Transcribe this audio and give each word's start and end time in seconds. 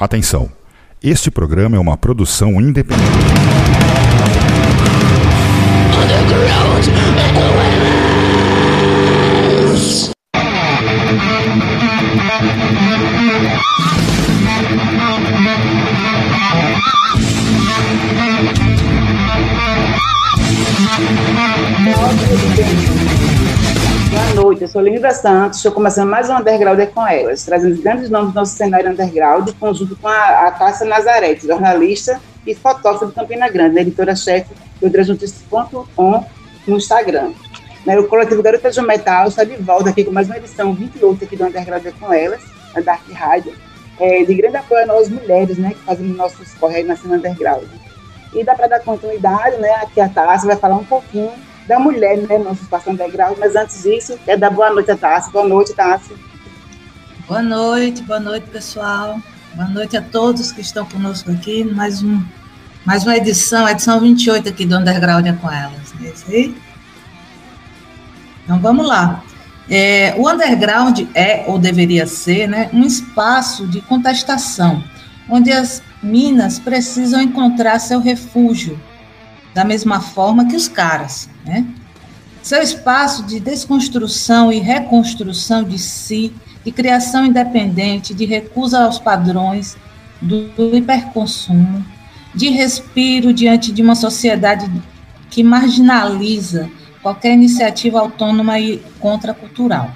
Atenção! 0.00 0.50
Este 1.02 1.30
programa 1.30 1.76
é 1.76 1.78
uma 1.78 1.94
produção 1.94 2.58
independente. 2.58 3.04
Boa 24.10 24.34
noite, 24.34 24.62
eu 24.62 24.68
sou 24.68 24.82
Linda 24.82 25.12
Santos, 25.12 25.58
estou 25.58 25.70
começando 25.70 26.10
mais 26.10 26.28
um 26.28 26.36
Underground 26.36 26.80
com 26.92 27.06
elas, 27.06 27.44
trazendo 27.44 27.80
grandes 27.80 28.10
nomes 28.10 28.32
do 28.32 28.34
nosso 28.34 28.56
cenário 28.56 28.90
underground, 28.90 29.48
conjunto 29.60 29.94
com 29.94 30.08
a, 30.08 30.48
a 30.48 30.50
Tássia 30.50 30.84
jornalista 31.40 32.20
e 32.44 32.52
fotógrafa 32.52 33.06
de 33.06 33.12
Campina 33.12 33.48
Grande, 33.48 33.76
né, 33.76 33.82
editora-chefe 33.82 34.52
do 34.80 34.86
outras.notícias.com 34.86 36.24
no 36.66 36.76
Instagram. 36.76 37.30
Né, 37.86 38.00
o 38.00 38.08
coletivo 38.08 38.42
Garotas 38.42 38.74
do 38.74 38.82
Metal 38.82 39.28
está 39.28 39.44
de 39.44 39.54
volta 39.54 39.90
aqui 39.90 40.02
com 40.02 40.10
mais 40.10 40.26
uma 40.26 40.38
edição 40.38 40.74
28 40.74 41.24
aqui 41.24 41.36
do 41.36 41.44
Underground 41.44 41.86
com 42.00 42.12
elas, 42.12 42.42
a 42.74 42.80
Dark 42.80 43.08
Rádio, 43.12 43.54
é, 44.00 44.24
de 44.24 44.34
grande 44.34 44.56
apoio 44.56 44.82
a 44.82 44.86
nós 44.86 45.08
mulheres, 45.08 45.56
né, 45.56 45.70
que 45.70 45.84
fazemos 45.84 46.16
nossos 46.16 46.52
correios 46.54 46.88
na 46.88 46.96
cena 46.96 47.14
underground. 47.14 47.68
E 48.34 48.42
dá 48.42 48.56
para 48.56 48.66
dar 48.66 48.80
continuidade, 48.80 49.56
né, 49.58 49.70
aqui 49.74 50.00
a 50.00 50.08
Tássia 50.08 50.48
vai 50.48 50.56
falar 50.56 50.78
um 50.78 50.84
pouquinho 50.84 51.30
da 51.70 51.78
mulher, 51.78 52.16
né, 52.16 52.36
nosso 52.36 52.62
espaço 52.62 52.90
underground, 52.90 53.38
mas 53.38 53.54
antes 53.54 53.84
disso, 53.84 54.18
quer 54.24 54.36
dar 54.36 54.50
boa 54.50 54.70
noite 54.70 54.90
a 54.90 54.96
Tássia. 54.96 55.30
Boa 55.30 55.46
noite, 55.46 55.72
Tássia. 55.72 56.16
Boa 57.28 57.42
noite, 57.42 58.02
boa 58.02 58.18
noite, 58.18 58.48
pessoal. 58.50 59.20
Boa 59.54 59.68
noite 59.68 59.96
a 59.96 60.02
todos 60.02 60.50
que 60.50 60.60
estão 60.60 60.84
conosco 60.84 61.30
aqui. 61.30 61.62
Mais, 61.62 62.02
um, 62.02 62.20
mais 62.84 63.04
uma 63.04 63.16
edição, 63.16 63.68
edição 63.68 64.00
28 64.00 64.48
aqui 64.48 64.66
do 64.66 64.76
Underground 64.76 65.24
é 65.24 65.32
com 65.32 65.48
elas. 65.48 65.94
É 66.02 66.32
aí? 66.32 66.56
Então 68.42 68.58
vamos 68.58 68.84
lá. 68.84 69.22
É, 69.68 70.16
o 70.18 70.28
underground 70.28 71.02
é, 71.14 71.44
ou 71.46 71.56
deveria 71.56 72.04
ser, 72.04 72.48
né, 72.48 72.68
um 72.72 72.82
espaço 72.82 73.68
de 73.68 73.80
contestação, 73.82 74.82
onde 75.28 75.52
as 75.52 75.80
minas 76.02 76.58
precisam 76.58 77.20
encontrar 77.20 77.78
seu 77.78 78.00
refúgio, 78.00 78.76
da 79.54 79.64
mesma 79.64 80.00
forma 80.00 80.46
que 80.46 80.56
os 80.56 80.66
caras. 80.66 81.28
Né? 81.44 81.66
Seu 82.42 82.62
espaço 82.62 83.24
de 83.24 83.38
desconstrução 83.38 84.52
e 84.52 84.58
reconstrução 84.58 85.62
de 85.62 85.78
si, 85.78 86.32
de 86.64 86.72
criação 86.72 87.24
independente, 87.24 88.14
de 88.14 88.24
recusa 88.24 88.84
aos 88.84 88.98
padrões 88.98 89.76
do, 90.20 90.76
hiperconsumo, 90.76 91.84
de 92.34 92.48
respiro 92.48 93.32
diante 93.32 93.72
de 93.72 93.82
uma 93.82 93.94
sociedade 93.94 94.70
que 95.28 95.42
marginaliza 95.42 96.70
qualquer 97.02 97.34
iniciativa 97.34 98.00
autônoma 98.00 98.58
e 98.58 98.78
contracultural. 98.98 99.90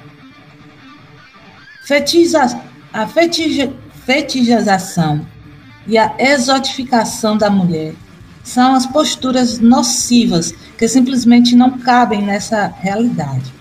Fetiza, 1.86 2.60
a 2.92 3.06
fetija, 3.06 3.72
fetichização 4.06 5.26
e 5.86 5.98
a 5.98 6.14
exotificação 6.18 7.36
da 7.36 7.50
mulher 7.50 7.94
são 8.44 8.74
as 8.74 8.84
posturas 8.84 9.58
nocivas 9.58 10.52
que 10.76 10.86
simplesmente 10.86 11.56
não 11.56 11.78
cabem 11.78 12.22
nessa 12.22 12.66
realidade 12.78 13.52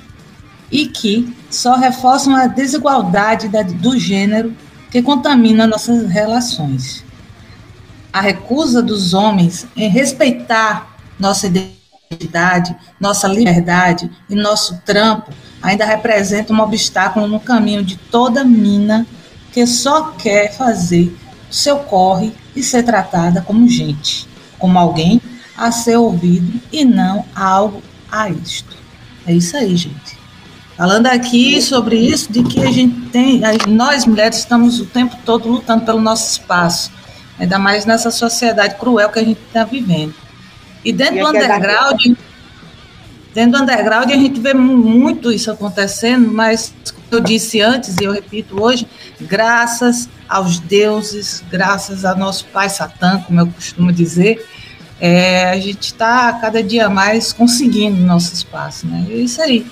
e 0.69 0.87
que 0.87 1.33
só 1.49 1.75
reforçam 1.75 2.35
a 2.35 2.47
desigualdade 2.47 3.47
da, 3.47 3.61
do 3.61 3.97
gênero 3.97 4.53
que 4.91 5.01
contamina 5.01 5.65
nossas 5.65 6.09
relações. 6.09 7.03
A 8.11 8.19
recusa 8.19 8.81
dos 8.81 9.13
homens 9.13 9.65
em 9.75 9.87
respeitar 9.87 10.97
nossa 11.17 11.47
identidade, 11.47 12.75
nossa 12.99 13.27
liberdade 13.27 14.11
e 14.29 14.35
nosso 14.35 14.81
trampo 14.85 15.31
ainda 15.61 15.85
representa 15.85 16.51
um 16.51 16.59
obstáculo 16.59 17.25
no 17.25 17.39
caminho 17.39 17.83
de 17.83 17.95
toda 17.95 18.43
mina 18.43 19.07
que 19.51 19.65
só 19.65 20.11
quer 20.11 20.53
fazer 20.53 21.15
o 21.49 21.53
seu 21.53 21.77
corre 21.77 22.33
e 22.55 22.61
ser 22.61 22.83
tratada 22.83 23.41
como 23.41 23.67
gente 23.67 24.32
como 24.63 24.79
alguém 24.79 25.21
a 25.57 25.73
ser 25.73 25.97
ouvido 25.97 26.57
e 26.71 26.85
não 26.85 27.25
algo 27.35 27.83
a 28.09 28.29
isto. 28.29 28.77
É 29.27 29.33
isso 29.33 29.57
aí, 29.57 29.75
gente. 29.75 30.17
Falando 30.77 31.07
aqui 31.07 31.61
sobre 31.61 31.97
isso, 31.97 32.31
de 32.31 32.43
que 32.43 32.61
a 32.63 32.71
gente 32.71 33.09
tem, 33.09 33.41
nós 33.67 34.05
mulheres 34.05 34.37
estamos 34.37 34.79
o 34.79 34.85
tempo 34.85 35.17
todo 35.25 35.49
lutando 35.49 35.83
pelo 35.83 35.99
nosso 35.99 36.31
espaço, 36.31 36.93
ainda 37.37 37.59
mais 37.59 37.85
nessa 37.85 38.09
sociedade 38.09 38.75
cruel 38.75 39.09
que 39.09 39.19
a 39.19 39.23
gente 39.25 39.41
está 39.45 39.65
vivendo. 39.65 40.13
E 40.85 40.93
dentro 40.93 41.17
e 41.17 41.19
do 41.19 41.27
é 41.27 41.29
underground, 41.29 42.15
dentro 43.33 43.57
do 43.57 43.63
underground 43.63 44.11
a 44.11 44.15
gente 44.15 44.39
vê 44.39 44.53
muito 44.53 45.31
isso 45.31 45.51
acontecendo, 45.51 46.31
mas 46.31 46.73
como 46.91 47.07
eu 47.11 47.19
disse 47.19 47.61
antes 47.61 47.95
e 47.99 48.03
eu 48.03 48.11
repito 48.11 48.61
hoje, 48.61 48.87
graças 49.19 50.09
aos 50.27 50.59
deuses, 50.59 51.43
graças 51.49 52.05
a 52.05 52.15
nosso 52.15 52.45
pai 52.47 52.69
Satã, 52.69 53.21
como 53.25 53.39
eu 53.39 53.47
costumo 53.47 53.91
dizer, 53.91 54.45
é, 54.99 55.49
a 55.49 55.57
gente 55.57 55.87
está 55.87 56.33
cada 56.33 56.63
dia 56.63 56.89
mais 56.89 57.33
conseguindo 57.33 57.97
nosso 57.97 58.33
espaço, 58.33 58.87
né? 58.87 59.05
É 59.09 59.13
isso 59.13 59.41
aí. 59.41 59.65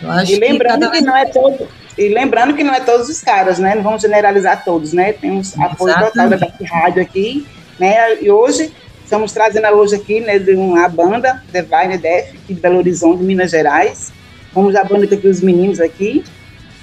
Eu 0.00 0.10
acho 0.10 0.32
e 0.32 0.36
lembrando 0.36 0.90
que, 0.90 0.98
que 0.98 1.04
não 1.04 1.16
é 1.16 1.24
todo, 1.24 1.68
e 1.96 2.08
lembrando 2.08 2.54
que 2.54 2.62
não 2.62 2.74
é 2.74 2.80
todos 2.80 3.08
os 3.08 3.20
caras, 3.20 3.58
né? 3.58 3.74
Não 3.74 3.82
vamos 3.82 4.02
generalizar 4.02 4.64
todos, 4.64 4.92
né? 4.92 5.12
Temos 5.12 5.58
apoio 5.58 5.94
total 5.94 6.28
da 6.28 6.38
Rádio 6.70 7.02
aqui, 7.02 7.46
né? 7.78 8.20
E 8.20 8.30
hoje 8.30 8.72
estamos 9.06 9.30
trazendo 9.30 9.68
hoje 9.68 9.94
aqui, 9.94 10.18
né, 10.18 10.36
de 10.36 10.52
uma 10.56 10.88
banda, 10.88 11.40
The 11.52 11.62
Vine 11.62 11.96
Def, 11.96 12.34
de 12.48 12.54
Belo 12.54 12.78
Horizonte, 12.78 13.22
Minas 13.22 13.52
Gerais. 13.52 14.12
Vamos 14.52 14.74
dar 14.74 14.84
boa 14.84 14.98
noite 14.98 15.14
aqui 15.14 15.28
os 15.28 15.40
meninos 15.40 15.78
aqui. 15.78 16.24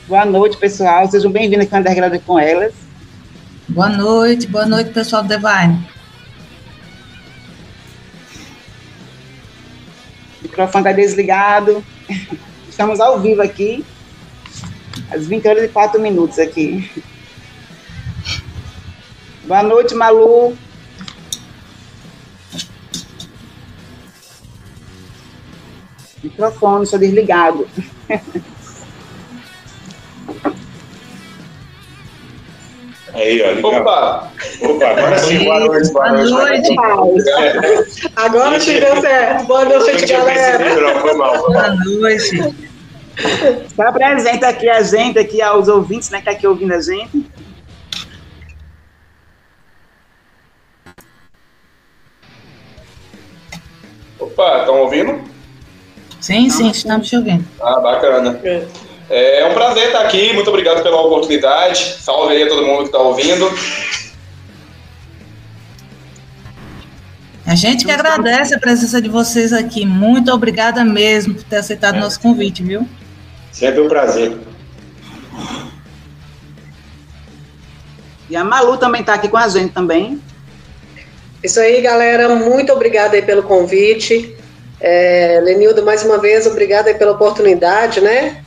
Boa 0.08 0.24
noite, 0.24 0.56
pessoal. 0.56 1.06
Sejam 1.12 1.30
bem-vindos 1.30 1.66
aqui 1.66 1.76
ao 1.76 1.82
Underground 1.82 2.22
com 2.26 2.40
elas. 2.40 2.74
Boa 3.68 3.90
noite, 3.90 4.48
boa 4.48 4.66
noite, 4.66 4.92
pessoal 4.92 5.22
do 5.22 5.28
The 5.28 5.38
Vine. 5.38 5.86
microfone 10.44 10.88
está 10.88 10.92
desligado. 10.94 11.84
Estamos 12.70 13.02
ao 13.02 13.20
vivo 13.20 13.42
aqui, 13.42 13.84
às 15.12 15.28
20 15.28 15.48
horas 15.48 15.64
e 15.66 15.68
4 15.68 16.00
minutos 16.00 16.40
aqui. 16.40 16.90
Boa 19.46 19.62
noite, 19.62 19.94
Malu. 19.94 20.58
Microfone, 26.24 26.86
só 26.86 26.98
desligado. 26.98 27.68
Aí, 33.14 33.42
ó. 33.44 33.68
Opa! 33.68 34.32
Opa, 34.62 34.88
agora 34.88 35.20
sim, 35.20 35.44
boa 35.44 35.60
noite, 35.60 35.92
boa 35.92 36.12
noite. 36.12 36.76
Boa 36.76 36.96
noite. 36.96 38.12
Agora 38.16 38.60
sim 38.60 38.80
deu 38.80 39.02
certo. 39.02 39.46
Boa 39.46 39.66
noite, 39.66 40.06
galera. 40.08 40.82
Não, 40.82 41.02
foi 41.02 41.14
mal. 41.14 41.38
Boa 41.38 41.76
noite. 41.76 42.56
Está 43.68 43.92
presente 43.92 44.44
aqui 44.44 44.68
a 44.68 44.82
gente, 44.82 45.20
aqui 45.20 45.42
aos 45.42 45.68
ouvintes, 45.68 46.10
né, 46.10 46.20
que 46.20 46.26
tá 46.26 46.32
aqui 46.32 46.48
ouvindo 46.48 46.74
a 46.74 46.82
gente. 46.82 47.30
Opa, 54.20 54.60
estão 54.62 54.80
ouvindo? 54.80 55.33
Sim, 56.24 56.50
sim, 56.50 56.70
estamos 56.70 57.10
te 57.10 57.18
ouvindo. 57.18 57.46
Ah, 57.62 57.82
bacana. 57.82 58.40
É. 59.10 59.42
É 59.42 59.46
um 59.46 59.54
prazer 59.54 59.88
estar 59.88 60.04
aqui, 60.04 60.32
muito 60.32 60.50
obrigado 60.50 60.82
pela 60.82 61.02
oportunidade. 61.02 61.98
Salve 62.00 62.34
aí 62.34 62.44
a 62.44 62.48
todo 62.48 62.66
mundo 62.66 62.84
que 62.84 62.86
está 62.86 63.00
ouvindo. 63.00 63.46
A 67.46 67.56
gente 67.56 67.84
que 67.84 67.92
agradece 67.92 68.56
a 68.56 68.60
presença 68.60 69.02
de 69.02 69.10
vocês 69.10 69.52
aqui. 69.52 69.86
Muito 69.86 70.32
obrigada 70.32 70.86
mesmo 70.86 71.36
por 71.36 71.44
ter 71.44 71.58
aceitado 71.58 71.96
o 71.96 71.98
é. 71.98 72.00
nosso 72.00 72.22
convite, 72.22 72.64
viu? 72.64 72.88
Sempre 73.52 73.82
um 73.82 73.90
prazer. 73.90 74.38
E 78.30 78.36
a 78.38 78.46
Malu 78.46 78.78
também 78.78 79.02
está 79.02 79.16
aqui 79.16 79.28
com 79.28 79.36
a 79.36 79.50
gente 79.50 79.74
também. 79.74 80.22
Isso 81.44 81.60
aí, 81.60 81.82
galera. 81.82 82.34
Muito 82.34 82.72
obrigada 82.72 83.18
aí 83.18 83.22
pelo 83.22 83.44
convite. 83.44 84.38
É, 84.86 85.40
Lenildo, 85.42 85.82
mais 85.84 86.04
uma 86.04 86.20
vez, 86.20 86.46
obrigada 86.46 86.94
pela 86.94 87.14
oportunidade, 87.14 88.02
né? 88.02 88.44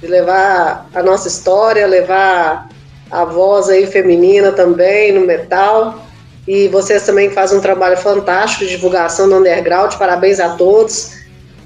de 0.00 0.06
levar 0.06 0.88
a 0.94 1.02
nossa 1.02 1.28
história, 1.28 1.86
levar 1.86 2.68
a 3.10 3.24
voz 3.24 3.68
aí 3.68 3.86
feminina 3.86 4.50
também 4.50 5.12
no 5.12 5.26
metal. 5.26 6.06
E 6.48 6.68
vocês 6.68 7.04
também 7.04 7.30
fazem 7.30 7.58
um 7.58 7.60
trabalho 7.60 7.96
fantástico 7.98 8.64
de 8.64 8.70
divulgação 8.70 9.26
no 9.26 9.38
underground. 9.38 9.94
Parabéns 9.96 10.40
a 10.40 10.56
todos. 10.56 11.12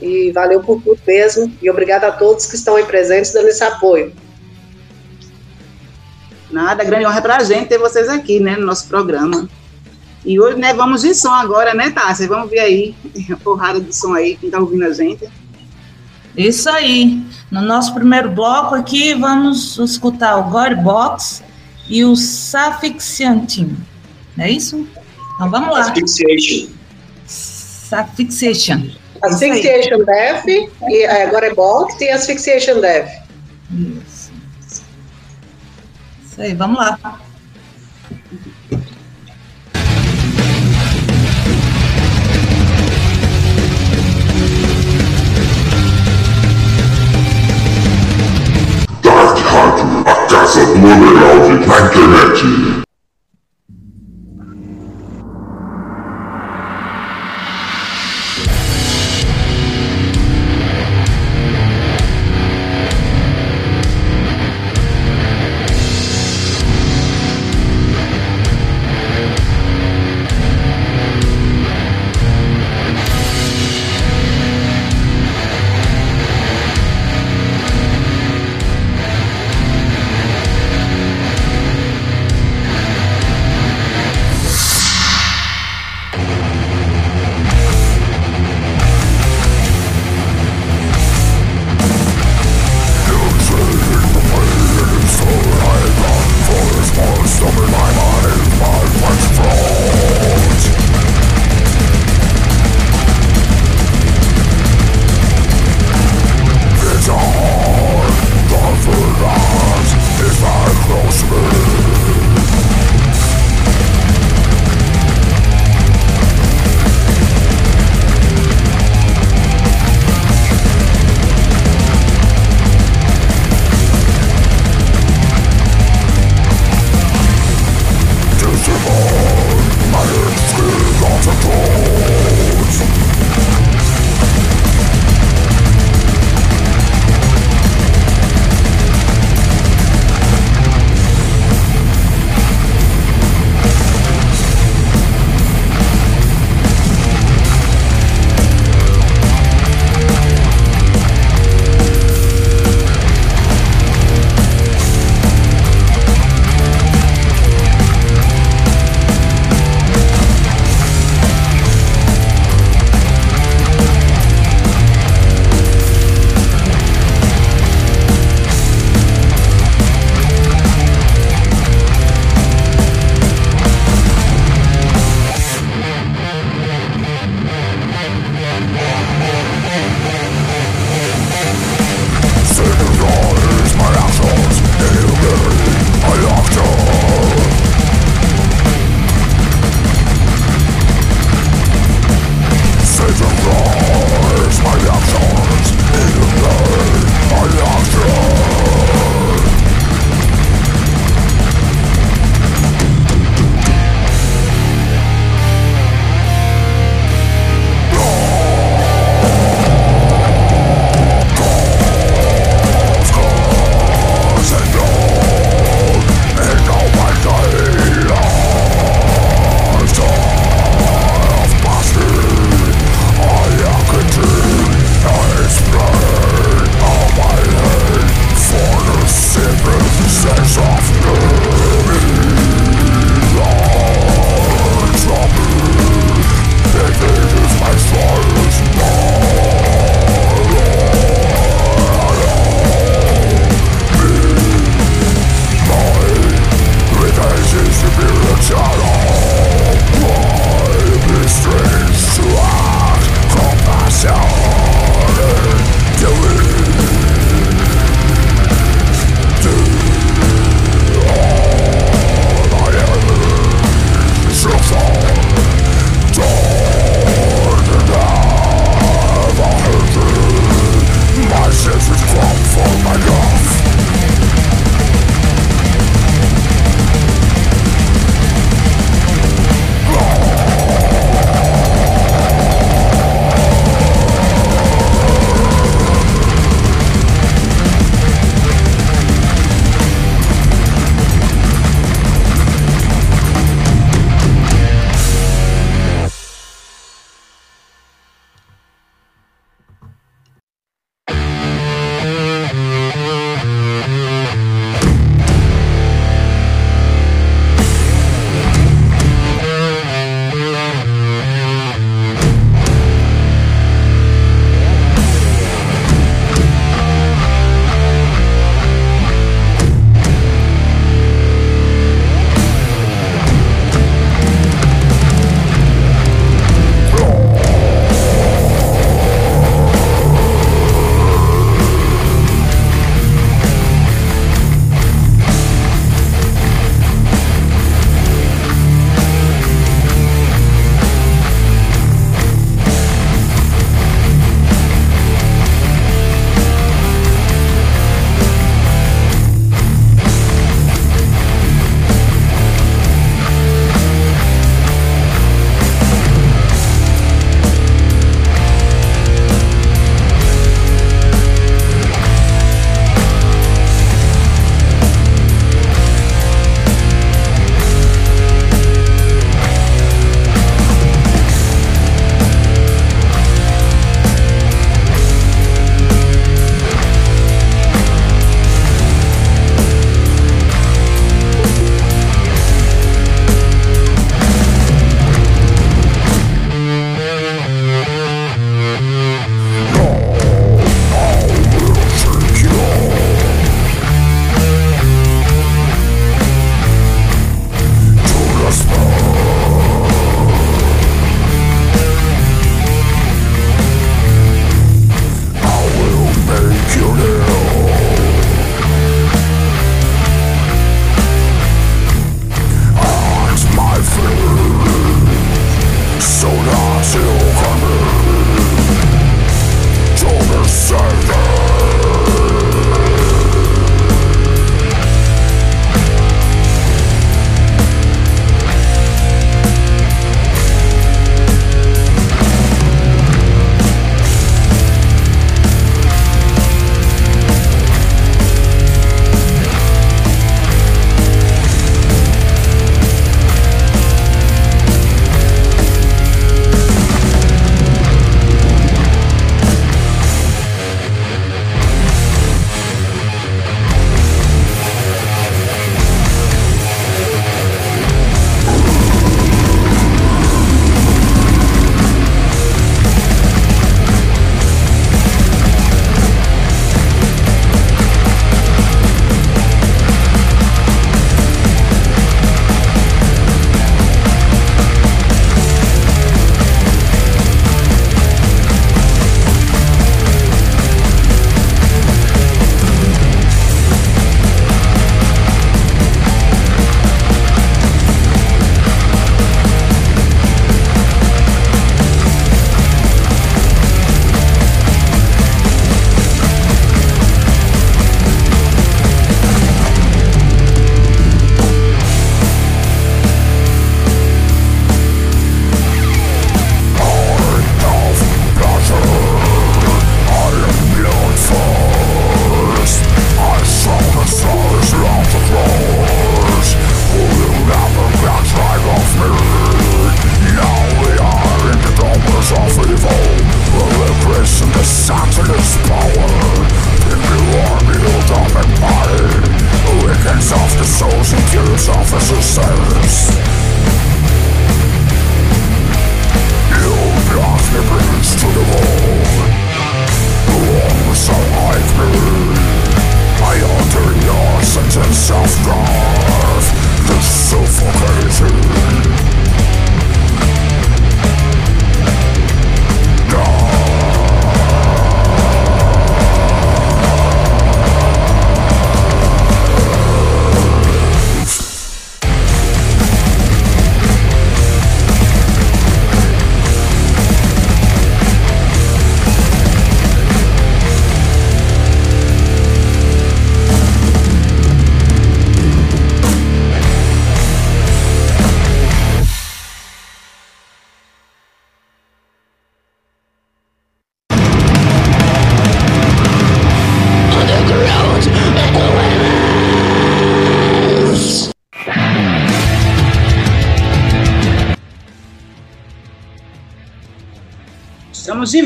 E 0.00 0.32
valeu 0.32 0.60
por 0.60 0.82
tudo 0.82 1.00
mesmo. 1.06 1.50
E 1.62 1.70
obrigado 1.70 2.04
a 2.04 2.12
todos 2.12 2.46
que 2.46 2.56
estão 2.56 2.74
aí 2.76 2.84
presentes 2.84 3.32
dando 3.32 3.48
esse 3.48 3.62
apoio. 3.62 4.12
Nada, 6.50 6.84
grande 6.84 7.06
honra 7.06 7.22
para 7.22 7.36
a 7.36 7.44
gente 7.44 7.68
ter 7.68 7.78
vocês 7.78 8.08
aqui, 8.08 8.40
né, 8.40 8.56
no 8.56 8.66
nosso 8.66 8.88
programa. 8.88 9.48
E 10.24 10.40
hoje, 10.40 10.58
né, 10.58 10.72
vamos 10.72 11.02
de 11.02 11.14
som 11.14 11.32
agora, 11.32 11.74
né, 11.74 11.90
Tássia? 11.90 12.26
Vamos 12.26 12.48
ver 12.48 12.60
aí 12.60 12.94
a 13.30 13.36
porrada 13.42 13.80
de 13.80 13.94
som 13.94 14.14
aí, 14.14 14.36
quem 14.36 14.50
tá 14.50 14.58
ouvindo 14.58 14.84
a 14.84 14.92
gente. 14.92 15.28
Isso 16.36 16.68
aí. 16.68 17.22
No 17.50 17.60
nosso 17.60 17.94
primeiro 17.94 18.30
bloco 18.30 18.74
aqui, 18.74 19.14
vamos 19.14 19.78
escutar 19.78 20.36
o 20.36 20.50
God 20.50 20.74
Box 20.82 21.42
e 21.88 22.04
o 22.04 22.16
Safixiantin. 22.16 23.76
Não 24.36 24.44
é 24.44 24.50
isso? 24.50 24.88
Então 25.34 25.50
vamos 25.50 25.70
lá. 25.70 25.80
Asphyxiation. 25.80 26.72
Safixiation. 27.26 28.90
Asphyxiation 29.22 30.04
Death, 30.04 30.44
e 30.46 31.06
agora 31.06 31.46
é 31.46 31.54
Box 31.54 32.00
e 32.00 32.08
Asphyxiation 32.10 32.80
Death. 32.80 33.10
Isso. 33.70 34.32
Isso 36.24 36.42
aí, 36.42 36.54
vamos 36.54 36.78
lá. 36.78 37.20
Caça 50.84 50.96
do 50.96 51.04
underground 51.04 51.66
na 51.66 51.86
internet. 51.86 52.73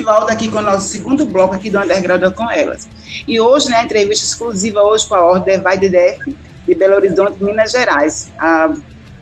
Volta 0.08 0.32
aqui 0.32 0.50
com 0.50 0.56
o 0.56 0.62
nosso 0.62 0.88
segundo 0.88 1.26
bloco 1.26 1.54
aqui 1.54 1.68
do 1.68 1.78
Underground 1.78 2.32
com 2.34 2.50
elas. 2.50 2.88
E 3.26 3.38
hoje, 3.38 3.68
né, 3.68 3.84
entrevista 3.84 4.24
exclusiva 4.24 4.82
hoje 4.82 5.06
com 5.06 5.14
a 5.14 5.22
Ordem 5.22 5.60
Vai 5.60 5.76
de 5.76 5.90
Def 5.90 6.26
de 6.66 6.74
Belo 6.74 6.94
Horizonte, 6.94 7.44
Minas 7.44 7.72
Gerais. 7.72 8.30
A, 8.38 8.72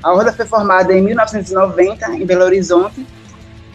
a 0.01 0.13
Ordem 0.13 0.33
foi 0.33 0.47
formada 0.47 0.93
em 0.93 1.03
1990 1.03 2.07
em 2.13 2.25
Belo 2.25 2.45
Horizonte. 2.45 3.05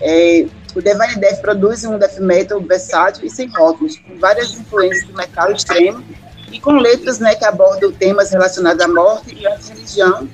É, 0.01 0.45
o 0.73 0.81
Divine 0.81 1.15
Death 1.17 1.41
produz 1.41 1.83
um 1.83 1.97
death 1.97 2.17
metal 2.19 2.61
versátil 2.61 3.25
e 3.25 3.29
sem 3.29 3.49
rótulos, 3.49 3.97
com 3.97 4.17
várias 4.17 4.53
influências 4.53 5.05
do 5.05 5.13
metal 5.13 5.51
extremo 5.51 6.01
e 6.49 6.61
com 6.61 6.71
letras 6.77 7.19
né, 7.19 7.35
que 7.35 7.43
abordam 7.43 7.91
temas 7.91 8.31
relacionados 8.31 8.81
à 8.81 8.87
morte 8.87 9.35
e 9.35 9.45
à 9.45 9.57
religião. 9.57 10.29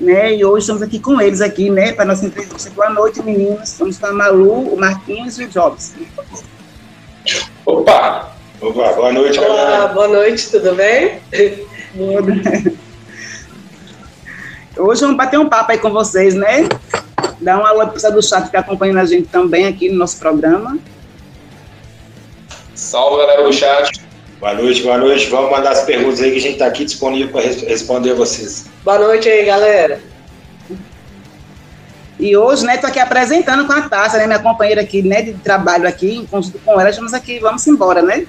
Né, 0.00 0.34
e 0.34 0.44
hoje 0.44 0.62
estamos 0.62 0.80
aqui 0.80 0.98
com 0.98 1.20
eles 1.20 1.42
aqui, 1.42 1.68
né, 1.68 1.92
para 1.92 2.06
nossa 2.06 2.24
entrevista. 2.24 2.70
Boa 2.70 2.88
noite, 2.88 3.22
meninos. 3.22 3.68
Estamos 3.68 3.98
com 3.98 4.06
a 4.06 4.12
Malu, 4.12 4.72
o 4.72 4.80
Marquinhos 4.80 5.38
e 5.38 5.44
o 5.44 5.48
Jobs. 5.48 5.92
Opa! 7.66 8.32
Opa, 8.62 8.92
boa 8.94 9.12
noite, 9.12 9.38
Olá, 9.38 9.56
galera. 9.56 9.86
boa 9.88 10.08
noite, 10.08 10.50
tudo 10.50 10.74
bem? 10.74 11.20
Hoje 14.76 15.00
vamos 15.02 15.16
bater 15.18 15.38
um 15.38 15.48
papo 15.50 15.72
aí 15.72 15.78
com 15.78 15.90
vocês, 15.90 16.34
né? 16.34 16.66
Dar 17.38 17.58
uma 17.58 17.68
alô 17.68 17.86
para 17.88 18.10
do 18.10 18.22
chat 18.22 18.42
que 18.42 18.46
está 18.48 18.60
acompanhando 18.60 19.00
a 19.00 19.04
gente 19.04 19.28
também 19.28 19.66
aqui 19.66 19.90
no 19.90 19.98
nosso 19.98 20.18
programa. 20.18 20.78
Salve, 22.74 23.18
galera 23.18 23.42
do 23.42 23.52
chat. 23.52 24.00
Boa 24.40 24.54
noite, 24.54 24.82
boa 24.82 24.96
noite. 24.96 25.28
Vamos 25.28 25.50
mandar 25.50 25.72
as 25.72 25.82
perguntas 25.82 26.22
aí 26.22 26.30
que 26.30 26.38
a 26.38 26.40
gente 26.40 26.52
está 26.54 26.66
aqui 26.66 26.86
disponível 26.86 27.28
para 27.30 27.42
responder 27.42 28.12
a 28.12 28.14
vocês. 28.14 28.70
Boa 28.82 28.98
noite 28.98 29.28
aí, 29.28 29.44
galera. 29.44 30.00
E 32.18 32.34
hoje, 32.34 32.64
né, 32.64 32.78
tô 32.78 32.86
aqui 32.86 32.98
apresentando 32.98 33.66
com 33.66 33.72
a 33.74 33.82
Tássia, 33.82 34.18
né, 34.18 34.26
minha 34.26 34.38
companheira 34.38 34.80
aqui, 34.80 35.02
né, 35.02 35.20
de 35.20 35.34
trabalho 35.34 35.86
aqui, 35.86 36.16
em 36.16 36.26
conjunto 36.26 36.58
com 36.58 36.80
ela, 36.80 36.88
estamos 36.88 37.12
aqui, 37.12 37.38
vamos 37.38 37.66
embora, 37.66 38.00
né? 38.00 38.26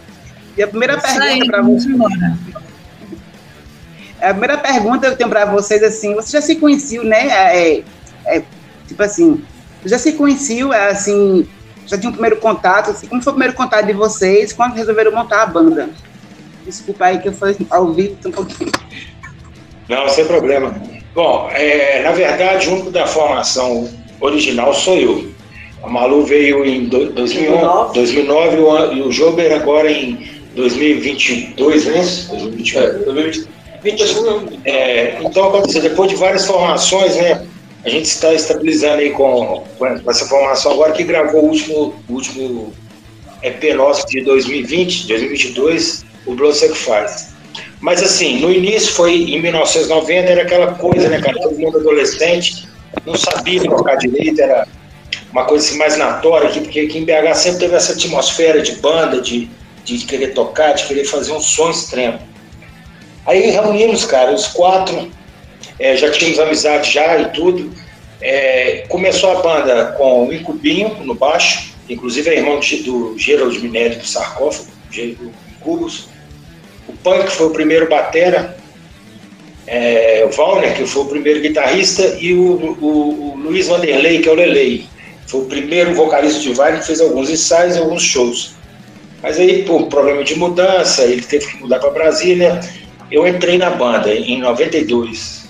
E 0.58 0.62
a 0.62 0.68
primeira 0.68 0.98
Isso 0.98 1.02
pergunta 1.02 1.46
para 1.46 1.62
vocês, 1.62 1.86
embora. 1.86 2.38
a 4.22 4.30
primeira 4.32 4.58
pergunta 4.58 5.08
que 5.08 5.14
eu 5.14 5.18
tenho 5.18 5.30
para 5.30 5.46
vocês, 5.46 5.82
assim, 5.82 6.14
você 6.14 6.32
já 6.32 6.42
se 6.42 6.56
conheceu, 6.58 7.06
né, 7.06 7.28
é, 7.28 7.84
é, 8.26 8.44
tipo 8.86 9.02
assim, 9.02 9.46
já 9.86 9.98
se 9.98 10.12
conheceu, 10.14 10.74
é, 10.74 10.90
assim, 10.90 11.48
já 11.88 11.98
tinha 11.98 12.10
um 12.10 12.14
primeiro 12.14 12.38
contato, 12.38 12.92
assim, 12.92 13.08
como 13.08 13.22
foi 13.22 13.32
o 13.32 13.36
primeiro 13.36 13.56
contato 13.56 13.86
de 13.86 13.94
vocês, 13.94 14.54
quando 14.54 14.74
resolveram 14.74 15.12
montar 15.12 15.44
a 15.44 15.46
banda? 15.46 15.90
Desculpa 16.66 17.06
aí 17.06 17.20
que 17.20 17.28
eu 17.28 17.34
fui 17.34 17.56
ao 17.70 17.92
vivo 17.92 18.16
um 18.26 18.32
pouquinho. 18.32 18.72
Não, 19.90 20.08
sem 20.08 20.26
problema. 20.26 20.74
Bom, 21.14 21.50
é, 21.52 22.02
na 22.04 22.12
verdade, 22.12 22.70
o 22.70 22.74
único 22.74 22.92
da 22.92 23.06
formação 23.06 23.90
original 24.22 24.74
sou 24.74 24.96
eu. 24.96 25.32
A 25.84 25.90
Malu 25.90 26.24
veio 26.24 26.64
em 26.64 26.86
do- 26.86 27.12
2011, 27.12 27.94
2009 27.94 28.58
e 28.58 29.02
o 29.02 29.10
e 29.10 29.12
Jober 29.12 29.52
agora 29.52 29.92
em 29.92 30.42
2022, 30.56 31.86
não 31.88 31.96
é 31.96 32.00
isso? 32.00 32.30
2021. 32.30 32.80
É, 32.80 32.88
2021. 33.00 34.60
É, 34.64 35.18
então, 35.24 35.48
aconteceu, 35.50 35.82
depois 35.82 36.10
de 36.10 36.16
várias 36.16 36.46
formações, 36.46 37.16
né, 37.18 37.46
a 37.84 37.90
gente 37.90 38.06
está 38.06 38.34
estabilizando 38.34 39.02
aí 39.02 39.12
com, 39.12 39.64
com 39.78 40.10
essa 40.10 40.26
formação 40.28 40.74
agora 40.74 40.92
que 40.92 41.04
gravou 41.04 41.44
o 41.44 41.48
último, 41.50 41.96
o 42.08 42.14
último 42.14 42.74
EP 43.42 43.76
nosso 43.76 44.06
de 44.08 44.22
2020, 44.22 45.08
2022, 45.08 46.06
o 46.26 46.36
Blood 46.36 46.56
Sacrifice. 46.56 47.32
Mas 47.80 48.04
assim, 48.04 48.40
no 48.40 48.52
início 48.52 48.94
foi 48.94 49.16
em 49.16 49.42
1990, 49.42 50.30
era 50.30 50.44
aquela 50.44 50.74
coisa, 50.76 51.10
né, 51.10 51.20
cara, 51.20 51.40
todo 51.42 51.58
mundo 51.58 51.80
adolescente, 51.80 52.70
não 53.06 53.16
sabia 53.16 53.64
tocar 53.64 53.96
direito, 53.96 54.40
era 54.40 54.68
uma 55.32 55.46
coisa 55.46 55.66
assim, 55.66 55.78
mais 55.78 55.98
natória 55.98 56.50
aqui, 56.50 56.62
porque 56.62 56.82
aqui 56.82 57.00
em 57.00 57.06
BH 57.06 57.34
sempre 57.36 57.60
teve 57.62 57.76
essa 57.76 57.94
atmosfera 57.94 58.62
de 58.62 58.74
banda, 58.74 59.20
de, 59.20 59.50
de 59.84 60.06
querer 60.06 60.34
tocar, 60.34 60.74
de 60.74 60.86
querer 60.86 61.06
fazer 61.06 61.32
um 61.32 61.40
som 61.40 61.72
extremo. 61.72 62.20
Aí 63.26 63.50
reunimos, 63.50 64.06
cara, 64.06 64.32
os 64.32 64.48
quatro, 64.48 65.10
é, 65.82 65.98
já 65.98 66.10
tínhamos 66.12 66.40
amizade 66.40 66.92
já 66.92 67.18
e 67.20 67.26
tudo. 67.32 67.72
É, 68.22 68.86
começou 68.88 69.32
a 69.32 69.42
banda 69.42 69.96
com 69.98 70.28
o 70.28 70.34
Incubinho 70.34 70.90
no 71.04 71.16
baixo, 71.16 71.74
inclusive 71.90 72.30
é 72.30 72.38
irmão 72.38 72.60
de- 72.60 72.84
do 72.84 73.16
Gerald 73.18 73.58
Minério 73.60 73.98
do 73.98 74.06
Sarcófago, 74.06 74.70
Ge- 74.92 75.18
o 75.20 75.32
Incubus. 75.60 76.08
O 76.88 76.94
Punk 76.94 77.30
foi 77.32 77.48
o 77.48 77.50
primeiro 77.52 77.90
batera, 77.90 78.56
é, 79.66 80.24
o 80.26 80.30
Valner, 80.36 80.76
que 80.76 80.86
foi 80.86 81.04
o 81.04 81.06
primeiro 81.06 81.42
guitarrista, 81.42 82.18
e 82.20 82.34
o, 82.34 82.42
o- 82.80 83.34
o 83.34 83.38
Luiz 83.38 83.68
Vanderlei, 83.68 84.20
que 84.22 84.30
é 84.30 84.32
o 84.32 84.36
Lelei. 84.36 84.86
Foi 85.28 85.42
o 85.42 85.46
primeiro 85.46 85.94
vocalista 85.96 86.40
de 86.42 86.50
Vine 86.54 86.80
que 86.80 86.86
fez 86.86 87.00
alguns 87.00 87.30
ensaios 87.30 87.78
alguns 87.78 88.04
shows. 88.04 88.54
Mas 89.24 89.40
aí, 89.40 89.64
por 89.64 89.88
problema 89.88 90.24
de 90.24 90.36
mudança, 90.36 91.04
ele 91.04 91.22
teve 91.22 91.46
que 91.48 91.58
mudar 91.58 91.80
para 91.80 91.90
Brasília. 91.92 92.60
Eu 93.10 93.28
entrei 93.28 93.58
na 93.58 93.70
banda 93.70 94.14
em 94.14 94.40
92. 94.40 95.41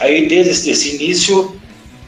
Aí, 0.00 0.26
desde 0.26 0.70
esse, 0.70 0.96
início, 0.96 1.60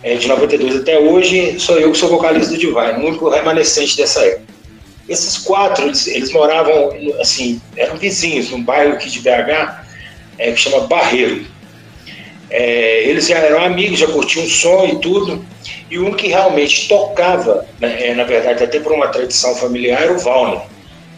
é, 0.02 0.16
de 0.16 0.26
92 0.26 0.76
até 0.76 0.98
hoje, 0.98 1.60
sou 1.60 1.78
eu 1.78 1.92
que 1.92 1.98
sou 1.98 2.08
vocalista 2.08 2.52
do 2.52 2.58
Divine, 2.58 3.04
o 3.04 3.06
único 3.06 3.28
remanescente 3.28 3.96
dessa 3.96 4.24
época. 4.24 4.52
Esses 5.08 5.36
quatro, 5.36 5.84
eles, 5.84 6.06
eles 6.06 6.32
moravam, 6.32 6.90
assim, 7.20 7.60
eram 7.76 7.96
vizinhos, 7.96 8.50
num 8.50 8.62
bairro 8.62 8.94
aqui 8.94 9.10
de 9.10 9.20
BH, 9.20 9.84
é, 10.38 10.52
que 10.52 10.60
chama 10.60 10.86
Barreiro. 10.86 11.44
É, 12.48 13.04
eles 13.04 13.28
eram 13.28 13.62
amigos, 13.62 13.98
já 13.98 14.06
curtiam 14.06 14.46
som 14.46 14.86
e 14.86 14.98
tudo, 14.98 15.44
e 15.90 15.98
único 15.98 16.16
que 16.16 16.28
realmente 16.28 16.88
tocava, 16.88 17.66
né, 17.78 18.08
é, 18.08 18.14
na 18.14 18.24
verdade, 18.24 18.64
até 18.64 18.80
por 18.80 18.92
uma 18.92 19.08
tradição 19.08 19.54
familiar, 19.54 20.02
era 20.02 20.12
o 20.12 20.18
Valner, 20.18 20.62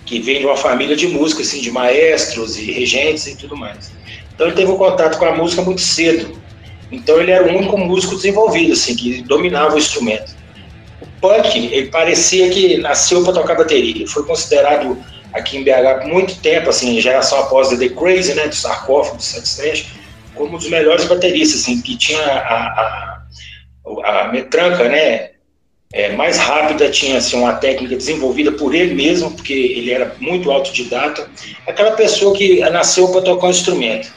que 0.04 0.18
vem 0.18 0.40
de 0.40 0.46
uma 0.46 0.56
família 0.56 0.96
de 0.96 1.06
música, 1.06 1.42
assim, 1.42 1.60
de 1.60 1.70
maestros 1.70 2.58
e 2.58 2.72
regentes 2.72 3.28
e 3.28 3.36
tudo 3.36 3.56
mais. 3.56 3.92
Então 4.34 4.48
ele 4.48 4.56
teve 4.56 4.72
um 4.72 4.76
contato 4.76 5.18
com 5.18 5.24
a 5.24 5.32
música 5.36 5.62
muito 5.62 5.80
cedo. 5.80 6.42
Então 6.90 7.20
ele 7.20 7.30
era 7.30 7.44
o 7.44 7.56
único 7.56 7.76
músico 7.78 8.14
desenvolvido, 8.14 8.72
assim, 8.72 8.94
que 8.94 9.22
dominava 9.22 9.74
o 9.74 9.78
instrumento. 9.78 10.34
O 11.00 11.06
punk, 11.20 11.56
ele 11.56 11.88
parecia 11.88 12.48
que 12.50 12.78
nasceu 12.78 13.22
para 13.24 13.32
tocar 13.32 13.56
bateria. 13.56 14.06
Foi 14.06 14.24
considerado 14.24 14.96
aqui 15.32 15.56
em 15.56 15.64
BH 15.64 16.02
por 16.02 16.08
muito 16.08 16.36
tempo, 16.36 16.70
assim, 16.70 17.00
geração 17.00 17.40
após 17.40 17.68
The 17.68 17.88
Crazy, 17.88 18.34
né, 18.34 18.46
do 18.46 18.54
Sarcófago, 18.54 19.16
do 19.16 19.22
Sex 19.22 19.86
como 20.34 20.54
um 20.54 20.58
dos 20.58 20.68
melhores 20.68 21.04
bateristas, 21.04 21.60
assim, 21.60 21.80
que 21.80 21.96
tinha 21.96 22.20
a, 22.20 23.22
a, 23.84 24.22
a 24.22 24.32
metranca, 24.32 24.88
né, 24.88 25.30
é, 25.92 26.12
mais 26.12 26.38
rápida, 26.38 26.90
tinha 26.90 27.18
assim, 27.18 27.36
uma 27.36 27.54
técnica 27.54 27.96
desenvolvida 27.96 28.50
por 28.50 28.74
ele 28.74 28.94
mesmo, 28.94 29.30
porque 29.30 29.52
ele 29.52 29.92
era 29.92 30.14
muito 30.18 30.50
autodidata. 30.50 31.28
Aquela 31.68 31.92
pessoa 31.92 32.36
que 32.36 32.58
nasceu 32.70 33.08
para 33.08 33.22
tocar 33.22 33.46
um 33.46 33.50
instrumento. 33.50 34.12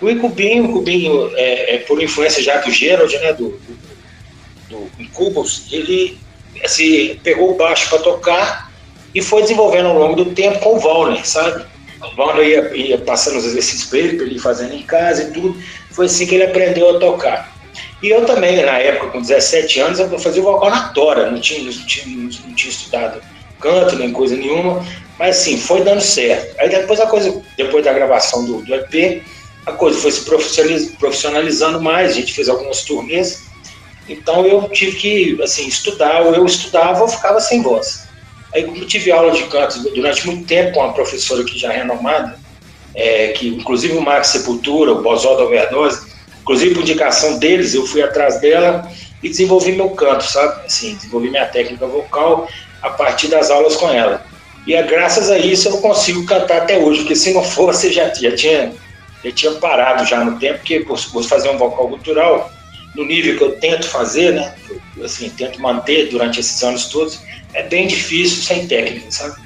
O 0.00 0.10
Incubinho, 0.10 0.72
Cubinho, 0.72 1.30
é, 1.36 1.76
é, 1.76 1.78
por 1.78 2.02
influência 2.02 2.42
já 2.42 2.58
do 2.58 2.70
Gerald, 2.70 3.16
né, 3.18 3.32
do, 3.32 3.58
do, 4.68 4.90
do 4.90 5.02
Incubus, 5.02 5.66
ele 5.72 6.18
assim, 6.64 7.18
pegou 7.22 7.52
o 7.52 7.56
baixo 7.56 7.88
para 7.88 7.98
tocar 7.98 8.70
e 9.14 9.22
foi 9.22 9.42
desenvolvendo 9.42 9.86
ao 9.88 9.98
longo 9.98 10.16
do 10.16 10.34
tempo 10.34 10.58
com 10.58 10.76
o 10.76 10.80
Valner, 10.80 11.26
sabe? 11.26 11.64
O 12.02 12.16
Valner 12.16 12.46
ia, 12.46 12.76
ia 12.76 12.98
passando 12.98 13.38
os 13.38 13.44
exercícios 13.44 13.88
para 13.88 13.98
ele, 13.98 14.16
para 14.16 14.26
ele 14.26 14.38
fazendo 14.38 14.74
em 14.74 14.82
casa 14.82 15.22
e 15.22 15.32
tudo. 15.32 15.56
Foi 15.90 16.06
assim 16.06 16.26
que 16.26 16.34
ele 16.34 16.44
aprendeu 16.44 16.96
a 16.96 17.00
tocar. 17.00 17.56
E 18.02 18.10
eu 18.10 18.26
também, 18.26 18.56
na 18.64 18.78
época, 18.78 19.08
com 19.08 19.22
17 19.22 19.80
anos, 19.80 19.98
eu 19.98 20.18
fazia 20.18 20.42
vocal 20.42 20.68
na 20.68 20.88
tora, 20.88 21.30
não 21.30 21.40
tinha, 21.40 21.62
não 21.62 21.86
tinha, 21.86 22.06
não 22.16 22.54
tinha 22.54 22.70
estudado 22.70 23.22
canto 23.58 23.96
nem 23.96 24.12
coisa 24.12 24.36
nenhuma, 24.36 24.84
mas 25.18 25.38
assim, 25.38 25.56
foi 25.56 25.82
dando 25.82 26.00
certo. 26.00 26.54
Aí 26.60 26.68
depois 26.68 27.00
a 27.00 27.06
coisa, 27.06 27.42
depois 27.56 27.84
da 27.84 27.92
gravação 27.92 28.44
do, 28.44 28.62
do 28.62 28.74
EP, 28.74 29.22
a 29.66 29.72
coisa 29.72 29.98
foi 29.98 30.12
se 30.12 30.24
profissionaliz, 30.24 30.92
profissionalizando 30.92 31.82
mais, 31.82 32.12
a 32.12 32.14
gente 32.14 32.32
fez 32.32 32.48
algumas 32.48 32.82
turnês, 32.82 33.42
então 34.08 34.46
eu 34.46 34.68
tive 34.68 34.96
que, 34.96 35.42
assim, 35.42 35.66
estudar, 35.66 36.22
ou 36.22 36.34
eu 36.34 36.46
estudava 36.46 37.02
ou 37.02 37.08
ficava 37.08 37.40
sem 37.40 37.60
voz. 37.60 38.06
Aí 38.54 38.62
como 38.62 38.84
tive 38.86 39.10
aula 39.10 39.32
de 39.32 39.42
canto 39.44 39.80
durante 39.90 40.24
muito 40.26 40.46
tempo 40.46 40.72
com 40.72 40.80
uma 40.80 40.92
professora 40.92 41.44
que 41.44 41.58
já 41.58 41.72
é 41.72 41.78
renomada, 41.78 42.38
é, 42.94 43.28
que 43.28 43.48
inclusive 43.48 43.96
o 43.96 44.00
Max 44.00 44.28
Sepultura, 44.28 44.92
o 44.92 45.02
Bozó 45.02 45.34
da 45.34 45.42
Overdose, 45.42 46.06
inclusive 46.40 46.74
por 46.74 46.82
indicação 46.82 47.38
deles, 47.38 47.74
eu 47.74 47.84
fui 47.84 48.00
atrás 48.00 48.40
dela 48.40 48.88
e 49.22 49.28
desenvolvi 49.28 49.72
meu 49.72 49.90
canto, 49.90 50.24
sabe? 50.24 50.64
Assim, 50.64 50.94
desenvolvi 50.94 51.28
minha 51.28 51.44
técnica 51.44 51.86
vocal 51.86 52.48
a 52.80 52.90
partir 52.90 53.26
das 53.26 53.50
aulas 53.50 53.74
com 53.74 53.90
ela. 53.90 54.24
E 54.66 54.74
é 54.74 54.82
graças 54.82 55.30
a 55.30 55.38
isso 55.38 55.68
eu 55.68 55.78
consigo 55.78 56.24
cantar 56.24 56.58
até 56.58 56.78
hoje, 56.78 57.00
porque 57.00 57.16
se 57.16 57.34
não 57.34 57.42
fosse, 57.42 57.92
já, 57.92 58.12
já, 58.14 58.34
tinha, 58.34 58.72
já 59.28 59.34
tinha 59.34 59.52
parado 59.52 60.04
já 60.04 60.24
no 60.24 60.38
tempo, 60.38 60.58
porque 60.58 60.80
por, 60.80 60.98
fazer 61.24 61.50
um 61.50 61.58
vocal 61.58 61.88
cultural, 61.88 62.50
no 62.94 63.04
nível 63.04 63.36
que 63.36 63.44
eu 63.44 63.60
tento 63.60 63.86
fazer, 63.88 64.32
né? 64.32 64.54
Eu, 64.96 65.04
assim, 65.04 65.28
tento 65.30 65.60
manter 65.60 66.08
durante 66.08 66.40
esses 66.40 66.62
anos 66.62 66.86
todos, 66.86 67.20
é 67.52 67.62
bem 67.62 67.86
difícil 67.86 68.42
sem 68.42 68.66
técnica, 68.66 69.10
sabe? 69.10 69.36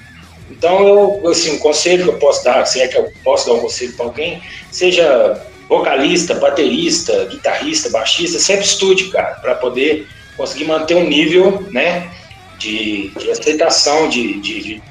Então, 0.50 0.86
eu, 0.86 1.28
assim, 1.28 1.56
o 1.56 1.58
conselho 1.58 2.04
que 2.04 2.10
eu 2.10 2.18
posso 2.18 2.44
dar, 2.44 2.64
se 2.66 2.80
é 2.80 2.88
que 2.88 2.96
eu 2.96 3.10
posso 3.24 3.46
dar 3.46 3.54
um 3.54 3.60
conselho 3.60 3.92
para 3.94 4.06
alguém, 4.06 4.42
seja 4.70 5.46
vocalista, 5.68 6.34
baterista, 6.34 7.26
guitarrista, 7.26 7.90
baixista, 7.90 8.38
sempre 8.38 8.64
estude, 8.64 9.04
cara, 9.10 9.36
para 9.36 9.54
poder 9.54 10.08
conseguir 10.36 10.64
manter 10.64 10.96
um 10.96 11.08
nível, 11.08 11.64
né? 11.70 12.10
de, 12.60 13.10
de 13.18 13.30
aceitação, 13.30 14.08
de, 14.08 14.38
de 14.40 14.82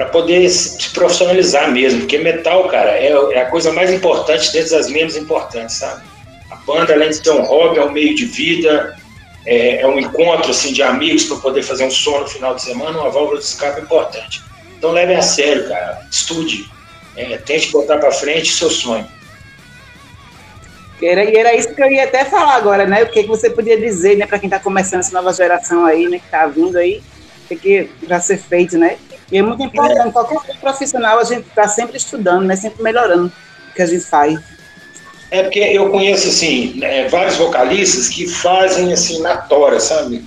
para 0.00 0.08
poder 0.08 0.48
se 0.48 0.88
profissionalizar 0.94 1.70
mesmo, 1.70 2.00
porque 2.00 2.16
metal, 2.16 2.66
cara, 2.68 2.92
é, 2.92 3.12
é, 3.34 3.42
a 3.42 3.50
coisa 3.50 3.70
mais 3.70 3.92
importante 3.92 4.50
dentro 4.50 4.70
das 4.70 4.88
menos 4.88 5.14
importantes, 5.14 5.76
sabe? 5.76 6.02
A 6.50 6.56
banda, 6.56 6.94
além 6.94 7.10
de 7.10 7.16
ser 7.16 7.32
um 7.32 7.42
hobby, 7.42 7.78
é 7.78 7.84
um 7.84 7.92
meio 7.92 8.14
de 8.14 8.24
vida, 8.24 8.96
é, 9.44 9.82
é 9.82 9.86
um 9.86 9.98
encontro 9.98 10.52
assim, 10.52 10.72
de 10.72 10.82
amigos 10.82 11.24
para 11.24 11.36
poder 11.36 11.62
fazer 11.62 11.84
um 11.84 11.90
som 11.90 12.18
no 12.18 12.26
final 12.26 12.54
de 12.54 12.62
semana, 12.62 12.98
uma 12.98 13.10
válvula 13.10 13.38
de 13.38 13.44
escape 13.44 13.82
importante. 13.82 14.40
Então 14.78 14.90
leve 14.90 15.14
a 15.14 15.20
sério, 15.20 15.68
cara, 15.68 16.00
estude, 16.10 16.64
é, 17.14 17.36
tente 17.36 17.70
botar 17.70 17.98
para 17.98 18.10
frente 18.10 18.54
seu 18.54 18.70
sonho. 18.70 19.06
Era, 21.02 21.24
e 21.24 21.36
era 21.36 21.54
isso 21.54 21.74
que 21.74 21.82
eu 21.82 21.90
ia 21.90 22.04
até 22.04 22.24
falar 22.24 22.54
agora, 22.54 22.86
né? 22.86 23.02
O 23.02 23.10
que, 23.10 23.22
que 23.22 23.28
você 23.28 23.50
podia 23.50 23.78
dizer, 23.78 24.16
né, 24.16 24.26
para 24.26 24.38
quem 24.38 24.46
está 24.46 24.58
começando 24.58 25.00
essa 25.00 25.12
nova 25.12 25.30
geração 25.34 25.84
aí, 25.84 26.08
né, 26.08 26.18
que 26.18 26.24
está 26.24 26.46
vindo 26.46 26.78
aí, 26.78 27.02
tem 27.46 27.58
que 27.58 27.90
já 28.08 28.18
ser 28.18 28.38
feito, 28.38 28.78
né? 28.78 28.96
E 29.30 29.38
é 29.38 29.42
muito 29.42 29.62
importante, 29.62 30.08
é. 30.08 30.12
qualquer 30.12 30.56
profissional, 30.60 31.18
a 31.18 31.24
gente 31.24 31.46
está 31.46 31.68
sempre 31.68 31.96
estudando, 31.96 32.44
né? 32.44 32.56
Sempre 32.56 32.82
melhorando 32.82 33.32
o 33.70 33.74
que 33.74 33.82
a 33.82 33.86
gente 33.86 34.04
faz. 34.04 34.38
É 35.30 35.42
porque 35.42 35.60
eu 35.60 35.90
conheço, 35.90 36.28
assim, 36.28 36.74
né, 36.76 37.08
vários 37.08 37.36
vocalistas 37.36 38.08
que 38.08 38.26
fazem, 38.26 38.92
assim, 38.92 39.20
na 39.20 39.36
tora, 39.36 39.78
sabe? 39.78 40.24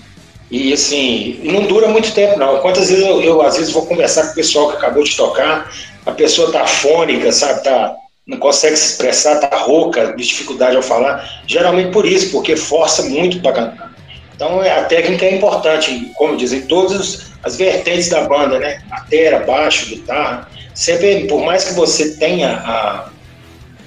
E, 0.49 0.71
assim, 0.71 1.41
não 1.43 1.63
dura 1.63 1.89
muito 1.89 2.13
tempo, 2.13 2.39
não. 2.39 2.59
Quantas 2.59 2.89
vezes 2.89 3.05
eu, 3.05 3.21
eu 3.21 3.41
às 3.41 3.57
vezes, 3.57 3.73
vou 3.73 3.85
conversar 3.85 4.27
com 4.27 4.31
o 4.31 4.35
pessoal 4.35 4.69
que 4.69 4.77
acabou 4.77 5.03
de 5.03 5.15
tocar, 5.17 5.69
a 6.05 6.11
pessoa 6.11 6.51
tá 6.51 6.65
fônica, 6.65 7.31
sabe? 7.31 7.63
Tá 7.63 7.95
não 8.25 8.37
consegue 8.37 8.77
se 8.77 8.91
expressar, 8.91 9.39
tá 9.39 9.57
rouca, 9.57 10.13
de 10.15 10.23
dificuldade 10.23 10.75
ao 10.75 10.81
falar, 10.81 11.43
geralmente 11.45 11.91
por 11.91 12.05
isso, 12.05 12.31
porque 12.31 12.55
força 12.55 13.03
muito 13.03 13.41
para 13.41 13.51
cantar. 13.51 13.92
Então 14.35 14.61
a 14.61 14.83
técnica 14.83 15.25
é 15.25 15.35
importante, 15.35 16.11
como 16.15 16.37
dizem, 16.37 16.61
todas 16.61 17.33
as 17.43 17.55
vertentes 17.55 18.09
da 18.09 18.21
banda, 18.21 18.59
né? 18.59 18.81
Batera, 18.89 19.39
baixo, 19.39 19.87
guitarra, 19.87 20.49
sempre, 20.73 21.27
por 21.27 21.43
mais 21.43 21.65
que 21.65 21.73
você 21.73 22.15
tenha 22.15 22.51
a, 22.51 23.09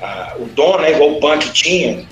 a, 0.00 0.34
o 0.38 0.44
dom, 0.46 0.78
né, 0.78 0.92
igual 0.92 1.12
o 1.12 1.20
punk 1.20 1.50
tinha, 1.52 2.06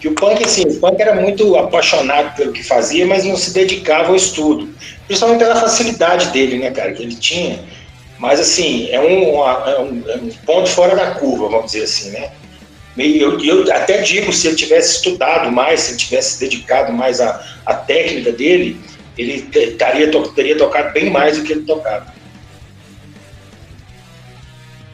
que 0.00 0.08
o 0.08 0.14
punk, 0.14 0.44
assim, 0.44 0.62
o 0.64 0.80
punk 0.80 1.00
era 1.00 1.14
muito 1.14 1.56
apaixonado 1.56 2.36
pelo 2.36 2.52
que 2.52 2.62
fazia, 2.62 3.06
mas 3.06 3.24
não 3.24 3.36
se 3.36 3.52
dedicava 3.52 4.08
ao 4.08 4.16
estudo, 4.16 4.68
principalmente 5.06 5.40
pela 5.40 5.56
facilidade 5.56 6.26
dele, 6.26 6.58
né, 6.58 6.70
cara, 6.70 6.92
que 6.92 7.02
ele 7.02 7.14
tinha 7.14 7.58
mas, 8.18 8.40
assim, 8.40 8.88
é 8.90 9.00
um, 9.00 9.44
é 9.44 9.80
um, 9.80 10.10
é 10.10 10.16
um 10.16 10.28
ponto 10.44 10.68
fora 10.68 10.96
da 10.96 11.12
curva, 11.12 11.48
vamos 11.48 11.72
dizer 11.72 11.84
assim, 11.84 12.10
né? 12.10 12.30
Eu, 12.98 13.38
eu 13.40 13.72
até 13.72 13.98
digo, 13.98 14.32
se 14.32 14.48
ele 14.48 14.56
tivesse 14.56 14.96
estudado 14.96 15.52
mais, 15.52 15.80
se 15.80 15.90
ele 15.92 15.98
tivesse 15.98 16.40
dedicado 16.40 16.92
mais 16.92 17.20
à, 17.20 17.40
à 17.64 17.74
técnica 17.74 18.32
dele, 18.32 18.80
ele 19.16 19.42
teria, 19.42 20.10
teria 20.34 20.58
tocado 20.58 20.92
bem 20.92 21.08
mais 21.08 21.38
do 21.38 21.44
que 21.44 21.52
ele 21.52 21.62
tocava. 21.62 22.12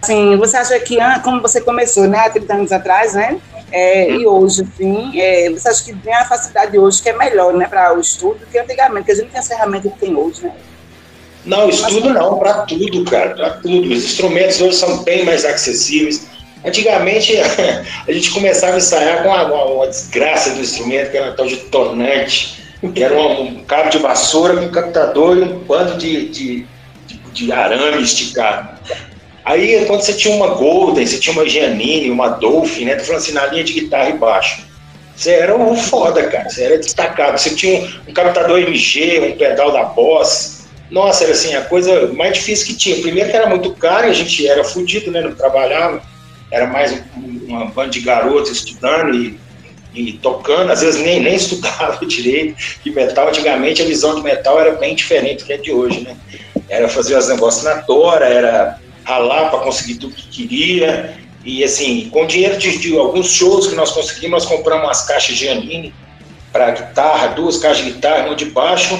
Assim, 0.03 0.37
você 0.37 0.57
acha 0.59 0.79
que, 0.81 0.99
como 1.23 1.41
você 1.41 1.63
começou, 1.63 2.07
né, 2.07 2.19
há 2.19 2.31
30 2.31 2.55
anos 2.55 2.73
atrás, 2.73 3.15
né, 3.15 3.41
é, 3.73 4.11
e 4.11 4.27
hoje, 4.27 4.63
assim, 4.63 5.19
é, 5.19 5.49
você 5.49 5.67
acha 5.67 5.83
que 5.83 5.95
tem 5.95 6.13
a 6.13 6.27
facilidade 6.27 6.79
hoje 6.79 7.03
que 7.03 7.09
é 7.09 7.17
melhor, 7.17 7.55
né, 7.55 7.67
para 7.67 7.97
o 7.97 8.01
estudo 8.01 8.41
que 8.53 8.59
antigamente, 8.59 9.07
que 9.07 9.13
a 9.13 9.15
gente 9.15 9.31
tem 9.31 9.41
as 9.41 9.49
ferramentas 9.49 9.91
que 9.93 9.99
tem 9.99 10.15
hoje, 10.15 10.43
né? 10.43 10.53
Não, 11.45 11.69
estudo 11.69 12.11
não, 12.11 12.39
para 12.39 12.63
tudo, 12.63 13.05
cara, 13.05 13.35
para 13.35 13.51
tudo. 13.51 13.93
Os 13.93 14.05
instrumentos 14.05 14.61
hoje 14.61 14.77
são 14.77 15.03
bem 15.03 15.27
mais 15.27 15.45
acessíveis. 15.45 16.27
Antigamente 16.65 17.37
a 18.09 18.13
gente 18.13 18.31
começava 18.31 18.75
a 18.75 18.79
ensaiar 18.79 19.23
com 19.23 19.29
uma, 19.29 19.65
uma, 19.65 19.87
desgraça 19.87 20.51
do 20.51 20.61
instrumento, 20.61 21.11
que 21.11 21.17
era 21.17 21.33
tal 21.33 21.47
de 21.47 21.57
tornante, 21.57 22.63
que 22.95 23.03
era 23.03 23.15
um, 23.15 23.43
um, 23.43 23.65
cabo 23.65 23.91
de 23.91 23.99
vassoura 23.99 24.57
com 24.57 24.67
um 24.67 24.71
captador 24.71 25.37
e 25.37 25.43
um 25.43 25.59
bando 25.59 25.99
de, 25.99 26.29
de, 26.29 26.67
de, 27.07 27.17
de 27.33 27.53
arame 27.53 28.03
esticado. 28.03 28.79
Aí, 29.45 29.85
quando 29.87 30.01
você 30.01 30.15
tinha 30.15 30.35
uma 30.35 30.55
Golden, 30.55 31.07
você 31.07 31.19
tinha 31.19 31.35
uma 31.35 31.47
Giannini, 31.47 32.11
uma 32.11 32.29
Dolphin, 32.29 32.87
né? 32.87 32.95
Tô 32.95 33.05
falando 33.05 33.21
assim, 33.21 33.33
na 33.33 33.47
linha 33.47 33.63
de 33.63 33.75
guitarra 33.75 34.09
e 34.09 34.15
baixo. 34.15 34.65
Você 35.15 35.33
era 35.33 35.55
um 35.55 35.77
foda, 35.77 36.25
cara. 36.29 36.49
Você 36.49 36.65
era 36.65 36.79
destacado. 36.79 37.39
Você 37.39 37.55
tinha 37.55 37.79
um, 37.79 38.11
um 38.11 38.13
captador 38.15 38.59
MG, 38.59 39.21
um 39.21 39.37
pedal 39.37 39.71
da 39.71 39.85
Boss, 39.85 40.65
nossa, 40.91 41.25
era 41.25 41.33
assim, 41.33 41.55
a 41.55 41.63
coisa 41.63 42.13
mais 42.13 42.35
difícil 42.35 42.67
que 42.69 42.75
tinha. 42.75 43.01
Primeiro 43.01 43.31
que 43.31 43.37
era 43.37 43.49
muito 43.49 43.73
caro, 43.75 44.07
a 44.07 44.13
gente 44.13 44.47
era 44.47 44.63
fudido, 44.65 45.11
né? 45.11 45.21
Não 45.21 45.35
trabalhava. 45.35 46.03
Era 46.55 46.69
mais 46.69 46.93
um, 46.93 47.47
uma 47.49 47.65
banda 47.65 47.91
de 47.91 47.99
garotos 47.99 48.53
estudando 48.53 49.13
e, 49.13 49.41
e, 49.93 50.13
tocando, 50.13 50.71
às 50.71 50.83
vezes 50.83 51.03
nem, 51.03 51.21
nem 51.21 51.35
estudava 51.37 52.07
direito. 52.07 52.55
E 52.87 52.91
metal, 52.93 53.27
antigamente 53.27 53.83
a 53.83 53.85
visão 53.85 54.15
de 54.15 54.23
metal 54.23 54.61
era 54.61 54.71
bem 54.77 54.95
diferente 54.95 55.41
do 55.41 55.47
que 55.47 55.53
é 55.53 55.57
de 55.57 55.73
hoje, 55.73 56.03
né? 56.03 56.17
Era 56.69 56.89
fazer 56.89 57.17
os 57.19 57.29
negócios 57.29 57.65
na 57.65 57.83
tora, 57.83 58.27
era 58.27 58.79
ralar 59.03 59.51
para 59.51 59.59
conseguir 59.65 59.97
tudo 59.97 60.15
que 60.15 60.29
queria. 60.29 61.19
E 61.45 61.65
assim, 61.65 62.09
com 62.11 62.25
dinheiro 62.25 62.57
de, 62.57 62.79
de, 62.79 62.97
alguns 62.97 63.33
shows 63.33 63.67
que 63.67 63.75
nós 63.75 63.91
conseguimos, 63.91 64.45
nós 64.45 64.47
compramos 64.47 64.85
umas 64.85 65.03
caixas 65.03 65.37
de 65.37 65.49
Anine 65.49 65.93
para 66.53 66.71
guitarra, 66.71 67.27
duas 67.35 67.59
caixas 67.59 67.85
de 67.85 67.91
guitarra, 67.91 68.27
uma 68.27 68.37
de 68.37 68.45
baixo. 68.45 68.97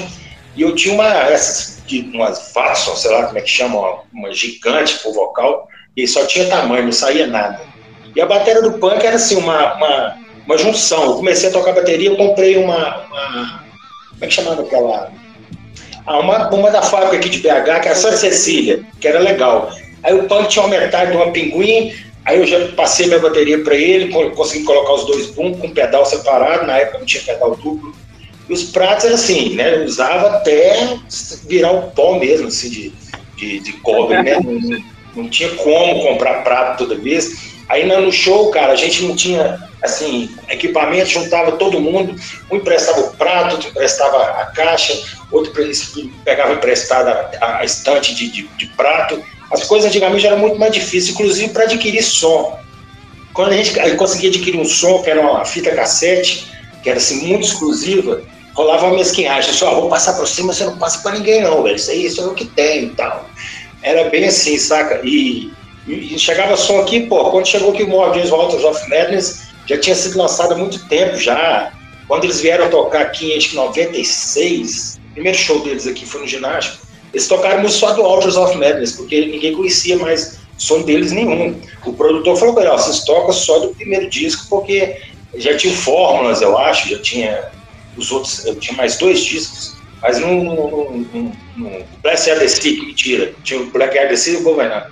E 0.57 0.61
eu 0.61 0.75
tinha 0.75 0.93
uma, 0.93 1.07
essas 1.07 1.81
de 1.87 2.01
umas 2.13 2.51
Watson, 2.53 2.95
sei 2.95 3.11
lá 3.11 3.27
como 3.27 3.37
é 3.37 3.41
que 3.41 3.49
chama, 3.49 3.99
uma, 4.11 4.33
gigante 4.33 4.99
pro 4.99 5.13
vocal, 5.13 5.69
e 5.95 6.07
só 6.07 6.25
tinha 6.25 6.47
tamanho, 6.47 6.85
não 6.85 6.91
saía 6.91 7.27
nada. 7.27 7.61
E 8.15 8.21
a 8.21 8.25
bateria 8.25 8.61
do 8.61 8.73
punk 8.73 9.05
era 9.05 9.15
assim, 9.15 9.35
uma, 9.35 9.75
uma, 9.75 10.17
uma 10.45 10.57
junção. 10.57 11.03
Eu 11.03 11.15
comecei 11.15 11.49
a 11.49 11.51
tocar 11.51 11.73
bateria, 11.73 12.09
eu 12.09 12.17
comprei 12.17 12.57
uma, 12.57 13.05
uma 13.05 13.65
como 14.11 14.23
é 14.23 14.27
que 14.27 14.33
chamava 14.33 14.61
aquela? 14.61 15.11
Ah, 16.05 16.19
uma, 16.19 16.49
uma 16.49 16.71
da 16.71 16.81
fábrica 16.81 17.17
aqui 17.17 17.29
de 17.29 17.39
BH, 17.39 17.81
que 17.81 17.87
era 17.87 17.95
Santa 17.95 18.17
Cecília, 18.17 18.83
que 18.99 19.07
era 19.07 19.19
legal. 19.19 19.69
Aí 20.03 20.13
o 20.13 20.23
punk 20.23 20.47
tinha 20.47 20.63
uma 20.63 20.77
metade 20.77 21.11
de 21.11 21.17
uma 21.17 21.31
pinguim, 21.31 21.93
aí 22.23 22.39
eu 22.39 22.45
já 22.45 22.67
passei 22.73 23.07
minha 23.07 23.19
bateria 23.19 23.61
para 23.63 23.75
ele, 23.75 24.13
consegui 24.35 24.63
colocar 24.63 24.93
os 24.93 25.05
dois 25.05 25.27
boom 25.31 25.53
com 25.55 25.71
pedal 25.71 26.05
separado, 26.05 26.67
na 26.67 26.77
época 26.77 26.99
não 26.99 27.05
tinha 27.05 27.23
pedal 27.23 27.55
duplo. 27.55 27.93
E 28.47 28.53
os 28.53 28.63
pratos 28.65 29.05
era 29.05 29.15
assim, 29.15 29.55
né? 29.55 29.75
Eu 29.75 29.85
usava 29.85 30.37
até 30.37 30.97
virar 31.47 31.71
o 31.71 31.91
pó 31.91 32.19
mesmo, 32.19 32.47
assim, 32.47 32.69
de, 32.69 32.93
de, 33.35 33.59
de 33.59 33.73
cobre, 33.73 34.21
né? 34.21 34.37
Não, 35.15 35.29
tinha 35.29 35.49
como 35.55 36.03
comprar 36.03 36.43
prato 36.43 36.79
toda 36.79 36.95
vez. 37.01 37.55
Aí 37.67 37.85
no 37.85 38.11
show, 38.11 38.51
cara, 38.51 38.73
a 38.73 38.75
gente 38.75 39.03
não 39.03 39.15
tinha, 39.15 39.59
assim, 39.81 40.29
equipamento, 40.49 41.09
juntava 41.09 41.53
todo 41.53 41.79
mundo, 41.79 42.15
um 42.51 42.57
emprestava 42.57 43.01
o 43.01 43.15
prato, 43.15 43.55
outro 43.55 43.69
emprestava 43.69 44.23
a 44.41 44.45
caixa, 44.47 44.93
outro 45.31 45.51
pegava 46.23 46.53
emprestada 46.53 47.31
a, 47.41 47.65
estante 47.65 48.13
de, 48.13 48.29
de, 48.29 48.43
de 48.43 48.67
prato. 48.77 49.21
As 49.51 49.63
coisas 49.63 49.89
antigamente 49.89 50.27
eram 50.27 50.37
muito 50.37 50.59
mais 50.59 50.73
difíceis, 50.73 51.09
inclusive 51.09 51.53
para 51.53 51.63
adquirir 51.63 52.03
som. 52.03 52.59
Quando 53.33 53.51
a 53.51 53.57
gente 53.57 53.73
conseguia 53.95 54.29
adquirir 54.29 54.59
um 54.59 54.65
som, 54.65 55.01
que 55.01 55.09
era 55.09 55.19
uma 55.19 55.43
fita 55.43 55.71
cassete, 55.71 56.47
que 56.83 56.89
era 56.89 56.99
assim, 56.99 57.27
muito 57.27 57.45
exclusiva, 57.45 58.21
rolava 58.53 58.85
uma 58.85 58.97
mesquinhagem, 58.97 59.53
só 59.53 59.69
assim, 59.69 59.81
vou 59.81 59.89
passar 59.89 60.13
por 60.13 60.27
cima, 60.27 60.53
você 60.53 60.63
não 60.63 60.77
passa 60.77 60.99
para 60.99 61.17
ninguém 61.17 61.41
não, 61.41 61.63
velho, 61.63 61.75
isso 61.75 61.91
aí 61.91 62.05
isso 62.05 62.21
é 62.21 62.25
o 62.25 62.33
que 62.33 62.45
tem 62.45 62.85
e 62.85 62.89
tal. 62.91 63.29
Era 63.85 64.09
bem 64.09 64.25
assim, 64.25 64.57
saca? 64.57 64.99
E, 65.03 65.53
e, 65.87 66.17
chegava 66.17 66.57
som 66.57 66.79
aqui, 66.79 67.01
pô, 67.01 67.29
quando 67.29 67.45
chegou 67.45 67.71
aqui 67.71 67.83
o 67.83 67.87
Morgan 67.87 68.27
Walters 68.27 68.63
of 68.63 68.89
Madness, 68.89 69.43
já 69.67 69.77
tinha 69.77 69.95
sido 69.95 70.17
lançado 70.17 70.55
há 70.55 70.57
muito 70.57 70.87
tempo 70.87 71.15
já. 71.17 71.71
Quando 72.07 72.23
eles 72.23 72.41
vieram 72.41 72.67
tocar 72.71 73.03
aqui 73.03 73.31
em 73.31 73.37
acho 73.37 73.49
que 73.51 73.55
96, 73.55 74.99
o 75.11 75.13
primeiro 75.13 75.37
show 75.37 75.59
deles 75.59 75.85
aqui 75.85 76.03
foi 76.03 76.21
no 76.21 76.27
ginásio, 76.27 76.73
eles 77.13 77.27
tocaram 77.27 77.69
só 77.69 77.93
do 77.93 78.01
Walters 78.01 78.35
of 78.35 78.57
Madness, 78.57 78.93
porque 78.93 79.27
ninguém 79.27 79.53
conhecia 79.53 79.97
mais 79.97 80.39
som 80.57 80.81
deles 80.81 81.11
nenhum. 81.11 81.55
O 81.85 81.93
produtor 81.93 82.37
falou, 82.37 82.57
ó, 82.57 82.77
vocês 82.77 83.03
tocam 83.03 83.31
só 83.31 83.59
do 83.59 83.67
primeiro 83.75 84.09
disco, 84.09 84.47
porque 84.49 84.99
já 85.35 85.55
tinha 85.55 85.73
fórmulas, 85.75 86.41
eu 86.41 86.57
acho, 86.57 86.89
já 86.89 86.99
tinha 86.99 87.51
os 87.95 88.11
outros, 88.11 88.45
eu 88.45 88.55
tinha 88.55 88.75
mais 88.75 88.97
dois 88.97 89.23
discos, 89.23 89.75
mas 90.01 90.19
no, 90.19 90.43
no, 90.43 91.31
no 91.57 91.85
Black 92.01 92.29
ADC, 92.29 92.71
mentira, 92.85 93.33
tinha 93.43 93.61
o 93.61 93.65
Black 93.67 93.97
ADC 93.97 94.31
e 94.31 94.35
o 94.37 94.43
Governor. 94.43 94.91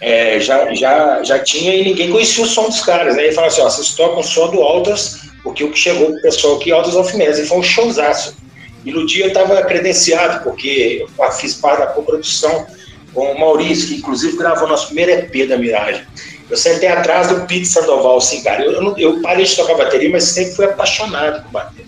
É, 0.00 0.40
já, 0.40 0.72
já, 0.74 1.22
já 1.22 1.38
tinha 1.40 1.74
e 1.74 1.84
ninguém 1.84 2.10
conhecia 2.10 2.42
o 2.42 2.46
som 2.46 2.68
dos 2.68 2.82
caras. 2.82 3.18
Aí 3.18 3.26
né? 3.26 3.32
falou 3.32 3.48
assim: 3.48 3.60
ó, 3.60 3.68
vocês 3.68 3.94
tocam 3.94 4.22
só 4.22 4.46
do 4.46 4.62
Altas, 4.62 5.20
porque 5.42 5.62
o 5.62 5.70
que 5.70 5.78
chegou 5.78 6.12
pro 6.12 6.22
pessoal 6.22 6.56
aqui, 6.56 6.72
Altas 6.72 6.94
of 6.94 7.14
e 7.14 7.46
foi 7.46 7.58
um 7.58 7.62
showzaço. 7.62 8.36
E 8.84 8.92
no 8.92 9.06
dia 9.06 9.24
eu 9.24 9.28
estava 9.28 9.62
credenciado, 9.62 10.42
porque 10.42 11.04
eu 11.06 11.32
fiz 11.32 11.54
parte 11.54 11.80
da 11.80 11.88
coprodução 11.88 12.66
com 13.12 13.32
o 13.32 13.38
Maurício, 13.38 13.88
que 13.88 13.96
inclusive 13.96 14.36
gravou 14.36 14.68
nosso 14.68 14.86
primeiro 14.86 15.12
EP 15.12 15.48
da 15.48 15.58
Miragem. 15.58 16.02
Eu 16.48 16.56
sentei 16.56 16.88
atrás 16.88 17.28
do 17.28 17.46
Pete 17.46 17.66
Sandoval, 17.66 18.18
assim, 18.18 18.42
cara. 18.42 18.64
Eu, 18.64 18.72
eu, 18.72 18.98
eu 18.98 19.22
parei 19.22 19.44
de 19.44 19.54
tocar 19.54 19.76
bateria, 19.76 20.10
mas 20.10 20.24
sempre 20.24 20.54
fui 20.54 20.64
apaixonado 20.64 21.42
por 21.42 21.52
bateria. 21.52 21.79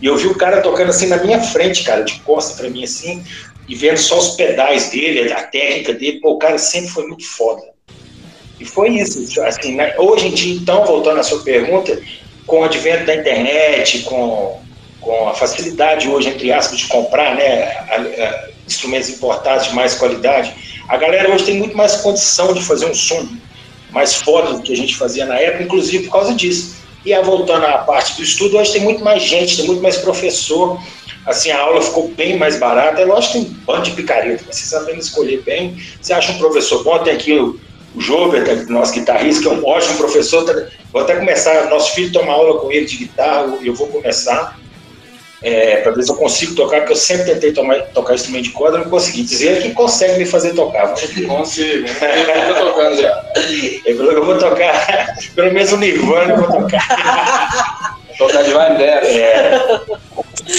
E 0.00 0.06
eu 0.06 0.16
vi 0.16 0.26
o 0.26 0.34
cara 0.34 0.60
tocando 0.60 0.90
assim 0.90 1.06
na 1.06 1.16
minha 1.16 1.40
frente, 1.40 1.82
cara, 1.84 2.02
de 2.02 2.20
costa 2.20 2.56
para 2.56 2.70
mim 2.70 2.84
assim, 2.84 3.24
e 3.68 3.74
vendo 3.74 3.98
só 3.98 4.18
os 4.18 4.30
pedais 4.30 4.90
dele, 4.90 5.32
a 5.32 5.42
técnica 5.42 5.92
dele, 5.92 6.20
pô, 6.20 6.32
o 6.32 6.38
cara 6.38 6.58
sempre 6.58 6.88
foi 6.88 7.06
muito 7.06 7.26
foda. 7.26 7.62
E 8.58 8.64
foi 8.64 8.90
isso, 8.90 9.40
assim, 9.42 9.74
né? 9.76 9.94
hoje 9.98 10.28
em 10.28 10.34
dia, 10.34 10.54
então, 10.54 10.84
voltando 10.84 11.20
à 11.20 11.22
sua 11.22 11.42
pergunta, 11.42 12.00
com 12.46 12.60
o 12.60 12.64
advento 12.64 13.06
da 13.06 13.14
internet, 13.14 14.00
com, 14.00 14.60
com 15.00 15.08
com 15.08 15.28
a 15.28 15.34
facilidade 15.34 16.08
hoje, 16.08 16.28
entre 16.28 16.52
aspas, 16.52 16.78
de 16.78 16.86
comprar 16.86 17.34
né, 17.34 17.62
a, 17.62 17.94
a, 17.96 18.48
instrumentos 18.66 19.08
importados 19.08 19.68
de 19.68 19.74
mais 19.74 19.94
qualidade, 19.94 20.54
a 20.88 20.96
galera 20.96 21.32
hoje 21.32 21.44
tem 21.44 21.56
muito 21.56 21.76
mais 21.76 21.96
condição 21.96 22.52
de 22.52 22.62
fazer 22.62 22.86
um 22.86 22.94
som 22.94 23.26
mais 23.90 24.16
foda 24.16 24.52
do 24.52 24.62
que 24.62 24.72
a 24.72 24.76
gente 24.76 24.96
fazia 24.96 25.24
na 25.24 25.38
época, 25.38 25.64
inclusive 25.64 26.04
por 26.04 26.12
causa 26.12 26.34
disso. 26.34 26.76
E 27.08 27.22
voltando 27.22 27.64
à 27.64 27.78
parte 27.78 28.16
do 28.16 28.22
estudo, 28.22 28.58
hoje 28.58 28.72
tem 28.72 28.82
muito 28.82 29.02
mais 29.02 29.22
gente, 29.22 29.56
tem 29.56 29.64
muito 29.64 29.82
mais 29.82 29.96
professor, 29.96 30.78
assim, 31.24 31.50
a 31.50 31.58
aula 31.58 31.80
ficou 31.80 32.08
bem 32.08 32.36
mais 32.36 32.58
barata. 32.58 33.00
É 33.00 33.06
lógico 33.06 33.32
que 33.32 33.38
tem 33.40 33.50
um 33.50 33.54
bando 33.64 33.82
de 33.84 33.92
picareta, 33.92 34.44
mas 34.46 34.56
você 34.56 34.66
sabendo 34.66 35.00
escolher 35.00 35.40
bem, 35.40 35.82
você 35.98 36.12
acha 36.12 36.32
um 36.32 36.36
professor 36.38 36.84
bom, 36.84 36.98
tem 36.98 37.14
aqui 37.14 37.32
o, 37.32 37.58
o 37.94 38.00
Jover, 38.02 38.68
nosso 38.68 38.92
guitarrista, 38.92 39.40
que 39.40 39.48
é 39.48 39.52
um 39.52 39.66
ótimo 39.66 39.96
professor, 39.96 40.68
vou 40.92 41.00
até 41.00 41.16
começar, 41.16 41.70
nosso 41.70 41.94
filho 41.94 42.12
toma 42.12 42.30
aula 42.30 42.60
com 42.60 42.70
ele 42.70 42.84
de 42.84 42.98
guitarra, 42.98 43.58
eu 43.62 43.74
vou 43.74 43.86
começar, 43.86 44.58
é, 45.42 45.76
para 45.78 45.92
ver 45.92 46.02
se 46.02 46.10
eu 46.10 46.16
consigo 46.16 46.54
tocar, 46.54 46.78
porque 46.78 46.92
eu 46.92 46.96
sempre 46.96 47.32
tentei 47.32 47.52
tomar, 47.52 47.80
tocar 47.88 48.14
instrumento 48.14 48.44
de 48.44 48.50
corda, 48.50 48.78
não 48.78 48.90
consegui. 48.90 49.22
Dizer 49.22 49.62
que 49.62 49.72
consegue 49.72 50.18
me 50.18 50.26
fazer 50.26 50.54
tocar. 50.54 50.88
Consigo, 51.28 51.86
eu 51.86 52.54
tô 52.54 52.66
tocando 52.66 53.00
já. 53.00 53.24
Eu 53.84 54.24
vou 54.24 54.38
tocar, 54.38 55.16
pelo 55.34 55.52
menos 55.52 55.72
o 55.72 55.76
Nirvana 55.76 56.32
eu 56.32 56.38
vou 56.38 56.60
tocar. 56.60 57.98
tocar 58.16 58.42
de 58.42 58.50
vai 58.52 58.82
é. 58.82 59.80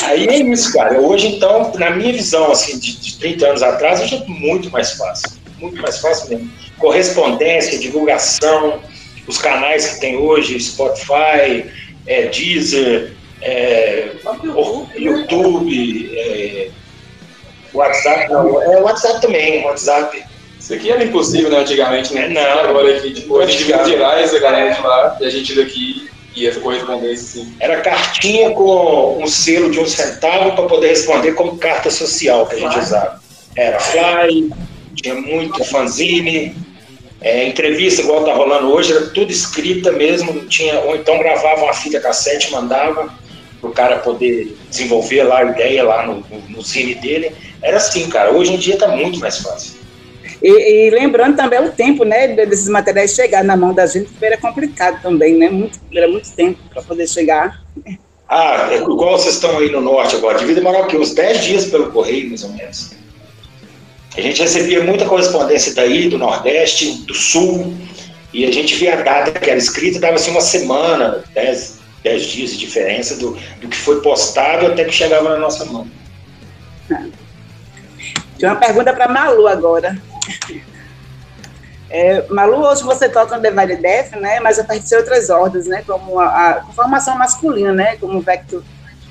Aí 0.04 0.28
é 0.28 0.38
isso, 0.38 0.72
cara. 0.74 1.00
Hoje, 1.00 1.28
então, 1.28 1.72
na 1.76 1.90
minha 1.90 2.14
visão, 2.14 2.52
assim, 2.52 2.78
de, 2.80 3.00
de 3.00 3.18
30 3.20 3.48
anos 3.48 3.64
atrás, 3.64 4.00
hoje 4.02 4.16
é 4.16 4.30
muito 4.30 4.70
mais 4.70 4.94
fácil. 4.94 5.30
Muito 5.60 5.82
mais 5.82 6.00
fácil 6.00 6.30
mesmo. 6.30 6.50
Correspondência, 6.78 7.78
divulgação, 7.80 8.80
os 9.28 9.38
canais 9.38 9.88
que 9.88 10.00
tem 10.00 10.16
hoje, 10.16 10.60
Spotify, 10.60 11.66
é, 12.08 12.28
Deezer, 12.28 13.14
é, 13.42 14.12
YouTube, 14.96 16.12
é, 16.14 16.70
WhatsApp, 17.74 18.32
não, 18.32 18.62
é 18.62 18.82
WhatsApp 18.82 19.22
também, 19.22 19.64
WhatsApp. 19.64 20.24
Isso 20.60 20.74
aqui 20.74 20.92
era 20.92 21.04
impossível, 21.04 21.50
né, 21.50 21.60
antigamente, 21.60 22.14
né? 22.14 22.28
Não. 22.28 22.70
Agora 22.70 22.98
aqui, 22.98 23.14
tipo, 23.14 23.40
a 23.40 23.46
gente 23.46 23.66
tirar 23.66 24.20
essa 24.20 24.40
galera 24.40 24.74
de 24.74 24.82
lá 24.82 25.18
e 25.22 25.26
a 25.26 25.30
gente 25.30 25.56
daqui 25.56 26.10
e 26.36 26.48
essa 26.48 26.60
correspondência, 26.60 27.42
sim. 27.42 27.54
Era 27.60 27.82
cartinha 27.82 28.52
com 28.52 29.22
um 29.22 29.28
selo 29.28 29.72
de 29.72 29.80
um 29.80 29.86
centavo 29.86 30.56
para 30.56 30.68
poder 30.68 30.90
responder 30.90 31.34
como 31.34 31.58
carta 31.58 31.90
social 31.90 32.46
que 32.46 32.56
a 32.56 32.60
gente 32.60 32.80
usava. 32.80 33.22
Era 33.56 33.80
fly, 33.80 34.52
tinha 34.96 35.16
muito 35.16 35.64
fanzine, 35.64 36.56
é, 37.22 37.48
entrevista 37.48 38.02
igual 38.02 38.24
tá 38.24 38.34
rolando 38.34 38.72
hoje, 38.72 38.94
era 38.94 39.08
tudo 39.08 39.32
escrita 39.32 39.92
mesmo, 39.92 40.46
tinha, 40.46 40.80
ou 40.82 40.96
então 40.96 41.18
gravava 41.20 41.64
uma 41.64 41.74
fita 41.74 42.00
cassete, 42.00 42.52
mandava 42.52 43.10
para 43.60 43.70
o 43.70 43.74
cara 43.74 44.00
poder 44.00 44.56
desenvolver 44.70 45.24
lá 45.24 45.40
a 45.40 45.46
ideia 45.46 45.84
lá 45.84 46.06
no, 46.06 46.16
no, 46.16 46.50
no 46.50 46.64
cine 46.64 46.96
dele. 46.96 47.32
Era 47.62 47.78
assim, 47.78 48.10
cara. 48.10 48.32
Hoje 48.32 48.54
em 48.54 48.58
dia 48.58 48.76
está 48.76 48.88
muito 48.88 49.20
mais 49.20 49.40
fácil. 49.40 49.80
E, 50.42 50.48
e, 50.50 50.90
lembrando 50.90 51.36
também 51.36 51.60
o 51.60 51.72
tempo, 51.72 52.06
né, 52.06 52.30
desses 52.30 52.70
materiais 52.70 53.14
chegar 53.14 53.44
na 53.44 53.58
mão 53.58 53.74
da 53.74 53.86
gente, 53.86 54.10
era 54.22 54.38
complicado 54.38 55.02
também, 55.02 55.36
né? 55.36 55.50
Muito, 55.50 55.80
era 55.94 56.08
muito 56.08 56.32
tempo 56.32 56.60
para 56.74 56.82
poder 56.82 57.08
chegar. 57.08 57.62
Ah, 58.28 58.70
é 58.72 58.78
igual 58.78 59.18
vocês 59.18 59.36
estão 59.36 59.58
aí 59.58 59.70
no 59.70 59.82
norte 59.82 60.16
agora, 60.16 60.38
devia 60.38 60.56
demorar 60.56 60.84
o 60.84 60.88
quê? 60.88 60.96
Uns 60.98 61.14
10 61.14 61.44
dias 61.44 61.66
pelo 61.66 61.92
correio, 61.92 62.30
mais 62.30 62.44
ou 62.44 62.52
menos. 62.52 62.92
A 64.16 64.22
gente 64.22 64.42
recebia 64.42 64.84
muita 64.84 65.06
correspondência 65.06 65.74
daí, 65.74 66.10
do 66.10 66.18
Nordeste, 66.18 67.06
do 67.06 67.14
Sul, 67.14 67.74
e 68.34 68.46
a 68.46 68.52
gente 68.52 68.76
via 68.76 68.94
a 68.94 69.02
data 69.02 69.32
que 69.32 69.50
era 69.50 69.58
escrita, 69.58 70.00
dava 70.00 70.16
assim 70.16 70.32
uma 70.32 70.42
semana, 70.42 71.24
10, 71.34 71.79
10 72.04 72.24
dias 72.24 72.52
de 72.52 72.58
diferença 72.58 73.16
do, 73.18 73.38
do 73.62 73.68
que 73.68 73.78
foi 73.78 74.02
postado 74.02 74.68
até 74.68 74.86
que 74.86 74.92
chegava 74.92 75.30
na 75.30 75.38
nossa 75.38 75.66
mão. 75.66 75.88
Tem 78.38 78.50
uma 78.50 78.56
pergunta 78.56 78.94
para 78.94 79.08
Malu 79.08 79.48
agora. 79.48 80.02
É, 81.90 82.26
Malu, 82.30 82.62
hoje 82.62 82.84
você 82.84 83.10
toca 83.10 83.36
no 83.36 83.42
The 83.42 83.52
Valley 83.52 83.78
Def, 83.78 84.12
né? 84.14 84.40
Mas 84.40 84.60
a 84.60 84.64
partir 84.64 84.88
de 84.88 84.96
outras 84.96 85.30
ordens, 85.30 85.66
né? 85.66 85.84
Como 85.86 86.20
a, 86.20 86.28
a 86.28 86.64
formação 86.74 87.18
masculina, 87.18 87.74
né? 87.74 87.98
Como 87.98 88.20
o 88.20 88.22
Vector 88.22 88.64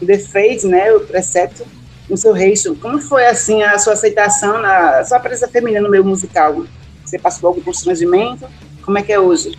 The 0.05 0.69
né? 0.69 0.93
O 0.93 1.01
Precepto, 1.01 1.67
no 2.09 2.17
seu 2.17 2.33
reino. 2.33 2.77
Como 2.81 3.01
foi, 3.01 3.27
assim, 3.27 3.63
a 3.63 3.79
sua 3.79 3.95
aceitação, 3.95 4.61
na 4.61 5.05
sua 5.05 5.19
presença 5.21 5.49
feminina 5.49 5.83
no 5.83 5.91
meio 5.91 6.05
musical? 6.05 6.65
Você 7.05 7.19
passou 7.19 7.49
algum 7.49 7.61
constrangimento? 7.61 8.49
Como 8.83 8.97
é 8.97 9.03
que 9.03 9.13
é 9.13 9.19
hoje? 9.19 9.59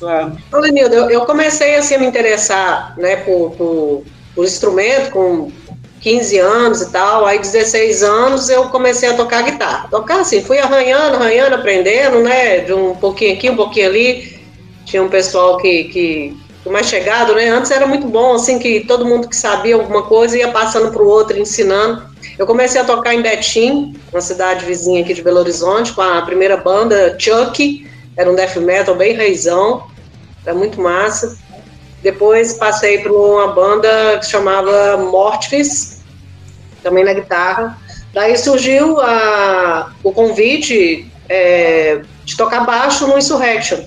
Sua. 0.00 0.32
Lenildo, 0.52 0.94
eu, 0.94 1.10
eu 1.10 1.20
comecei 1.26 1.76
assim, 1.76 1.94
a 1.94 1.98
me 1.98 2.06
interessar 2.06 2.94
né, 2.98 3.16
por, 3.16 3.50
por, 3.52 4.04
por 4.34 4.44
instrumento 4.44 5.10
com 5.10 5.52
15 6.00 6.38
anos 6.38 6.80
e 6.80 6.90
tal, 6.90 7.26
aí 7.26 7.38
16 7.38 8.02
anos 8.02 8.48
eu 8.48 8.64
comecei 8.70 9.10
a 9.10 9.14
tocar 9.14 9.42
guitarra. 9.42 9.88
Tocar 9.90 10.20
assim, 10.20 10.42
fui 10.42 10.58
arranhando, 10.58 11.16
arranhando, 11.16 11.56
aprendendo, 11.56 12.20
né? 12.20 12.60
De 12.60 12.72
um 12.72 12.94
pouquinho 12.94 13.34
aqui, 13.34 13.50
um 13.50 13.56
pouquinho 13.56 13.86
ali. 13.86 14.40
Tinha 14.86 15.02
um 15.02 15.10
pessoal 15.10 15.58
que, 15.58 15.84
que, 15.84 16.36
que 16.62 16.70
mais 16.70 16.86
chegado, 16.86 17.34
né? 17.34 17.50
Antes 17.50 17.70
era 17.70 17.86
muito 17.86 18.08
bom, 18.08 18.34
assim, 18.34 18.58
que 18.58 18.80
todo 18.80 19.04
mundo 19.04 19.28
que 19.28 19.36
sabia 19.36 19.74
alguma 19.74 20.04
coisa 20.04 20.38
ia 20.38 20.50
passando 20.50 20.90
para 20.90 21.02
o 21.02 21.06
outro, 21.06 21.38
ensinando. 21.38 22.08
Eu 22.38 22.46
comecei 22.46 22.80
a 22.80 22.84
tocar 22.84 23.14
em 23.14 23.20
Betim, 23.20 23.94
uma 24.10 24.22
cidade 24.22 24.64
vizinha 24.64 25.02
aqui 25.02 25.12
de 25.12 25.22
Belo 25.22 25.40
Horizonte, 25.40 25.92
com 25.92 26.00
a 26.00 26.22
primeira 26.22 26.56
banda 26.56 27.14
Chuck, 27.18 27.86
era 28.16 28.30
um 28.30 28.34
death 28.34 28.56
metal 28.56 28.94
bem 28.94 29.14
raizão 29.14 29.89
era 30.44 30.54
muito 30.54 30.80
massa. 30.80 31.36
Depois 32.02 32.54
passei 32.54 32.98
por 32.98 33.12
uma 33.12 33.48
banda 33.48 34.18
que 34.18 34.26
chamava 34.26 34.96
Mortis, 34.96 36.00
também 36.82 37.04
na 37.04 37.12
guitarra. 37.12 37.78
Daí 38.12 38.36
surgiu 38.36 39.00
a, 39.00 39.92
o 40.02 40.12
convite 40.12 41.10
é, 41.28 42.02
de 42.24 42.36
tocar 42.36 42.64
baixo 42.64 43.06
no 43.06 43.18
Insurrection. 43.18 43.80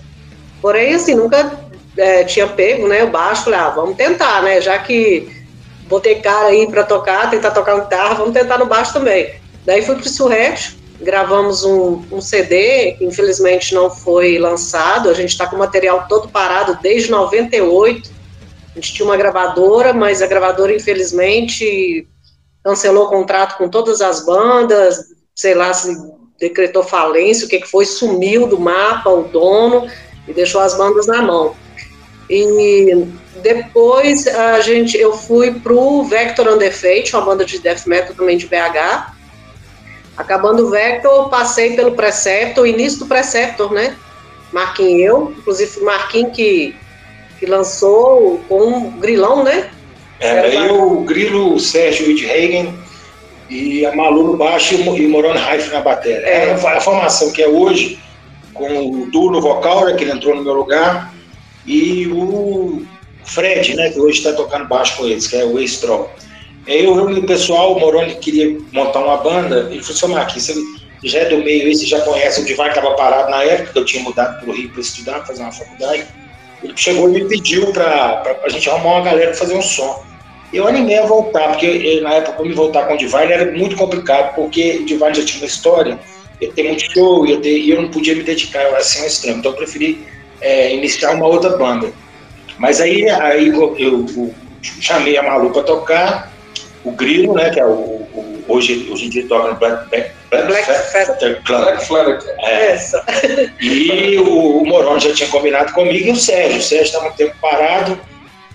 Porém, 0.61 0.93
assim, 0.93 1.15
nunca 1.15 1.59
é, 1.97 2.23
tinha 2.23 2.47
pego 2.47 2.87
né, 2.87 3.03
o 3.03 3.09
baixo. 3.09 3.45
Falei, 3.45 3.59
ah, 3.59 3.69
vamos 3.69 3.97
tentar, 3.97 4.43
né? 4.43 4.61
Já 4.61 4.77
que 4.79 5.43
botei 5.87 6.15
cara 6.15 6.47
aí 6.47 6.67
para 6.69 6.83
tocar, 6.83 7.29
tentar 7.29 7.51
tocar 7.51 7.79
guitarra, 7.79 8.15
vamos 8.15 8.33
tentar 8.33 8.57
no 8.57 8.65
baixo 8.65 8.93
também. 8.93 9.33
Daí 9.65 9.81
fui 9.81 9.95
pro 9.95 10.05
Insurrection, 10.05 10.73
gravamos 11.01 11.63
um, 11.63 12.01
um, 12.12 12.21
CD, 12.21 12.97
infelizmente 13.01 13.73
não 13.73 13.89
foi 13.89 14.38
lançado, 14.38 15.10
a 15.10 15.13
gente 15.13 15.29
está 15.29 15.47
com 15.47 15.56
o 15.56 15.60
material 15.60 16.08
todo 16.08 16.29
parado 16.29 16.77
desde 16.82 17.12
98. 17.12 18.12
A 18.71 18.75
gente 18.75 18.93
tinha 18.93 19.06
uma 19.06 19.17
gravadora, 19.17 19.93
mas 19.93 20.21
a 20.21 20.27
gravadora, 20.27 20.75
infelizmente, 20.75 22.08
cancelou 22.63 23.06
o 23.06 23.10
contrato 23.10 23.58
com 23.58 23.69
todas 23.69 24.01
as 24.01 24.25
bandas, 24.25 24.99
sei 25.36 25.53
lá 25.53 25.73
se 25.73 25.95
decretou 26.39 26.84
falência, 26.84 27.45
o 27.45 27.49
que, 27.49 27.60
que 27.60 27.69
foi, 27.69 27.86
sumiu 27.86 28.47
do 28.47 28.60
mapa 28.60 29.10
o 29.10 29.23
dono 29.23 29.88
e 30.27 30.34
deixou 30.34 30.62
as 30.62 30.75
bandas 30.75 31.08
na 31.08 31.21
mão. 31.21 31.56
E 32.29 33.06
depois 33.41 34.27
a 34.27 34.60
gente, 34.62 34.97
eu 34.97 35.13
fui 35.13 35.51
pro 35.60 36.03
Vector 36.03 36.47
Under 36.47 36.73
Fate, 36.73 37.15
uma 37.15 37.25
banda 37.25 37.45
de 37.45 37.60
death 37.60 37.86
metal 37.86 38.15
também 38.15 38.38
de 38.38 38.47
BH, 38.47 39.13
Acabando 40.15 40.67
o 40.67 40.69
Vector, 40.69 41.30
passei 41.30 41.76
pelo 41.76 41.93
Preceptor, 41.93 42.67
início 42.67 42.99
do 42.99 43.08
Preceptor, 43.08 43.71
né? 43.71 43.95
Marquinhos 44.52 45.02
eu, 45.02 45.34
inclusive 45.38 45.82
Marquinhos 45.82 46.36
que, 46.36 46.76
que 47.39 47.45
lançou 47.45 48.39
com 48.47 48.60
um 48.60 48.91
grilão, 48.99 49.43
né? 49.43 49.71
É, 50.19 50.56
eu, 50.56 50.99
o 50.99 51.04
Grilo, 51.04 51.56
o 51.56 51.60
Sérgio 51.60 52.08
Widhagen 52.08 52.73
e 53.49 53.86
a 53.86 53.95
Malu 53.95 54.23
no 54.23 54.38
baixo 54.38 54.76
e 54.76 55.06
o 55.06 55.10
Morone 55.10 55.39
Raif 55.39 55.71
na 55.71 55.82
bateria. 55.82 56.26
É. 56.26 56.49
é. 56.49 56.54
a 56.54 56.80
formação 56.80 57.32
que 57.32 57.41
é 57.41 57.47
hoje, 57.47 57.99
com 58.54 58.89
o 58.89 59.12
Du 59.12 59.32
no 59.32 59.41
vocal, 59.41 59.86
né, 59.86 59.93
que 59.95 60.04
ele 60.04 60.12
entrou 60.12 60.36
no 60.36 60.43
meu 60.43 60.54
lugar, 60.54 61.13
e 61.65 62.08
o 62.08 62.86
Fred, 63.26 63.76
né, 63.76 63.89
que 63.89 63.99
hoje 63.99 64.19
está 64.19 64.34
tocando 64.34 64.67
baixo 64.67 64.97
com 64.97 65.06
eles, 65.06 65.28
que 65.28 65.36
é 65.36 65.43
o 65.43 65.60
ex-Troll. 65.60 66.10
Eu 66.65 66.95
reuni 66.95 67.19
o 67.19 67.26
pessoal, 67.26 67.76
o 67.76 67.80
Moroni 67.80 68.15
queria 68.15 68.58
montar 68.71 68.99
uma 68.99 69.17
banda, 69.17 69.67
ele 69.69 69.82
falou 69.82 69.95
assim, 69.95 70.08
Marquinhos, 70.08 70.45
você 70.45 71.10
já 71.10 71.19
é 71.19 71.26
do 71.26 71.38
meio 71.39 71.76
você 71.76 71.86
já 71.86 71.99
conhece, 72.02 72.41
o 72.41 72.45
Divine 72.45 72.69
estava 72.69 72.91
parado 72.91 73.30
na 73.30 73.43
época, 73.43 73.78
eu 73.78 73.86
tinha 73.86 74.02
mudado 74.02 74.39
para 74.39 74.49
o 74.49 74.54
Rio 74.54 74.69
para 74.69 74.82
estudar, 74.82 75.26
fazer 75.26 75.41
uma 75.41 75.52
faculdade. 75.52 76.06
Ele 76.63 76.73
chegou 76.78 77.10
e 77.10 77.21
me 77.21 77.28
pediu 77.28 77.73
para 77.73 78.23
a 78.43 78.49
gente 78.49 78.69
arrumar 78.69 78.95
uma 78.95 79.02
galera 79.02 79.32
para 79.32 79.39
fazer 79.39 79.56
um 79.56 79.62
som. 79.62 80.02
Eu 80.54 80.65
animei 80.67 80.97
a 80.97 81.06
voltar, 81.06 81.49
porque 81.49 81.65
ele, 81.65 82.02
na 82.02 82.13
época, 82.13 82.34
para 82.34 82.45
me 82.45 82.54
voltar 82.54 82.88
com 82.88 82.93
o 82.93 82.97
Divine 82.97 83.32
era 83.34 83.52
muito 83.52 83.76
complicado, 83.76 84.34
porque 84.36 84.78
o 84.82 84.86
Divine 84.86 85.13
já 85.13 85.26
tinha 85.26 85.39
uma 85.39 85.47
história, 85.47 85.99
ia 86.39 86.52
ter 86.54 86.63
muito 86.63 86.93
show, 86.93 87.26
ia 87.26 87.38
ter, 87.41 87.58
e 87.58 87.71
eu 87.71 87.82
não 87.82 87.89
podia 87.89 88.15
me 88.15 88.23
dedicar 88.23 88.65
assim 88.76 89.02
ao 89.02 89.08
extremo, 89.08 89.39
então 89.39 89.52
eu 89.52 89.58
preferi 89.58 90.06
é, 90.39 90.73
iniciar 90.73 91.12
uma 91.12 91.28
outra 91.28 91.58
banda. 91.58 91.91
Mas 92.58 92.80
aí, 92.80 93.10
aí 93.10 93.47
eu, 93.47 93.76
eu, 93.78 94.06
eu 94.15 94.34
chamei 94.80 95.17
a 95.17 95.23
Malu 95.23 95.52
para 95.52 95.63
tocar, 95.63 96.32
o 96.83 96.91
Grilo, 96.91 97.33
né, 97.33 97.49
que 97.49 97.59
é 97.59 97.65
o, 97.65 97.69
o 97.69 98.43
hoje, 98.47 98.89
hoje 98.91 99.05
em 99.05 99.09
dia 99.09 99.27
toca 99.27 99.49
no 99.49 99.55
Black, 99.55 99.89
Black, 99.89 100.11
Black, 100.29 100.47
Black 100.47 100.65
Feather 100.91 101.41
Black 101.45 101.85
Feather. 101.85 102.35
É. 102.39 102.77
E 103.61 104.17
o, 104.17 104.61
o 104.61 104.65
Moroni 104.65 104.99
já 104.99 105.13
tinha 105.13 105.29
combinado 105.29 105.71
comigo 105.73 106.07
e 106.07 106.11
o 106.11 106.15
Sérgio. 106.15 106.59
O 106.59 106.61
Sérgio 106.61 106.85
estava 106.85 107.07
um 107.07 107.13
tempo 107.13 107.35
parado 107.41 107.97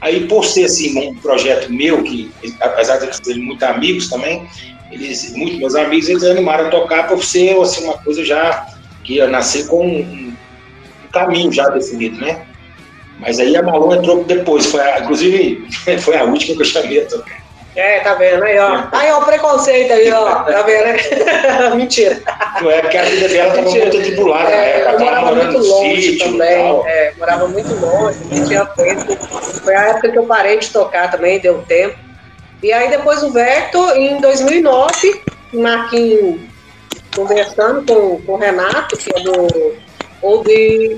Aí, 0.01 0.27
por 0.29 0.45
ser 0.45 0.65
assim, 0.65 0.97
um 1.09 1.15
projeto 1.17 1.73
meu, 1.73 2.03
que 2.03 2.31
apesar 2.61 2.99
de 2.99 3.07
eles 3.07 3.21
serem 3.23 3.43
muito 3.43 3.63
amigos 3.65 4.09
também, 4.09 4.47
eles, 4.93 5.35
muito 5.35 5.59
meus 5.59 5.75
amigos, 5.75 6.09
eles 6.09 6.23
animaram 6.23 6.69
a 6.69 6.71
tocar 6.71 7.09
por 7.09 7.25
ser 7.25 7.59
assim, 7.61 7.85
uma 7.85 7.99
coisa 7.99 8.25
já 8.25 8.67
que 9.03 9.15
ia 9.15 9.27
nascer 9.27 9.67
com 9.67 9.85
um, 9.85 10.01
um 10.01 11.09
caminho 11.13 11.51
já 11.51 11.69
definido, 11.71 12.17
né? 12.21 12.47
Mas 13.19 13.41
aí 13.41 13.57
a 13.57 13.63
Malu 13.63 13.93
entrou 13.93 14.23
depois, 14.23 14.67
foi 14.67 14.81
a, 14.81 15.01
inclusive 15.01 15.67
foi 15.99 16.17
a 16.17 16.23
última 16.23 16.55
que 16.55 16.63
eu 16.63 16.67
chamei 16.67 17.03
a 17.03 17.07
tocar. 17.07 17.48
É, 17.77 18.01
tá 18.01 18.15
vendo 18.15 18.43
aí, 18.43 18.59
ó. 18.59 18.85
Aí, 18.93 19.11
ó, 19.13 19.19
o 19.19 19.25
preconceito 19.25 19.93
aí, 19.93 20.11
ó. 20.11 20.43
Tá 20.43 20.63
vendo, 20.63 20.85
né? 20.85 21.71
Mentira. 21.77 22.21
Não 22.61 22.71
é 22.71 22.81
porque 22.81 22.97
a 22.97 23.05
vida 23.05 23.29
dela 23.29 23.49
estava 23.51 23.71
muito 23.71 23.97
atribulada, 23.97 24.51
é, 24.51 24.85
né? 24.85 24.95
Eu 24.95 24.99
morava 24.99 25.35
muito 25.35 25.59
longe 25.59 26.19
também, 26.19 26.83
é, 26.87 27.13
morava 27.17 27.49
muito 27.49 27.75
longe, 27.75 28.19
não 28.31 28.47
tinha 28.47 28.65
tempo. 28.67 29.17
Foi 29.63 29.75
a 29.75 29.89
época 29.91 30.11
que 30.11 30.19
eu 30.19 30.27
parei 30.27 30.59
de 30.59 30.71
tocar 30.71 31.11
também, 31.11 31.39
deu 31.39 31.63
tempo. 31.63 31.97
E 32.63 32.73
aí 32.73 32.91
depois 32.91 33.23
o 33.23 33.31
Verto, 33.31 33.79
em 33.93 34.21
2009, 34.21 35.23
o 35.53 35.61
Marquinhos 35.61 36.41
conversando 37.15 37.85
com, 37.87 38.23
com 38.23 38.33
o 38.33 38.37
Renato, 38.37 38.97
que 38.97 39.11
é 39.15 39.21
do 39.21 39.88
ou 40.23 40.43
de. 40.43 40.97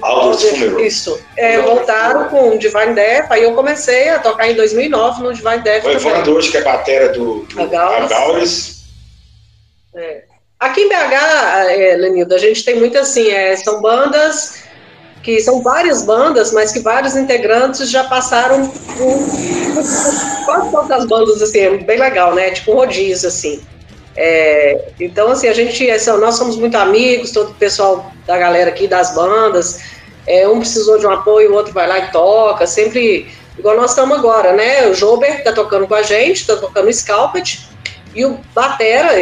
Isso. 0.85 1.21
É, 1.37 1.61
voltaram 1.61 2.29
com 2.29 2.51
o 2.51 2.59
Divine 2.59 2.95
Death, 2.95 3.31
aí 3.31 3.43
eu 3.43 3.55
comecei 3.55 4.09
a 4.09 4.19
tocar 4.19 4.51
em 4.51 4.55
2009 4.55 5.23
no 5.23 5.33
Divine 5.33 5.61
Death. 5.61 5.85
O 5.85 5.91
Evandro 5.91 6.37
hoje, 6.37 6.51
que 6.51 6.57
é 6.57 6.63
batera 6.63 7.11
do, 7.11 7.41
do 7.41 7.61
Agaules. 7.61 8.81
É. 9.95 10.23
Aqui 10.59 10.83
em 10.83 10.89
BH, 10.89 10.95
é, 11.71 11.97
Lenildo, 11.97 12.35
a 12.35 12.39
gente 12.39 12.65
tem 12.65 12.77
muito 12.79 12.99
assim, 12.99 13.31
é, 13.31 13.57
são 13.57 13.81
bandas 13.81 14.61
que 15.23 15.41
são 15.41 15.63
várias 15.63 16.03
bandas, 16.03 16.53
mas 16.53 16.73
que 16.73 16.81
vários 16.81 17.17
integrantes 17.17 17.91
já 17.91 18.05
passaram 18.05 18.69
por 18.69 20.45
quase 20.45 20.71
todas 20.71 20.91
as 20.91 21.07
bandas, 21.07 21.43
assim, 21.43 21.61
é 21.61 21.77
bem 21.79 21.99
legal, 21.99 22.35
né? 22.35 22.51
Tipo 22.51 22.73
um 22.73 22.77
rodízio, 22.77 23.29
assim. 23.29 23.63
É, 24.17 24.89
então, 24.99 25.31
assim, 25.31 25.49
a 25.49 25.53
gente, 25.53 25.87
nós 26.19 26.35
somos 26.35 26.57
muito 26.57 26.77
amigos, 26.77 27.31
todo 27.31 27.51
o 27.51 27.55
pessoal 27.55 28.13
da 28.27 28.37
galera 28.37 28.71
aqui, 28.71 28.87
das 28.87 29.15
bandas, 29.15 29.81
é, 30.27 30.47
um 30.49 30.59
precisou 30.59 30.99
de 30.99 31.07
um 31.07 31.11
apoio, 31.11 31.53
o 31.53 31.55
outro 31.55 31.73
vai 31.73 31.87
lá 31.87 31.99
e 31.99 32.11
toca, 32.11 32.67
sempre, 32.67 33.29
igual 33.59 33.77
nós 33.77 33.91
estamos 33.91 34.19
agora, 34.19 34.53
né? 34.53 34.87
O 34.89 34.95
Jober 34.95 35.43
tá 35.43 35.53
tocando 35.53 35.87
com 35.87 35.95
a 35.95 36.03
gente, 36.03 36.47
tá 36.47 36.57
tocando 36.57 36.93
Scalpet, 36.93 37.69
e 38.15 38.25
o 38.25 38.39
Batera, 38.53 39.13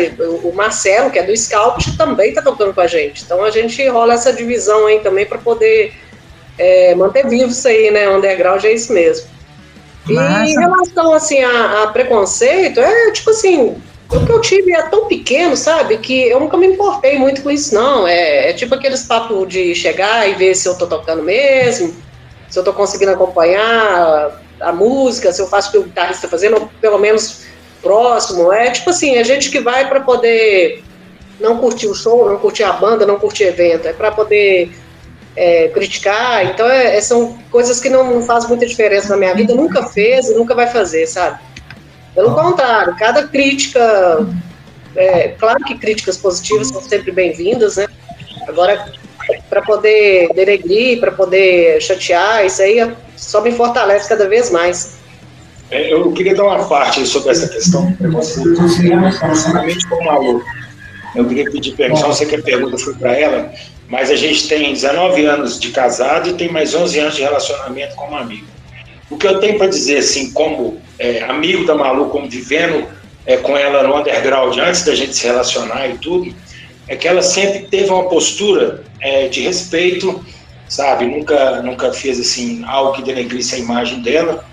o 0.43 0.53
Marcelo, 0.55 1.11
que 1.11 1.19
é 1.19 1.23
do 1.23 1.37
Scalpet, 1.37 1.97
também 1.97 2.33
tá 2.33 2.41
tocando 2.41 2.73
com 2.73 2.81
a 2.81 2.87
gente. 2.87 3.23
Então 3.23 3.45
a 3.45 3.51
gente 3.51 3.87
rola 3.89 4.15
essa 4.15 4.33
divisão 4.33 4.87
aí 4.87 5.01
também 5.01 5.27
para 5.27 5.39
poder 5.39 5.93
é, 6.59 6.95
manter 6.95 7.27
vivo 7.29 7.51
isso 7.51 7.69
aí, 7.69 7.91
né? 7.91 8.09
O 8.09 8.17
underground 8.17 8.65
é 8.65 8.73
isso 8.73 8.93
mesmo. 8.93 9.29
Massa. 10.07 10.47
E 10.47 10.53
em 10.53 10.59
relação, 10.59 11.13
assim, 11.13 11.43
a, 11.43 11.83
a 11.83 11.87
preconceito, 11.89 12.81
é 12.81 13.11
tipo 13.11 13.29
assim, 13.31 13.77
o 14.11 14.25
que 14.25 14.33
eu 14.33 14.41
tive 14.41 14.73
é 14.73 14.83
tão 14.83 15.07
pequeno, 15.07 15.57
sabe? 15.57 15.99
Que 15.99 16.29
eu 16.29 16.41
nunca 16.41 16.57
me 16.57 16.67
importei 16.67 17.19
muito 17.19 17.43
com 17.43 17.51
isso, 17.51 17.75
não. 17.75 18.07
É, 18.07 18.51
é 18.51 18.53
tipo 18.53 18.75
aqueles 18.75 19.03
papos 19.03 19.49
de 19.49 19.75
chegar 19.75 20.29
e 20.29 20.35
ver 20.35 20.55
se 20.55 20.67
eu 20.69 20.77
tô 20.77 20.87
tocando 20.87 21.23
mesmo, 21.23 21.95
se 22.49 22.59
eu 22.59 22.65
tô 22.65 22.73
conseguindo 22.73 23.13
acompanhar 23.13 24.41
a 24.61 24.73
música, 24.73 25.33
se 25.33 25.41
eu 25.41 25.47
faço 25.47 25.69
o 25.69 25.73
que 25.73 25.79
o 25.79 25.83
guitarrista 25.83 26.27
está 26.27 26.29
fazendo, 26.29 26.55
ou 26.55 26.71
pelo 26.81 26.99
menos 26.99 27.43
próximo. 27.83 28.53
É 28.53 28.71
tipo 28.71 28.91
assim, 28.91 29.17
é 29.17 29.25
gente 29.25 29.51
que 29.51 29.61
vai 29.61 29.89
para 29.89 30.01
poder 30.01 30.83
não 31.39 31.59
curtir 31.59 31.87
o 31.87 31.95
show, 31.95 32.29
não 32.29 32.39
curtir 32.39 32.65
a 32.65 32.73
banda, 32.73 33.07
não 33.07 33.19
curtir 33.19 33.45
evento, 33.45 33.87
é 33.87 33.93
para 33.93 34.11
poder 34.11 34.71
é, 35.37 35.69
criticar. 35.69 36.47
Então, 36.47 36.69
é, 36.69 36.97
é, 36.97 37.01
são 37.01 37.39
coisas 37.51 37.81
que 37.81 37.89
não, 37.89 38.11
não 38.11 38.23
fazem 38.23 38.49
muita 38.49 38.67
diferença 38.67 39.09
na 39.11 39.17
minha 39.17 39.35
vida, 39.35 39.55
nunca 39.55 39.85
fez 39.85 40.29
e 40.29 40.35
nunca 40.35 40.55
vai 40.55 40.67
fazer, 40.67 41.07
sabe? 41.07 41.39
Pelo 42.19 42.35
contrário, 42.35 42.97
cada 42.97 43.29
crítica, 43.29 44.27
é, 44.97 45.29
claro 45.39 45.65
que 45.65 45.79
críticas 45.79 46.17
positivas 46.17 46.67
são 46.67 46.83
sempre 46.83 47.13
bem-vindas, 47.13 47.77
né? 47.77 47.87
Agora, 48.49 48.93
para 49.49 49.63
poder 49.63 50.29
denegrir, 50.35 50.99
para 50.99 51.13
poder 51.13 51.81
chatear, 51.81 52.45
isso 52.45 52.61
aí 52.61 52.93
só 53.17 53.41
me 53.41 53.53
fortalece 53.53 54.09
cada 54.09 54.29
vez 54.29 54.51
mais. 54.51 54.99
É, 55.71 55.93
eu 55.93 56.11
queria 56.11 56.35
dar 56.35 56.43
uma 56.43 56.65
parte 56.69 57.07
sobre 57.07 57.31
essa 57.31 57.47
questão 57.47 57.97
com 59.89 60.05
o. 60.09 60.43
Eu 61.15 61.25
queria 61.25 61.49
pedir 61.53 61.77
permissão, 61.77 62.13
sei 62.13 62.27
que 62.27 62.35
a 62.35 62.43
pergunta 62.43 62.77
foi 62.79 62.95
para 62.95 63.17
ela, 63.17 63.53
mas 63.89 64.11
a 64.11 64.17
gente 64.17 64.49
tem 64.49 64.73
19 64.73 65.25
anos 65.25 65.61
de 65.61 65.71
casado 65.71 66.31
e 66.31 66.33
tem 66.33 66.51
mais 66.51 66.75
11 66.75 66.99
anos 66.99 67.15
de 67.15 67.23
relacionamento 67.23 67.95
como 67.95 68.17
amigo. 68.17 68.58
O 69.11 69.17
que 69.17 69.27
eu 69.27 69.41
tenho 69.41 69.57
para 69.57 69.69
dizer, 69.69 69.99
assim, 69.99 70.33
como 70.33 70.81
é, 70.99 71.23
amigo 71.23 71.65
da 71.65 71.75
Malu, 71.75 72.11
como 72.11 72.29
vivendo 72.29 72.87
é, 73.25 73.37
com 73.37 73.57
ela 73.57 73.83
no 73.83 73.97
underground 73.97 74.57
antes 74.59 74.85
da 74.85 74.95
gente 74.95 75.17
se 75.17 75.27
relacionar 75.27 75.89
e 75.89 75.99
tudo, 75.99 76.35
é 76.87 76.97
que 76.97 77.07
ela 77.07 77.23
sempre 77.23 77.67
teve 77.67 77.91
uma 77.91 78.09
postura 78.09 78.83
é, 79.01 79.29
de 79.29 79.41
respeito, 79.41 80.25
sabe? 80.69 81.07
Nunca, 81.07 81.63
nunca 81.63 81.93
fez 81.93 82.19
assim 82.21 82.63
algo 82.67 82.93
que 82.93 83.03
denegrisse 83.03 83.55
a 83.55 83.59
imagem 83.59 84.03
dela. 84.03 84.45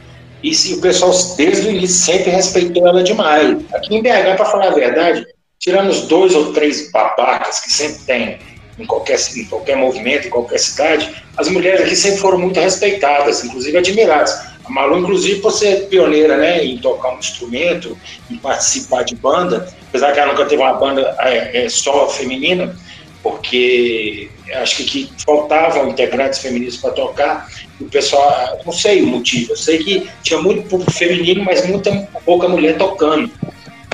E 0.43 0.53
se 0.53 0.75
o 0.75 0.81
pessoal 0.81 1.11
desde 1.37 1.67
o 1.67 1.71
início 1.71 2.13
sempre 2.13 2.29
respeitou 2.31 2.87
ela 2.87 3.03
demais. 3.03 3.57
Aqui 3.73 3.95
em 3.95 4.01
BH, 4.01 4.35
para 4.35 4.45
falar 4.45 4.67
a 4.67 4.75
verdade, 4.75 5.25
tirando 5.59 5.89
os 5.89 6.01
dois 6.01 6.35
ou 6.35 6.53
três 6.53 6.91
babacas 6.91 7.61
que 7.61 7.71
sempre 7.71 8.03
tem 8.05 8.37
em 8.77 8.85
qualquer, 8.85 9.19
em 9.35 9.45
qualquer 9.45 9.77
movimento, 9.77 10.27
em 10.27 10.29
qualquer 10.29 10.59
cidade, 10.59 11.13
as 11.38 11.47
mulheres 11.49 11.81
aqui 11.81 11.95
sempre 11.95 12.19
foram 12.19 12.39
muito 12.39 12.59
respeitadas, 12.59 13.43
inclusive 13.43 13.77
admiradas. 13.77 14.55
A 14.63 14.69
Malu, 14.69 14.99
inclusive, 14.99 15.41
por 15.41 15.51
ser 15.51 15.88
pioneira 15.88 16.38
né, 16.38 16.63
em 16.63 16.77
tocar 16.79 17.13
um 17.13 17.19
instrumento, 17.19 17.97
em 18.29 18.38
participar 18.38 19.03
de 19.03 19.15
banda, 19.15 19.67
apesar 19.89 20.11
que 20.11 20.19
ela 20.19 20.31
nunca 20.31 20.45
teve 20.45 20.61
uma 20.61 20.73
banda 20.73 21.15
é, 21.19 21.65
é, 21.65 21.69
só 21.69 22.09
feminina, 22.09 22.75
porque 23.21 24.29
acho 24.55 24.77
que, 24.77 24.83
que 24.83 25.11
faltavam 25.23 25.89
integrantes 25.89 26.39
femininos 26.39 26.77
para 26.77 26.91
tocar, 26.91 27.47
o 27.79 27.85
pessoal, 27.85 28.59
não 28.65 28.73
sei 28.73 29.01
o 29.03 29.07
motivo, 29.07 29.51
eu 29.51 29.57
sei 29.57 29.79
que 29.79 30.09
tinha 30.23 30.39
muito 30.41 30.67
público 30.67 30.91
feminino, 30.91 31.43
mas 31.43 31.67
muita 31.67 31.91
pouca 32.25 32.47
mulher 32.47 32.77
tocando. 32.77 33.29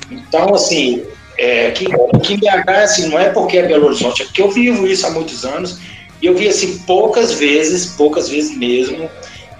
Então, 0.10 0.54
assim, 0.54 1.04
é, 1.38 1.68
aqui, 1.68 1.88
aqui 2.16 2.34
em 2.34 2.38
BH, 2.38 2.70
assim, 2.84 3.08
não 3.10 3.20
é 3.20 3.30
porque 3.30 3.58
é 3.58 3.68
Belo 3.68 3.88
Horizonte, 3.88 4.22
é 4.22 4.26
porque 4.26 4.42
eu 4.42 4.52
vivo 4.52 4.88
isso 4.88 5.06
há 5.06 5.12
muitos 5.12 5.46
anos, 5.46 5.80
e 6.22 6.26
eu 6.26 6.36
vi, 6.36 6.48
assim, 6.48 6.80
poucas 6.80 7.34
vezes, 7.34 7.88
poucas 7.96 8.30
vezes 8.30 8.56
mesmo, 8.56 9.10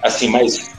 assim, 0.02 0.28
mas 0.28 0.70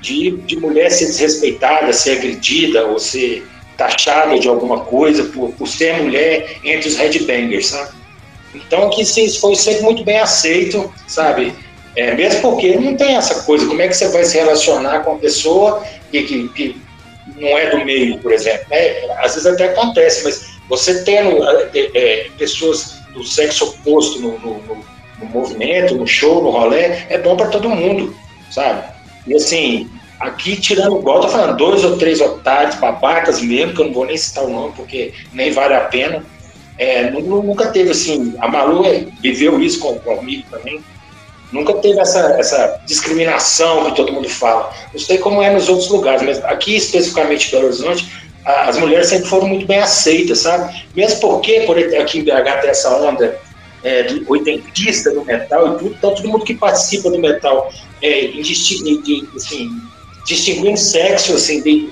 de, 0.00 0.30
de 0.30 0.56
mulher 0.56 0.90
ser 0.90 1.06
desrespeitada, 1.06 1.92
ser 1.92 2.18
agredida 2.18 2.86
ou 2.86 2.98
ser 2.98 3.46
taxada 3.76 4.38
de 4.38 4.48
alguma 4.48 4.80
coisa 4.80 5.24
por, 5.24 5.50
por 5.52 5.66
ser 5.66 6.00
mulher 6.02 6.58
entre 6.64 6.88
os 6.88 6.96
headbangers, 6.96 7.66
sabe? 7.66 7.90
Então, 8.54 8.88
que 8.90 9.04
sim, 9.04 9.28
foi 9.38 9.54
sempre 9.54 9.82
muito 9.82 10.04
bem 10.04 10.18
aceito, 10.18 10.92
sabe? 11.06 11.52
É, 11.94 12.14
mesmo 12.14 12.40
porque 12.40 12.76
não 12.76 12.94
tem 12.96 13.16
essa 13.16 13.42
coisa, 13.42 13.66
como 13.66 13.80
é 13.82 13.88
que 13.88 13.94
você 13.94 14.08
vai 14.08 14.24
se 14.24 14.36
relacionar 14.36 15.00
com 15.00 15.12
uma 15.12 15.18
pessoa 15.18 15.82
que, 16.10 16.22
que, 16.22 16.48
que 16.48 16.85
não 17.34 17.58
é 17.58 17.70
do 17.70 17.84
meio, 17.84 18.18
por 18.18 18.32
exemplo? 18.32 18.66
Né? 18.70 19.00
Às 19.18 19.34
vezes 19.34 19.46
até 19.46 19.66
acontece, 19.66 20.24
mas 20.24 20.56
você 20.68 21.02
tendo 21.04 21.42
é, 21.74 22.28
pessoas 22.38 22.96
do 23.12 23.24
sexo 23.24 23.64
oposto 23.66 24.20
no, 24.20 24.38
no, 24.38 24.54
no, 25.20 25.26
movimento, 25.26 25.94
no 25.94 26.06
show, 26.06 26.42
no 26.42 26.50
rolê, 26.50 26.82
é 27.08 27.18
bom 27.18 27.36
para 27.36 27.48
todo 27.48 27.68
mundo, 27.70 28.14
sabe? 28.50 28.84
E 29.26 29.34
assim, 29.34 29.90
aqui 30.20 30.56
tirando 30.56 30.98
igual, 30.98 31.20
tô 31.20 31.28
falando, 31.28 31.56
dois 31.56 31.84
ou 31.84 31.96
três 31.96 32.20
otários, 32.20 32.76
babacas 32.76 33.40
mesmo, 33.40 33.74
que 33.74 33.80
eu 33.80 33.86
não 33.86 33.94
vou 33.94 34.06
nem 34.06 34.16
citar 34.16 34.44
o 34.44 34.50
nome, 34.50 34.72
porque 34.76 35.12
nem 35.32 35.50
vale 35.50 35.74
a 35.74 35.80
pena. 35.80 36.24
É, 36.78 37.10
nunca 37.10 37.68
teve 37.68 37.90
assim, 37.90 38.34
a 38.38 38.48
Malu 38.48 38.84
é, 38.84 39.06
viveu 39.20 39.60
isso 39.62 39.80
com, 39.80 39.98
comigo 39.98 40.44
também. 40.50 40.82
Nunca 41.56 41.74
teve 41.74 41.98
essa, 41.98 42.20
essa 42.38 42.80
discriminação 42.86 43.86
que 43.86 43.96
todo 43.96 44.12
mundo 44.12 44.28
fala. 44.28 44.72
Não 44.92 45.00
sei 45.00 45.18
como 45.18 45.42
é 45.42 45.50
nos 45.50 45.68
outros 45.68 45.88
lugares, 45.88 46.22
mas 46.22 46.44
aqui 46.44 46.76
especificamente 46.76 47.50
Belo 47.50 47.64
Horizonte, 47.64 48.06
as 48.44 48.78
mulheres 48.78 49.08
sempre 49.08 49.28
foram 49.28 49.48
muito 49.48 49.66
bem 49.66 49.80
aceitas, 49.80 50.40
sabe? 50.40 50.84
Mesmo 50.94 51.20
porque 51.20 51.62
por 51.62 51.76
aqui 51.78 52.20
em 52.20 52.24
BH 52.24 52.60
tem 52.60 52.70
essa 52.70 52.96
onda 52.96 53.38
é, 53.82 54.02
de 54.04 54.24
oitentista 54.28 55.10
do 55.10 55.24
metal 55.24 55.74
e 55.74 55.78
tudo, 55.78 55.94
então 55.98 56.14
todo 56.14 56.28
mundo 56.28 56.44
que 56.44 56.54
participa 56.54 57.10
do 57.10 57.18
metal 57.18 57.72
é, 58.02 58.30
assim, 59.34 59.70
distinguindo 60.26 60.76
sexo, 60.76 61.34
assim, 61.34 61.60
de, 61.62 61.90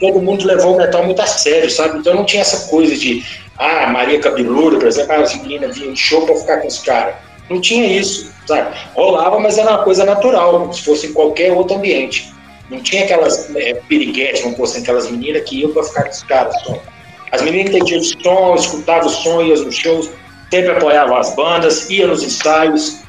todo 0.00 0.20
mundo 0.20 0.44
levou 0.46 0.74
o 0.74 0.76
metal 0.76 1.04
muito 1.04 1.20
a 1.22 1.26
sério, 1.26 1.70
sabe? 1.70 1.98
Então 1.98 2.14
não 2.14 2.24
tinha 2.24 2.42
essa 2.42 2.68
coisa 2.68 2.96
de, 2.96 3.24
ah, 3.58 3.86
Maria 3.88 4.20
Cabeluda, 4.20 4.78
por 4.78 4.88
exemplo, 4.88 5.12
ah, 5.12 5.20
as 5.20 5.34
meninas 5.40 5.76
vinham 5.76 5.92
em 5.92 5.96
show 5.96 6.26
para 6.26 6.36
ficar 6.36 6.56
com 6.58 6.68
os 6.68 6.78
caras. 6.78 7.14
Não 7.50 7.60
tinha 7.60 7.86
isso, 7.86 8.32
sabe? 8.46 8.74
Rolava, 8.94 9.38
mas 9.38 9.58
era 9.58 9.70
uma 9.70 9.84
coisa 9.84 10.04
natural, 10.04 10.60
como 10.60 10.72
se 10.72 10.82
fosse 10.82 11.06
em 11.08 11.12
qualquer 11.12 11.52
outro 11.52 11.76
ambiente. 11.76 12.32
Não 12.70 12.80
tinha 12.80 13.04
aquelas 13.04 13.54
é, 13.54 13.74
piriguetes, 13.88 14.42
vamos 14.42 14.56
pôr 14.56 14.64
assim, 14.64 14.82
aquelas 14.82 15.10
meninas 15.10 15.42
que 15.42 15.60
iam 15.60 15.72
para 15.72 15.82
ficar 15.84 16.04
com 16.04 16.10
os 16.10 16.22
caras. 16.22 16.54
Só. 16.62 16.78
As 17.32 17.42
meninas 17.42 17.74
entendiam 17.74 18.00
o 18.00 18.04
som, 18.04 18.54
escutavam 18.54 19.06
o 19.06 19.10
som, 19.10 19.42
iam 19.42 19.62
nos 19.62 19.74
shows, 19.74 20.10
sempre 20.50 20.70
apoiavam 20.70 21.16
as 21.16 21.34
bandas, 21.34 21.90
iam 21.90 22.08
nos 22.08 22.22
ensaios, 22.22 23.00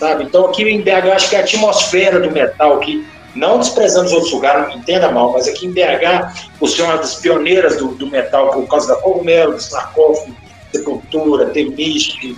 sabe? 0.00 0.24
Então 0.24 0.46
aqui 0.46 0.62
em 0.64 0.80
BH 0.80 1.12
acho 1.14 1.30
que 1.30 1.36
a 1.36 1.40
atmosfera 1.40 2.18
do 2.18 2.30
metal 2.30 2.78
aqui 2.78 3.06
Não 3.34 3.58
desprezando 3.58 4.06
os 4.06 4.12
outros 4.12 4.32
lugares, 4.32 4.68
não 4.68 4.76
entenda 4.76 5.10
mal, 5.10 5.32
mas 5.32 5.46
aqui 5.48 5.66
em 5.66 5.72
BH, 5.72 6.32
por 6.58 6.68
ser 6.68 6.82
uma 6.82 6.96
das 6.96 7.16
pioneiras 7.16 7.76
do, 7.76 7.88
do 7.88 8.06
metal, 8.06 8.50
por 8.50 8.66
causa 8.68 8.94
da 8.94 9.00
Cogumelo, 9.00 9.52
do 9.52 9.58
Snarkoff, 9.58 10.32
Sepultura, 10.72 11.46
Temiste, 11.46 12.36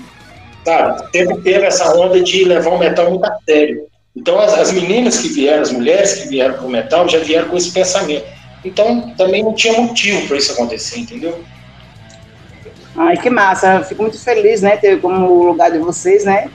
sabe? 0.67 1.11
Teve, 1.13 1.35
teve 1.37 1.65
essa 1.65 1.97
onda 1.97 2.21
de 2.21 2.45
levar 2.45 2.71
o 2.71 2.79
metal 2.79 3.09
muito 3.09 3.25
a 3.25 3.39
sério. 3.49 3.87
Então, 4.15 4.39
as, 4.41 4.53
as 4.55 4.73
meninas 4.73 5.19
que 5.19 5.29
vieram, 5.29 5.63
as 5.63 5.71
mulheres 5.71 6.15
que 6.15 6.29
vieram 6.29 6.55
para 6.55 6.67
o 6.67 6.71
metal, 6.71 7.09
já 7.09 7.19
vieram 7.19 7.49
com 7.49 7.57
esse 7.57 7.71
pensamento. 7.71 8.27
Então, 8.65 9.15
também 9.17 9.45
não 9.45 9.55
tinha 9.55 9.81
motivo 9.81 10.27
para 10.27 10.37
isso 10.37 10.53
acontecer, 10.53 10.99
entendeu? 10.99 11.45
Ai, 12.97 13.17
que 13.17 13.31
massa. 13.31 13.85
Fico 13.85 14.03
muito 14.03 14.19
feliz, 14.19 14.63
né, 14.63 14.77
ter 14.77 15.01
como 15.01 15.45
lugar 15.45 15.71
de 15.71 15.79
vocês, 15.79 16.25
né, 16.25 16.51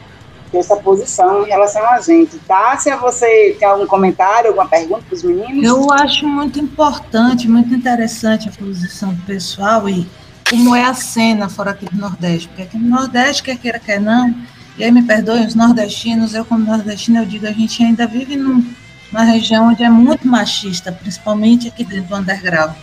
ter 0.52 0.58
essa 0.58 0.76
posição 0.76 1.46
em 1.46 1.50
relação 1.50 1.88
a 1.88 2.02
gente. 2.02 2.38
Tássia, 2.40 2.98
você 2.98 3.56
tem 3.58 3.68
algum 3.68 3.86
comentário, 3.86 4.50
alguma 4.50 4.68
pergunta 4.68 5.04
para 5.08 5.16
os 5.16 5.24
meninos? 5.24 5.64
Eu 5.64 5.90
acho 5.94 6.28
muito 6.28 6.60
importante, 6.60 7.48
muito 7.48 7.74
interessante 7.74 8.50
a 8.50 8.52
posição 8.52 9.14
do 9.14 9.22
pessoal 9.22 9.88
e 9.88 10.06
como 10.52 10.76
é 10.76 10.84
a 10.84 10.94
cena 10.94 11.48
fora 11.48 11.72
aqui 11.72 11.86
do 11.86 11.98
Nordeste, 11.98 12.50
porque 12.50 12.64
aqui 12.64 12.78
no 12.78 12.90
Nordeste, 12.90 13.42
quer 13.42 13.58
queira, 13.58 13.80
quer 13.80 14.02
não, 14.02 14.36
e 14.78 14.84
aí 14.84 14.92
me 14.92 15.02
perdoem 15.02 15.46
os 15.46 15.56
nordestinos, 15.56 16.34
eu 16.34 16.44
como 16.44 16.66
nordestina, 16.66 17.22
eu 17.22 17.26
digo, 17.26 17.48
a 17.48 17.54
gente 17.54 17.82
ainda 17.82 18.06
vive 18.06 18.36
num, 18.36 18.66
numa 19.12 19.24
região 19.24 19.70
onde 19.70 19.82
é 19.82 19.90
muito 19.90 20.28
machista, 20.28 20.92
principalmente 20.92 21.70
aqui 21.70 21.86
dentro 21.86 22.10
do 22.10 22.16
underground. 22.18 22.74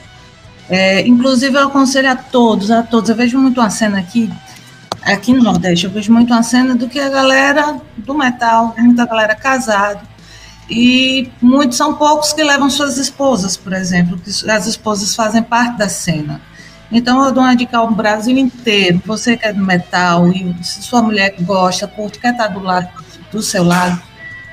É, 0.71 1.07
inclusive, 1.07 1.55
eu 1.55 1.67
aconselho 1.67 2.11
a 2.11 2.17
todos, 2.17 2.71
a 2.71 2.83
todos. 2.83 3.11
Eu 3.11 3.17
vejo 3.17 3.39
muito 3.39 3.61
uma 3.61 3.71
cena 3.71 3.99
aqui, 3.99 4.31
aqui 5.03 5.35
no 5.35 5.43
Nordeste, 5.43 5.85
eu 5.85 5.91
vejo 5.91 6.11
muito 6.11 6.33
uma 6.33 6.43
cena 6.43 6.75
do 6.75 6.89
que 6.89 6.99
a 6.99 7.11
galera 7.11 7.81
do 7.99 8.15
metal, 8.15 8.75
muita 8.79 9.05
galera 9.05 9.35
casada. 9.35 10.01
E 10.71 11.31
muitos 11.41 11.77
são 11.77 11.95
poucos 11.95 12.33
que 12.33 12.43
levam 12.43 12.71
suas 12.71 12.97
esposas, 12.97 13.57
por 13.57 13.75
exemplo, 13.75 14.19
que 14.19 14.31
as 14.51 14.67
esposas 14.67 15.15
fazem 15.15 15.43
parte 15.43 15.77
da 15.77 15.89
cena. 15.89 16.41
Então, 16.91 17.25
eu 17.25 17.33
dou 17.33 17.43
uma 17.43 17.55
dica 17.55 17.79
ao 17.79 17.91
Brasil 17.91 18.37
inteiro. 18.37 19.03
Você 19.05 19.37
que 19.37 19.47
é 19.47 19.53
do 19.53 19.65
metal, 19.65 20.29
e 20.29 20.55
se 20.63 20.83
sua 20.83 21.03
mulher 21.03 21.35
gosta, 21.41 21.87
curte, 21.87 22.19
quer 22.19 22.33
estar 22.33 22.49
do 22.49 22.61
lado 22.61 22.89
do 23.31 23.43
seu 23.43 23.63
lado, 23.63 24.01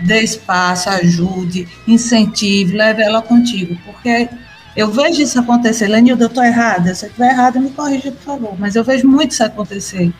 dê 0.02 0.22
espaço, 0.22 0.90
ajude, 0.90 1.68
incentive, 1.88 2.76
leve 2.76 3.02
ela 3.02 3.22
contigo, 3.22 3.78
porque 3.86 4.28
eu 4.76 4.92
vejo 4.92 5.22
isso 5.22 5.40
acontecer. 5.40 5.88
Lenilda, 5.88 6.26
eu 6.26 6.28
estou 6.28 6.44
errada. 6.44 6.94
Se 6.94 7.06
eu 7.06 7.08
estiver 7.08 7.32
errada, 7.32 7.60
me 7.60 7.70
corrija, 7.70 8.12
por 8.12 8.22
favor. 8.22 8.56
Mas 8.60 8.76
eu 8.76 8.84
vejo 8.84 9.08
muito 9.08 9.32
isso 9.32 9.44
acontecer 9.44 10.14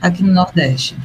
aqui 0.00 0.22
no 0.22 0.32
Nordeste. 0.32 0.96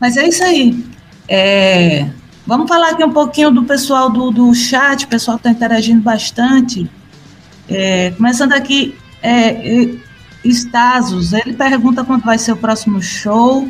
Mas 0.00 0.16
é 0.16 0.28
isso 0.28 0.44
aí. 0.44 0.84
É, 1.28 2.08
vamos 2.46 2.68
falar 2.68 2.90
aqui 2.90 3.02
um 3.02 3.12
pouquinho 3.12 3.50
do 3.50 3.64
pessoal 3.64 4.10
do, 4.10 4.30
do 4.30 4.54
chat, 4.54 5.04
o 5.04 5.08
pessoal 5.08 5.36
está 5.36 5.50
interagindo 5.50 6.00
bastante. 6.00 6.88
É, 7.68 8.12
começando 8.12 8.52
aqui, 8.52 8.96
é, 9.22 9.96
Stasos, 10.44 11.32
ele 11.32 11.52
pergunta 11.54 12.04
quando 12.04 12.24
vai 12.24 12.38
ser 12.38 12.52
o 12.52 12.56
próximo 12.56 13.00
show, 13.00 13.68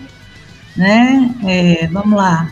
né? 0.76 1.30
É, 1.46 1.86
vamos 1.88 2.16
lá. 2.16 2.50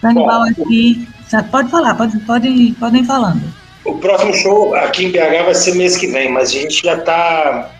Canibal 0.00 0.42
aqui. 0.42 1.08
Pode 1.50 1.70
falar, 1.70 1.94
pode, 1.94 2.18
pode, 2.20 2.76
podem 2.78 3.04
falando. 3.04 3.42
O 3.84 3.96
próximo 3.98 4.34
show 4.34 4.74
aqui 4.74 5.06
em 5.06 5.10
BH 5.10 5.44
vai 5.44 5.54
ser 5.54 5.74
mês 5.74 5.96
que 5.96 6.06
vem, 6.06 6.30
mas 6.30 6.50
a 6.50 6.52
gente 6.52 6.82
já 6.84 6.94
está 6.94 7.70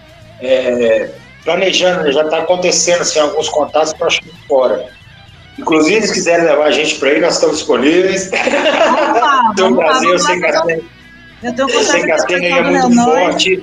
é, 0.41 1.11
planejando, 1.45 2.11
já 2.11 2.23
está 2.23 2.39
acontecendo 2.39 3.03
assim, 3.03 3.21
alguns 3.21 3.49
contatos 3.49 3.93
para 3.93 4.09
show 4.09 4.23
fora. 4.49 4.87
Inclusive, 5.59 6.07
se 6.07 6.15
quiserem 6.15 6.47
levar 6.47 6.65
a 6.65 6.71
gente 6.71 6.95
para 6.99 7.11
aí, 7.11 7.21
nós 7.21 7.35
estamos 7.35 7.59
disponíveis. 7.59 8.31
Então, 9.53 9.75
Brasil, 9.75 10.13
eu 10.13 10.19
sei 10.19 10.39
que 10.39 10.47
a 10.47 10.63
cena, 10.63 10.83
eu 11.43 11.69
sei 11.69 12.03
que 12.03 12.11
a 12.11 12.19
cena 12.19 12.47
é 12.47 12.63
muito 12.63 13.05
forte, 13.05 13.63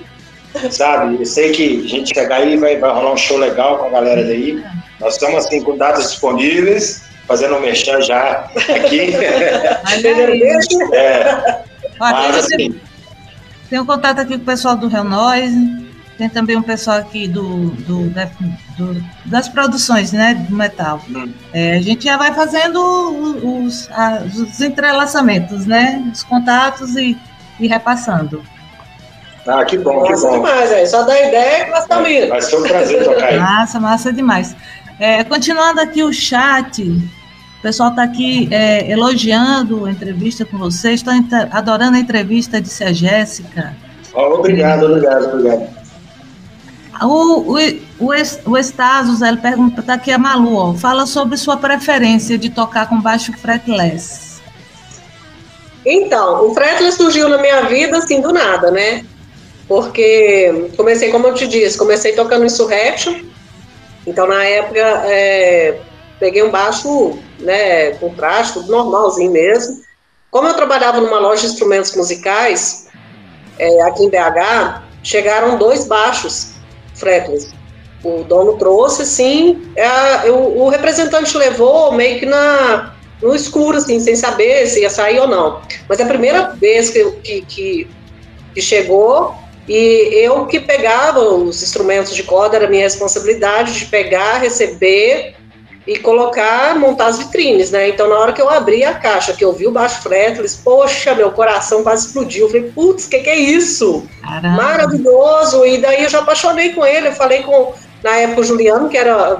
sabe? 0.71 1.17
Eu 1.19 1.25
sei 1.25 1.51
que 1.51 1.83
a 1.85 1.87
gente 1.87 2.13
chegar 2.13 2.37
aí 2.37 2.57
vai, 2.57 2.77
vai 2.77 2.91
rolar 2.91 3.13
um 3.13 3.17
show 3.17 3.37
legal 3.37 3.77
com 3.77 3.85
a 3.85 3.89
galera 3.89 4.23
daí. 4.23 4.63
Nós 4.99 5.13
estamos 5.13 5.45
assim 5.45 5.61
com 5.63 5.77
datas 5.77 6.11
disponíveis, 6.11 7.03
fazendo 7.27 7.55
um 7.55 7.61
mexer 7.61 8.01
já 8.01 8.49
aqui. 8.75 9.13
é. 10.93 11.63
Mas, 11.99 12.37
assim, 12.37 12.79
tem 13.69 13.79
um 13.79 13.85
contato 13.85 14.19
aqui 14.19 14.35
com 14.35 14.41
o 14.41 14.45
pessoal 14.45 14.75
do 14.75 14.87
Real 14.87 15.03
Noise, 15.03 15.89
tem 16.17 16.27
também 16.27 16.57
um 16.57 16.61
pessoal 16.61 16.97
aqui 16.97 17.27
do, 17.27 17.69
do, 17.69 18.09
do 18.77 19.05
das 19.25 19.47
produções 19.47 20.11
né, 20.11 20.33
do 20.33 20.55
metal. 20.55 21.01
Hum. 21.09 21.31
É, 21.53 21.77
a 21.77 21.81
gente 21.81 22.03
já 22.03 22.17
vai 22.17 22.33
fazendo 22.33 22.77
os, 22.81 23.89
os 24.25 24.59
entrelaçamentos, 24.59 25.65
né? 25.65 26.03
Os 26.11 26.23
contatos 26.23 26.95
e, 26.95 27.17
e 27.59 27.67
repassando. 27.67 28.43
Ah, 29.49 29.65
que 29.65 29.77
bom, 29.79 30.03
que 30.03 30.11
massa 30.11 30.27
bom. 30.27 30.33
demais, 30.33 30.71
é. 30.71 30.85
Só 30.85 31.03
dá 31.03 31.27
ideia 31.27 31.67
nós 31.69 31.81
estamos 31.81 32.09
indo. 32.09 32.29
Vai 32.29 32.41
ser 32.41 32.55
um 32.57 32.63
prazer 32.63 33.03
tocar 33.03 33.25
aí. 33.25 33.39
Massa, 33.39 33.79
massa 33.79 34.13
demais. 34.13 34.55
É, 34.99 35.23
continuando 35.23 35.81
aqui 35.81 36.03
o 36.03 36.13
chat, 36.13 36.83
o 36.83 37.61
pessoal 37.61 37.89
está 37.89 38.03
aqui 38.03 38.47
é, 38.51 38.91
elogiando 38.91 39.85
a 39.85 39.91
entrevista 39.91 40.45
com 40.45 40.57
vocês, 40.57 40.99
estão 40.99 41.13
adorando 41.51 41.97
a 41.97 41.99
entrevista, 41.99 42.61
disse 42.61 42.83
a 42.83 42.93
Jéssica. 42.93 43.75
Oh, 44.13 44.35
obrigado, 44.35 44.85
obrigado, 44.85 45.33
obrigado. 45.33 45.79
O, 47.01 47.55
o, 47.55 47.57
o, 47.57 48.51
o 48.51 48.57
Estasos, 48.57 49.21
ele 49.21 49.37
pergunta, 49.37 49.79
está 49.79 49.93
aqui 49.93 50.11
a 50.11 50.17
Malu, 50.17 50.55
ó, 50.55 50.73
fala 50.73 51.05
sobre 51.05 51.37
sua 51.37 51.55
preferência 51.55 52.37
de 52.37 52.49
tocar 52.49 52.87
com 52.89 52.99
baixo 52.99 53.31
fretless. 53.33 54.41
Então, 55.85 56.49
o 56.49 56.53
fretless 56.53 56.97
surgiu 56.97 57.29
na 57.29 57.37
minha 57.37 57.61
vida, 57.63 57.97
assim, 57.97 58.21
do 58.21 58.33
nada, 58.33 58.69
né? 58.69 59.05
Porque 59.69 60.71
comecei, 60.75 61.11
como 61.11 61.27
eu 61.27 61.35
te 61.35 61.47
disse, 61.47 61.77
comecei 61.77 62.13
tocando 62.13 62.43
Insurrection, 62.43 63.21
então 64.07 64.27
na 64.27 64.43
época 64.43 64.79
é, 65.05 65.79
peguei 66.19 66.41
um 66.41 66.49
baixo, 66.49 67.19
né, 67.39 67.91
com 67.91 68.13
traste, 68.15 68.59
normalzinho 68.67 69.31
mesmo. 69.31 69.79
Como 70.31 70.47
eu 70.47 70.55
trabalhava 70.55 70.99
numa 70.99 71.19
loja 71.19 71.43
de 71.43 71.49
instrumentos 71.49 71.95
musicais, 71.95 72.87
é, 73.59 73.81
aqui 73.83 74.05
em 74.05 74.09
BH, 74.09 74.81
chegaram 75.03 75.59
dois 75.59 75.85
baixos 75.85 76.53
fretless. 76.95 77.51
O 78.03 78.23
dono 78.23 78.57
trouxe, 78.57 79.03
assim, 79.03 79.71
é, 79.75 80.31
o, 80.31 80.63
o, 80.63 80.69
representante 80.69 81.37
levou 81.37 81.91
meio 81.91 82.19
que 82.19 82.25
na, 82.25 82.95
no 83.21 83.35
escuro, 83.35 83.77
assim, 83.77 83.99
sem 83.99 84.15
saber 84.15 84.65
se 84.65 84.81
ia 84.81 84.89
sair 84.89 85.19
ou 85.19 85.27
não. 85.27 85.61
Mas 85.87 85.99
a 85.99 86.05
primeira 86.05 86.53
vez 86.53 86.89
que, 86.89 87.11
que, 87.23 87.41
que, 87.41 87.89
que 88.55 88.61
chegou, 88.61 89.35
e 89.69 90.25
eu 90.25 90.47
que 90.47 90.59
pegava 90.59 91.19
os 91.19 91.61
instrumentos 91.61 92.15
de 92.15 92.23
corda, 92.23 92.57
era 92.57 92.67
minha 92.67 92.81
responsabilidade 92.81 93.77
de 93.77 93.85
pegar, 93.85 94.39
receber 94.39 95.35
e 95.85 95.95
colocar, 95.97 96.75
montar 96.77 97.05
as 97.05 97.19
vitrines, 97.19 97.69
né? 97.69 97.89
Então, 97.89 98.09
na 98.09 98.17
hora 98.17 98.33
que 98.33 98.41
eu 98.41 98.49
abri 98.49 98.83
a 98.83 98.95
caixa, 98.95 99.33
que 99.33 99.45
eu 99.45 99.53
vi 99.53 99.67
o 99.67 99.71
baixo 99.71 100.01
fretless, 100.01 100.59
poxa, 100.63 101.13
meu 101.13 101.31
coração 101.31 101.83
quase 101.83 102.07
explodiu. 102.07 102.45
Eu 102.45 102.49
falei, 102.49 102.71
putz, 102.71 103.05
o 103.05 103.09
que, 103.11 103.19
que 103.19 103.29
é 103.29 103.37
isso? 103.37 104.07
Caramba. 104.23 104.49
Maravilhoso! 104.55 105.63
E 105.63 105.77
daí 105.77 106.03
eu 106.03 106.09
já 106.09 106.19
apaixonei 106.19 106.73
com 106.73 106.83
ele. 106.83 107.09
Eu 107.09 107.13
falei 107.13 107.43
com, 107.43 107.73
na 108.03 108.15
época, 108.17 108.41
o 108.41 108.43
Juliano, 108.43 108.89
que 108.89 108.97
era, 108.97 109.39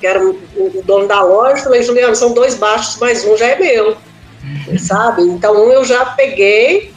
que 0.00 0.06
era 0.06 0.24
o 0.24 0.82
dono 0.84 1.08
da 1.08 1.20
loja. 1.20 1.58
Eu 1.58 1.64
falei, 1.64 1.82
Juliano, 1.82 2.14
são 2.14 2.32
dois 2.32 2.54
baixos, 2.54 2.96
mais 2.98 3.24
um 3.24 3.36
já 3.36 3.46
é 3.46 3.58
meu. 3.58 3.96
Uhum. 4.68 4.78
Sabe? 4.78 5.22
Então, 5.22 5.66
um 5.66 5.72
eu 5.72 5.84
já 5.84 6.04
peguei. 6.06 6.92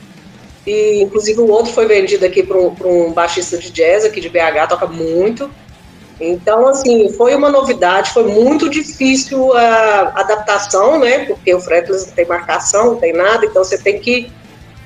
E, 0.65 1.01
inclusive, 1.01 1.39
o 1.39 1.49
outro 1.49 1.73
foi 1.73 1.87
vendido 1.87 2.25
aqui 2.25 2.43
para 2.43 2.57
um, 2.57 3.11
baixista 3.11 3.57
de 3.57 3.71
jazz 3.71 4.05
aqui 4.05 4.21
de 4.21 4.29
BH, 4.29 4.67
toca 4.69 4.87
muito. 4.87 5.49
Então, 6.19 6.67
assim, 6.67 7.11
foi 7.13 7.33
uma 7.33 7.49
novidade, 7.49 8.11
foi 8.11 8.25
muito 8.25 8.69
difícil 8.69 9.53
a 9.57 10.13
adaptação, 10.15 10.99
né? 10.99 11.25
Porque 11.25 11.53
o 11.53 11.59
fretless 11.59 12.07
não 12.07 12.13
tem 12.13 12.27
marcação, 12.27 12.85
não 12.87 12.95
tem 12.97 13.11
nada, 13.11 13.43
então 13.43 13.63
você 13.63 13.77
tem 13.77 13.99
que 13.99 14.31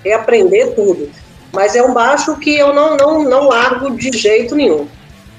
reaprender 0.04 0.74
tudo. 0.76 1.10
Mas 1.52 1.76
é 1.76 1.84
um 1.84 1.94
baixo 1.94 2.38
que 2.38 2.58
eu 2.58 2.74
não, 2.74 2.96
não, 2.96 3.24
não 3.24 3.48
largo 3.50 3.92
de 3.98 4.18
jeito 4.18 4.56
nenhum. 4.56 4.88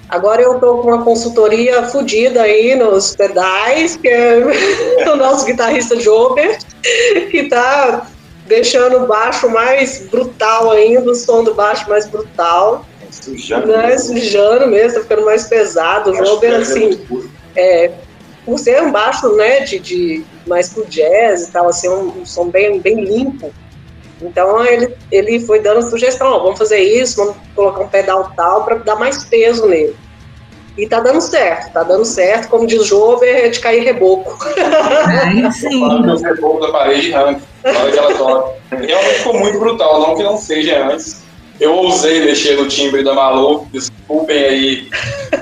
Agora 0.09 0.41
eu 0.41 0.55
estou 0.55 0.83
com 0.83 0.89
uma 0.89 1.03
consultoria 1.03 1.83
fodida 1.85 2.43
aí 2.43 2.77
nos 2.77 3.17
pedais, 3.17 3.97
que 3.97 4.09
é 4.09 4.39
o 5.13 5.17
nosso 5.17 5.47
guitarrista 5.47 5.99
Jober, 5.99 6.59
que 7.31 7.39
está 7.39 8.07
deixando 8.47 9.05
o 9.05 9.07
baixo 9.07 9.49
mais 9.49 10.07
brutal 10.07 10.71
ainda, 10.71 11.11
o 11.11 11.15
som 11.15 11.45
do 11.45 11.55
baixo 11.55 11.89
mais 11.89 12.07
brutal. 12.07 12.87
Sujando. 13.11 13.69
Né? 13.69 13.99
Sujando 13.99 14.67
mesmo, 14.69 14.95
tá 14.95 15.01
ficando 15.01 15.25
mais 15.25 15.45
pesado. 15.45 16.11
O 16.11 16.15
jogo 16.15 16.45
é 16.45 16.57
assim. 16.57 17.01
É, 17.55 17.91
por 18.45 18.59
ser 18.59 18.83
um 18.83 18.93
baixo, 18.93 19.35
né, 19.35 19.61
de, 19.61 19.79
de 19.79 20.25
mais 20.47 20.69
pro 20.69 20.87
jazz 20.87 21.49
e 21.49 21.53
tal, 21.53 21.69
assim, 21.69 21.89
um, 21.89 22.21
um 22.21 22.27
som 22.27 22.49
bem, 22.49 22.81
bem 22.81 23.05
limpo. 23.05 23.53
Então 24.23 24.65
ele, 24.65 24.95
ele 25.11 25.41
foi 25.41 25.61
dando 25.61 25.89
sugestão, 25.89 26.29
ó, 26.29 26.39
vamos 26.39 26.59
fazer 26.59 26.79
isso, 26.79 27.17
vamos 27.17 27.37
colocar 27.55 27.81
um 27.81 27.89
pedal 27.89 28.33
tal 28.37 28.65
para 28.65 28.77
dar 28.77 28.97
mais 28.97 29.25
peso 29.25 29.67
nele. 29.67 29.97
E 30.77 30.87
tá 30.87 31.01
dando 31.01 31.21
certo, 31.21 31.73
tá 31.73 31.83
dando 31.83 32.05
certo, 32.05 32.49
como 32.49 32.67
diz 32.67 32.81
o 32.81 32.85
Jover, 32.85 33.47
é 33.47 33.49
de 33.49 33.61
cair 33.61 33.83
reboco. 33.83 34.37
É, 34.47 35.51
sim. 35.53 35.81
Meus 36.03 36.23
rebocos 36.23 36.67
da 36.67 36.73
parede, 36.73 37.13
toca. 38.19 38.57
Realmente 38.71 39.15
ficou 39.15 39.39
muito 39.39 39.59
brutal, 39.59 40.01
não 40.01 40.17
que 40.17 40.23
não 40.23 40.37
seja 40.37 40.87
antes. 40.87 41.25
Eu 41.59 41.75
ousei 41.75 42.23
mexer 42.25 42.57
no 42.57 42.69
timbre 42.69 43.03
da 43.03 43.15
Malu, 43.15 43.67
desculpem 43.73 44.45
aí, 44.45 44.89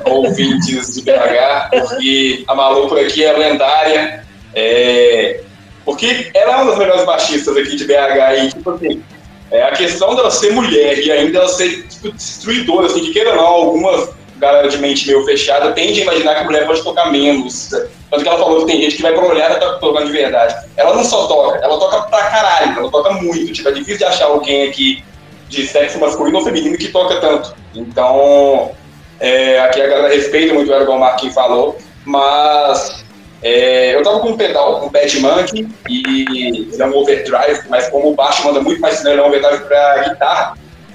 ouvintes 0.04 0.94
de 0.94 1.02
BH, 1.02 1.70
porque 1.70 2.44
a 2.46 2.54
Malu 2.54 2.88
por 2.88 3.00
aqui 3.00 3.24
é 3.24 3.32
lendária. 3.32 4.24
É, 4.54 5.40
porque 5.84 6.30
ela 6.32 6.52
é 6.52 6.56
uma 6.56 6.70
das 6.70 6.78
melhores 6.78 7.04
baixistas 7.04 7.56
aqui 7.56 7.74
de 7.74 7.84
BH 7.84 8.44
e, 8.44 8.48
tipo 8.50 8.70
assim, 8.70 9.02
é, 9.50 9.64
a 9.64 9.72
questão 9.72 10.14
dela 10.14 10.30
ser 10.30 10.52
mulher 10.52 10.98
e 10.98 11.10
ainda 11.10 11.38
ela 11.38 11.48
ser 11.48 11.86
tipo, 11.88 12.12
destruidora, 12.12 12.86
assim, 12.86 13.00
que 13.00 13.12
queira 13.12 13.30
ou 13.30 13.36
não, 13.36 13.46
algumas 13.46 14.10
galera 14.36 14.68
de 14.68 14.78
mente 14.78 15.06
meio 15.06 15.24
fechada 15.24 15.72
tende 15.72 16.00
a 16.00 16.02
imaginar 16.02 16.34
que 16.34 16.40
a 16.40 16.44
mulher 16.44 16.66
pode 16.66 16.82
tocar 16.82 17.10
menos. 17.10 17.70
Tanto 18.10 18.22
que 18.22 18.28
ela 18.28 18.38
falou 18.38 18.60
que 18.60 18.72
tem 18.72 18.82
gente 18.82 18.96
que 18.96 19.02
vai 19.02 19.12
pra 19.12 19.24
olhar 19.24 19.50
e 19.50 19.60
tá 19.60 19.74
tocando 19.74 20.06
de 20.06 20.12
verdade. 20.12 20.54
Ela 20.76 20.94
não 20.94 21.04
só 21.04 21.26
toca, 21.26 21.58
ela 21.58 21.78
toca 21.78 22.02
pra 22.02 22.22
caralho, 22.24 22.78
ela 22.78 22.90
toca 22.90 23.10
muito. 23.14 23.52
Tipo, 23.52 23.68
é 23.68 23.72
difícil 23.72 23.98
de 23.98 24.04
achar 24.04 24.26
alguém 24.26 24.68
aqui 24.68 25.04
de 25.48 25.66
sexo 25.66 25.98
masculino 25.98 26.38
ou 26.38 26.44
feminino 26.44 26.76
que 26.76 26.88
toca 26.88 27.16
tanto. 27.20 27.54
Então, 27.74 28.72
é, 29.20 29.60
aqui 29.60 29.80
a 29.80 29.86
galera 29.86 30.14
respeita 30.14 30.54
muito 30.54 30.72
o 30.72 30.82
igual 30.82 30.98
o 30.98 31.00
Marquinhos 31.00 31.34
falou, 31.34 31.78
mas 32.04 33.04
é, 33.42 33.94
eu 33.94 34.02
tava 34.02 34.20
com 34.20 34.30
um 34.30 34.36
pedal, 34.36 34.84
um 34.84 34.90
Bad 34.90 35.20
Monkey, 35.20 35.68
e 35.88 36.48
ele 36.48 36.82
é 36.82 36.86
um 36.86 36.96
overdrive, 36.96 37.68
mas 37.68 37.88
como 37.88 38.10
o 38.10 38.14
baixo 38.14 38.44
manda 38.44 38.60
muito 38.60 38.80
mais 38.80 38.96
sinal, 38.96 39.12
ele 39.12 39.20
é 39.20 39.24
um 39.24 39.28
overdrive 39.28 39.64
pra 39.64 40.08
guitarra. 40.08 40.54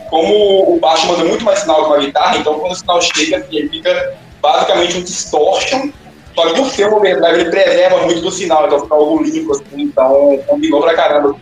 Como 0.09 0.75
o 0.75 0.79
baixo 0.79 1.07
manda 1.07 1.23
muito 1.23 1.43
mais 1.45 1.59
sinal 1.59 1.83
que 1.83 1.89
uma 1.89 1.99
guitarra, 1.99 2.37
então 2.37 2.59
quando 2.59 2.71
o 2.71 2.75
sinal 2.75 3.01
chega, 3.01 3.45
ele 3.51 3.69
fica 3.69 4.17
basicamente 4.41 4.97
um 4.97 5.03
distortion, 5.03 5.89
só 6.35 6.47
que 6.47 6.55
por 6.55 6.69
ser 6.69 6.87
um 6.89 6.95
overdrive, 6.95 7.41
ele 7.41 7.51
preserva 7.51 7.97
muito 8.03 8.21
do 8.21 8.31
sinal, 8.31 8.65
então 8.65 8.79
fica 8.79 8.95
algo 8.95 9.21
limpo, 9.21 9.51
assim, 9.51 9.81
então 9.81 10.39
combinou 10.47 10.81
pra 10.81 10.95
caramba 10.95 11.33
com 11.33 11.39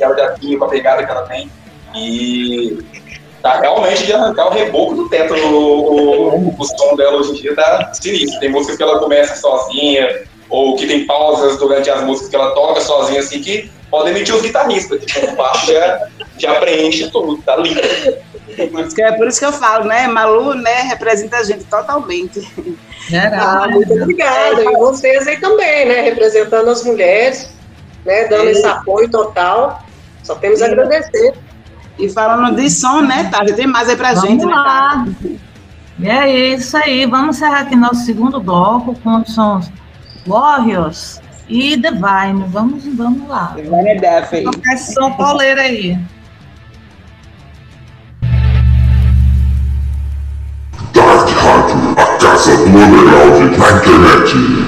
ela 0.00 0.16
já 0.16 0.32
tinha, 0.34 0.58
com 0.58 0.64
a 0.64 0.68
pegada 0.68 1.04
que 1.04 1.10
ela 1.10 1.22
tem. 1.22 1.50
E 1.94 2.78
tá 3.42 3.60
realmente 3.60 4.06
de 4.06 4.12
arrancar 4.12 4.48
o 4.48 4.50
reboco 4.50 4.94
do 4.94 5.08
teto. 5.08 5.34
O, 5.34 6.34
o, 6.34 6.56
o, 6.58 6.64
som 6.64 6.96
dela 6.96 7.18
hoje 7.18 7.30
em 7.30 7.34
dia 7.34 7.54
tá 7.54 7.92
sinistro. 7.94 8.40
Tem 8.40 8.50
músicas 8.50 8.76
que 8.76 8.82
ela 8.82 8.98
começa 8.98 9.36
sozinha, 9.36 10.24
ou 10.50 10.76
que 10.76 10.86
tem 10.86 11.06
pausas 11.06 11.56
durante 11.58 11.88
as 11.88 12.02
músicas 12.02 12.28
que 12.28 12.36
ela 12.36 12.52
toca 12.52 12.80
sozinha, 12.80 13.20
assim, 13.20 13.40
que 13.40 13.70
podem 13.88 14.12
emitir 14.12 14.34
os 14.34 14.42
guitarristas. 14.42 15.04
Tipo, 15.04 15.32
o 15.32 15.36
baixo 15.36 15.72
já, 15.72 16.08
já 16.36 16.54
preenche 16.56 17.08
tudo, 17.10 17.40
tá 17.42 17.56
lindo. 17.56 17.80
É 18.98 19.12
por 19.12 19.28
isso 19.28 19.38
que 19.38 19.46
eu 19.46 19.52
falo, 19.52 19.84
né? 19.84 20.08
Malu, 20.08 20.54
né, 20.54 20.82
representa 20.82 21.38
a 21.38 21.44
gente 21.44 21.64
totalmente. 21.64 22.46
Ah, 23.32 23.66
muito 23.68 23.92
obrigada. 23.92 24.62
E 24.62 24.76
vocês 24.76 25.26
aí 25.26 25.40
também, 25.40 25.86
né? 25.86 26.00
Representando 26.02 26.68
as 26.68 26.84
mulheres, 26.84 27.50
né? 28.04 28.28
Dando 28.28 28.48
é. 28.48 28.52
esse 28.52 28.66
apoio 28.66 29.08
total. 29.08 29.82
Só 30.22 30.34
temos 30.34 30.60
a 30.62 30.66
agradecer. 30.66 31.32
E 31.98 32.08
falando 32.08 32.56
de 32.56 32.70
som, 32.70 33.00
né, 33.00 33.28
Tati? 33.30 33.52
Tem 33.52 33.66
mais 33.66 33.88
aí 33.88 33.96
pra 33.96 34.14
Vamos 34.14 34.28
gente, 34.28 34.44
lá. 34.44 35.06
né, 35.98 36.30
E 36.32 36.42
é 36.42 36.54
isso 36.54 36.76
aí. 36.76 37.06
Vamos 37.06 37.36
encerrar 37.36 37.60
aqui 37.60 37.74
nosso 37.74 38.04
segundo 38.04 38.40
bloco 38.40 38.94
com 39.02 39.20
os 39.20 39.34
sons 39.34 39.70
Warriors 40.30 41.20
e 41.48 41.76
Divine. 41.76 42.44
Vamos, 42.48 42.86
vamos 42.96 43.28
lá. 43.28 43.52
Divine 43.56 43.98
Death 44.00 44.32
aí. 44.32 44.78
Som 44.78 45.12
pauleiro 45.14 45.60
aí. 45.60 45.98
Dark 50.94 51.28
Rádio, 51.28 51.94
a 51.96 52.18
casa 52.18 52.56
do 52.56 52.64
underground 52.64 53.58
na 53.58 53.72
internet. 53.72 54.59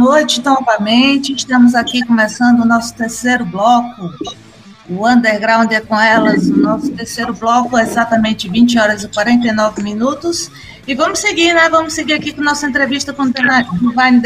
Noite 0.00 0.42
novamente. 0.42 1.34
Estamos 1.34 1.74
aqui 1.74 2.02
começando 2.06 2.60
o 2.60 2.64
nosso 2.64 2.94
terceiro 2.94 3.44
bloco. 3.44 4.10
O 4.88 5.06
Underground 5.06 5.70
é 5.72 5.80
com 5.80 6.00
elas, 6.00 6.48
o 6.48 6.56
nosso 6.56 6.90
terceiro 6.92 7.34
bloco, 7.34 7.78
exatamente 7.78 8.48
20 8.48 8.78
horas 8.78 9.04
e 9.04 9.08
49 9.08 9.82
minutos. 9.82 10.50
E 10.88 10.94
vamos 10.94 11.18
seguir, 11.18 11.52
né? 11.52 11.68
Vamos 11.68 11.92
seguir 11.92 12.14
aqui 12.14 12.32
com 12.32 12.40
nossa 12.40 12.66
entrevista 12.66 13.12
com 13.12 13.24
o 13.24 13.30
Divine. 13.30 14.22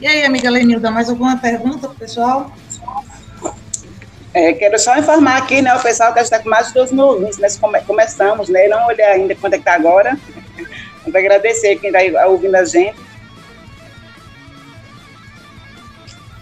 E 0.00 0.06
aí, 0.06 0.24
amiga 0.24 0.48
Lenilda, 0.48 0.92
mais 0.92 1.10
alguma 1.10 1.36
pergunta 1.38 1.88
pro 1.88 1.98
pessoal? 1.98 2.52
É, 4.32 4.52
quero 4.52 4.78
só 4.78 4.96
informar 4.96 5.38
aqui, 5.38 5.60
né, 5.60 5.74
o 5.74 5.80
pessoal 5.80 6.12
que 6.12 6.20
está 6.20 6.40
com 6.40 6.48
mais 6.48 6.68
de 6.68 6.74
2 6.74 6.90
mil 6.90 7.20
nós 7.38 7.56
come, 7.56 7.80
começamos, 7.82 8.48
né, 8.48 8.66
não 8.66 8.86
olhei 8.88 9.04
ainda 9.04 9.32
quanto 9.36 9.54
é 9.54 9.58
que 9.58 9.62
está 9.62 9.74
agora. 9.74 10.18
Vamos 11.02 11.14
agradecer 11.14 11.76
quem 11.76 11.90
está 11.90 12.26
ouvindo 12.26 12.54
a 12.54 12.64
gente. 12.64 13.03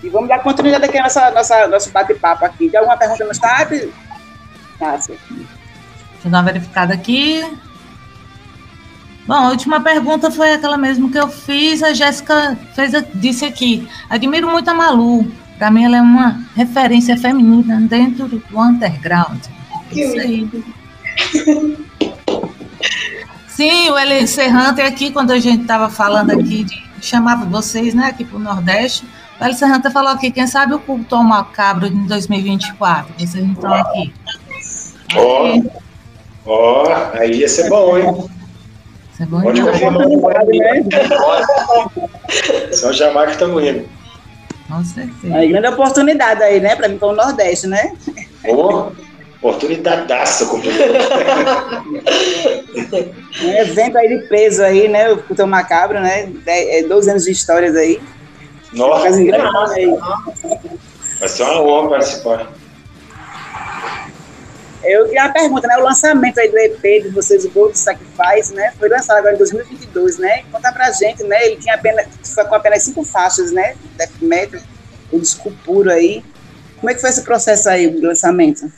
E 0.03 0.09
vamos 0.09 0.29
dar 0.29 0.41
continuidade 0.41 0.85
aqui 0.85 0.99
ao 0.99 1.33
nossa, 1.33 1.69
nosso 1.69 1.91
bate-papo 1.91 2.45
aqui. 2.45 2.69
Tem 2.69 2.79
alguma 2.79 2.97
pergunta 2.97 3.25
no 3.25 3.35
chat? 3.35 3.93
Cássia. 4.79 5.17
Deixa 5.31 5.47
eu 6.25 6.31
dar 6.31 6.39
uma 6.39 6.45
verificada 6.45 6.93
aqui. 6.93 7.45
Bom, 9.27 9.35
a 9.35 9.51
última 9.51 9.81
pergunta 9.81 10.31
foi 10.31 10.55
aquela 10.55 10.77
mesmo 10.77 11.11
que 11.11 11.19
eu 11.19 11.29
fiz. 11.29 11.83
A 11.83 11.95
Jéssica 11.95 12.59
fez, 12.75 12.93
disse 13.15 13.45
aqui: 13.45 13.89
admiro 14.11 14.51
muito 14.51 14.69
a 14.69 14.75
Malu. 14.75 15.31
Para 15.57 15.71
mim, 15.71 15.85
ela 15.85 15.99
é 15.99 16.03
uma 16.03 16.43
referência 16.57 17.17
feminina 17.17 17.81
dentro 17.83 18.27
do 18.27 18.43
underground. 18.59 19.39
Isso 19.93 20.19
aí. 20.19 20.51
Sim, 23.47 23.91
o 23.91 23.99
Eli 23.99 24.27
Serrante 24.27 24.81
aqui, 24.81 25.13
quando 25.13 25.31
a 25.31 25.39
gente 25.39 25.63
estava 25.63 25.89
falando 25.89 26.31
aqui, 26.33 26.65
de, 26.65 26.83
chamava 27.01 27.45
vocês, 27.45 27.95
né, 27.95 28.07
aqui 28.07 28.25
para 28.25 28.39
o 28.39 28.41
Nordeste, 28.41 29.07
o 29.43 29.45
Eli 29.45 29.55
Serrante 29.55 29.90
falou 29.90 30.12
aqui, 30.12 30.30
quem 30.30 30.47
sabe 30.47 30.72
o 30.72 30.78
culto 30.78 31.16
macabro 31.22 31.88
em 31.88 32.07
2024, 32.07 33.12
vocês 33.18 33.45
não 33.45 33.53
estão 33.53 33.74
aqui. 33.74 34.14
Ó, 35.16 35.49
oh, 35.49 35.62
ó, 36.47 36.84
oh, 36.84 37.18
aí 37.18 37.40
ia 37.40 37.49
ser 37.49 37.68
bom, 37.68 37.99
hein? 37.99 38.30
Isso 39.12 39.22
é 39.22 39.26
bom 39.26 39.43
Pode 39.43 39.61
confirmar. 39.61 40.07
Né? 40.07 40.84
Só 42.72 42.93
Jamaica 42.93 43.26
que 43.26 43.32
estamos 43.32 43.64
indo. 43.64 43.88
Com 44.68 44.84
certeza. 44.84 45.34
Aí, 45.34 45.49
grande 45.49 45.66
oportunidade 45.66 46.40
aí, 46.43 46.61
né, 46.61 46.76
para 46.76 46.88
mim, 46.88 46.97
para 46.97 47.09
o 47.09 47.12
Nordeste, 47.12 47.66
né? 47.66 47.93
Oh, 48.49 48.93
oportunidadaça. 49.40 50.45
um 50.55 50.61
evento 53.51 53.99
aí 53.99 54.09
de 54.09 54.28
peso 54.28 54.62
aí, 54.62 54.86
né, 54.88 55.11
o 55.11 55.18
Cultão 55.18 55.49
Macabro, 55.49 56.01
né, 56.01 56.30
12 56.88 57.11
anos 57.11 57.24
de 57.24 57.32
histórias 57.32 57.74
aí. 57.74 58.01
Nossa, 58.73 59.07
aí. 59.75 59.97
vai 61.20 61.29
ser 61.29 61.43
uma 61.43 61.62
honra 61.62 61.91
participar. 61.91 62.53
Eu 64.85 65.09
tinha 65.09 65.25
uma 65.25 65.33
pergunta, 65.33 65.68
né? 65.68 65.77
O 65.77 65.85
lançamento 65.85 66.41
aí 66.41 66.51
do 66.51 66.59
EP 66.59 67.05
de 67.05 67.09
vocês, 67.11 67.45
o 67.45 67.51
Gold 67.51 67.79
Sacrifice, 67.79 68.53
né? 68.53 68.73
Foi 68.79 68.89
lançado 68.89 69.18
agora 69.18 69.35
em 69.35 69.39
2022, 69.39 70.18
né? 70.18 70.43
Conta 70.51 70.73
pra 70.73 70.91
gente, 70.91 71.23
né? 71.23 71.47
Ele 71.47 71.57
tinha 71.57 71.75
apenas, 71.75 72.07
foi 72.25 72.45
com 72.45 72.55
apenas 72.55 72.83
cinco 72.83 73.05
faixas, 73.05 73.53
né? 73.53 73.77
Death 73.97 74.20
Metal, 74.20 74.61
o 75.12 75.20
disco 75.20 75.53
puro 75.64 75.91
aí. 75.91 76.25
Como 76.81 76.91
é 76.91 76.95
que 76.95 77.01
foi 77.01 77.11
esse 77.11 77.23
processo 77.23 77.68
aí 77.68 77.89
do 77.89 78.05
lançamento? 78.05 78.70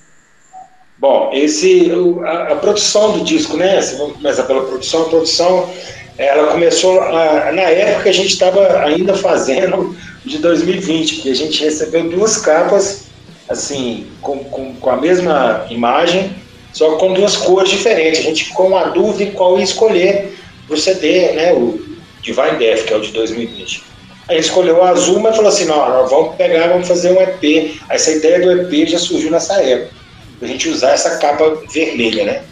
Bom, 0.98 1.30
esse, 1.32 1.90
a, 2.24 2.52
a 2.52 2.56
produção 2.56 3.18
do 3.18 3.24
disco, 3.24 3.56
né? 3.56 3.80
Vamos 3.96 4.16
começar 4.16 4.42
pela 4.44 4.66
produção. 4.66 5.02
A 5.02 5.08
produção, 5.08 5.70
ela 6.16 6.52
começou 6.52 7.00
a, 7.00 7.50
na 7.52 7.62
época 7.62 8.08
a 8.08 8.12
gente 8.12 8.28
estava 8.28 8.80
ainda 8.80 9.14
fazendo 9.14 9.96
de 10.24 10.38
2020, 10.38 11.16
que 11.16 11.30
a 11.30 11.34
gente 11.34 11.62
recebeu 11.62 12.08
duas 12.08 12.38
capas 12.38 13.04
assim, 13.48 14.06
com, 14.22 14.38
com, 14.44 14.74
com, 14.74 14.90
a 14.90 14.96
mesma 14.96 15.66
imagem, 15.68 16.34
só 16.72 16.96
com 16.96 17.12
duas 17.12 17.36
cores 17.36 17.70
diferentes. 17.70 18.20
A 18.20 18.24
gente 18.24 18.44
ficou 18.44 18.68
uma 18.68 18.84
dúvida 18.84 19.24
em 19.24 19.32
qual 19.32 19.60
escolher 19.60 20.34
para 20.66 20.74
o 20.74 20.78
CD, 20.78 21.32
né, 21.32 21.52
o 21.52 21.78
Divine 22.22 22.56
Death, 22.58 22.84
que 22.86 22.94
é 22.94 22.96
o 22.96 23.00
de 23.00 23.12
2020. 23.12 23.82
Aí 24.28 24.38
escolheu 24.38 24.78
o 24.78 24.82
azul, 24.82 25.20
mas 25.20 25.36
falou 25.36 25.50
assim, 25.50 25.66
não, 25.66 26.08
vamos 26.08 26.36
pegar, 26.36 26.68
vamos 26.68 26.88
fazer 26.88 27.10
um 27.12 27.20
EP. 27.20 27.78
Essa 27.90 28.12
ideia 28.12 28.40
do 28.40 28.62
EP 28.62 28.88
já 28.88 28.98
surgiu 28.98 29.30
nessa 29.30 29.62
época, 29.62 29.94
a 30.40 30.46
gente 30.46 30.68
usar 30.68 30.92
essa 30.92 31.18
capa 31.18 31.62
vermelha, 31.70 32.24
né. 32.24 32.42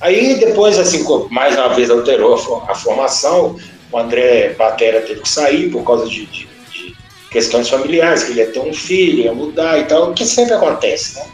Aí 0.00 0.36
depois, 0.36 0.78
assim, 0.78 1.04
mais 1.30 1.56
uma 1.56 1.68
vez 1.68 1.90
alterou 1.90 2.34
a 2.66 2.74
formação, 2.74 3.56
o 3.92 3.98
André 3.98 4.54
Batera 4.56 5.02
teve 5.02 5.20
que 5.20 5.28
sair 5.28 5.70
por 5.70 5.84
causa 5.84 6.08
de, 6.08 6.24
de 6.26 6.48
questões 7.30 7.68
familiares, 7.68 8.24
que 8.24 8.32
ele 8.32 8.40
ia 8.40 8.50
ter 8.50 8.60
um 8.60 8.72
filho, 8.72 9.24
ia 9.24 9.34
mudar 9.34 9.78
e 9.78 9.84
tal, 9.84 10.12
que 10.14 10.24
sempre 10.24 10.54
acontece, 10.54 11.16
né? 11.16 11.26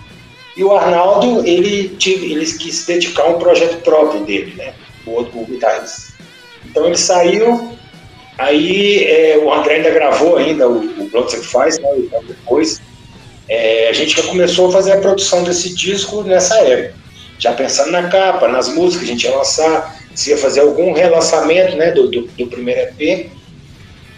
E 0.56 0.64
o 0.64 0.74
Arnaldo, 0.74 1.46
ele, 1.46 1.90
tive, 1.96 2.32
ele 2.32 2.44
quis 2.44 2.76
se 2.76 2.86
dedicar 2.86 3.24
a 3.24 3.28
um 3.28 3.38
projeto 3.38 3.82
próprio 3.82 4.24
dele, 4.24 4.54
né? 4.56 4.74
O 5.06 5.12
outro 5.12 5.38
o 5.38 5.44
guitarrista. 5.44 6.14
Então 6.64 6.86
ele 6.86 6.96
saiu, 6.96 7.76
aí 8.38 9.04
é, 9.04 9.38
o 9.38 9.52
André 9.52 9.76
ainda 9.76 9.90
gravou 9.90 10.36
ainda 10.36 10.68
o, 10.68 10.78
o 10.78 11.08
Blood 11.10 11.30
Sacrifice, 11.30 11.80
né? 11.80 12.20
Depois 12.26 12.80
é, 13.48 13.88
a 13.90 13.92
gente 13.92 14.16
já 14.16 14.22
começou 14.22 14.68
a 14.68 14.72
fazer 14.72 14.92
a 14.92 14.98
produção 14.98 15.44
desse 15.44 15.74
disco 15.74 16.22
nessa 16.22 16.56
época. 16.58 17.05
Já 17.38 17.52
pensando 17.52 17.90
na 17.90 18.08
capa, 18.08 18.48
nas 18.48 18.68
músicas 18.68 19.04
que 19.04 19.10
a 19.10 19.12
gente 19.12 19.24
ia 19.24 19.36
lançar, 19.36 19.96
se 20.14 20.30
ia 20.30 20.38
fazer 20.38 20.60
algum 20.60 20.92
relançamento 20.92 21.76
né, 21.76 21.90
do, 21.90 22.08
do, 22.10 22.22
do 22.22 22.46
primeiro 22.46 22.80
EP 22.98 23.30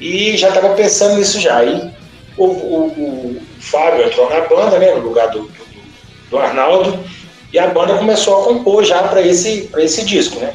e 0.01 0.37
já 0.37 0.49
estava 0.49 0.75
pensando 0.75 1.17
nisso 1.17 1.41
já. 1.41 1.59
Aí 1.59 1.91
o, 2.37 2.45
o, 2.45 2.87
o, 2.87 3.43
Fábio 3.61 4.07
entrou 4.07 4.31
na 4.31 4.43
banda, 4.43 4.79
né, 4.79 4.95
no 4.95 5.01
lugar 5.01 5.29
do, 5.31 5.43
do, 5.43 5.51
do 6.31 6.39
Arnaldo, 6.39 7.05
e 7.53 7.59
a 7.59 7.67
banda 7.67 7.99
começou 7.99 8.41
a 8.41 8.45
compor 8.45 8.85
já 8.85 9.03
para 9.03 9.21
esse, 9.21 9.69
esse 9.79 10.05
disco, 10.05 10.39
né. 10.39 10.55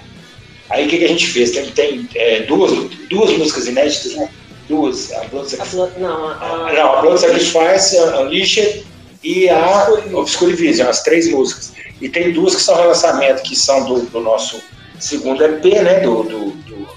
Aí 0.70 0.86
o 0.86 0.90
que, 0.90 0.98
que, 0.98 1.06
a 1.06 1.10
gente 1.10 1.28
fez? 1.28 1.52
Tem, 1.52 1.66
tem 1.72 2.10
é, 2.16 2.40
duas, 2.42 2.72
duas 3.10 3.38
músicas 3.38 3.68
inéditas, 3.68 4.16
né? 4.16 4.30
Duas. 4.68 5.12
A 5.12 5.26
Blood 5.26 5.52
Sacrifice. 5.52 6.00
Não, 6.00 6.28
a, 6.30 6.34
a, 6.34 6.74
não, 6.74 6.94
a 6.94 7.02
Blood 7.02 7.20
Sacrifice, 7.20 7.98
Unleashed 8.00 8.86
e 9.24 9.50
a 9.50 9.88
Obscure 10.14 10.54
Vision, 10.54 10.90
as 10.90 11.02
três 11.02 11.32
músicas. 11.32 11.74
E 12.02 12.10
tem 12.10 12.34
duas 12.34 12.56
que 12.56 12.62
são 12.62 12.76
relançamento, 12.76 13.44
que 13.44 13.56
são 13.56 13.86
do, 13.86 14.02
do 14.02 14.20
nosso 14.20 14.62
segundo 15.00 15.44
EP, 15.44 15.64
né? 15.82 16.02
Do, 16.02 16.24
do, 16.24 16.52
do 16.52 16.88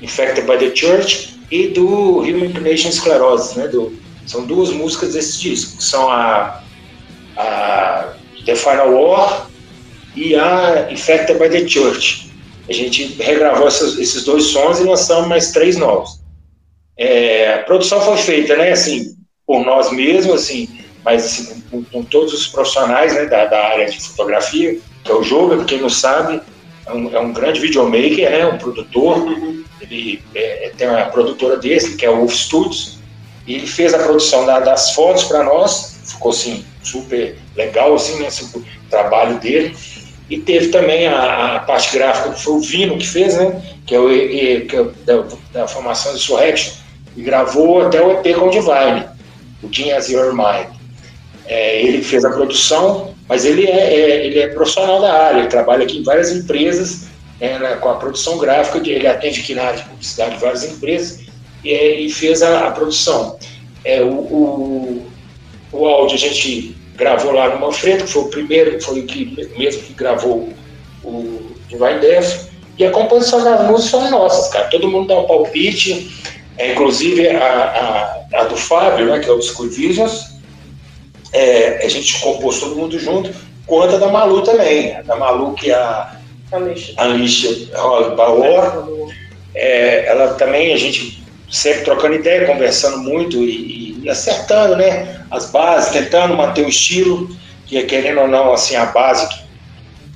Infected 0.00 0.46
by 0.46 0.58
the 0.58 0.74
Church 0.74 1.40
e 1.50 1.68
do 1.68 2.18
Human 2.18 2.46
Inclination 2.46 2.90
Sclerosis, 2.90 3.56
né? 3.56 3.68
Do, 3.68 4.00
são 4.26 4.46
duas 4.46 4.70
músicas 4.70 5.14
desse 5.14 5.40
disco, 5.40 5.78
que 5.78 5.84
são 5.84 6.08
a, 6.08 6.62
a 7.36 8.14
The 8.46 8.54
Final 8.54 8.94
War 8.94 9.50
e 10.14 10.36
a 10.36 10.88
Infected 10.90 11.38
by 11.38 11.48
the 11.48 11.66
Church. 11.66 12.30
A 12.68 12.72
gente 12.72 13.16
regravou 13.20 13.66
esses, 13.66 13.98
esses 13.98 14.22
dois 14.22 14.44
sons 14.44 14.78
e 14.78 14.84
lançamos 14.84 15.28
mais 15.28 15.50
três 15.50 15.76
novos. 15.76 16.20
É, 16.96 17.54
a 17.54 17.58
produção 17.64 18.00
foi 18.00 18.16
feita, 18.18 18.56
né, 18.56 18.70
assim, 18.70 19.16
por 19.44 19.64
nós 19.64 19.90
mesmos, 19.90 20.34
assim, 20.34 20.68
mas 21.04 21.24
assim, 21.24 21.62
com, 21.70 21.82
com, 21.84 22.02
todos 22.04 22.32
os 22.32 22.46
profissionais 22.46 23.14
né, 23.14 23.26
da, 23.26 23.46
da, 23.46 23.58
área 23.58 23.90
de 23.90 24.00
fotografia, 24.00 24.78
que 25.04 25.10
é 25.10 25.14
o 25.14 25.22
Joga, 25.22 25.64
quem 25.64 25.80
não 25.80 25.88
sabe, 25.88 26.40
é 26.86 26.92
um, 26.92 27.14
é 27.14 27.20
um 27.20 27.32
grande 27.32 27.60
videomaker, 27.60 28.30
né, 28.30 28.46
um 28.46 28.58
produtor, 28.58 29.26
ele 29.80 30.22
é, 30.34 30.72
tem 30.76 30.88
uma 30.88 31.06
produtora 31.06 31.56
desse, 31.56 31.96
que 31.96 32.04
é 32.04 32.10
o 32.10 32.18
Wolf 32.18 32.34
Studios, 32.34 32.98
e 33.46 33.54
ele 33.54 33.66
fez 33.66 33.92
a 33.92 33.98
produção 33.98 34.46
da, 34.46 34.60
das 34.60 34.92
fotos 34.94 35.24
para 35.24 35.42
nós, 35.42 36.00
ficou 36.04 36.30
assim, 36.30 36.64
super 36.82 37.36
legal, 37.56 37.94
assim, 37.94 38.20
né, 38.20 38.28
o 38.54 38.62
trabalho 38.88 39.38
dele. 39.38 39.76
E 40.30 40.38
teve 40.38 40.68
também 40.68 41.08
a, 41.08 41.56
a, 41.56 41.60
parte 41.60 41.92
gráfica, 41.92 42.30
que 42.30 42.42
foi 42.42 42.54
o 42.54 42.60
Vino 42.60 42.96
que 42.96 43.06
fez, 43.06 43.36
né, 43.36 43.60
que 43.84 43.94
é, 43.94 43.98
o, 43.98 44.08
que 44.08 44.76
é 44.76 44.84
da, 45.04 45.24
da 45.52 45.68
formação 45.68 46.14
de 46.14 46.20
Surrection, 46.20 46.74
e 47.16 47.22
gravou 47.22 47.82
até 47.82 48.00
o 48.00 48.12
EP 48.12 48.36
com 48.36 48.46
o 48.46 48.50
Divine, 48.50 49.06
o 49.62 49.68
Jim 49.70 49.88
Your 49.88 50.32
Mind. 50.34 50.81
É, 51.46 51.82
ele 51.82 52.02
fez 52.02 52.24
a 52.24 52.30
produção, 52.30 53.14
mas 53.28 53.44
ele 53.44 53.66
é, 53.66 53.94
é, 53.94 54.26
ele 54.26 54.38
é 54.38 54.48
profissional 54.48 55.00
da 55.00 55.12
área, 55.12 55.40
ele 55.40 55.48
trabalha 55.48 55.84
aqui 55.84 55.98
em 55.98 56.02
várias 56.02 56.30
empresas 56.30 57.12
é, 57.42 57.58
né, 57.58 57.76
com 57.80 57.88
a 57.88 57.96
produção 57.96 58.38
gráfica, 58.38 58.78
ele 58.88 59.06
atende 59.06 59.40
aqui 59.40 59.52
na 59.52 59.64
área 59.64 59.78
de 59.78 59.88
publicidade 59.88 60.36
de 60.36 60.40
várias 60.40 60.64
empresas 60.64 61.20
e, 61.64 61.70
é, 61.70 62.00
e 62.00 62.08
fez 62.08 62.40
a, 62.40 62.68
a 62.68 62.70
produção. 62.70 63.36
É, 63.84 64.00
o, 64.00 64.12
o, 64.12 65.06
o, 65.72 65.86
áudio 65.86 66.14
a 66.14 66.18
gente 66.18 66.76
gravou 66.94 67.32
lá 67.32 67.48
no 67.48 67.60
Manfredo, 67.60 68.04
que 68.04 68.12
foi 68.12 68.22
o 68.22 68.28
primeiro, 68.28 68.80
foi 68.80 69.00
o 69.00 69.06
que 69.06 69.50
mesmo 69.58 69.82
que 69.82 69.92
gravou 69.92 70.50
o 71.02 71.50
Divine 71.68 71.98
Death, 72.00 72.48
e 72.78 72.84
a 72.84 72.92
composição 72.92 73.42
das 73.42 73.66
músicas 73.66 73.90
são 73.90 74.10
nossas, 74.10 74.52
cara. 74.52 74.68
Todo 74.68 74.88
mundo 74.88 75.08
dá 75.08 75.18
um 75.18 75.26
palpite, 75.26 76.12
é, 76.56 76.72
inclusive 76.72 77.28
a, 77.28 78.24
a, 78.32 78.40
a, 78.40 78.44
do 78.44 78.56
Fábio, 78.56 79.06
né, 79.06 79.18
que 79.18 79.28
é 79.28 79.32
o 79.32 79.42
School 79.42 79.68
Visions, 79.68 80.31
é, 81.32 81.84
a 81.84 81.88
gente 81.88 82.20
compôs 82.20 82.60
todo 82.60 82.76
mundo 82.76 82.98
junto, 82.98 83.32
quanto 83.66 83.96
a 83.96 83.98
da 83.98 84.08
Malu 84.08 84.42
também. 84.42 84.96
A 84.96 85.02
da 85.02 85.16
Malu, 85.16 85.54
que 85.54 85.70
é 85.70 85.74
a 85.74 86.16
Alicia 86.96 87.50
Bauer, 88.16 89.12
é, 89.54 90.06
ela 90.06 90.34
também, 90.34 90.72
a 90.72 90.76
gente 90.76 91.22
sempre 91.50 91.84
trocando 91.84 92.14
ideia, 92.14 92.46
conversando 92.46 92.98
muito 92.98 93.42
e, 93.42 94.02
e, 94.02 94.10
acertando, 94.10 94.76
né? 94.76 95.24
As 95.30 95.50
bases, 95.50 95.92
tentando 95.92 96.34
manter 96.34 96.64
o 96.64 96.68
estilo, 96.68 97.28
que 97.66 97.76
é 97.78 97.82
querendo 97.82 98.20
ou 98.20 98.28
não, 98.28 98.52
assim, 98.52 98.76
a 98.76 98.86
base 98.86 99.28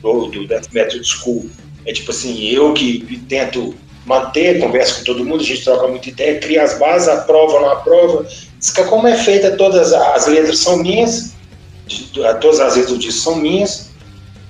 do, 0.02 0.26
do 0.26 0.46
Death 0.46 0.68
Metal 0.72 1.02
School 1.02 1.48
é 1.86 1.92
tipo 1.92 2.10
assim, 2.10 2.48
eu 2.48 2.74
que 2.74 3.24
tento 3.28 3.74
manter, 4.04 4.60
converso 4.60 4.98
com 4.98 5.04
todo 5.04 5.24
mundo, 5.24 5.40
a 5.40 5.44
gente 5.44 5.64
troca 5.64 5.86
muita 5.86 6.08
ideia, 6.08 6.40
cria 6.40 6.62
as 6.62 6.78
bases, 6.78 7.08
aprova 7.08 7.60
não 7.60 7.70
aprova. 7.70 8.26
Como 8.88 9.06
é 9.06 9.16
feita, 9.16 9.56
todas 9.56 9.92
as 9.92 10.26
letras 10.26 10.58
são 10.58 10.78
minhas, 10.78 11.34
todas 12.40 12.60
as 12.60 12.76
letras 12.76 12.92
do 12.92 12.98
disco 12.98 13.20
são 13.20 13.36
minhas, 13.36 13.90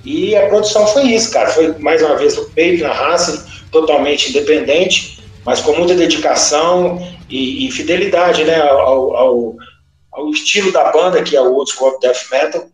e 0.05 0.37
a 0.37 0.47
produção 0.47 0.87
foi 0.87 1.05
isso, 1.09 1.33
cara. 1.33 1.51
Foi 1.51 1.77
mais 1.79 2.01
uma 2.01 2.17
vez 2.17 2.39
o 2.39 2.49
peito 2.51 2.85
na 2.85 2.93
raça, 2.93 3.45
totalmente 3.73 4.31
independente, 4.31 5.21
mas 5.45 5.61
com 5.61 5.73
muita 5.75 5.95
dedicação 5.95 7.05
e, 7.29 7.67
e 7.67 7.73
fidelidade 7.73 8.45
né, 8.45 8.61
ao, 8.61 9.17
ao, 9.17 9.57
ao, 10.13 10.31
estilo 10.31 10.71
da 10.73 10.93
banda, 10.93 11.23
que 11.23 11.37
é 11.37 11.41
o 11.41 11.53
Old 11.55 11.71
School 11.71 11.99
Death 12.01 12.31
Metal, 12.31 12.65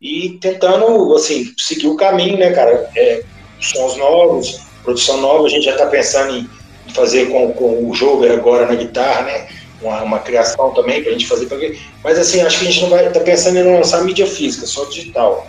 e 0.00 0.38
tentando, 0.40 1.14
assim, 1.14 1.52
seguir 1.58 1.88
o 1.88 1.96
caminho, 1.96 2.38
né, 2.38 2.50
cara? 2.52 2.90
É, 2.96 3.22
sons 3.60 3.96
novos, 3.96 4.60
produção 4.82 5.20
nova, 5.20 5.46
a 5.46 5.50
gente 5.50 5.64
já 5.64 5.72
está 5.72 5.86
pensando 5.86 6.36
em 6.36 6.48
fazer 6.94 7.26
com, 7.26 7.52
com 7.52 7.90
o 7.90 7.94
Jover 7.94 8.32
agora 8.32 8.66
na 8.66 8.74
guitarra, 8.74 9.22
né? 9.22 9.48
Uma, 9.80 10.02
uma 10.02 10.18
criação 10.18 10.72
também 10.74 11.02
para 11.02 11.10
a 11.10 11.12
gente 11.12 11.26
fazer. 11.26 11.46
Pra... 11.46 11.58
Mas 12.02 12.18
assim, 12.18 12.40
acho 12.40 12.58
que 12.58 12.66
a 12.66 12.70
gente 12.70 12.82
não 12.82 12.90
vai 12.90 13.06
estar 13.06 13.20
tá 13.20 13.24
pensando 13.24 13.58
em 13.58 13.62
não 13.62 13.76
lançar 13.76 14.02
mídia 14.02 14.26
física, 14.26 14.66
só 14.66 14.84
digital. 14.86 15.46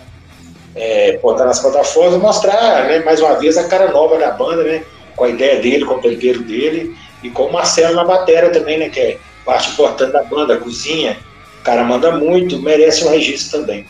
É, 0.74 1.18
botar 1.18 1.46
nas 1.46 1.58
plataformas, 1.58 2.20
mostrar 2.20 2.86
né, 2.86 3.00
mais 3.00 3.20
uma 3.20 3.34
vez 3.40 3.58
a 3.58 3.66
cara 3.66 3.90
nova 3.90 4.18
da 4.18 4.30
banda, 4.30 4.62
né? 4.62 4.84
Com 5.16 5.24
a 5.24 5.28
ideia 5.28 5.60
dele, 5.60 5.84
com 5.84 5.94
o 5.94 6.00
tempero 6.00 6.42
dele, 6.42 6.96
e 7.22 7.30
com 7.30 7.46
o 7.46 7.52
Marcelo 7.52 7.96
na 7.96 8.04
bateria 8.04 8.50
também, 8.50 8.78
né? 8.78 8.88
Que 8.88 9.00
é 9.00 9.18
parte 9.44 9.70
importante 9.70 10.12
da 10.12 10.22
banda, 10.22 10.56
cozinha. 10.56 11.18
O 11.60 11.62
cara 11.62 11.82
manda 11.82 12.12
muito, 12.12 12.62
merece 12.62 13.04
um 13.04 13.10
registro 13.10 13.60
também. 13.60 13.84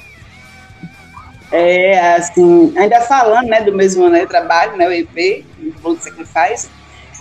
É, 1.53 2.15
assim, 2.15 2.73
ainda 2.77 3.01
falando, 3.01 3.49
né, 3.49 3.61
do 3.63 3.75
mesmo 3.75 4.09
né, 4.09 4.25
trabalho, 4.25 4.77
né, 4.77 4.87
o 4.87 4.93
EP, 4.93 5.45
o 5.61 5.73
Blood 5.81 6.03
Sacrifice, 6.03 6.69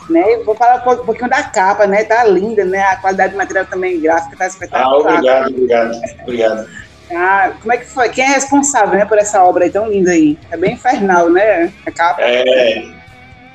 né, 0.09 0.23
eu 0.35 0.43
vou 0.43 0.55
falar 0.55 0.83
um 0.87 1.05
pouquinho 1.05 1.29
da 1.29 1.43
capa, 1.43 1.85
né, 1.87 2.03
tá 2.03 2.23
linda, 2.23 2.65
né, 2.65 2.81
a 2.81 2.95
qualidade 2.97 3.33
do 3.33 3.37
material 3.37 3.65
também 3.65 3.99
gráfico 3.99 4.37
tá 4.37 4.47
espetacular. 4.47 5.13
Ah, 5.13 5.15
obrigado, 5.15 5.49
obrigado, 5.49 6.01
obrigado. 6.23 6.69
Ah, 7.11 7.51
como 7.59 7.73
é 7.73 7.77
que 7.77 7.85
foi? 7.85 8.09
Quem 8.09 8.23
é 8.23 8.27
responsável, 8.27 8.97
né, 8.97 9.05
por 9.05 9.17
essa 9.17 9.43
obra 9.43 9.63
aí 9.63 9.71
tão 9.71 9.89
linda 9.89 10.11
aí? 10.11 10.37
É 10.51 10.57
bem 10.57 10.73
infernal, 10.73 11.29
né, 11.29 11.71
a 11.85 11.91
capa. 11.91 12.21
É, 12.21 12.98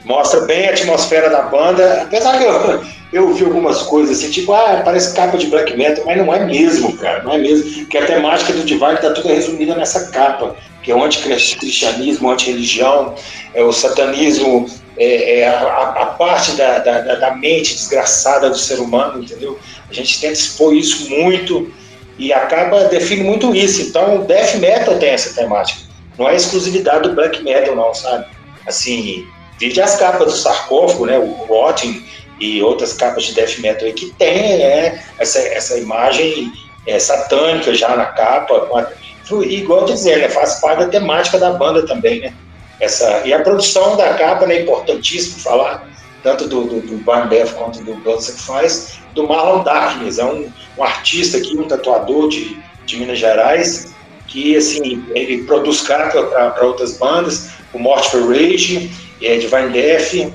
mostra 0.04 0.40
bem 0.42 0.68
a 0.68 0.70
atmosfera 0.70 1.30
da 1.30 1.42
banda, 1.42 2.02
apesar 2.02 2.38
que 2.38 2.44
eu, 2.44 2.84
eu 3.12 3.32
vi 3.32 3.44
algumas 3.44 3.82
coisas 3.82 4.18
assim, 4.18 4.30
tipo, 4.30 4.52
ah, 4.52 4.82
parece 4.84 5.14
capa 5.14 5.38
de 5.38 5.46
black 5.46 5.76
metal, 5.76 6.04
mas 6.04 6.16
não 6.18 6.32
é 6.32 6.44
mesmo, 6.44 6.96
cara, 6.96 7.22
não 7.22 7.32
é 7.32 7.38
mesmo, 7.38 7.70
porque 7.80 7.98
a 7.98 8.06
temática 8.06 8.52
do 8.52 8.64
Divine 8.64 8.94
está 8.94 9.10
toda 9.10 9.32
resumida 9.32 9.74
nessa 9.74 10.10
capa, 10.10 10.56
que 10.82 10.90
é 10.90 10.94
o 10.94 11.02
anticristianismo, 11.02 12.30
anti-religião, 12.30 13.14
é 13.54 13.62
o 13.62 13.72
satanismo, 13.72 14.66
é, 14.98 15.40
é 15.40 15.48
a, 15.48 15.88
a, 15.88 16.06
parte 16.06 16.52
da, 16.52 16.78
da, 16.78 17.14
da, 17.14 17.34
mente 17.34 17.74
desgraçada 17.74 18.50
do 18.50 18.58
ser 18.58 18.78
humano, 18.78 19.22
entendeu? 19.22 19.58
A 19.88 19.94
gente 19.94 20.20
tenta 20.20 20.34
expor 20.34 20.74
isso 20.74 21.08
muito 21.08 21.72
e 22.18 22.32
acaba 22.32 22.84
define 22.84 23.24
muito 23.24 23.54
isso. 23.54 23.80
Então, 23.80 24.16
o 24.16 24.24
death 24.24 24.56
metal 24.56 24.98
tem 24.98 25.10
essa 25.10 25.34
temática, 25.34 25.80
não 26.18 26.28
é 26.28 26.36
exclusividade 26.36 27.08
do 27.08 27.14
black 27.14 27.42
metal, 27.42 27.74
não, 27.74 27.94
sabe? 27.94 28.26
Assim, 28.66 29.26
vide 29.58 29.80
as 29.80 29.96
capas 29.96 30.32
do 30.32 30.38
sarcófago, 30.38 31.06
né? 31.06 31.18
O 31.18 31.32
Rotting 31.46 32.04
e 32.40 32.62
outras 32.62 32.92
capas 32.92 33.24
de 33.24 33.34
death 33.34 33.58
metal 33.58 33.90
que 33.92 34.12
tem 34.18 34.58
né, 34.58 35.04
essa, 35.18 35.38
essa 35.38 35.78
imagem 35.78 36.52
é, 36.86 36.98
satânica 36.98 37.74
já 37.74 37.96
na 37.96 38.06
capa. 38.06 38.92
E, 39.30 39.56
igual 39.56 39.84
dizer, 39.84 40.18
né, 40.18 40.28
faz 40.28 40.60
parte 40.60 40.80
da 40.80 40.88
temática 40.88 41.38
da 41.38 41.52
banda 41.52 41.86
também, 41.86 42.20
né? 42.20 42.34
Essa, 42.80 43.22
e 43.24 43.32
a 43.32 43.40
produção 43.40 43.96
da 43.96 44.14
capa 44.14 44.46
né, 44.46 44.56
é 44.56 44.62
importantíssimo 44.62 45.38
falar, 45.38 45.88
tanto 46.22 46.48
do, 46.48 46.64
do, 46.64 46.80
do 46.80 46.96
Barn 47.04 47.28
Death 47.28 47.54
quanto 47.54 47.82
do 47.82 47.94
Blood 47.94 48.22
Sacrifice, 48.22 48.98
do 49.14 49.26
Marlon 49.26 49.62
Darkness, 49.62 50.18
é 50.18 50.24
um, 50.24 50.50
um 50.76 50.82
artista 50.84 51.38
aqui, 51.38 51.56
um 51.56 51.68
tatuador 51.68 52.28
de, 52.28 52.60
de 52.84 52.96
Minas 52.96 53.18
Gerais, 53.18 53.94
que 54.26 54.56
assim, 54.56 55.06
ele 55.14 55.44
produz 55.44 55.82
capa 55.82 56.22
para 56.24 56.66
outras 56.66 56.98
bandas, 56.98 57.50
o 57.72 57.78
Morte 57.78 58.10
for 58.10 58.28
Rage, 58.28 58.90
é, 59.26 59.38
Divine 59.38 59.70
Death, 59.70 60.32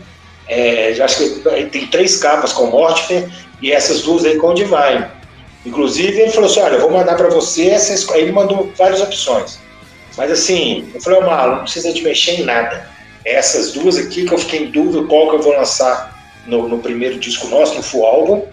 é, 0.48 0.98
acho 1.02 1.18
que 1.18 1.66
tem 1.70 1.88
três 1.88 2.18
capas 2.18 2.52
com 2.52 2.68
Mortimer 2.68 3.30
e 3.62 3.72
essas 3.72 4.02
duas 4.02 4.26
aí 4.26 4.38
com 4.38 4.54
Divine. 4.54 5.06
Inclusive, 5.66 6.20
ele 6.20 6.32
falou 6.32 6.50
assim: 6.50 6.62
olha, 6.62 6.76
eu 6.76 6.82
vou 6.82 6.92
mandar 6.92 7.16
para 7.16 7.30
você. 7.30 7.70
Essas... 7.70 8.10
Aí 8.10 8.24
ele 8.24 8.32
mandou 8.32 8.72
várias 8.78 9.02
opções. 9.02 9.60
Mas 10.18 10.32
assim, 10.32 10.90
eu 10.94 11.02
falei: 11.02 11.20
Marlon, 11.22 11.58
não 11.58 11.64
precisa 11.64 11.94
de 11.94 12.02
mexer 12.02 12.42
em 12.42 12.44
nada. 12.44 12.90
Essas 13.26 13.74
duas 13.74 13.98
aqui 13.98 14.26
que 14.26 14.34
eu 14.34 14.38
fiquei 14.38 14.64
em 14.64 14.72
dúvida 14.72 15.06
qual 15.08 15.30
que 15.30 15.36
eu 15.36 15.42
vou 15.42 15.54
lançar 15.54 16.18
no, 16.48 16.68
no 16.68 16.80
primeiro 16.80 17.20
disco 17.20 17.48
nosso, 17.48 17.76
no 17.76 17.84
full 17.84 18.06
álbum. 18.06 18.46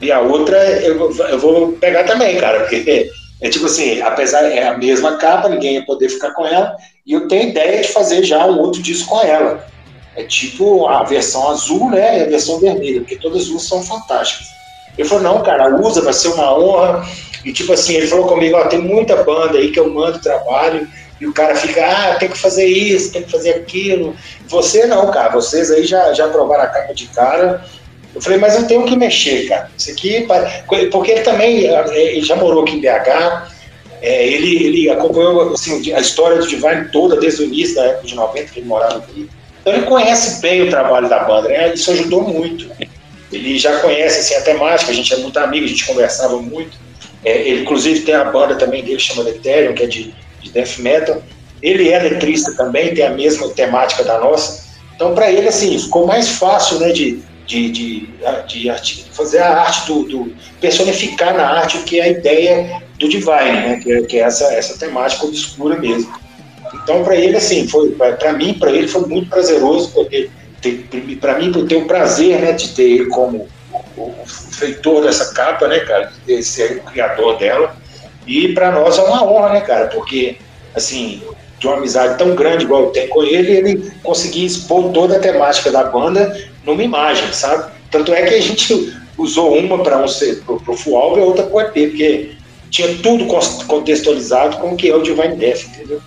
E 0.00 0.12
a 0.12 0.20
outra 0.20 0.56
eu, 0.80 1.12
eu 1.28 1.38
vou 1.38 1.72
pegar 1.72 2.04
também, 2.04 2.36
cara, 2.36 2.60
porque 2.60 3.10
é 3.40 3.48
tipo 3.48 3.66
assim, 3.66 4.00
apesar 4.02 4.42
é 4.42 4.68
a 4.68 4.76
mesma 4.76 5.16
capa, 5.16 5.48
ninguém 5.48 5.74
ia 5.74 5.84
poder 5.84 6.08
ficar 6.08 6.32
com 6.32 6.46
ela, 6.46 6.76
e 7.06 7.12
eu 7.12 7.26
tenho 7.26 7.48
ideia 7.48 7.80
de 7.80 7.88
fazer 7.88 8.22
já 8.22 8.44
um 8.46 8.58
outro 8.58 8.82
disco 8.82 9.08
com 9.08 9.20
ela. 9.20 9.66
É 10.18 10.24
tipo 10.24 10.88
a 10.88 11.04
versão 11.04 11.48
azul, 11.48 11.90
né? 11.90 12.18
E 12.18 12.22
a 12.22 12.26
versão 12.26 12.58
vermelha, 12.58 13.00
porque 13.00 13.14
todas 13.14 13.42
as 13.42 13.48
duas 13.48 13.62
são 13.62 13.80
fantásticas. 13.80 14.48
Ele 14.98 15.08
falou, 15.08 15.22
não, 15.22 15.42
cara, 15.44 15.80
usa, 15.80 16.02
vai 16.02 16.12
ser 16.12 16.28
uma 16.28 16.58
honra. 16.58 17.08
E 17.44 17.52
tipo 17.52 17.72
assim, 17.72 17.94
ele 17.94 18.08
falou 18.08 18.26
comigo, 18.26 18.56
ó, 18.56 18.64
tem 18.64 18.80
muita 18.80 19.22
banda 19.22 19.56
aí 19.56 19.70
que 19.70 19.78
eu 19.78 19.88
mando 19.88 20.20
trabalho, 20.20 20.88
e 21.20 21.26
o 21.26 21.32
cara 21.32 21.54
fica, 21.54 21.86
ah, 21.86 22.16
tem 22.16 22.28
que 22.28 22.36
fazer 22.36 22.66
isso, 22.66 23.12
tem 23.12 23.22
que 23.22 23.30
fazer 23.30 23.50
aquilo. 23.50 24.16
Você 24.48 24.86
não, 24.86 25.08
cara, 25.12 25.30
vocês 25.30 25.70
aí 25.70 25.84
já, 25.84 26.12
já 26.12 26.26
provaram 26.28 26.64
a 26.64 26.66
capa 26.66 26.92
de 26.92 27.06
cara. 27.06 27.64
Eu 28.12 28.20
falei, 28.20 28.38
mas 28.40 28.56
eu 28.56 28.66
tenho 28.66 28.84
que 28.86 28.96
mexer, 28.96 29.48
cara. 29.48 29.70
Isso 29.78 29.92
aqui, 29.92 30.26
porque 30.90 31.12
ele 31.12 31.20
também 31.20 31.68
é, 31.68 32.16
ele 32.16 32.22
já 32.22 32.34
morou 32.34 32.64
aqui 32.64 32.74
em 32.74 32.80
BH, 32.80 33.52
é, 34.02 34.26
ele, 34.26 34.64
ele 34.64 34.90
acompanhou 34.90 35.52
assim, 35.52 35.92
a 35.92 36.00
história 36.00 36.38
do 36.38 36.46
Divine 36.46 36.88
toda, 36.90 37.16
desde 37.16 37.42
o 37.42 37.44
início 37.44 37.76
da 37.76 37.84
época 37.84 38.06
de 38.08 38.16
90, 38.16 38.52
que 38.52 38.58
ele 38.58 38.66
morava 38.66 38.98
aqui. 38.98 39.28
Então 39.68 39.80
ele 39.80 39.86
conhece 39.86 40.40
bem 40.40 40.62
o 40.62 40.70
trabalho 40.70 41.10
da 41.10 41.24
banda, 41.24 41.48
né? 41.48 41.74
Isso 41.74 41.90
ajudou 41.90 42.22
muito. 42.22 42.70
Ele 43.30 43.58
já 43.58 43.80
conhece 43.80 44.20
assim, 44.20 44.34
a 44.34 44.40
temática, 44.40 44.90
a 44.90 44.94
gente 44.94 45.12
é 45.12 45.18
muito 45.18 45.38
amigo, 45.38 45.66
a 45.66 45.68
gente 45.68 45.84
conversava 45.84 46.40
muito. 46.40 46.78
É, 47.22 47.36
ele, 47.46 47.60
inclusive, 47.60 48.00
tem 48.00 48.14
a 48.14 48.24
banda 48.24 48.54
também 48.54 48.82
dele, 48.82 48.98
chama 48.98 49.28
Ethereum, 49.28 49.74
que 49.74 49.82
é 49.82 49.86
de, 49.86 50.14
de 50.40 50.50
death 50.52 50.78
metal. 50.78 51.22
Ele 51.60 51.90
é 51.90 51.98
letrista 51.98 52.54
também, 52.56 52.94
tem 52.94 53.04
a 53.04 53.10
mesma 53.10 53.46
temática 53.50 54.02
da 54.04 54.18
nossa. 54.18 54.68
Então, 54.94 55.14
para 55.14 55.30
ele, 55.30 55.48
assim, 55.48 55.78
ficou 55.78 56.06
mais 56.06 56.30
fácil, 56.30 56.78
né, 56.78 56.90
de, 56.90 57.22
de, 57.46 57.70
de, 57.70 58.08
de 58.46 59.04
fazer 59.12 59.40
a 59.40 59.60
arte 59.60 59.86
do, 59.86 60.04
do, 60.04 60.32
personificar 60.62 61.36
na 61.36 61.46
arte 61.46 61.76
o 61.76 61.82
que 61.82 62.00
é 62.00 62.04
a 62.04 62.08
ideia 62.08 62.82
do 62.98 63.06
Divine, 63.06 63.52
né, 63.52 63.80
que 63.82 63.92
é, 63.92 64.02
que 64.02 64.16
é 64.16 64.20
essa, 64.20 64.44
essa 64.54 64.78
temática 64.78 65.26
obscura 65.26 65.76
mesmo. 65.76 66.10
Então, 66.88 67.04
para 67.04 67.16
ele, 67.16 67.36
assim, 67.36 67.68
foi 67.68 67.90
para 67.90 68.32
mim, 68.32 68.54
para 68.54 68.70
ele 68.70 68.88
foi 68.88 69.02
muito 69.02 69.28
prazeroso 69.28 69.90
poder 69.90 70.30
para 71.20 71.38
mim, 71.38 71.52
ter 71.66 71.76
o 71.76 71.84
prazer, 71.84 72.40
né, 72.40 72.52
de 72.52 72.70
ter 72.70 72.82
ele 72.82 73.06
como 73.06 73.46
o, 73.94 74.12
feitor 74.26 75.02
dessa 75.02 75.34
capa, 75.34 75.68
né, 75.68 75.80
cara, 75.80 76.10
de 76.26 76.42
ser 76.42 76.78
o 76.78 76.90
criador 76.90 77.36
dela. 77.36 77.76
E 78.26 78.54
para 78.54 78.72
nós 78.72 78.96
é 78.96 79.02
uma 79.02 79.22
honra, 79.22 79.50
né, 79.50 79.60
cara, 79.60 79.88
porque, 79.88 80.38
assim, 80.74 81.22
de 81.58 81.66
uma 81.66 81.76
amizade 81.76 82.16
tão 82.16 82.34
grande 82.34 82.64
igual 82.64 82.84
eu 82.84 82.90
tenho 82.90 83.08
com 83.10 83.22
ele, 83.22 83.52
ele 83.52 83.92
conseguia 84.02 84.46
expor 84.46 84.90
toda 84.90 85.16
a 85.16 85.20
temática 85.20 85.70
da 85.70 85.84
banda 85.84 86.34
numa 86.64 86.82
imagem, 86.82 87.30
sabe? 87.34 87.70
Tanto 87.90 88.14
é 88.14 88.22
que 88.22 88.34
a 88.34 88.40
gente 88.40 88.96
usou 89.18 89.58
uma 89.58 89.82
para 89.82 89.98
um 89.98 90.06
para 90.06 90.72
o 90.72 90.76
Fual 90.76 91.18
e 91.18 91.20
outra 91.20 91.44
para 91.44 91.54
o 91.54 91.60
EP, 91.60 91.90
porque 91.90 92.30
tinha 92.70 92.96
tudo 93.02 93.26
contextualizado 93.66 94.56
com 94.56 94.72
o 94.72 94.76
que 94.76 94.88
é 94.88 94.96
o 94.96 95.02
Divine 95.02 95.36
Death, 95.36 95.64
entendeu? 95.66 96.00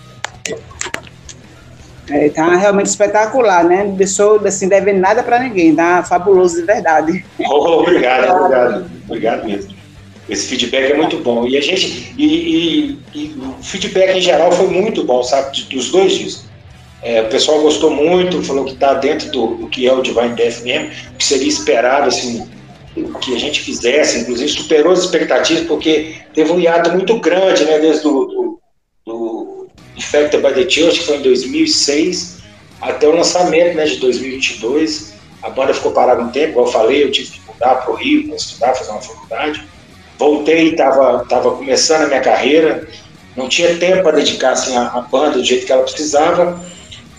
É, 2.10 2.28
tá 2.30 2.56
realmente 2.56 2.86
espetacular, 2.86 3.64
né? 3.64 3.84
Não 3.84 3.94
deixou 3.94 4.44
assim, 4.44 4.68
devendo 4.68 5.00
nada 5.00 5.22
para 5.22 5.38
ninguém, 5.38 5.74
tá? 5.74 6.02
Fabuloso 6.02 6.56
de 6.56 6.66
verdade. 6.66 7.24
Oh, 7.48 7.80
obrigado, 7.80 8.36
obrigado. 8.36 8.90
Obrigado 9.06 9.46
mesmo. 9.46 9.74
Esse 10.28 10.46
feedback 10.46 10.92
é 10.92 10.96
muito 10.96 11.18
bom. 11.18 11.46
E 11.46 11.56
a 11.56 11.60
gente. 11.60 12.14
E, 12.16 12.24
e, 12.24 12.98
e 13.14 13.34
o 13.38 13.62
feedback 13.62 14.16
em 14.16 14.20
geral 14.20 14.50
foi 14.52 14.68
muito 14.68 15.04
bom, 15.04 15.22
sabe? 15.22 15.62
Dos 15.64 15.90
dois 15.90 16.12
discos. 16.12 16.52
É, 17.02 17.20
o 17.20 17.28
pessoal 17.28 17.60
gostou 17.60 17.90
muito, 17.90 18.42
falou 18.44 18.64
que 18.64 18.74
está 18.74 18.94
dentro 18.94 19.30
do, 19.30 19.46
do, 19.56 19.68
que 19.68 19.88
é 19.88 19.92
o 19.92 20.02
Divine 20.02 20.34
Death 20.34 20.62
mesmo, 20.62 20.90
que 21.18 21.24
seria 21.24 21.48
esperado, 21.48 22.06
assim, 22.06 22.48
que 23.20 23.34
a 23.34 23.38
gente 23.38 23.60
fizesse, 23.60 24.20
inclusive 24.20 24.48
superou 24.48 24.92
as 24.92 25.00
expectativas, 25.00 25.64
porque 25.64 26.14
teve 26.32 26.52
um 26.52 26.60
hiato 26.60 26.92
muito 26.92 27.18
grande, 27.18 27.64
né, 27.64 27.80
desde 27.80 28.04
do 28.04 28.60
Infected 29.96 30.42
by 30.42 30.54
the 30.54 30.68
Church, 30.68 31.00
que 31.00 31.06
foi 31.06 31.16
em 31.18 31.22
2006, 31.22 32.38
até 32.80 33.06
o 33.06 33.14
lançamento 33.14 33.76
né, 33.76 33.84
de 33.84 33.96
2022. 33.96 35.12
A 35.42 35.50
banda 35.50 35.74
ficou 35.74 35.92
parada 35.92 36.22
um 36.22 36.30
tempo, 36.30 36.54
como 36.54 36.66
eu 36.66 36.72
falei, 36.72 37.04
eu 37.04 37.10
tive 37.10 37.42
mudar 37.62 37.76
para 37.76 37.92
o 37.92 37.94
Rio 37.94 38.26
para 38.26 38.36
estudar, 38.36 38.74
fazer 38.74 38.90
uma 38.90 39.00
faculdade. 39.00 39.64
Voltei, 40.18 40.70
estava 40.70 41.24
tava 41.28 41.52
começando 41.52 42.02
a 42.02 42.08
minha 42.08 42.20
carreira, 42.20 42.86
não 43.36 43.48
tinha 43.48 43.76
tempo 43.76 44.02
para 44.02 44.16
dedicar 44.16 44.52
assim, 44.52 44.76
a, 44.76 44.88
a, 44.88 45.00
banda 45.00 45.38
do 45.38 45.44
jeito 45.44 45.66
que 45.66 45.72
ela 45.72 45.82
precisava, 45.82 46.60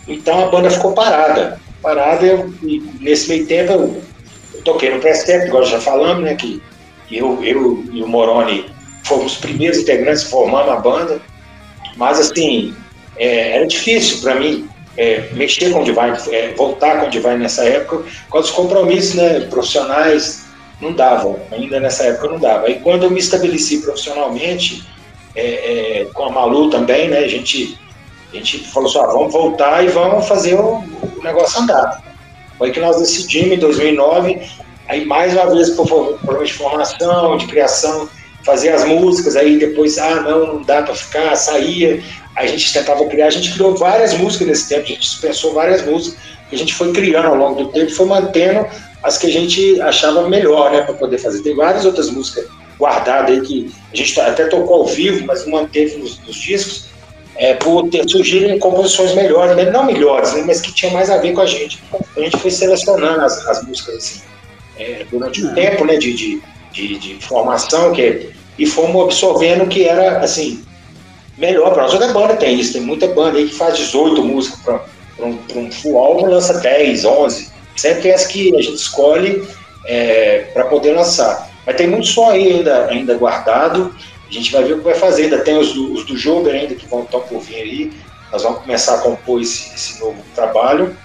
então 0.07 0.45
a 0.45 0.49
banda 0.49 0.69
ficou 0.69 0.93
parada. 0.93 1.59
Parada, 1.81 2.25
eu, 2.25 2.53
nesse 3.01 3.27
meio 3.27 3.45
tempo 3.45 3.73
eu, 3.73 4.01
eu 4.53 4.61
toquei 4.61 4.89
no 4.89 4.99
Prestec, 4.99 5.47
agora 5.47 5.65
já 5.65 5.79
falando, 5.79 6.21
né, 6.21 6.35
que, 6.35 6.61
que 7.07 7.17
eu, 7.17 7.43
eu 7.43 7.83
e 7.91 8.01
o 8.01 8.07
Moroni 8.07 8.65
fomos 9.03 9.33
os 9.33 9.37
primeiros 9.37 9.79
integrantes 9.79 10.23
formando 10.23 10.71
a 10.71 10.77
banda, 10.77 11.21
mas 11.95 12.19
assim, 12.19 12.75
é, 13.17 13.57
era 13.57 13.67
difícil 13.67 14.21
para 14.21 14.35
mim 14.35 14.67
é, 14.97 15.29
mexer 15.33 15.71
com 15.71 15.81
o 15.81 15.83
Divine, 15.83 16.17
é, 16.31 16.53
voltar 16.53 16.99
com 16.99 17.07
o 17.07 17.09
Divine 17.09 17.37
nessa 17.37 17.63
época, 17.63 18.03
com 18.29 18.39
os 18.39 18.51
compromissos 18.51 19.15
né, 19.15 19.41
profissionais 19.41 20.43
não 20.79 20.93
davam, 20.93 21.39
ainda 21.51 21.79
nessa 21.79 22.03
época 22.03 22.27
não 22.27 22.39
dava. 22.39 22.67
Aí 22.67 22.79
quando 22.79 23.03
eu 23.03 23.11
me 23.11 23.19
estabeleci 23.19 23.81
profissionalmente, 23.81 24.83
é, 25.35 26.01
é, 26.01 26.05
com 26.13 26.25
a 26.25 26.29
Malu 26.29 26.69
também, 26.69 27.09
né, 27.09 27.19
a 27.19 27.27
gente, 27.27 27.77
a 28.31 28.35
gente 28.35 28.59
falou 28.59 28.89
assim, 28.89 28.99
ah, 28.99 29.07
vamos 29.07 29.33
voltar 29.33 29.83
e 29.83 29.87
vamos 29.87 30.27
fazer 30.27 30.55
o, 30.55 30.77
o 30.77 31.23
negócio 31.23 31.61
andar. 31.61 32.03
Foi 32.57 32.71
que 32.71 32.79
nós 32.79 32.99
decidimos 32.99 33.53
em 33.53 33.59
2009, 33.59 34.41
aí 34.87 35.05
mais 35.05 35.33
uma 35.33 35.49
vez 35.49 35.71
por 35.71 35.87
problema 35.87 36.45
de 36.45 36.53
formação, 36.53 37.37
de 37.37 37.47
criação, 37.47 38.07
fazer 38.43 38.69
as 38.69 38.83
músicas, 38.85 39.35
aí 39.35 39.57
depois, 39.57 39.97
ah, 39.97 40.21
não, 40.21 40.55
não 40.55 40.61
dá 40.61 40.81
para 40.81 40.93
ficar, 40.93 41.35
saía, 41.35 42.03
a 42.35 42.45
gente 42.45 42.73
tentava 42.73 43.05
criar, 43.05 43.27
a 43.27 43.31
gente 43.31 43.53
criou 43.53 43.75
várias 43.75 44.13
músicas 44.13 44.47
nesse 44.47 44.69
tempo, 44.69 44.83
a 44.83 44.87
gente 44.87 45.01
dispensou 45.01 45.53
várias 45.53 45.85
músicas, 45.85 46.19
que 46.49 46.55
a 46.55 46.57
gente 46.57 46.73
foi 46.73 46.91
criando 46.91 47.27
ao 47.27 47.35
longo 47.35 47.63
do 47.63 47.71
tempo, 47.71 47.91
foi 47.91 48.05
mantendo 48.05 48.65
as 49.01 49.17
que 49.17 49.27
a 49.27 49.31
gente 49.31 49.81
achava 49.81 50.27
melhor, 50.27 50.71
né, 50.71 50.81
para 50.81 50.93
poder 50.93 51.17
fazer. 51.17 51.41
Tem 51.41 51.55
várias 51.55 51.85
outras 51.85 52.09
músicas 52.09 52.45
guardadas 52.79 53.31
aí 53.31 53.41
que 53.41 53.71
a 53.91 53.95
gente 53.95 54.19
até 54.19 54.45
tocou 54.45 54.81
ao 54.81 54.85
vivo, 54.87 55.25
mas 55.25 55.45
manteve 55.45 55.97
nos, 55.97 56.19
nos 56.19 56.35
discos, 56.35 56.85
é, 57.35 57.53
por 57.55 57.89
ter 57.89 58.07
surgido 58.07 58.57
composições 58.59 59.13
melhores, 59.15 59.55
né? 59.55 59.69
não 59.71 59.85
melhores, 59.85 60.33
né, 60.33 60.43
mas 60.45 60.61
que 60.61 60.71
tinham 60.73 60.93
mais 60.93 61.09
a 61.09 61.17
ver 61.17 61.33
com 61.33 61.41
a 61.41 61.45
gente. 61.45 61.83
A 62.15 62.19
gente 62.19 62.37
foi 62.37 62.51
selecionando 62.51 63.21
as, 63.21 63.45
as 63.47 63.65
músicas 63.65 63.95
assim, 63.95 64.21
é, 64.77 65.05
durante 65.09 65.43
o 65.43 65.49
um 65.49 65.53
tempo 65.53 65.85
né, 65.85 65.97
de, 65.97 66.13
de, 66.13 66.41
de, 66.73 66.97
de 66.97 67.15
formação, 67.25 67.93
que, 67.93 68.31
e 68.57 68.65
fomos 68.65 69.03
absorvendo 69.03 69.67
que 69.67 69.85
era 69.85 70.19
assim 70.19 70.63
melhor 71.37 71.71
para 71.73 71.83
nós. 71.83 71.91
Toda 71.91 72.11
banda 72.11 72.35
tem 72.35 72.59
isso, 72.59 72.73
tem 72.73 72.81
muita 72.81 73.07
banda 73.07 73.37
aí 73.37 73.47
que 73.47 73.55
faz 73.55 73.77
18 73.77 74.23
músicas 74.23 74.59
para 74.59 75.25
um, 75.25 75.37
um 75.55 75.71
full 75.71 75.97
álbum, 75.97 76.25
lança 76.25 76.59
10, 76.59 77.05
11. 77.05 77.51
Sempre 77.75 78.01
tem 78.03 78.11
as 78.11 78.25
que 78.25 78.55
a 78.55 78.61
gente 78.61 78.75
escolhe 78.75 79.47
é, 79.85 80.47
para 80.53 80.65
poder 80.65 80.93
lançar. 80.93 81.49
Mas 81.65 81.75
tem 81.75 81.87
muito 81.87 82.07
som 82.07 82.29
aí 82.29 82.53
ainda, 82.53 82.87
ainda 82.87 83.15
guardado. 83.15 83.95
A 84.27 84.33
gente 84.33 84.51
vai 84.51 84.63
ver 84.63 84.73
o 84.73 84.77
que 84.79 84.83
vai 84.83 84.95
fazer. 84.95 85.23
Ainda 85.23 85.39
tem 85.39 85.57
os 85.57 85.73
do, 85.73 85.93
os 85.93 86.05
do 86.05 86.17
jogo 86.17 86.49
ainda 86.49 86.75
que 86.75 86.87
vão 86.87 87.03
estar 87.03 87.19
por 87.19 87.39
vir 87.39 87.55
aí. 87.55 87.93
Nós 88.31 88.43
vamos 88.43 88.59
começar 88.59 88.95
a 88.95 88.97
compor 88.99 89.41
esse, 89.41 89.73
esse 89.73 89.99
novo 89.99 90.17
trabalho. 90.35 90.95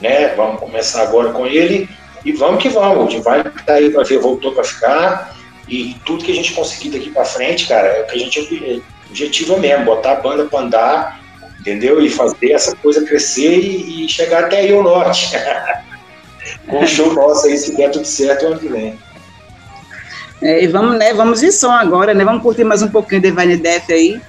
Né? 0.00 0.28
Vamos 0.36 0.60
começar 0.60 1.02
agora 1.02 1.32
com 1.32 1.46
ele. 1.46 1.88
E 2.26 2.32
vamos 2.32 2.60
que 2.60 2.68
vamos. 2.68 3.06
A 3.06 3.10
gente 3.10 3.22
vai 3.22 3.40
estar 3.40 3.74
aí 3.74 3.88
para 3.88 4.02
ver, 4.02 4.18
voltou 4.18 4.50
para 4.50 4.64
ficar. 4.64 5.36
E 5.68 5.96
tudo 6.04 6.24
que 6.24 6.32
a 6.32 6.34
gente 6.34 6.52
conseguir 6.54 6.90
daqui 6.90 7.10
para 7.10 7.24
frente, 7.24 7.68
cara, 7.68 7.86
é 7.86 8.02
o 8.02 8.06
que 8.06 8.16
a 8.16 8.18
gente 8.18 8.82
objetivo 9.08 9.54
é 9.54 9.58
mesmo, 9.60 9.84
botar 9.84 10.12
a 10.12 10.20
banda 10.20 10.44
para 10.46 10.60
andar, 10.60 11.20
entendeu? 11.60 12.04
E 12.04 12.10
fazer 12.10 12.50
essa 12.50 12.74
coisa 12.74 13.06
crescer 13.06 13.58
e, 13.58 14.04
e 14.04 14.08
chegar 14.08 14.44
até 14.44 14.58
aí 14.58 14.72
o 14.72 14.82
norte. 14.82 15.30
Com 16.66 16.82
o 16.82 16.86
show 16.86 17.12
nosso 17.14 17.46
aí, 17.46 17.56
se 17.56 17.76
der 17.76 17.92
tudo 17.92 18.04
certo, 18.04 18.46
ano 18.46 18.58
que 18.58 18.68
vem. 18.68 18.98
É, 20.42 20.64
e 20.64 20.66
vamos, 20.66 20.98
né, 20.98 21.14
vamos 21.14 21.40
de 21.40 21.52
som 21.52 21.70
agora, 21.70 22.12
né? 22.12 22.24
Vamos 22.24 22.42
curtir 22.42 22.64
mais 22.64 22.82
um 22.82 22.88
pouquinho 22.88 23.20
de 23.20 23.30
Divine 23.30 23.56
Death 23.56 23.90
aí. 23.90 24.20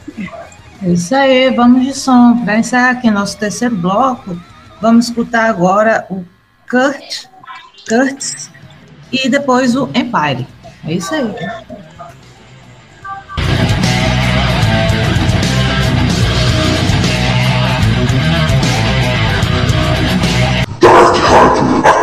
É 0.84 0.90
isso 0.90 1.16
aí, 1.16 1.50
vamos 1.50 1.84
de 1.84 1.94
som. 1.96 2.38
Para 2.46 2.60
encerrar 2.60 2.92
aqui 2.92 3.10
nosso 3.10 3.38
terceiro 3.38 3.76
bloco, 3.76 4.40
vamos 4.80 5.08
escutar 5.08 5.50
agora 5.50 6.06
o 6.10 6.24
Kurt, 6.70 7.26
Kurtz 7.88 8.50
e 9.12 9.30
depois 9.30 9.76
o 9.76 9.90
Empire. 9.96 10.46
É 10.86 10.94
isso 10.94 11.14
aí. 11.14 11.34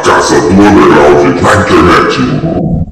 Casa 0.04 0.40
do 0.40 0.52
Underground 0.52 1.42
na 1.42 2.83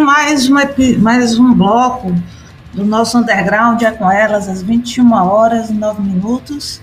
mais, 0.00 0.48
uma, 0.48 0.62
mais 0.98 1.38
um 1.38 1.52
bloco 1.54 2.14
do 2.72 2.84
nosso 2.84 3.18
underground, 3.18 3.82
é 3.82 3.90
com 3.90 4.10
elas, 4.10 4.48
às 4.48 4.62
21 4.62 5.12
horas 5.12 5.70
e 5.70 5.72
9 5.72 6.02
minutos. 6.02 6.80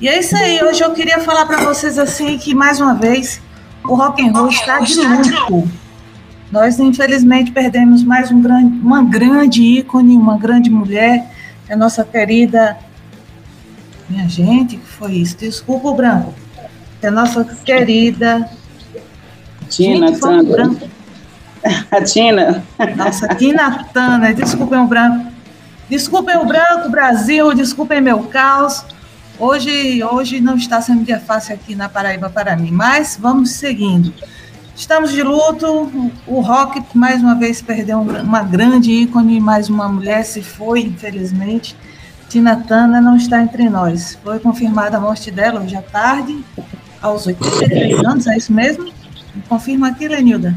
E 0.00 0.08
é 0.08 0.18
isso 0.18 0.36
aí, 0.36 0.62
hoje 0.62 0.82
eu 0.82 0.92
queria 0.92 1.20
falar 1.20 1.46
para 1.46 1.64
vocês 1.64 1.98
assim 1.98 2.38
que, 2.38 2.54
mais 2.54 2.80
uma 2.80 2.94
vez, 2.94 3.40
o 3.84 3.94
rock 3.94 4.26
and 4.26 4.32
roll 4.32 4.48
está 4.48 4.78
de 4.80 5.00
luto. 5.00 5.68
Nós, 6.52 6.78
infelizmente, 6.78 7.50
perdemos 7.50 8.02
mais 8.02 8.30
um 8.30 8.40
grande, 8.40 8.78
uma 8.78 9.02
grande 9.02 9.62
ícone, 9.62 10.16
uma 10.16 10.38
grande 10.38 10.70
mulher, 10.70 11.30
a 11.68 11.76
nossa 11.76 12.04
querida... 12.04 12.78
Minha 14.08 14.26
gente, 14.26 14.78
que 14.78 14.86
foi 14.86 15.12
isso? 15.16 15.36
Desculpa 15.36 15.88
o 15.88 15.94
branco. 15.94 16.32
É 17.02 17.08
a 17.08 17.10
nossa 17.10 17.44
querida... 17.44 18.48
Tina, 19.68 20.08
gente, 20.08 20.20
foi 20.20 20.40
um 20.40 20.44
branco. 20.44 20.87
A 21.90 22.02
Tina. 22.02 22.62
Nossa, 22.96 23.28
Tina 23.28 23.84
Turner, 23.92 24.34
desculpem 24.34 24.78
o 24.78 24.86
branco. 24.86 25.32
Desculpem 25.88 26.36
o 26.36 26.44
branco, 26.44 26.90
Brasil, 26.90 27.54
desculpem 27.54 28.00
meu 28.00 28.24
caos. 28.24 28.84
Hoje, 29.38 30.02
hoje 30.04 30.40
não 30.40 30.56
está 30.56 30.80
sendo 30.80 31.04
dia 31.04 31.18
fácil 31.18 31.54
aqui 31.54 31.74
na 31.74 31.88
Paraíba 31.88 32.28
para 32.28 32.56
mim, 32.56 32.70
mas 32.70 33.16
vamos 33.18 33.52
seguindo. 33.52 34.12
Estamos 34.76 35.12
de 35.12 35.22
luto, 35.22 36.12
o 36.26 36.40
rock 36.40 36.82
mais 36.94 37.22
uma 37.22 37.34
vez 37.34 37.62
perdeu 37.62 38.00
uma 38.00 38.42
grande 38.42 38.92
ícone, 38.92 39.40
mais 39.40 39.68
uma 39.68 39.88
mulher 39.88 40.24
se 40.24 40.42
foi, 40.42 40.80
infelizmente. 40.80 41.74
Tina 42.28 42.56
Turner 42.56 43.00
não 43.00 43.16
está 43.16 43.42
entre 43.42 43.68
nós. 43.70 44.18
Foi 44.22 44.38
confirmada 44.38 44.98
a 44.98 45.00
morte 45.00 45.30
dela 45.30 45.60
hoje 45.60 45.74
à 45.74 45.82
tarde, 45.82 46.44
aos 47.00 47.26
83 47.26 48.04
anos, 48.04 48.26
é 48.26 48.36
isso 48.36 48.52
mesmo? 48.52 48.92
Confirma 49.48 49.88
aqui, 49.88 50.06
Lenilda. 50.06 50.54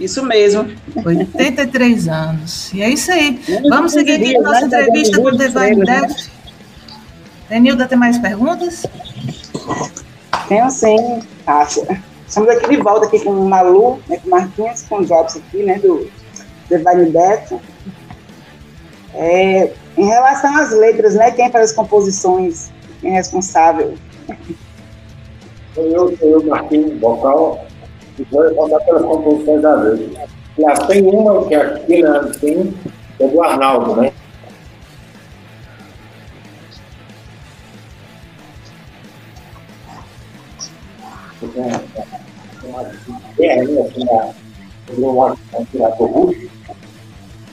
Isso 0.00 0.24
mesmo. 0.24 0.66
83 1.04 2.08
anos. 2.08 2.72
E 2.72 2.82
é 2.82 2.88
isso 2.88 3.12
aí. 3.12 3.38
Vamos 3.68 3.92
seguir 3.92 4.12
aqui 4.12 4.34
com 4.34 4.42
nossa 4.42 4.64
entrevista 4.64 5.16
com 5.18 5.28
o 5.28 5.36
Divine 5.36 5.84
Death. 5.84 6.30
Denilda, 7.50 7.86
tem 7.86 7.98
mais 7.98 8.16
perguntas? 8.16 8.86
Tenho 10.48 10.70
sim, 10.70 11.20
Cássia. 11.44 12.02
Estamos 12.26 12.48
aqui 12.48 12.70
de 12.70 12.76
volta 12.76 13.06
aqui 13.06 13.20
com 13.20 13.30
o 13.30 13.48
Malu, 13.48 14.00
né, 14.08 14.18
com 14.18 14.28
o 14.28 14.30
Marquinhos, 14.30 14.82
com 14.82 14.98
o 14.98 15.04
Jobs 15.04 15.36
aqui, 15.36 15.62
né, 15.64 15.78
do 15.80 16.08
Divine 16.70 17.10
Death. 17.10 17.60
É, 19.14 19.72
em 19.98 20.06
relação 20.06 20.56
às 20.56 20.70
letras, 20.70 21.14
né, 21.14 21.32
quem 21.32 21.50
faz 21.50 21.70
as 21.70 21.76
composições 21.76 22.70
Quem 23.00 23.10
é 23.10 23.14
responsável? 23.14 23.94
Sou 25.74 25.84
eu, 25.84 26.16
sou 26.16 26.28
eu, 26.28 26.44
Marquinhos, 26.44 26.98
vocal, 27.00 27.66
e 28.20 28.36
responder 28.36 28.84
pelas 28.84 29.02
composições 29.02 29.62
da 29.62 29.76
vez. 29.76 30.12
Já 30.58 30.74
tem 30.86 31.02
uma 31.02 31.46
que 31.46 31.54
aqui 31.54 32.02
na 32.02 32.20
tem, 32.20 32.74
é 33.18 33.28
do 33.28 33.42
Arnaldo, 33.42 34.00
né? 34.00 34.12
Guerra, 43.36 43.62
assim, 43.62 44.04
na, 44.04 44.34
um 44.98 45.10
russo, 46.06 46.50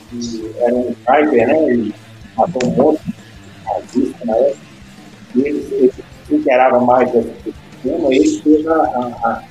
que 0.10 0.53
era 0.60 0.73
um 0.73 0.89
sniper, 0.89 1.48
né? 1.48 1.73
E 1.73 1.94
matou 2.35 2.69
um 2.69 2.76
monte 2.76 3.02
de 3.03 3.14
nazista 3.65 4.26
na 4.26 4.35
época. 4.35 4.57
E 5.35 5.39
ele, 5.39 5.68
ele 5.72 5.94
se 6.27 6.35
inteirava 6.35 6.80
mais 6.80 7.11
desse 7.11 7.53
tema, 7.84 8.14
e 8.14 8.18
ele 8.18 8.41
fez 8.41 8.68
a, 8.68 8.76
a, 8.76 9.07
a, 9.30 9.44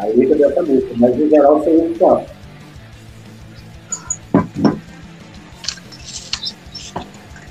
a 0.00 0.06
letra 0.06 0.36
dessa 0.36 0.62
música, 0.62 0.94
mas 0.96 1.16
em 1.16 1.28
geral 1.28 1.62
foi 1.62 1.76
um 1.76 1.96
só. 1.96 2.24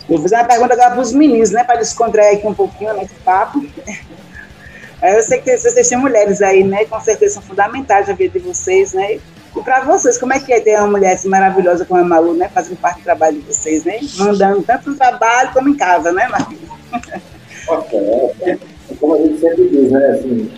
Vou 0.08 0.22
fazer 0.22 0.36
uma 0.36 0.46
pergunta 0.46 0.74
agora 0.74 0.92
para 0.92 1.02
os 1.02 1.12
meninos, 1.14 1.52
né? 1.52 1.64
Para 1.64 1.80
descontrair 1.80 2.38
aqui 2.38 2.48
um 2.48 2.54
pouquinho 2.54 2.94
nesse 2.94 3.16
papo. 3.16 3.66
É, 5.02 5.18
Eu 5.18 5.22
sei 5.22 5.40
que 5.42 5.56
vocês 5.56 5.90
têm 5.90 5.98
mulheres 5.98 6.42
aí, 6.42 6.64
né? 6.64 6.86
Com 6.86 7.00
certeza 7.02 7.36
são 7.36 7.44
fundamentais 7.44 8.08
na 8.08 8.14
vida 8.14 8.40
de 8.40 8.46
vocês, 8.46 8.94
né? 8.94 9.16
E 9.16 9.22
para 9.64 9.82
vocês, 9.82 10.18
como 10.18 10.34
é 10.34 10.40
que 10.40 10.52
é 10.52 10.60
ter 10.60 10.80
uma 10.80 10.88
mulher 10.88 11.14
assim 11.14 11.28
maravilhosa 11.28 11.86
como 11.86 12.00
a 12.00 12.04
Malu, 12.04 12.34
né? 12.34 12.50
Fazendo 12.52 12.78
parte 12.78 13.02
do 13.02 13.04
trabalho 13.04 13.40
de 13.40 13.46
vocês, 13.46 13.84
né? 13.84 14.00
Mandando 14.18 14.64
tanto 14.64 14.90
no 14.90 14.96
trabalho 14.96 15.52
como 15.54 15.70
em 15.70 15.76
casa, 15.76 16.12
né, 16.12 16.28
Marquinhos? 16.28 16.70
Ok, 17.68 18.00
é, 18.42 18.60
como 19.00 19.16
a 19.16 19.18
gente 19.18 19.40
sempre 19.40 19.70
diz, 19.70 19.92
né? 19.92 20.06
Assim, 20.10 20.52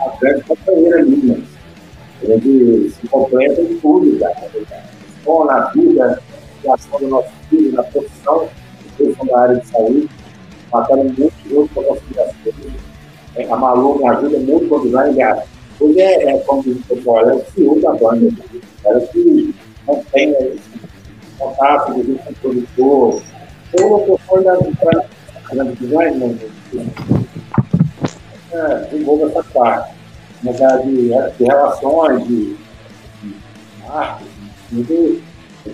a, 0.00 0.16
grande 0.20 0.44
companheira 0.44 1.02
minha. 1.04 1.38
A 2.22 2.26
gente 2.26 2.90
se 2.90 3.08
completa 3.08 3.60
em 3.60 3.78
tudo, 3.78 4.18
cara. 4.18 4.50
Bom, 5.24 5.44
na 5.44 5.60
vida, 5.70 6.06
na 6.06 6.18
criação 6.60 6.98
do 7.00 7.08
nosso 7.08 7.30
filho, 7.48 7.72
na 7.72 7.82
profissão, 7.84 8.48
profissão 8.96 9.26
da 9.26 9.40
área 9.40 9.56
de 9.56 9.66
saúde, 9.66 10.08
batalha 10.70 11.04
muito 11.04 11.32
junto 11.48 11.74
com 11.74 11.80
a 11.80 11.84
nossa 11.84 12.00
criação. 12.10 13.52
A 13.52 13.56
Malu 13.56 13.98
me 13.98 14.08
ajuda 14.08 14.38
muito 14.38 14.68
quando 14.68 14.90
vai 14.90 15.10
engajar. 15.10 15.44
Hoje 15.80 16.00
é, 16.00 16.30
é 16.30 16.38
como 16.38 16.62
diz 16.62 16.76
o 16.76 16.94
pessoal, 16.94 17.30
é 17.30 17.34
o 17.34 17.44
CEO 17.54 17.80
da 17.80 17.92
banda. 17.92 18.32
Ela 18.84 19.00
que 19.00 19.54
não 19.86 20.02
tem 20.12 20.30
esse 20.30 20.60
contato 21.38 21.92
com 21.92 22.00
o 22.00 22.34
produtor. 22.40 23.22
Tem 23.70 23.86
uma 23.86 24.00
pessoa 24.00 24.42
da 24.42 24.56
grande 25.50 25.76
design, 25.76 26.18
não, 26.18 26.86
é, 28.52 28.74
desenvolve 28.90 29.24
essa 29.24 29.42
parte. 29.44 29.94
Mas 30.42 30.62
a 30.62 30.76
de, 30.78 31.08
de 31.08 31.44
relações, 31.44 32.26
de, 32.26 32.56
de 33.22 33.34
marketing, 33.86 34.28
de, 34.72 35.22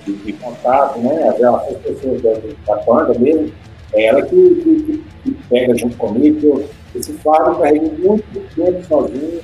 de, 0.04 0.12
de 0.16 0.32
contato, 0.34 0.98
né? 1.00 1.28
As 1.28 1.38
relações 1.38 1.78
pessoas 1.78 2.22
da, 2.22 2.32
da 2.66 2.82
banda 2.82 3.18
mesmo, 3.18 3.52
é 3.92 4.06
ela 4.06 4.22
que, 4.22 4.34
que, 4.34 5.04
que 5.22 5.30
pega 5.48 5.76
junto 5.76 5.96
comigo. 5.96 6.64
Esse 6.94 7.12
Fábio 7.14 7.56
carreguei 7.56 7.90
muito 7.98 8.54
tempo 8.54 8.84
sozinho 8.86 9.40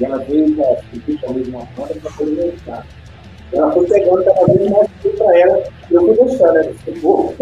e 0.00 0.04
ela 0.04 0.18
veio 0.18 0.56
comigo 1.20 1.50
uma 1.50 1.66
banda 1.76 1.94
para 2.00 2.10
poder 2.12 2.30
me 2.32 2.40
ajudar. 2.40 2.86
Ela 3.52 3.72
foi 3.72 3.86
pegando 3.86 4.24
cada 4.24 4.46
vez 4.52 4.70
mais 4.70 4.88
tudo 5.02 5.18
para 5.18 5.38
ela 5.38 5.62
e 5.90 5.94
eu 5.94 6.00
fui 6.04 6.16
deixando, 6.16 6.52
né? 6.54 6.74
Tipo, 6.84 7.34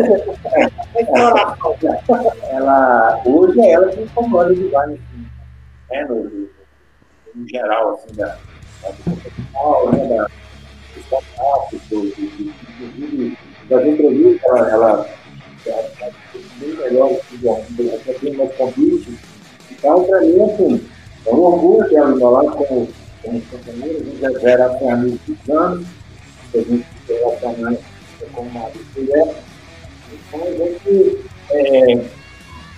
ela, 2.50 3.22
hoje 3.24 3.60
é 3.60 3.72
ela 3.72 3.88
que 3.88 4.06
comanda 4.14 4.52
o 4.52 4.54
design, 4.54 4.94
assim, 4.94 5.26
né? 5.90 6.04
No, 6.04 6.24
no, 6.24 6.48
no 7.34 7.48
geral, 7.48 7.94
assim, 7.94 8.14
da, 8.16 8.26
da 8.82 8.90
do 8.90 9.02
profissional, 9.02 9.92
né? 9.92 10.08
Da, 10.08 10.26
dos 10.94 11.06
contatos, 11.06 11.80
do, 11.88 12.00
do, 12.00 12.10
do, 12.10 12.54
inclusive 12.68 13.38
das 13.68 13.86
entrevistas, 13.86 14.44
ela, 14.44 14.70
ela, 14.70 15.08
ela, 15.66 15.90
ela 16.00 16.12
bem 16.60 16.74
melhor, 16.76 17.10
assim, 17.12 17.90
ela 17.90 18.18
tem 18.20 18.34
mais 18.34 18.54
convite. 18.56 19.18
Então, 19.70 20.04
para 20.04 20.20
mim, 20.20 20.42
assim, 20.42 20.88
é 21.26 21.30
um 21.30 21.40
orgulho 21.40 21.88
ter 21.88 21.96
ela 21.96 22.30
lá 22.30 22.50
com, 22.52 22.86
com 23.24 23.36
os 23.36 23.44
companheiros, 23.46 24.18
já 24.20 24.50
era 24.50 24.68
com 24.70 24.90
amigos 24.90 25.20
anos, 25.50 25.86
a 26.54 26.58
gente 26.58 26.86
se 27.06 27.12
relacionar 27.12 27.76
com 28.32 28.42
marido 28.44 28.84
e 28.96 29.00
mulher. 29.00 29.34
Então, 30.12 30.42
a 30.42 30.50
gente 30.52 31.18
é, 31.50 32.04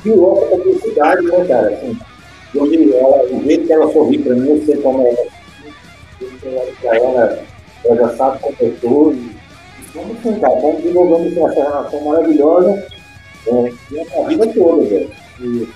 criou 0.03 0.47
essa 0.47 0.57
publicidade, 0.57 1.27
né, 1.27 1.45
cara? 1.47 1.69
Assim, 1.69 1.99
hoje, 2.55 2.95
ela, 2.95 3.23
o 3.25 3.45
jeito 3.45 3.67
que 3.67 3.73
ela 3.73 3.93
sorri 3.93 4.19
para 4.19 4.35
mim, 4.35 4.49
eu 4.49 4.65
sei 4.65 4.77
como 4.77 5.07
é. 5.07 5.27
Olho 6.45 6.77
para 6.81 6.97
ela, 6.97 7.45
ela 7.85 7.97
já 7.97 8.17
sabe 8.17 8.41
como 8.41 8.57
eu 8.61 8.69
estou. 8.69 9.15
Vamos 9.95 10.19
tentar, 10.23 10.49
vamos 10.49 10.83
desenvolvendo 10.83 11.47
essa 11.47 11.63
relação 11.63 12.05
maravilhosa 12.05 12.87
é, 13.49 14.21
a 14.21 14.29
vida 14.29 14.47
toda, 14.53 14.85
velho. 14.85 15.11
E, 15.41 15.69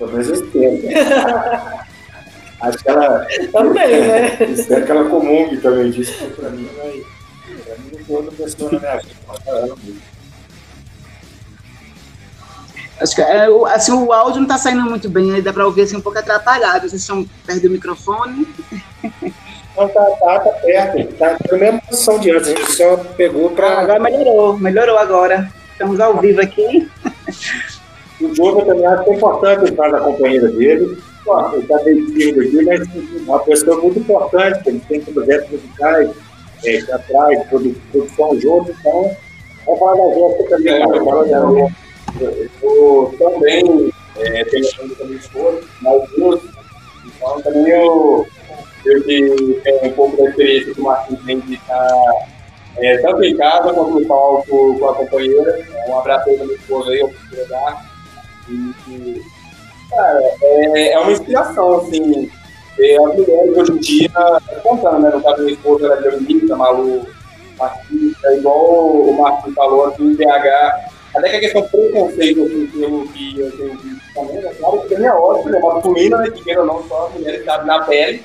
menos 0.00 0.28
eu 0.28 0.34
espero. 0.34 1.86
Acho 2.60 2.78
que 2.78 2.88
ela. 2.90 3.26
Também, 3.52 4.00
né? 4.00 4.36
Espero 4.52 4.84
que 4.86 4.90
ela 4.90 5.08
comungue 5.10 5.56
também 5.58 5.90
disso 5.90 6.12
pra 6.36 6.48
mim, 6.50 6.68
mas 6.76 7.04
pra 7.64 7.76
mim 7.76 7.90
não 7.92 8.04
tem 8.04 8.16
outra 8.16 8.32
pessoa 8.32 8.72
na 8.72 8.78
minha 8.80 8.96
vida. 9.76 10.00
Acho 12.98 13.14
que 13.14 13.20
é, 13.20 13.48
o- 13.50 13.66
assim, 13.66 13.92
o 13.92 14.10
áudio 14.10 14.36
não 14.36 14.44
está 14.44 14.56
saindo 14.56 14.80
muito 14.82 15.08
bem, 15.10 15.34
aí 15.34 15.42
dá 15.42 15.52
para 15.52 15.66
ouvir 15.66 15.82
assim, 15.82 15.96
um 15.96 16.00
pouco 16.00 16.18
atrapalhado. 16.18 16.88
Vocês 16.88 17.02
estão 17.02 17.26
perto 17.46 17.62
do 17.62 17.70
microfone. 17.70 18.48
Não, 19.76 19.86
tá, 19.90 20.02
tá, 20.18 20.40
tá 20.40 20.50
perto. 20.62 21.12
Tá 21.18 21.36
na 21.52 21.58
mesma 21.58 21.80
posição 21.82 22.18
de 22.18 22.30
antes. 22.30 22.48
A 22.48 22.54
gente 22.54 22.72
só 22.72 22.96
pegou 23.18 23.48
Ah, 23.48 23.52
pra. 23.54 23.80
agora 23.80 24.00
melhorou, 24.00 24.56
melhorou 24.58 24.96
agora. 24.96 25.52
Estamos 25.72 26.00
ao 26.00 26.16
vivo 26.18 26.40
aqui. 26.40 26.88
O 28.18 28.34
Júnior 28.34 28.64
também 28.64 28.86
acho 28.86 29.04
que 29.04 29.10
é 29.10 29.14
importante 29.14 29.70
entrar 29.70 29.90
na 29.90 30.00
companheira 30.00 30.48
dele. 30.48 30.98
Ele 31.52 31.62
está 31.62 31.78
tímido 31.80 32.40
aqui, 32.40 32.64
mas 32.64 32.80
é 32.80 33.18
uma 33.26 33.38
pessoa 33.40 33.80
muito 33.82 33.98
importante. 33.98 34.68
Ele 34.68 34.80
tem 34.88 35.00
projetos 35.00 35.50
musicais, 35.50 36.10
é, 36.64 36.80
teatrais, 36.82 37.42
produ- 37.48 37.76
produção 37.92 38.40
junto. 38.40 38.70
Então, 38.70 39.16
vamos 39.64 39.80
falar 39.80 39.94
da 39.96 40.14
Jéssica 40.14 40.48
também. 40.50 40.78
cara, 40.80 41.04
fala 41.04 41.24
dela. 41.24 41.70
Eu 42.62 43.14
também 43.18 43.92
é, 44.18 44.44
tenho 44.44 44.66
a 44.66 44.96
com 44.96 45.04
minha 45.04 45.18
esposa, 45.18 45.60
mais. 45.82 46.02
Então 47.06 47.40
também 47.42 47.68
eu, 47.68 48.26
eu 48.84 49.02
que 49.02 49.60
tenho 49.64 49.84
um 49.84 49.92
pouco 49.92 50.16
da 50.16 50.28
experiência 50.30 50.74
que 50.74 50.80
o 50.80 50.84
Marquinhos 50.84 51.24
tem 51.24 51.40
de 51.40 51.54
estar 51.54 51.88
é, 52.78 52.98
tanto 52.98 53.24
em 53.24 53.36
casa 53.36 53.72
quanto 53.72 54.00
no 54.00 54.06
palco 54.06 54.78
com 54.78 54.88
a 54.88 54.94
companheira. 54.94 55.66
Um 55.88 55.98
abraço 55.98 56.28
aí 56.30 56.36
pra 56.36 56.46
minha 56.46 56.56
esposa 56.58 56.90
aí, 56.90 57.00
eu 57.00 57.08
preciso 57.08 57.48
dar. 57.48 57.86
E, 58.48 58.52
e, 58.88 59.22
cara, 59.90 60.20
é, 60.42 60.92
é 60.92 60.98
uma 60.98 61.12
inspiração, 61.12 61.80
assim. 61.80 62.30
É, 62.78 62.96
as 62.96 63.16
mulheres 63.16 63.56
hoje 63.56 63.72
em 63.72 63.78
dia, 63.78 64.10
contando, 64.62 65.00
né? 65.00 65.10
No 65.10 65.22
caso 65.22 65.42
minha 65.42 65.54
esposa, 65.54 65.86
ela 65.86 65.96
é 65.96 66.00
violinista, 66.02 66.56
Malu, 66.56 67.06
artista, 67.58 68.34
igual 68.34 68.90
o 68.90 69.18
Marcos 69.18 69.54
falou 69.54 69.86
aqui 69.86 70.02
em 70.02 70.14
BH. 70.14 70.96
Até 71.14 71.30
que 71.30 71.36
a 71.36 71.40
questão 71.40 71.62
do 71.62 71.68
preconceito, 71.68 72.42
assim, 72.42 72.66
que 72.66 72.80
eu 72.82 73.50
tenho 73.50 73.76
visto 73.76 74.14
também, 74.14 74.36
né? 74.36 74.52
Claro 74.58 74.82
que 74.82 74.94
é 74.94 75.12
óbvio, 75.12 75.52
né? 75.52 75.58
Masculina, 75.58 76.18
né? 76.18 76.30
Que 76.30 76.44
queira 76.44 76.60
ou 76.60 76.66
não, 76.66 76.86
só 76.86 77.06
as 77.06 77.14
mulheres 77.14 77.44
sabem 77.44 77.66
na 77.66 77.84
pele. 77.84 78.22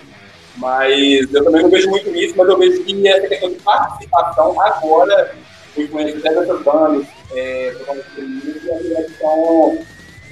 Mas 0.58 1.34
eu 1.34 1.44
também 1.46 1.64
não 1.64 1.70
vejo 1.70 1.90
muito 1.90 2.10
isso, 2.14 2.36
mas 2.38 2.50
eu 2.50 2.58
vejo 2.58 2.84
que 2.84 3.08
essa 3.08 3.28
questão 3.28 3.50
de 3.50 3.56
participação 3.56 4.62
agora, 4.62 5.34
com 5.74 5.82
influência 5.82 6.20
dessas 6.20 6.62
bandas, 6.62 7.08
é, 7.34 7.74
totalmente 7.78 8.10
femininas, 8.10 8.64
e 8.64 8.72
as 8.72 8.82
mulheres 8.84 9.12
estão 9.12 9.78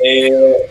é, 0.02 0.70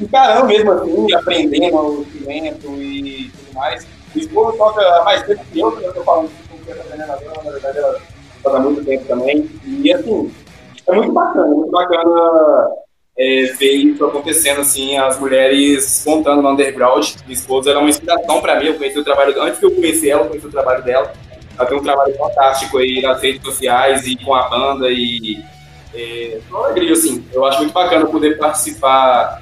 encarando 0.00 0.46
mesmo 0.46 0.72
assim, 0.72 1.14
aprendendo 1.14 1.76
o 1.76 2.02
instrumento 2.02 2.82
e 2.82 3.30
tudo 3.30 3.54
mais. 3.54 3.86
O 4.14 4.18
esposo 4.18 4.56
toca 4.58 5.04
mais 5.04 5.22
tempo 5.22 5.44
que 5.52 5.60
eu, 5.60 5.72
que 5.72 5.84
eu 5.84 5.94
tô 5.94 6.02
falando 6.02 6.30
tô 6.66 6.72
aprendendo 6.72 7.12
agora, 7.12 7.42
na 7.44 7.50
verdade 7.50 7.78
ela 7.78 8.00
toca 8.42 8.58
muito 8.60 8.84
tempo 8.84 9.04
também. 9.06 9.50
E 9.64 9.92
assim, 9.92 10.32
é 10.86 10.92
muito 10.92 11.12
bacana, 11.12 11.46
muito 11.46 11.70
bacana 11.70 12.70
é, 13.16 13.44
ver 13.58 13.72
isso 13.72 14.04
acontecendo, 14.04 14.60
assim, 14.60 14.96
as 14.96 15.18
mulheres 15.18 16.02
contando 16.04 16.42
no 16.42 16.50
underground. 16.50 17.06
Minha 17.24 17.34
esposa 17.34 17.70
era 17.70 17.78
uma 17.78 17.90
inspiração 17.90 18.40
para 18.40 18.58
mim, 18.58 18.66
eu 18.66 18.74
conheci 18.76 18.98
o 18.98 19.04
trabalho, 19.04 19.40
antes 19.42 19.58
que 19.58 19.66
eu 19.66 19.74
conheci 19.74 20.10
ela, 20.10 20.22
eu 20.22 20.28
conheci 20.28 20.46
o 20.46 20.50
trabalho 20.50 20.82
dela. 20.82 21.12
Ela 21.58 21.68
tem 21.68 21.78
um 21.78 21.82
trabalho 21.82 22.16
fantástico 22.16 22.78
aí 22.78 23.02
nas 23.02 23.20
redes 23.20 23.42
sociais 23.42 24.06
e 24.06 24.16
com 24.16 24.34
a 24.34 24.48
banda 24.48 24.88
e 24.90 25.42
é, 25.94 26.38
uma 26.48 26.66
alegria, 26.66 26.92
assim. 26.92 27.24
Eu 27.32 27.44
acho 27.44 27.58
muito 27.58 27.72
bacana 27.72 28.06
poder 28.06 28.38
participar, 28.38 29.41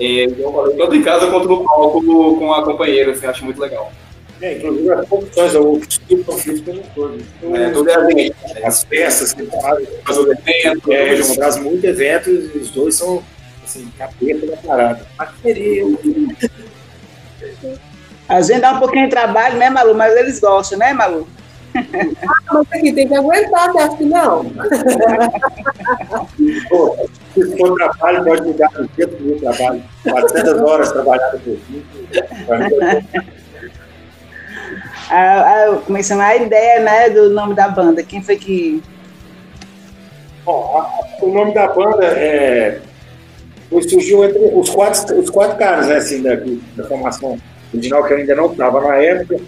é, 0.00 0.26
eu 0.26 0.52
falei, 0.52 0.76
tanto 0.76 0.94
em 0.94 1.02
casa 1.02 1.26
quanto 1.30 1.48
no 1.48 1.64
palco 1.64 2.36
com 2.38 2.52
a 2.52 2.64
companheira, 2.64 3.12
assim, 3.12 3.26
acho 3.26 3.44
muito 3.44 3.60
legal. 3.60 3.92
É, 4.40 4.56
inclusive 4.56 4.92
as 4.92 5.08
produções, 5.08 5.54
o 5.56 5.78
estilo 5.78 6.24
conflito 6.24 6.64
como 6.64 6.78
um 6.78 6.82
todo. 6.94 7.24
Então, 7.42 7.56
É, 7.56 7.70
tudo 7.70 7.90
é 7.90 7.94
assim. 7.94 8.30
As 8.64 8.84
peças 8.84 9.32
que 9.32 9.44
fazem, 9.46 9.86
Faz 10.04 10.18
o 10.18 10.30
evento, 10.30 10.92
é. 10.92 11.16
João 11.16 11.36
Brás, 11.36 11.56
muito 11.56 11.84
eventos, 11.84 12.54
e 12.54 12.58
os 12.58 12.70
dois 12.70 12.94
são 12.94 13.22
assim, 13.64 13.90
capeta 13.98 14.46
da 14.46 14.56
parada. 14.58 15.06
Parceria. 15.16 15.84
A 18.28 18.40
gente 18.40 18.60
dá 18.60 18.74
um 18.74 18.78
pouquinho 18.78 19.06
de 19.06 19.10
trabalho, 19.10 19.58
né, 19.58 19.70
Malu? 19.70 19.94
Mas 19.94 20.16
eles 20.16 20.38
gostam, 20.38 20.78
né, 20.78 20.92
Malu? 20.92 21.26
Mas 21.74 22.66
aqui 22.72 22.92
tem 22.92 23.08
que 23.08 23.14
aguentar, 23.14 23.70
acha 23.76 23.96
que 23.96 24.04
não? 24.04 24.52
Se 27.44 27.56
for 27.58 27.74
trabalho, 27.76 28.24
pode 28.24 28.42
mudar 28.42 28.70
no 28.78 28.88
tempo 28.88 29.16
do 29.16 29.24
meu 29.24 29.38
trabalho. 29.38 29.82
400 30.04 30.60
horas 30.62 30.92
trabalhadas 30.92 31.40
por 31.42 31.56
dia. 31.68 31.82
A, 35.10 35.64
a, 35.64 35.76
como 35.78 35.96
é 35.96 36.00
que 36.00 36.06
chama? 36.06 36.24
A 36.24 36.36
ideia, 36.36 36.80
né, 36.80 37.10
do 37.10 37.30
nome 37.30 37.54
da 37.54 37.68
banda. 37.68 38.02
Quem 38.02 38.22
foi 38.22 38.36
que... 38.36 38.82
Bom, 40.44 40.76
a- 40.78 41.24
o 41.24 41.32
nome 41.32 41.54
da 41.54 41.68
banda 41.68 42.04
é, 42.04 42.80
surgiu 43.88 44.24
entre 44.24 44.38
os 44.38 44.70
quatro, 44.70 45.18
os 45.18 45.30
quatro 45.30 45.56
caras, 45.58 45.86
né, 45.88 45.96
assim, 45.96 46.22
da, 46.22 46.36
da 46.76 46.88
formação 46.88 47.38
original, 47.72 48.04
que 48.04 48.12
eu 48.12 48.18
ainda 48.18 48.34
não 48.34 48.50
estava 48.52 48.80
na 48.80 48.96
época. 48.96 49.40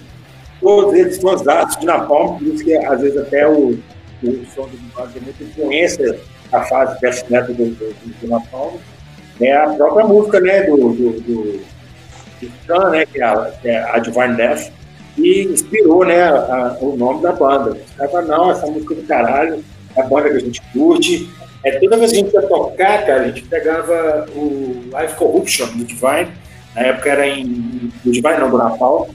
Todos 0.61 0.95
eles 0.95 1.17
são 1.17 1.35
de 1.37 1.87
Napalm, 1.87 2.39
por 2.39 2.47
isso 2.49 2.63
que 2.65 2.75
às 2.77 3.01
vezes 3.01 3.17
até 3.17 3.49
o, 3.49 3.79
o 4.23 4.47
som 4.55 4.67
do 4.69 4.79
Napalm 4.89 5.09
tem 5.13 5.23
muita 5.23 5.43
influência 5.45 6.21
da 6.51 6.63
fase 6.63 7.01
death 7.01 7.29
metal 7.31 7.55
do, 7.55 7.67
do, 7.67 8.29
Napalm. 8.29 8.75
É 9.41 9.57
a 9.57 9.71
própria 9.71 10.07
música, 10.07 10.41
né, 10.41 10.63
do, 10.65 10.77
do, 10.77 11.21
do, 11.21 11.61
do 12.41 12.91
né, 12.91 13.07
que 13.07 13.21
é 13.21 13.25
a, 13.25 13.53
que 13.61 13.69
é 13.69 13.83
a 13.83 13.99
Divine 13.99 14.37
Death, 14.37 14.71
e 15.17 15.45
inspirou, 15.45 16.05
né, 16.05 16.23
a- 16.23 16.77
o 16.81 16.97
nome 16.97 17.23
da 17.23 17.33
banda. 17.33 17.73
Os 17.73 18.11
falaram, 18.11 18.29
não, 18.29 18.51
essa 18.51 18.67
música 18.67 18.95
do 18.95 19.03
caralho, 19.03 19.65
é 19.97 20.01
a 20.03 20.07
banda 20.07 20.31
que 20.31 20.37
a 20.37 20.41
gente 20.41 20.61
curte. 20.73 21.31
É, 21.65 21.79
toda 21.79 21.97
vez 21.97 22.13
que 22.13 22.19
a 22.19 22.21
gente 22.21 22.35
ia 22.35 22.43
tocar, 22.43 23.05
cara, 23.07 23.23
a 23.23 23.29
gente 23.29 23.43
pegava 23.43 24.27
o 24.35 24.85
Live 24.93 25.15
Corruption 25.15 25.67
do 25.69 25.85
Divine, 25.85 26.29
na 26.75 26.83
época 26.83 27.11
era 27.11 27.27
em. 27.27 27.91
Do 28.05 28.13
Divine 28.13 28.39
não, 28.39 28.51
do 28.51 28.59
Napalm, 28.59 29.09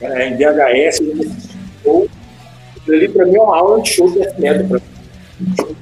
era 0.00 0.26
em 0.26 0.36
VHS, 0.36 1.00
e 1.00 1.46
a 1.86 2.92
ali 2.92 3.08
pra 3.08 3.26
mim 3.26 3.36
é 3.36 3.40
uma 3.40 3.56
aula 3.56 3.82
de 3.82 3.90
show 3.90 4.10
de 4.10 4.18
metal. 4.18 4.66
Pra 4.68 4.78
mim. 4.78 5.76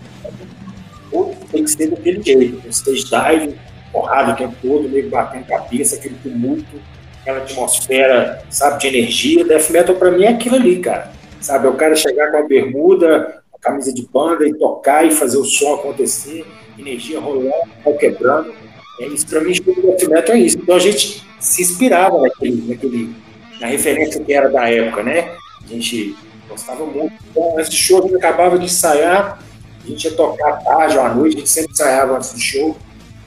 Show 1.14 1.32
tem 1.52 1.62
que 1.62 1.70
ser 1.70 1.90
daquele 1.90 2.20
jeito, 2.20 2.68
stage 2.68 3.04
dive, 3.04 3.54
porrada 3.92 4.32
o 4.32 4.36
tempo 4.36 4.56
todo, 4.60 4.88
meio 4.88 5.08
batendo 5.08 5.46
cabeça, 5.46 5.94
aquele 5.94 6.16
tumulto, 6.22 6.80
aquela 7.20 7.38
atmosfera, 7.38 8.42
sabe, 8.50 8.80
de 8.80 8.88
energia. 8.88 9.44
Death 9.44 9.70
metal 9.70 9.94
pra 9.94 10.10
mim 10.10 10.24
é 10.24 10.28
aquilo 10.28 10.56
ali, 10.56 10.80
cara. 10.80 11.12
Sabe, 11.40 11.66
é 11.66 11.70
o 11.70 11.74
cara 11.74 11.94
chegar 11.94 12.32
com 12.32 12.38
a 12.38 12.42
bermuda, 12.42 13.42
a 13.54 13.58
camisa 13.58 13.92
de 13.92 14.06
banda 14.12 14.46
e 14.46 14.54
tocar 14.54 15.06
e 15.06 15.12
fazer 15.12 15.36
o 15.36 15.44
som 15.44 15.74
acontecer, 15.74 16.44
energia 16.76 17.20
rolando, 17.20 17.52
pau 17.84 17.94
quebrando. 17.96 18.52
É 19.00 19.06
isso 19.06 19.26
pra 19.26 19.40
mim, 19.40 19.52
de 19.52 19.60
death 19.60 20.08
metal 20.08 20.34
é 20.34 20.38
isso. 20.40 20.58
Então 20.58 20.74
a 20.74 20.80
gente 20.80 21.24
se 21.38 21.62
inspirava 21.62 22.20
naquele, 22.20 22.68
naquele, 22.68 23.14
na 23.60 23.68
referência 23.68 24.20
que 24.20 24.32
era 24.32 24.48
da 24.48 24.68
época, 24.68 25.02
né? 25.02 25.30
A 25.62 25.66
gente 25.68 26.16
gostava 26.48 26.84
muito. 26.84 27.12
Então, 27.30 27.54
do 27.54 27.72
show, 27.72 28.00
a 28.00 28.02
gente 28.02 28.16
acabava 28.16 28.58
de 28.58 28.64
ensaiar, 28.64 29.38
a 29.84 29.88
gente 29.88 30.04
ia 30.04 30.12
tocar 30.12 30.48
à 30.48 30.56
tarde 30.56 30.96
ou 30.96 31.04
à 31.04 31.14
noite, 31.14 31.36
a 31.36 31.38
gente 31.40 31.50
sempre 31.50 31.72
ensaiava 31.72 32.16
antes 32.16 32.32
do 32.32 32.40
show, 32.40 32.76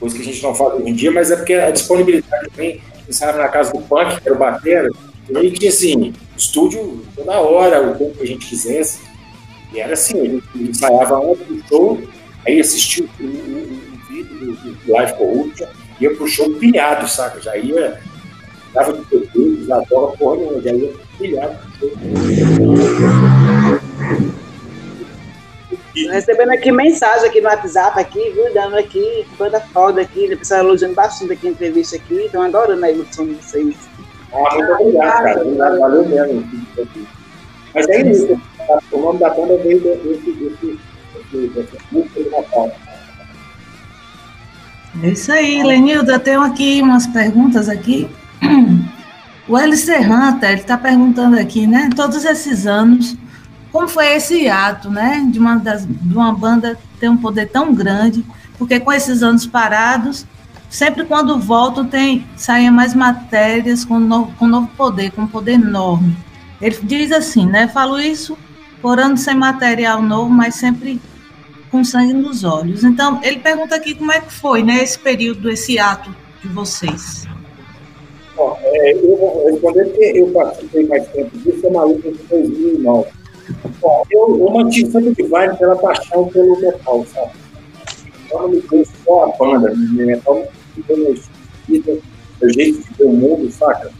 coisa 0.00 0.16
que 0.16 0.22
a 0.22 0.24
gente 0.24 0.42
não 0.42 0.54
faz 0.54 0.74
hoje 0.74 0.90
em 0.90 0.94
dia, 0.94 1.10
mas 1.10 1.30
é 1.30 1.36
porque 1.36 1.54
a 1.54 1.70
disponibilidade 1.70 2.50
também, 2.50 2.80
ensaiava 3.08 3.38
na 3.38 3.48
casa 3.48 3.72
do 3.72 3.80
punk, 3.80 4.20
que 4.20 4.28
era 4.28 4.34
o 4.34 4.38
batera, 4.38 4.90
e 5.30 5.36
aí 5.36 5.50
tinha 5.50 5.70
assim, 5.70 6.12
estúdio 6.36 7.04
toda 7.14 7.40
hora, 7.40 7.90
o 7.90 7.94
tempo 7.96 8.16
que 8.16 8.22
a 8.24 8.26
gente 8.26 8.46
quisesse, 8.46 9.00
e 9.72 9.80
era 9.80 9.92
assim, 9.92 10.20
a 10.20 10.24
gente 10.24 10.46
ensaiava 10.54 11.24
antes 11.24 11.46
do 11.46 11.68
show, 11.68 12.02
aí 12.46 12.60
assistia 12.60 13.04
o, 13.04 13.88
vídeo 14.08 14.56
do, 14.84 14.92
Live 14.92 15.12
Corruption, 15.14 15.66
ia 16.00 16.14
pro 16.14 16.26
show 16.26 16.50
pilhado, 16.54 17.08
saca? 17.08 17.40
Já 17.40 17.56
ia, 17.56 18.00
dava 18.72 18.92
de 18.92 19.04
bebê, 19.04 19.64
já 19.66 19.80
bola 19.90 20.16
porra 20.16 20.60
já 20.62 20.72
ia 20.72 20.92
pilhado 21.18 21.56
pro 21.78 21.90
show. 21.90 21.98
Recebendo 26.06 26.50
aqui 26.50 26.70
mensagem 26.70 27.28
aqui 27.28 27.40
no 27.40 27.48
WhatsApp, 27.48 27.98
aqui, 27.98 28.30
viu? 28.30 28.52
Dando 28.54 28.76
aqui, 28.76 29.26
banda 29.38 29.60
foda 29.60 30.00
aqui, 30.02 30.32
o 30.32 30.38
pessoal 30.38 30.60
elogiando 30.60 30.94
bastante 30.94 31.32
aqui 31.32 31.48
a 31.48 31.50
entrevista 31.50 31.96
aqui, 31.96 32.14
estão 32.14 32.42
adorando 32.42 32.84
a 32.84 32.90
ilustração 32.90 33.26
de 33.26 33.34
vocês. 33.34 33.76
Ah, 34.32 34.54
muito 34.54 34.72
obrigado, 34.72 35.22
cara. 35.22 35.40
Obrigado, 35.40 35.78
valeu 35.78 36.08
mesmo. 36.08 36.50
Mas 37.74 37.88
é 37.88 38.02
isso. 38.02 38.40
O 38.92 38.98
nome 39.00 39.18
da 39.18 39.30
banda 39.30 39.56
veio 39.58 39.80
desse, 39.80 40.02
desse, 40.02 40.32
desse, 40.32 40.78
desse, 41.32 41.48
desse 41.48 41.78
música 41.90 42.22
do 42.22 42.30
Natal. 42.30 42.72
É 45.02 45.08
isso 45.08 45.32
aí, 45.32 45.62
Lenilda. 45.62 46.18
Tenho 46.18 46.42
aqui 46.42 46.82
umas 46.82 47.06
perguntas 47.06 47.68
aqui. 47.68 48.08
O 49.48 49.56
LC 49.56 50.00
Hunter, 50.00 50.50
ele 50.50 50.60
está 50.60 50.76
perguntando 50.76 51.38
aqui, 51.38 51.66
né? 51.66 51.88
Todos 51.96 52.22
esses 52.22 52.66
anos, 52.66 53.16
como 53.78 53.86
foi 53.86 54.16
esse 54.16 54.48
ato, 54.48 54.90
né? 54.90 55.24
De 55.30 55.38
uma, 55.38 55.54
das, 55.54 55.86
de 55.86 56.12
uma 56.12 56.32
banda 56.32 56.76
ter 56.98 57.08
um 57.08 57.16
poder 57.16 57.46
tão 57.46 57.72
grande, 57.72 58.26
porque 58.58 58.80
com 58.80 58.92
esses 58.92 59.22
anos 59.22 59.46
parados, 59.46 60.26
sempre 60.68 61.04
quando 61.04 61.38
voltam, 61.38 61.86
tem, 61.86 62.26
saem 62.36 62.72
mais 62.72 62.92
matérias 62.92 63.84
com 63.84 64.00
novo, 64.00 64.32
com 64.36 64.48
novo 64.48 64.66
poder, 64.76 65.12
com 65.12 65.22
um 65.22 65.26
poder 65.28 65.52
enorme. 65.52 66.16
Ele 66.60 66.76
diz 66.82 67.12
assim, 67.12 67.46
né? 67.46 67.68
Falo 67.68 68.00
isso 68.00 68.36
por 68.82 68.98
anos 68.98 69.20
sem 69.20 69.36
material 69.36 70.02
novo, 70.02 70.28
mas 70.28 70.56
sempre 70.56 71.00
com 71.70 71.84
sangue 71.84 72.14
nos 72.14 72.42
olhos. 72.42 72.82
Então, 72.82 73.20
ele 73.22 73.38
pergunta 73.38 73.76
aqui 73.76 73.94
como 73.94 74.10
é 74.10 74.20
que 74.20 74.32
foi, 74.32 74.64
né, 74.64 74.82
esse 74.82 74.98
período, 74.98 75.48
esse 75.48 75.78
ato 75.78 76.12
de 76.42 76.48
vocês. 76.48 77.28
Bom, 78.34 78.58
é, 78.60 78.92
eu 78.92 79.16
vou 79.16 79.46
responder 79.46 79.84
porque 79.84 80.12
eu 80.16 80.26
participei 80.32 80.86
mais 80.88 81.06
tempo 81.08 81.38
disso, 81.38 81.64
é 81.64 81.70
maluco 81.70 82.10
de 82.10 82.18
2009. 82.24 83.17
Bom, 83.80 84.04
eu, 84.10 84.38
eu 84.40 84.50
mantive 84.50 84.90
sempre 84.90 85.08
o 85.08 85.14
Divine 85.14 85.56
pela 85.58 85.76
paixão 85.76 86.28
pelo 86.28 86.60
metal, 86.60 87.04
sabe? 87.06 87.32
Então, 88.26 88.42
não 88.42 88.48
me 88.48 88.60
deu 88.60 88.84
só 89.04 89.24
a 89.24 89.36
banda, 89.36 89.72
o 89.72 89.76
metal 89.76 90.46
me 90.76 90.82
deu 90.82 90.96
meu 90.96 91.14
estilo 91.14 92.02
meu 92.40 92.52
jeito 92.52 92.82
de 92.82 92.94
ver 92.94 93.04
o 93.04 93.12
mundo, 93.12 93.50
saca? 93.50 93.90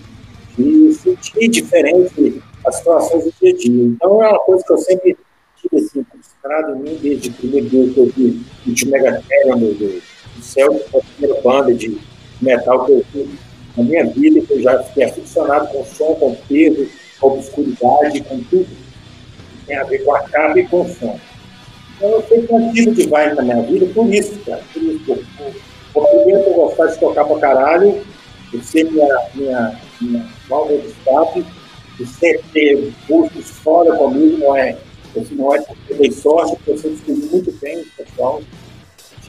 E 0.59 0.93
sentir 0.93 1.49
diferente 1.49 2.43
as 2.67 2.77
situações 2.77 3.25
do 3.25 3.35
dia 3.41 3.53
a 3.53 3.57
dia. 3.57 3.85
Então, 3.85 4.23
é 4.23 4.29
uma 4.29 4.39
coisa 4.41 4.65
que 4.65 4.73
eu 4.73 4.79
sempre 4.79 5.17
tive 5.57 5.85
assim, 5.85 6.05
frustrado 6.05 6.77
em 6.77 6.81
mim 6.81 6.99
desde 7.01 7.31
o 7.31 7.33
primeiro 7.33 7.69
dia 7.69 7.93
que 7.93 8.01
eu 8.01 8.07
vi 8.07 8.43
o 8.67 8.75
Tio 8.75 8.91
Megatherium 8.91 9.59
do, 9.59 9.75
do, 9.75 10.03
do 10.37 10.43
céu, 10.43 10.79
foi 10.91 11.01
a 11.01 11.05
primeira 11.05 11.43
banda 11.43 11.75
de 11.75 11.99
metal 12.41 12.85
que 12.85 12.93
eu 12.93 13.05
vi 13.13 13.29
na 13.77 13.85
minha 13.85 14.07
vida, 14.07 14.41
que 14.41 14.53
eu 14.53 14.63
já 14.63 14.83
fiquei 14.85 15.05
aficionado 15.05 15.69
com 15.69 15.85
som, 15.85 16.15
com 16.15 16.35
peso, 16.49 16.89
com 17.21 17.29
obscuridade, 17.29 18.23
com 18.23 18.41
tudo 18.45 18.88
tem 19.69 19.77
a 19.77 19.85
ver 19.85 20.05
com 20.05 20.15
a 20.15 20.21
capa 20.23 20.59
e 20.59 20.67
com 20.67 20.81
o 20.81 20.89
som. 20.89 21.19
Então 21.97 22.11
eu 22.11 22.23
sempre 22.23 22.53
mantive 22.53 22.89
o 22.89 22.95
Divine 22.95 23.35
na 23.37 23.43
minha 23.43 23.63
vida 23.63 23.87
por 23.95 24.13
isso, 24.13 24.39
cara. 24.41 24.63
Por 24.73 24.83
isso, 24.83 25.25
por, 25.93 26.09
primeiro 26.09 26.41
eu 26.41 26.55
gostava 26.55 26.91
de 26.91 26.99
tocar 26.99 27.25
pra 27.25 27.39
caralho, 27.39 28.03
por 28.51 28.63
ser 28.65 28.91
minha, 28.91 29.09
minha, 29.35 29.81
minha 30.01 30.27
válvula 30.49 30.81
de 30.81 30.89
escape, 30.89 31.45
por 31.97 32.07
sempre 32.07 32.45
ter 32.53 32.93
músicos 33.09 33.51
fora 33.51 33.97
comigo, 33.97 34.39
não 34.39 34.57
é, 34.57 34.77
assim, 35.17 35.35
não 35.35 35.55
é 35.55 35.61
porque 35.61 35.93
eu 35.93 35.97
dei 35.99 36.11
sorte, 36.13 36.57
porque 36.57 36.71
eu 36.71 36.79
sempre 36.79 36.97
escolhi 36.97 37.31
muito 37.31 37.53
bem 37.61 37.79
o 37.79 38.05
pessoal 38.05 38.43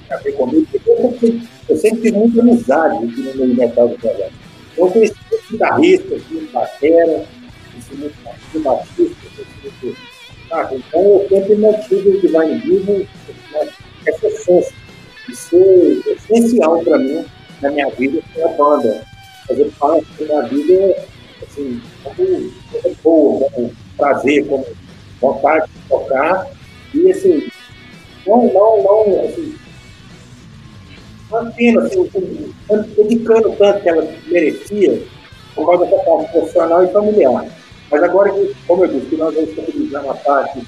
tinha 0.09 0.17
a 0.17 0.21
ver 0.21 0.31
comigo, 0.33 0.67
porque 0.71 1.39
eu 1.69 1.77
sempre, 1.77 2.01
tive 2.01 2.17
muita 2.17 2.41
amizade 2.41 2.97
aqui 2.97 3.21
no 3.21 3.35
meio 3.35 3.55
metal 3.55 3.87
do. 3.87 3.95
Então, 3.95 4.29
eu 4.77 4.87
conheci 4.91 5.15
muitos 5.29 5.51
guitarristas, 5.51 6.21
muitos 6.29 6.51
batera, 6.51 7.25
conheci 7.71 7.95
muitos 7.95 8.17
batistas, 8.23 8.83
conheci 8.95 9.15
Então 10.51 11.01
eu 11.01 11.27
sempre 11.29 11.55
mantive 11.55 12.09
o 12.09 12.21
Divine 12.21 12.57
Vivo 12.59 13.07
né, 13.51 13.69
essa 14.07 14.27
essência 14.27 14.73
de 15.27 15.35
ser 15.35 16.01
essencial 16.07 16.83
para 16.83 16.97
mim 16.97 17.25
na 17.61 17.71
minha 17.71 17.89
vida 17.91 18.21
ser 18.33 18.43
a 18.43 18.47
banda. 18.49 19.03
Fazer 19.47 19.71
parte 19.79 20.05
da 20.19 20.25
minha 20.25 20.41
vida 20.43 20.95
assim, 21.41 21.81
como 22.03 22.51
coisa 22.71 22.95
boa, 23.03 23.49
como 23.51 23.71
prazer, 23.97 24.47
como 24.47 24.65
vontade 25.19 25.67
de 25.71 25.89
tocar. 25.89 26.47
E 26.93 27.11
assim, 27.11 27.47
não, 28.25 28.51
não, 28.53 28.83
não, 28.83 29.25
assim, 29.25 29.55
mantendo, 31.29 31.79
assim, 31.79 32.53
dedicando 32.95 33.55
tanto 33.57 33.81
que 33.81 33.89
ela 33.89 34.07
merecia 34.27 35.03
por 35.55 35.65
causa 35.65 35.85
da 35.85 35.97
parte 36.03 36.31
profissional 36.31 36.83
e 36.83 36.91
familiar. 36.91 37.45
Mas 37.91 38.03
agora, 38.03 38.31
como 38.67 38.85
eu 38.85 38.99
disse, 38.99 39.15
nós 39.15 39.33
vamos 39.33 39.49
estabilizar 39.49 40.09
a 40.09 40.13
parte 40.13 40.61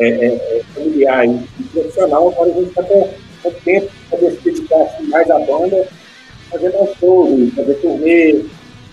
é, 0.00 0.08
é, 0.08 0.26
é, 0.26 0.62
familiar 0.74 1.26
e, 1.26 1.48
e 1.60 1.64
profissional, 1.72 2.28
agora 2.28 2.50
a 2.50 2.54
gente 2.54 2.68
está 2.68 2.82
com, 2.82 3.10
com 3.42 3.50
tempo 3.64 3.90
para 4.10 4.18
se 4.30 4.36
dedicar 4.42 4.82
assim, 4.82 5.04
mais 5.04 5.30
à 5.30 5.38
banda, 5.38 5.86
fazer 6.50 6.72
mais 6.76 6.96
shows, 6.98 7.54
fazer 7.54 7.74
turnê, 7.74 8.44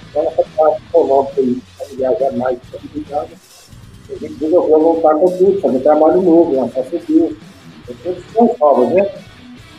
então 0.09 0.23
essa 0.23 0.43
parte 0.55 0.81
econômica 0.89 1.41
aí, 1.41 1.61
viajar 1.95 2.31
mais 2.33 2.59
complicado, 2.71 3.29
a 4.09 4.13
gente 4.13 4.39
resolveu 4.39 4.79
voltar 4.79 5.15
com 5.15 5.37
tudo, 5.37 5.61
fazer 5.61 5.79
trabalho 5.79 6.21
novo, 6.21 6.55
lançar 6.55 6.83
subiu. 6.83 7.35
São 8.33 8.55
novos, 8.59 8.89
né? 8.89 9.09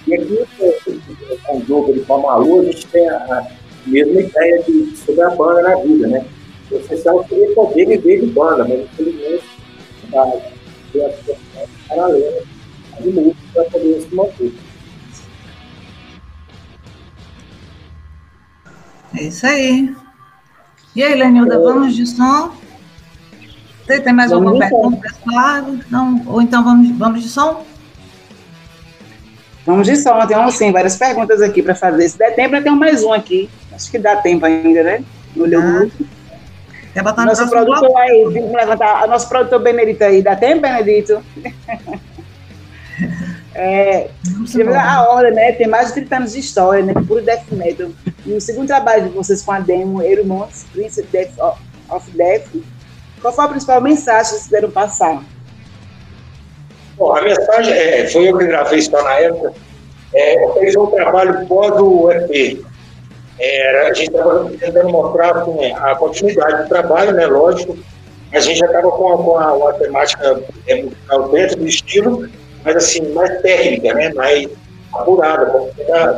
E 0.06 0.14
aqui, 0.14 0.38
com 1.46 1.56
o 1.56 1.66
jogo 1.66 1.92
de 1.92 2.00
Pamalu, 2.00 2.60
a 2.60 2.64
gente 2.64 2.86
tem 2.88 3.08
a 3.08 3.46
mesma 3.86 4.20
ideia 4.20 4.62
de, 4.62 4.96
sobre 4.96 5.22
a 5.22 5.30
banda 5.30 5.62
na 5.62 5.76
vida, 5.76 6.08
né? 6.08 6.26
O 6.72 6.76
essencial 6.76 7.24
seria 7.28 7.54
poder 7.54 7.86
viver 7.86 8.20
de 8.20 8.26
banda, 8.28 8.64
mas 8.64 8.80
infelizmente 8.80 9.44
a 10.14 10.52
a 11.00 11.10
situação 11.10 11.68
paralela 11.88 12.42
de 13.00 13.08
música 13.10 13.36
para 13.54 13.64
poder 13.64 14.00
se 14.00 14.14
manter. 14.14 14.52
É 19.14 19.22
isso 19.24 19.46
aí. 19.46 19.94
E 20.94 21.02
aí, 21.02 21.14
Lenilda, 21.14 21.58
vamos 21.58 21.94
de 21.94 22.06
som? 22.06 22.52
Você 23.86 24.00
tem 24.00 24.12
mais 24.12 24.30
Vamos 24.30 24.46
alguma 24.46 24.68
pergunta, 24.68 25.00
pessoal? 25.00 25.62
Não, 25.90 26.22
ou 26.26 26.40
então 26.40 26.62
vamos, 26.62 26.90
vamos 26.96 27.22
de 27.22 27.28
som? 27.28 27.64
Vamos 29.66 29.86
de 29.86 29.96
som, 29.96 30.26
tem 30.26 30.50
sim, 30.50 30.72
várias 30.72 30.96
perguntas 30.96 31.40
aqui 31.40 31.62
para 31.62 31.74
fazer. 31.74 32.08
Se 32.08 32.18
der 32.18 32.34
tempo, 32.34 32.56
eu 32.56 32.62
tenho 32.62 32.76
mais 32.76 33.02
um 33.02 33.12
aqui. 33.12 33.48
Acho 33.72 33.90
que 33.90 33.98
dá 33.98 34.16
tempo 34.16 34.44
ainda, 34.44 34.82
né? 34.82 35.04
Não 35.34 35.44
olhou 35.44 35.62
Ah, 35.62 35.66
muito. 35.66 36.06
Quer 36.92 37.02
botar 37.02 37.22
no 37.22 37.28
Nosso 37.28 37.46
bloco? 37.48 37.66
produtor 37.66 37.96
aí, 37.96 38.24
vamos 38.24 38.52
levantar. 38.52 39.08
Nosso 39.08 39.28
produtor 39.28 39.60
Benedito 39.60 40.02
aí, 40.02 40.22
dá 40.22 40.36
tempo, 40.36 40.62
Benedito? 40.62 41.22
é, 43.54 44.08
a 44.78 45.08
ordem, 45.08 45.32
né? 45.32 45.52
Tem 45.52 45.66
mais 45.66 45.88
de 45.88 45.94
30 45.94 46.16
anos 46.16 46.32
de 46.32 46.40
história, 46.40 46.84
né? 46.84 46.92
Puro 47.06 47.22
death 47.22 47.50
metal. 47.50 47.88
E 48.26 48.32
o 48.32 48.40
segundo 48.40 48.66
trabalho 48.66 49.04
de 49.04 49.10
vocês 49.10 49.42
com 49.42 49.52
a 49.52 49.60
demo 49.60 50.02
Erumons, 50.02 50.66
Prince 50.72 51.00
of 51.00 51.08
Death, 51.10 51.32
of 51.88 52.10
Death, 52.10 52.48
qual 53.20 53.32
foi 53.32 53.44
a 53.44 53.48
principal 53.48 53.80
mensagem 53.80 54.22
que 54.22 54.28
vocês 54.30 54.42
quiseram 54.44 54.70
passar? 54.70 55.22
Bom, 56.96 57.16
a 57.16 57.22
mensagem 57.22 57.72
é, 57.72 58.06
foi 58.08 58.28
eu 58.28 58.36
que 58.36 58.46
gravei 58.46 58.78
isso 58.78 58.92
lá 58.92 59.02
na 59.02 59.14
época. 59.14 59.54
É, 60.14 60.44
eu 60.44 60.54
fiz 60.60 60.76
um 60.76 60.86
trabalho 60.86 61.46
pós 61.46 61.72
o 61.80 62.10
EP. 62.10 62.64
Era, 63.38 63.88
a 63.88 63.94
gente 63.94 64.10
estava 64.10 64.50
tentando 64.50 64.88
mostrar 64.90 65.36
assim, 65.38 65.72
a 65.72 65.94
continuidade 65.96 66.62
do 66.62 66.68
trabalho, 66.68 67.12
né? 67.12 67.26
Lógico. 67.26 67.76
A 68.32 68.40
gente 68.40 68.58
já 68.58 68.66
estava 68.66 68.90
com, 68.90 69.12
a- 69.12 69.18
com 69.18 69.38
a, 69.38 69.52
uma 69.54 69.72
temática 69.74 70.40
é, 70.66 70.82
musical 70.82 71.28
dentro 71.30 71.56
do 71.58 71.66
estilo, 71.66 72.28
mas 72.64 72.76
assim, 72.76 73.12
mais 73.12 73.40
técnica, 73.42 73.94
né? 73.94 74.12
Mais 74.14 74.48
apurada, 74.94 75.46
como, 75.46 75.68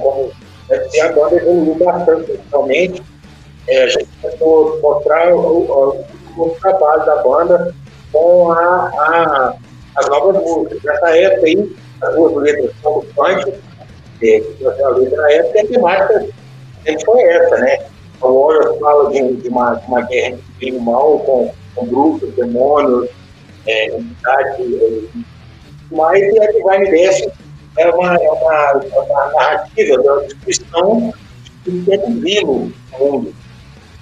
como 0.01 0.33
deve 0.69 0.89
ser 0.91 1.01
a 1.01 1.13
banda 1.13 1.37
evoluiu 1.37 1.75
bastante 1.77 2.25
principalmente. 2.25 3.03
É, 3.69 3.85
a 3.85 3.89
gente 3.89 4.09
tentou 4.21 4.79
mostrar 4.83 5.35
o, 5.35 5.39
o, 5.41 6.05
o 6.43 6.51
trabalho 6.61 7.07
da 7.07 7.17
banda 7.23 7.75
com 8.13 8.53
a, 8.53 8.57
a, 8.59 9.55
as 9.97 10.09
novas 10.09 10.43
músicas. 10.43 10.83
Nessa 10.83 11.17
época 11.17 11.47
aí, 11.47 11.77
as 12.03 12.15
duas 12.15 12.35
letras 12.43 12.71
são 12.83 13.01
do 13.01 13.07
funk, 13.15 13.55
é, 14.23 14.41
que 14.41 14.67
a 14.67 14.89
letra 14.89 15.33
época, 15.33 15.61
a 15.61 15.67
temática 15.67 16.27
foi 17.05 17.23
essa, 17.23 17.57
né? 17.59 17.87
O 18.21 18.47
Warriors 18.47 18.79
fala 18.79 19.11
de, 19.11 19.37
de, 19.37 19.49
uma, 19.49 19.75
de 19.75 19.87
uma 19.87 20.03
guerra 20.03 20.39
entre 20.61 20.73
mal, 20.81 21.19
com, 21.21 21.53
com 21.75 21.87
bruxos, 21.87 22.35
demônios, 22.35 23.09
é, 23.67 23.97
entidades, 23.97 24.61
é, 24.61 25.01
mas 25.91 26.23
a 26.23 26.47
Divine 26.53 26.91
Death 26.91 27.33
é 27.79 27.91
uma, 27.91 28.15
é 28.15 28.31
uma, 28.31 28.83
é 28.85 29.01
uma 29.01 29.33
narrativa 29.33 30.03
da 30.03 30.17
destruição 30.21 31.13
de 31.65 31.83
que 31.83 31.93
é 31.93 31.97
divino 31.97 32.73
no 32.93 32.99
mundo. 32.99 33.35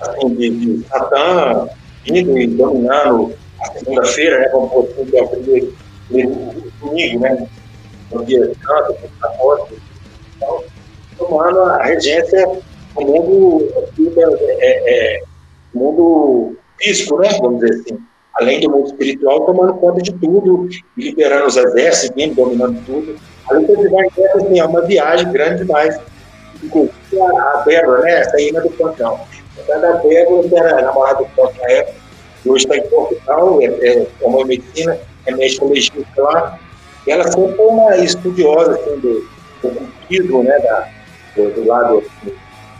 Assim, 0.00 0.34
de, 0.34 0.50
de 0.50 0.88
Satã 0.88 1.68
indo 2.06 2.36
e 2.36 2.46
dominando 2.48 3.34
a 3.60 3.78
segunda-feira, 3.78 4.40
né? 4.40 4.48
Como 4.48 4.88
é 5.12 5.22
o 5.22 5.28
primeiro, 5.28 5.74
domingo, 6.80 7.20
né? 7.20 7.46
No 8.10 8.24
dia 8.24 8.44
santo, 8.44 8.96
apóstolo, 9.22 9.80
então, 10.36 10.64
tomando 11.16 11.60
a 11.60 11.82
regência 11.84 12.46
do 12.94 13.00
mundo, 13.02 13.68
é, 14.60 15.16
é, 15.16 15.22
mundo 15.74 16.56
físico, 16.78 17.18
né? 17.18 17.28
Vamos 17.40 17.60
dizer 17.60 17.80
assim. 17.80 17.98
Além 18.34 18.60
do 18.60 18.70
mundo 18.70 18.86
espiritual, 18.86 19.44
tomando 19.44 19.74
conta 19.74 20.00
de 20.00 20.12
tudo, 20.14 20.68
liberando 20.96 21.46
os 21.46 21.56
exércitos, 21.56 22.34
dominando 22.34 22.82
tudo. 22.86 23.16
Além 23.50 23.66
de 23.66 23.88
vai 23.88 24.06
assim, 24.34 24.58
é 24.58 24.64
uma 24.64 24.80
viagem 24.82 25.30
grande 25.30 25.64
demais. 25.64 25.96
A, 25.96 27.60
a 27.60 27.62
Débora, 27.66 28.00
né? 28.02 28.20
Essa 28.20 28.36
aí 28.36 28.50
não 28.52 28.60
é 28.60 28.64
do 28.64 28.70
Pantão. 28.70 29.20
A 29.70 29.90
Débora, 29.96 30.48
que 30.48 30.56
era 30.56 30.82
namorada 30.82 31.18
do 31.18 31.26
Pantão 31.36 31.66
hoje 32.46 32.64
está 32.64 32.76
em 32.76 32.88
Portugal, 32.88 33.60
é, 33.60 33.66
é, 33.66 34.06
em 34.22 34.44
medicina, 34.44 34.98
é 35.26 35.32
médica 35.32 35.64
legista 35.64 36.02
lá. 36.16 36.58
E 37.06 37.10
ela 37.10 37.24
sempre 37.24 37.54
foi 37.56 37.66
uma 37.66 37.96
estudiosa 37.96 38.72
assim, 38.72 38.98
do, 39.00 39.28
do 39.62 39.70
cultismo, 39.70 40.42
né? 40.42 40.58
Da, 40.58 40.88
do, 41.36 41.50
do 41.50 41.66
lado 41.66 41.98
assim, 41.98 42.34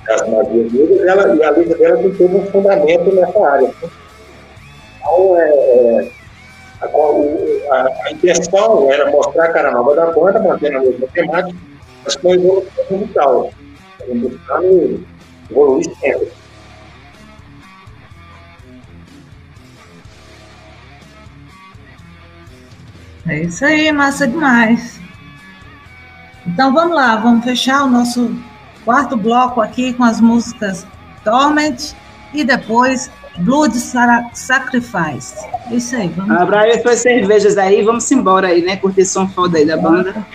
das 0.07 0.29
magias 0.29 0.73
negras, 0.73 1.01
ela, 1.07 1.35
e 1.35 1.45
a 1.45 1.51
letra 1.51 1.79
dela 1.79 1.97
tem 1.97 2.27
um 2.27 2.47
fundamento 2.47 3.15
nessa 3.15 3.47
área. 3.47 3.69
assim. 3.69 3.91
Então, 4.99 5.39
é, 5.39 5.49
é, 5.49 6.11
a, 6.81 6.87
a, 7.75 8.07
a 8.07 8.13
intenção 8.13 8.91
era 8.91 9.11
mostrar 9.11 9.45
a 9.45 9.53
cara 9.53 9.71
nova 9.71 9.95
da 9.95 10.07
banda, 10.11 10.41
mantendo 10.41 10.79
a 10.79 10.81
mesma 10.81 11.07
temática, 11.09 11.59
mas 12.05 12.17
com 12.17 12.35
evolução 12.35 12.85
musical. 12.91 13.51
Buscando 14.09 15.07
evoluir 15.51 15.85
sempre. 16.01 16.29
É 23.29 23.41
isso 23.43 23.65
aí, 23.65 23.93
massa 23.93 24.27
demais. 24.27 25.01
Então 26.45 26.73
vamos 26.75 26.97
lá, 26.97 27.17
vamos 27.17 27.45
fechar 27.45 27.85
o 27.85 27.87
nosso 27.87 28.35
quarto 28.85 29.17
bloco 29.17 29.61
aqui 29.61 29.93
com 29.93 30.05
as 30.05 30.21
músicas 30.21 30.87
Torment 31.25 31.95
e 32.35 32.45
depois 32.45 33.11
Blood 33.39 33.75
Sacrifice. 34.33 35.35
É 35.71 35.75
Isso 35.75 35.97
aí, 35.97 36.09
vamos 36.09 36.37
Abra 36.37 36.61
aí 36.61 36.83
suas 36.83 37.01
cervejas 37.01 37.57
aí, 37.57 37.83
vamos 37.83 38.11
embora 38.11 38.49
aí, 38.49 38.63
né? 38.63 38.77
Curtir 38.77 39.07
som 39.07 39.29
foda 39.29 39.59
aí 39.59 39.65
da 39.65 39.77
banda. 39.77 40.27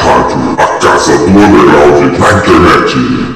Rádio, 0.00 0.56
a 0.58 0.78
casa 0.78 1.18
do 1.18 1.24
underground 1.26 2.18
na 2.18 2.32
internet. 2.32 3.29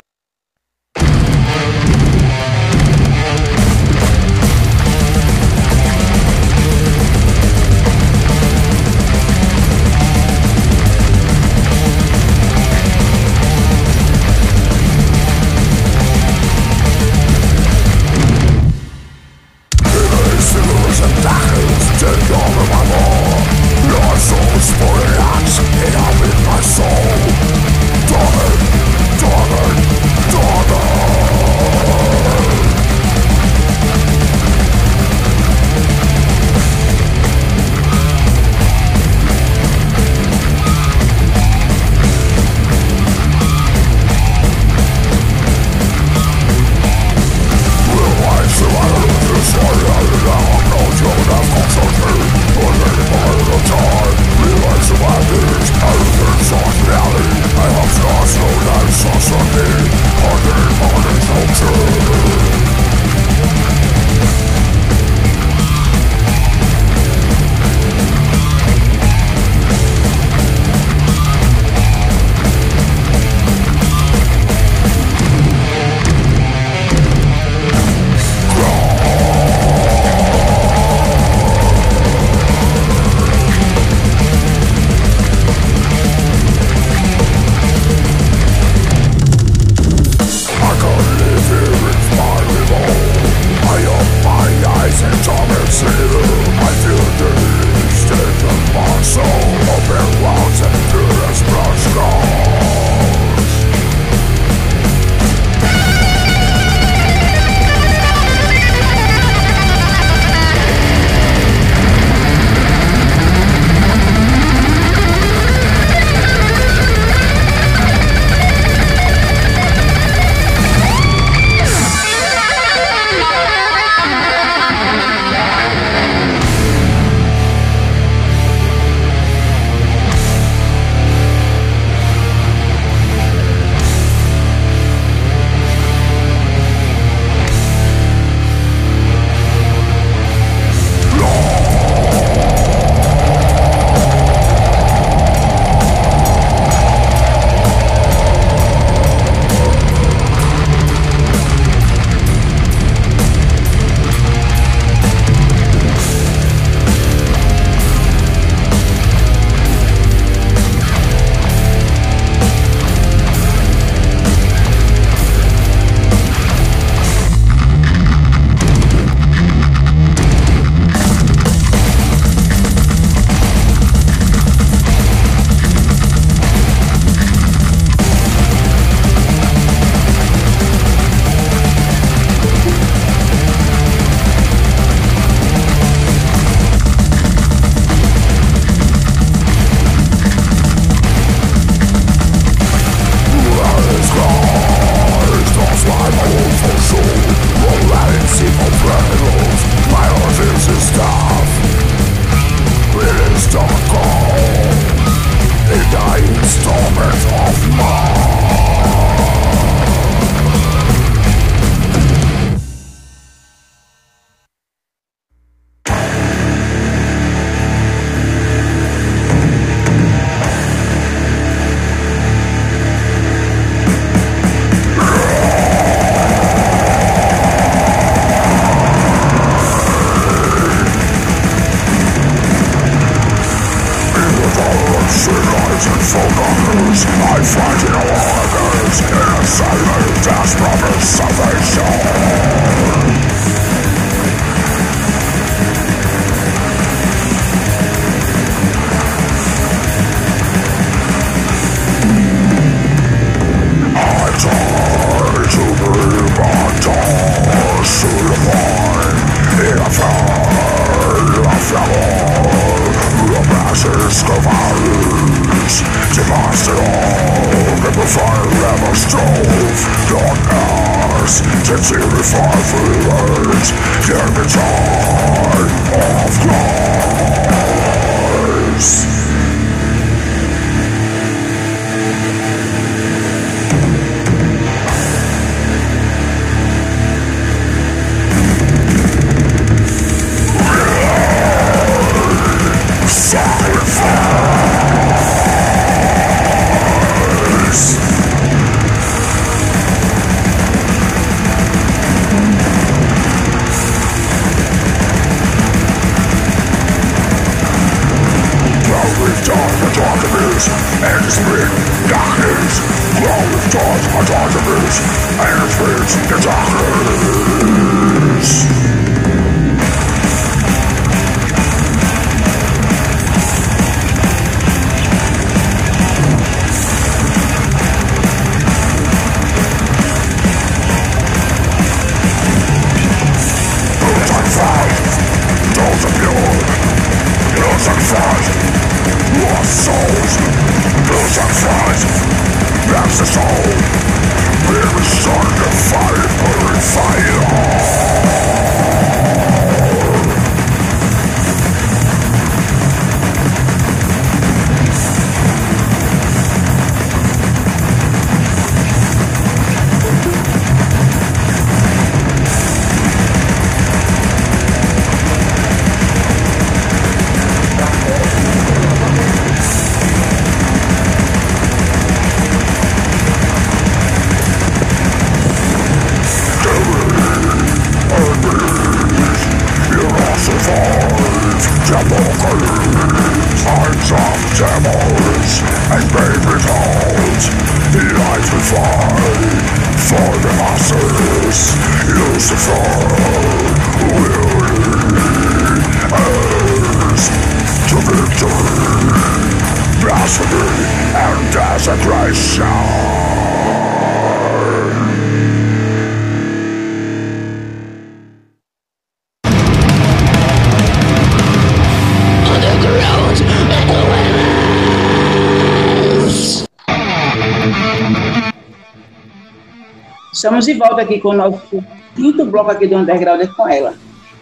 Estamos 420.45 420.66
de 420.66 420.75
volta 420.75 421.01
aqui 421.01 421.19
com 421.21 421.31
o 421.31 421.33
nosso 421.33 421.83
quinto 422.15 422.45
bloco 422.45 422.71
aqui 422.71 422.87
do 422.87 422.97
Underground 422.97 423.49
com 423.57 423.66
ela. 423.66 423.95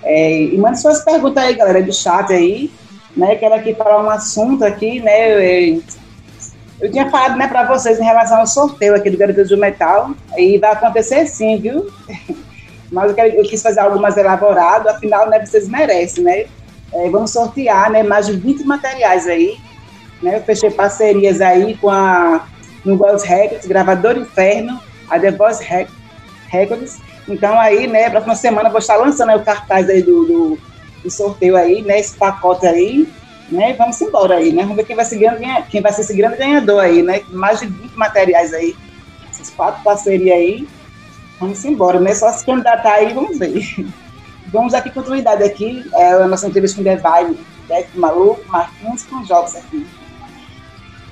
É, 0.03 0.47
e 0.47 0.59
mande 0.59 0.81
suas 0.81 1.05
perguntas 1.05 1.45
aí, 1.45 1.55
galera, 1.55 1.81
do 1.81 1.93
chat 1.93 2.33
aí, 2.33 2.73
né? 3.16 3.37
Quero 3.37 3.55
aqui 3.55 3.73
falar 3.73 4.03
um 4.03 4.11
assunto 4.11 4.65
aqui, 4.65 4.99
né? 4.99 5.70
Eu, 5.70 5.83
eu 6.81 6.91
tinha 6.91 7.09
falado, 7.09 7.37
né, 7.39 7.47
para 7.47 7.69
vocês 7.69 8.01
em 8.01 8.05
relação 8.05 8.41
ao 8.41 8.49
sorteio 8.49 8.97
aqui 8.97 9.11
do 9.11 9.16
Garoto 9.16 9.45
do 9.45 9.57
Metal, 9.57 10.11
e 10.37 10.59
vai 10.59 10.73
acontecer 10.73 11.24
sim, 11.29 11.61
viu? 11.61 11.89
Mas 12.91 13.11
eu, 13.11 13.15
quero, 13.15 13.37
eu 13.37 13.45
quis 13.45 13.62
fazer 13.62 13.79
algo 13.79 14.01
mais 14.01 14.16
elaborado, 14.16 14.89
afinal, 14.89 15.31
né, 15.31 15.47
vocês 15.47 15.69
merecem, 15.69 16.24
né? 16.24 16.47
É, 16.93 17.09
vamos 17.11 17.31
sortear, 17.31 17.93
né, 17.93 18.03
mais 18.03 18.27
de 18.27 18.33
20 18.33 18.65
materiais 18.65 19.29
aí, 19.29 19.57
né? 20.20 20.39
Eu 20.39 20.43
fechei 20.43 20.69
parcerias 20.73 21.41
aí 21.41 21.77
com 21.77 21.89
a 21.89 22.45
no 22.85 22.97
Records, 22.97 23.69
Gravador 23.69 24.19
Inferno, 24.19 24.81
a 25.09 25.19
The 25.19 25.31
Voice 25.33 25.62
Records. 26.49 26.99
Então 27.29 27.59
aí, 27.59 27.87
né, 27.87 28.11
próxima 28.11 28.35
semana 28.35 28.69
vou 28.69 28.79
estar 28.79 28.97
lançando 28.97 29.31
aí 29.31 29.37
o 29.37 29.45
cartaz 29.45 29.89
aí 29.89 30.03
do, 30.03 30.24
do, 30.24 30.59
do, 31.03 31.11
sorteio 31.11 31.57
aí, 31.57 31.83
né, 31.83 32.01
esse 32.01 32.16
pacote 32.16 32.66
aí, 32.66 33.09
né, 33.49 33.74
vamos 33.74 34.01
embora 34.01 34.37
aí, 34.37 34.53
né, 34.53 34.62
vamos 34.62 34.77
ver 34.77 34.85
quem 34.85 34.97
vai, 34.97 35.05
ser 35.05 35.19
quem 35.70 35.81
vai 35.81 35.93
ser 35.93 36.01
esse 36.01 36.15
grande 36.15 36.37
ganhador 36.37 36.81
aí, 36.81 37.01
né, 37.01 37.23
mais 37.31 37.61
de 37.61 37.66
20 37.66 37.93
materiais 37.95 38.53
aí, 38.53 38.74
esses 39.31 39.51
quatro 39.51 39.83
parcerias 39.85 40.37
aí, 40.37 40.69
vamos 41.39 41.65
embora, 41.65 42.01
né, 42.01 42.12
só 42.12 42.33
se 42.33 42.45
candidatar 42.45 42.95
aí, 42.95 43.12
vamos 43.12 43.39
ver. 43.39 43.62
Vamos 44.53 44.74
aqui, 44.74 44.91
continuidade 44.91 45.43
aqui, 45.43 45.83
é, 45.95 46.12
a 46.12 46.29
nossa 46.29 46.47
entrevista 46.47 46.77
com 46.77 46.83
o 46.83 46.85
Devine, 46.85 47.39
Deck 47.69 47.99
Maluco, 47.99 48.43
Marquinhos 48.49 49.03
com 49.05 49.24
jogos 49.24 49.57
aqui 49.57 49.87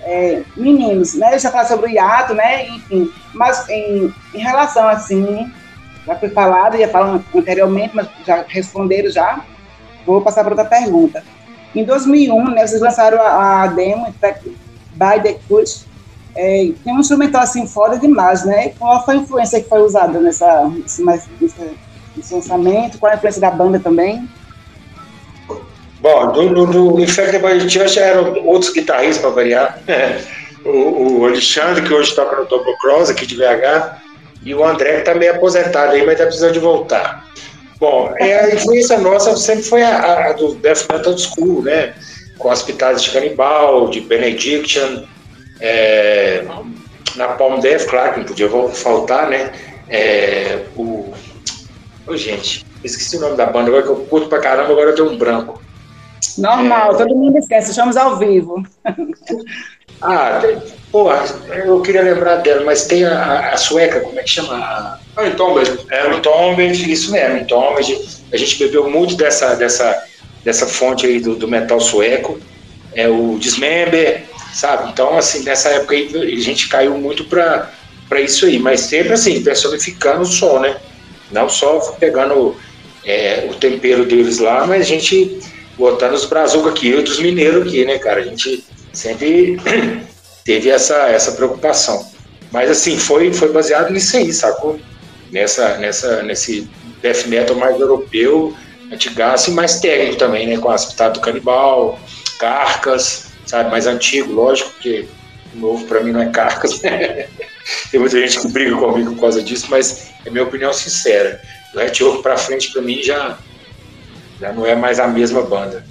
é, 0.02 0.42
meninos, 0.56 1.14
né? 1.14 1.34
Eu 1.34 1.38
já 1.38 1.50
falei 1.50 1.66
sobre 1.66 1.86
o 1.86 1.90
hiato, 1.90 2.34
né? 2.34 2.68
Enfim, 2.68 3.10
mas 3.34 3.68
em, 3.68 4.12
em 4.34 4.38
relação 4.38 4.88
assim, 4.88 5.50
já 6.06 6.16
foi 6.16 6.30
falado, 6.30 6.76
ia 6.76 6.88
falar 6.88 7.20
anteriormente, 7.34 7.94
mas 7.94 8.08
já 8.26 8.44
responderam 8.48 9.10
já. 9.10 9.44
Vou 10.06 10.20
passar 10.22 10.42
para 10.42 10.52
outra 10.52 10.64
pergunta. 10.64 11.22
Em 11.74 11.84
2001, 11.84 12.50
né, 12.50 12.66
vocês 12.66 12.80
lançaram 12.80 13.20
a, 13.20 13.62
a 13.62 13.66
demo 13.68 14.12
by 14.92 15.22
the 15.22 15.38
Kush. 15.46 15.86
É, 16.34 16.70
tem 16.84 16.94
um 16.94 17.00
instrumental 17.00 17.42
assim 17.42 17.66
foda 17.66 17.98
demais, 17.98 18.44
né? 18.44 18.70
Qual 18.78 19.04
foi 19.04 19.14
a 19.14 19.18
influência 19.18 19.60
que 19.60 19.68
foi 19.68 19.82
usada 19.82 20.20
nessa, 20.20 20.68
nesse, 20.68 21.04
nesse 22.16 22.34
lançamento? 22.34 22.98
Qual 22.98 23.10
a 23.10 23.16
influência 23.16 23.40
da 23.40 23.50
banda 23.50 23.78
também? 23.78 24.28
Bom, 26.00 26.32
no, 26.32 26.66
no, 26.66 27.00
Infected 27.00 27.42
by 27.42 27.68
Church 27.68 27.98
eram 27.98 28.34
outros 28.46 28.72
guitarristas 28.72 29.18
para 29.18 29.30
variar. 29.30 29.78
o, 30.64 31.20
o, 31.20 31.26
Alexandre, 31.26 31.82
que 31.82 31.92
hoje 31.92 32.14
toca 32.14 32.36
no 32.36 32.46
Double 32.46 32.74
Cross 32.78 33.10
aqui 33.10 33.26
de 33.26 33.36
VH, 33.36 34.00
e 34.42 34.54
o 34.54 34.64
André, 34.64 34.94
que 34.94 34.98
está 35.00 35.14
meio 35.14 35.34
aposentado 35.34 35.92
aí, 35.92 36.00
mas 36.00 36.12
está 36.12 36.24
precisando 36.24 36.54
de 36.54 36.58
voltar. 36.58 37.28
Bom, 37.78 38.14
é, 38.18 38.40
a 38.40 38.54
influência 38.54 38.98
nossa 38.98 39.36
sempre 39.36 39.62
foi 39.62 39.82
a, 39.82 40.28
a 40.28 40.32
do 40.32 40.54
Death 40.54 40.86
Metal 40.90 41.16
School, 41.18 41.62
né? 41.62 41.94
Com 42.38 42.50
as 42.50 42.62
pitadas 42.62 43.02
de 43.02 43.10
Canibal, 43.10 43.88
de 43.90 44.00
Benediction, 44.00 45.04
é, 45.60 46.44
na 47.16 47.28
Palm 47.28 47.60
Death, 47.60 47.86
claro 47.86 48.12
que 48.14 48.18
não 48.20 48.26
podia 48.26 48.48
faltar, 48.72 49.28
né? 49.28 49.52
É, 49.88 50.60
o. 50.76 51.12
Oh, 52.06 52.16
gente, 52.16 52.64
esqueci 52.82 53.18
o 53.18 53.20
nome 53.20 53.36
da 53.36 53.46
banda, 53.46 53.68
agora 53.68 53.82
que 53.82 53.88
eu 53.90 53.96
curto 53.96 54.28
pra 54.28 54.40
caramba, 54.40 54.72
agora 54.72 54.90
eu 54.90 54.94
tenho 54.94 55.10
um 55.10 55.18
branco. 55.18 55.60
Normal, 56.38 56.92
é... 56.92 56.98
todo 56.98 57.14
mundo 57.14 57.38
esquece, 57.38 57.70
estamos 57.70 57.96
ao 57.96 58.18
vivo. 58.18 58.62
Ah, 60.02 60.40
porra, 60.90 61.24
eu 61.48 61.82
queria 61.82 62.02
lembrar 62.02 62.36
dela, 62.36 62.64
mas 62.64 62.86
tem 62.86 63.04
a, 63.04 63.50
a 63.52 63.56
sueca, 63.58 64.00
como 64.00 64.18
é 64.18 64.22
que 64.22 64.30
chama? 64.30 64.54
A, 64.54 64.98
ah, 65.16 65.28
Entombed. 65.28 65.78
É, 65.90 66.08
o 66.08 66.14
Entombed, 66.14 66.90
isso 66.90 67.12
mesmo, 67.12 67.36
Entombed. 67.36 68.00
A 68.32 68.36
gente 68.36 68.56
bebeu 68.56 68.88
muito 68.88 69.14
dessa, 69.14 69.54
dessa, 69.54 70.04
dessa 70.42 70.66
fonte 70.66 71.04
aí 71.04 71.20
do, 71.20 71.34
do 71.34 71.46
metal 71.46 71.78
sueco, 71.80 72.40
é 72.94 73.06
o 73.08 73.36
Dismember, 73.38 74.24
sabe? 74.54 74.90
Então, 74.90 75.18
assim, 75.18 75.44
nessa 75.44 75.68
época 75.68 75.94
aí 75.94 76.10
a 76.14 76.40
gente 76.40 76.68
caiu 76.68 76.96
muito 76.96 77.24
para 77.24 77.70
isso 78.20 78.46
aí, 78.46 78.58
mas 78.58 78.80
sempre 78.80 79.12
assim, 79.12 79.42
personificando 79.42 80.22
o 80.22 80.26
som, 80.26 80.60
né? 80.60 80.76
Não 81.30 81.48
só 81.48 81.78
pegando 82.00 82.56
é, 83.04 83.46
o 83.50 83.54
tempero 83.54 84.04
deles 84.04 84.38
lá, 84.38 84.66
mas 84.66 84.80
a 84.82 84.84
gente 84.84 85.38
botando 85.80 86.12
os 86.12 86.26
brazucas 86.26 86.72
aqui, 86.72 86.90
e 86.90 87.22
mineiros 87.22 87.66
aqui, 87.66 87.86
né, 87.86 87.98
cara? 87.98 88.20
A 88.20 88.24
gente 88.24 88.62
sempre 88.92 89.58
teve 90.44 90.68
essa, 90.68 91.08
essa 91.08 91.32
preocupação. 91.32 92.06
Mas 92.52 92.70
assim, 92.70 92.98
foi, 92.98 93.32
foi 93.32 93.50
baseado 93.50 93.90
nisso 93.90 94.18
aí, 94.18 94.30
sacou? 94.30 94.78
Nessa, 95.32 95.78
nessa, 95.78 96.22
nesse 96.22 96.68
death 97.00 97.26
metal 97.26 97.56
mais 97.56 97.80
europeu, 97.80 98.54
antigaço 98.92 99.50
e 99.50 99.54
mais 99.54 99.80
técnico 99.80 100.18
também, 100.18 100.46
né? 100.46 100.58
Com 100.58 100.68
as 100.68 100.84
do 100.92 101.20
Canibal, 101.20 101.98
Carcas, 102.38 103.28
sabe? 103.46 103.70
Mais 103.70 103.86
antigo, 103.86 104.32
lógico, 104.32 104.70
porque 104.72 105.06
novo 105.54 105.86
para 105.86 106.00
mim 106.00 106.12
não 106.12 106.20
é 106.20 106.28
Carcas. 106.28 106.80
Tem 107.90 108.00
muita 108.00 108.20
gente 108.20 108.40
que 108.40 108.48
briga 108.48 108.76
comigo 108.76 109.14
por 109.14 109.20
causa 109.20 109.42
disso, 109.42 109.66
mas 109.70 110.10
é 110.26 110.30
minha 110.30 110.44
opinião 110.44 110.72
sincera. 110.74 111.40
Red 111.74 112.02
Oak 112.04 112.22
pra 112.22 112.36
frente, 112.36 112.72
para 112.72 112.82
mim, 112.82 113.00
já, 113.02 113.38
já 114.40 114.52
não 114.52 114.64
é 114.64 114.74
mais 114.74 114.98
a 114.98 115.06
mesma 115.06 115.42
banda. 115.42 115.84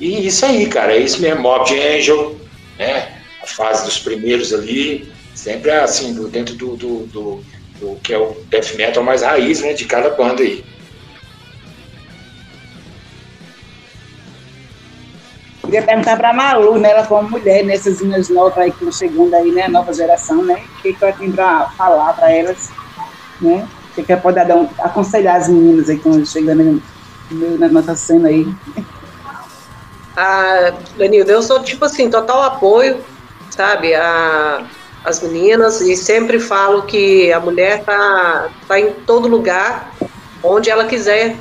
E 0.00 0.26
isso 0.26 0.46
aí, 0.46 0.66
cara, 0.66 0.94
é 0.94 0.98
isso 0.98 1.20
mesmo. 1.20 1.42
Mob 1.42 1.70
Angel, 1.70 2.36
né? 2.78 3.20
A 3.42 3.46
fase 3.46 3.84
dos 3.84 3.98
primeiros 3.98 4.52
ali, 4.52 5.12
sempre 5.34 5.70
assim, 5.70 6.14
dentro 6.30 6.54
do, 6.54 6.76
do, 6.76 7.06
do, 7.06 7.44
do 7.78 7.96
que 8.02 8.14
é 8.14 8.18
o 8.18 8.36
death 8.48 8.74
metal 8.76 9.02
mais 9.02 9.22
raiz, 9.22 9.60
né? 9.60 9.74
De 9.74 9.84
cada 9.84 10.10
banda 10.10 10.42
aí. 10.42 10.64
Queria 15.62 15.82
perguntar 15.82 16.16
para 16.16 16.30
a 16.30 16.32
Malu, 16.32 16.80
né, 16.80 16.90
ela 16.90 17.06
como 17.06 17.30
mulher, 17.30 17.64
nessas 17.64 18.00
linhas 18.00 18.28
novas 18.28 18.58
aí 18.58 18.72
que 18.72 18.78
estão 18.78 18.90
chegando 18.90 19.32
aí, 19.34 19.52
né, 19.52 19.68
nova 19.68 19.92
geração, 19.92 20.42
né, 20.42 20.64
o 20.78 20.82
que, 20.82 20.92
que 20.92 21.04
ela 21.04 21.12
tem 21.12 21.30
para 21.30 21.68
falar 21.78 22.12
para 22.14 22.32
elas, 22.32 22.70
né, 23.40 23.68
o 23.90 23.94
que, 23.94 24.02
que 24.02 24.10
ela 24.10 24.20
pode 24.20 24.44
dar 24.44 24.56
um, 24.56 24.68
aconselhar 24.80 25.36
as 25.36 25.48
meninas 25.48 25.88
aí 25.88 25.96
que 25.96 26.08
estão 26.08 26.24
chegando 26.24 26.82
aí, 27.30 27.58
na 27.58 27.68
nossa 27.68 27.94
cena 27.94 28.28
aí. 28.28 28.46
Ah, 30.16 30.74
eu 30.98 31.42
sou, 31.42 31.62
tipo 31.62 31.84
assim, 31.84 32.10
total 32.10 32.42
apoio, 32.42 33.02
sabe, 33.50 33.94
a, 33.94 34.66
as 35.04 35.22
meninas, 35.22 35.80
e 35.80 35.96
sempre 35.96 36.38
falo 36.38 36.82
que 36.82 37.32
a 37.32 37.40
mulher 37.40 37.84
tá, 37.84 38.50
tá 38.66 38.78
em 38.78 38.92
todo 38.92 39.28
lugar, 39.28 39.94
onde 40.42 40.68
ela 40.70 40.84
quiser 40.84 41.36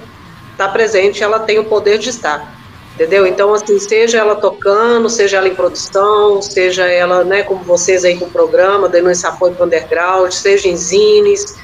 estar 0.51 0.67
tá 0.67 0.69
presente, 0.69 1.23
ela 1.23 1.39
tem 1.39 1.59
o 1.59 1.65
poder 1.65 1.97
de 1.97 2.09
estar. 2.09 2.59
Entendeu? 2.95 3.25
Então, 3.25 3.53
assim, 3.53 3.79
seja 3.79 4.17
ela 4.17 4.35
tocando, 4.35 5.09
seja 5.09 5.37
ela 5.37 5.47
em 5.47 5.55
produção, 5.55 6.41
seja 6.41 6.85
ela, 6.85 7.23
né, 7.23 7.43
como 7.43 7.63
vocês 7.63 8.03
aí 8.03 8.17
com 8.17 8.25
o 8.25 8.29
programa, 8.29 8.89
dando 8.89 9.09
esse 9.09 9.25
apoio 9.25 9.55
para 9.55 9.63
o 9.63 9.67
underground, 9.67 10.31
seja 10.33 10.67
em 10.67 10.75
zines, 10.75 11.55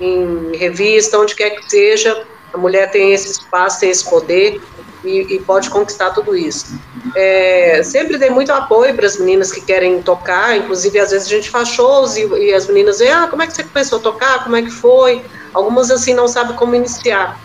em 0.00 0.56
revista, 0.56 1.18
onde 1.18 1.34
quer 1.34 1.50
que 1.50 1.70
seja, 1.70 2.24
a 2.52 2.58
mulher 2.58 2.90
tem 2.90 3.12
esse 3.12 3.30
espaço, 3.30 3.80
tem 3.80 3.90
esse 3.90 4.08
poder, 4.08 4.60
e, 5.04 5.36
e 5.36 5.40
pode 5.40 5.70
conquistar 5.70 6.10
tudo 6.10 6.36
isso. 6.36 6.78
É, 7.14 7.82
sempre 7.84 8.18
dei 8.18 8.30
muito 8.30 8.52
apoio 8.52 8.94
para 8.94 9.06
as 9.06 9.18
meninas 9.18 9.52
que 9.52 9.60
querem 9.60 10.02
tocar, 10.02 10.56
inclusive 10.56 10.98
às 10.98 11.10
vezes 11.10 11.26
a 11.26 11.30
gente 11.30 11.50
faz 11.50 11.68
shows 11.68 12.16
e, 12.16 12.26
e 12.26 12.52
as 12.52 12.66
meninas 12.66 12.98
veem, 12.98 13.12
ah, 13.12 13.26
como 13.28 13.42
é 13.42 13.46
que 13.46 13.54
você 13.54 13.64
começou 13.64 13.98
a 13.98 14.02
tocar, 14.02 14.44
como 14.44 14.56
é 14.56 14.62
que 14.62 14.70
foi? 14.70 15.24
Algumas 15.54 15.90
assim 15.90 16.14
não 16.14 16.28
sabem 16.28 16.56
como 16.56 16.74
iniciar. 16.74 17.38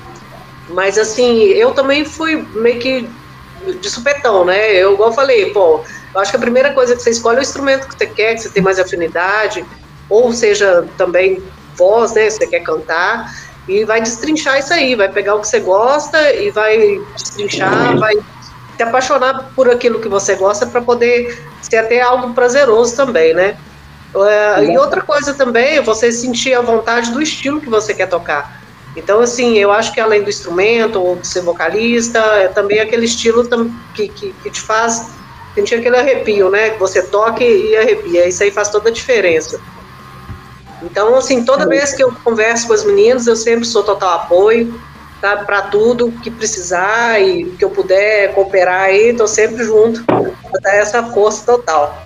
Mas 0.70 0.98
assim, 0.98 1.44
eu 1.44 1.72
também 1.72 2.06
fui 2.06 2.36
meio 2.54 2.80
que 2.80 3.10
de 3.80 3.90
supetão, 3.90 4.44
né? 4.44 4.76
Eu, 4.76 4.94
igual 4.94 5.14
falei, 5.14 5.52
pô, 5.52 5.84
eu 6.14 6.20
acho 6.20 6.32
que 6.32 6.38
a 6.38 6.40
primeira 6.40 6.74
coisa 6.74 6.96
que 6.96 7.02
você 7.02 7.12
escolhe 7.12 7.38
é 7.38 7.40
o 7.40 7.44
instrumento 7.44 7.88
que 7.88 7.98
você 7.98 8.08
quer, 8.08 8.36
que 8.36 8.42
você 8.42 8.50
tem 8.50 8.62
mais 8.62 8.80
afinidade, 8.80 9.66
ou 10.10 10.34
seja, 10.34 10.86
também 10.98 11.42
voz, 11.78 12.14
né? 12.14 12.30
Você 12.30 12.46
quer 12.48 12.60
cantar 12.60 13.32
e 13.68 13.86
vai 13.86 14.02
destrinchar 14.02 14.60
isso 14.60 14.74
aí, 14.74 14.96
vai 14.96 15.10
pegar 15.10 15.36
o 15.36 15.42
que 15.42 15.48
você 15.48 15.60
gosta 15.60 16.34
e 16.34 16.52
vai 16.52 17.00
destrinchar, 17.16 17.98
vai 17.98 18.14
se 18.76 18.84
apaixonar 18.84 19.52
por 19.56 19.70
aquilo 19.70 20.00
que 20.00 20.10
você 20.10 20.36
gosta 20.36 20.66
para 20.66 20.82
poder 20.82 21.48
ser 21.62 21.78
até 21.78 22.02
algo 22.02 22.34
prazeroso 22.34 22.96
também, 22.96 23.34
né? 23.34 23.58
É, 24.16 24.66
e 24.66 24.78
outra 24.78 25.02
coisa 25.02 25.34
também 25.34 25.78
é 25.78 25.82
você 25.82 26.12
sentir 26.12 26.54
a 26.54 26.62
vontade 26.62 27.12
do 27.12 27.22
estilo 27.22 27.62
que 27.62 27.70
você 27.70 27.94
quer 27.94 28.08
tocar. 28.08 28.62
Então, 28.96 29.22
assim, 29.22 29.58
eu 29.58 29.72
acho 29.72 29.92
que 29.92 30.00
além 30.00 30.22
do 30.22 30.30
instrumento 30.30 31.02
ou 31.02 31.16
de 31.16 31.28
ser 31.28 31.42
vocalista, 31.42 32.20
é 32.20 32.48
também 32.48 32.80
aquele 32.80 33.06
estilo 33.06 33.44
que, 33.96 34.08
que, 34.10 34.34
que 34.34 34.52
te 34.52 34.62
faz 34.62 35.14
sentir 35.56 35.76
aquele 35.76 35.98
arrepio, 35.98 36.50
né? 36.50 36.72
Que 36.72 36.80
você 36.80 37.02
toca 37.02 37.44
e 37.44 37.76
arrepia. 37.76 38.28
Isso 38.28 38.44
aí 38.44 38.52
faz 38.52 38.70
toda 38.70 38.90
a 38.90 38.94
diferença. 38.94 39.60
Então, 40.84 41.16
assim, 41.16 41.44
toda 41.44 41.68
vez 41.68 41.94
que 41.94 42.04
eu 42.04 42.14
converso 42.24 42.68
com 42.68 42.74
as 42.74 42.84
meninas, 42.84 43.26
eu 43.26 43.36
sempre 43.36 43.66
sou 43.66 43.84
total 43.84 44.20
apoio, 44.20 44.80
tá? 45.22 45.38
Para 45.38 45.64
tudo 45.64 46.12
que 46.12 46.30
precisar 46.30 47.22
e 47.22 47.46
que 47.46 47.64
eu 47.64 47.70
puder 47.70 48.34
cooperar 48.34 48.84
aí, 48.84 49.10
estou 49.10 49.28
sempre 49.28 49.64
junto 49.64 50.04
para 50.04 50.62
dar 50.62 50.76
essa 50.76 51.02
força 51.04 51.46
total. 51.46 52.04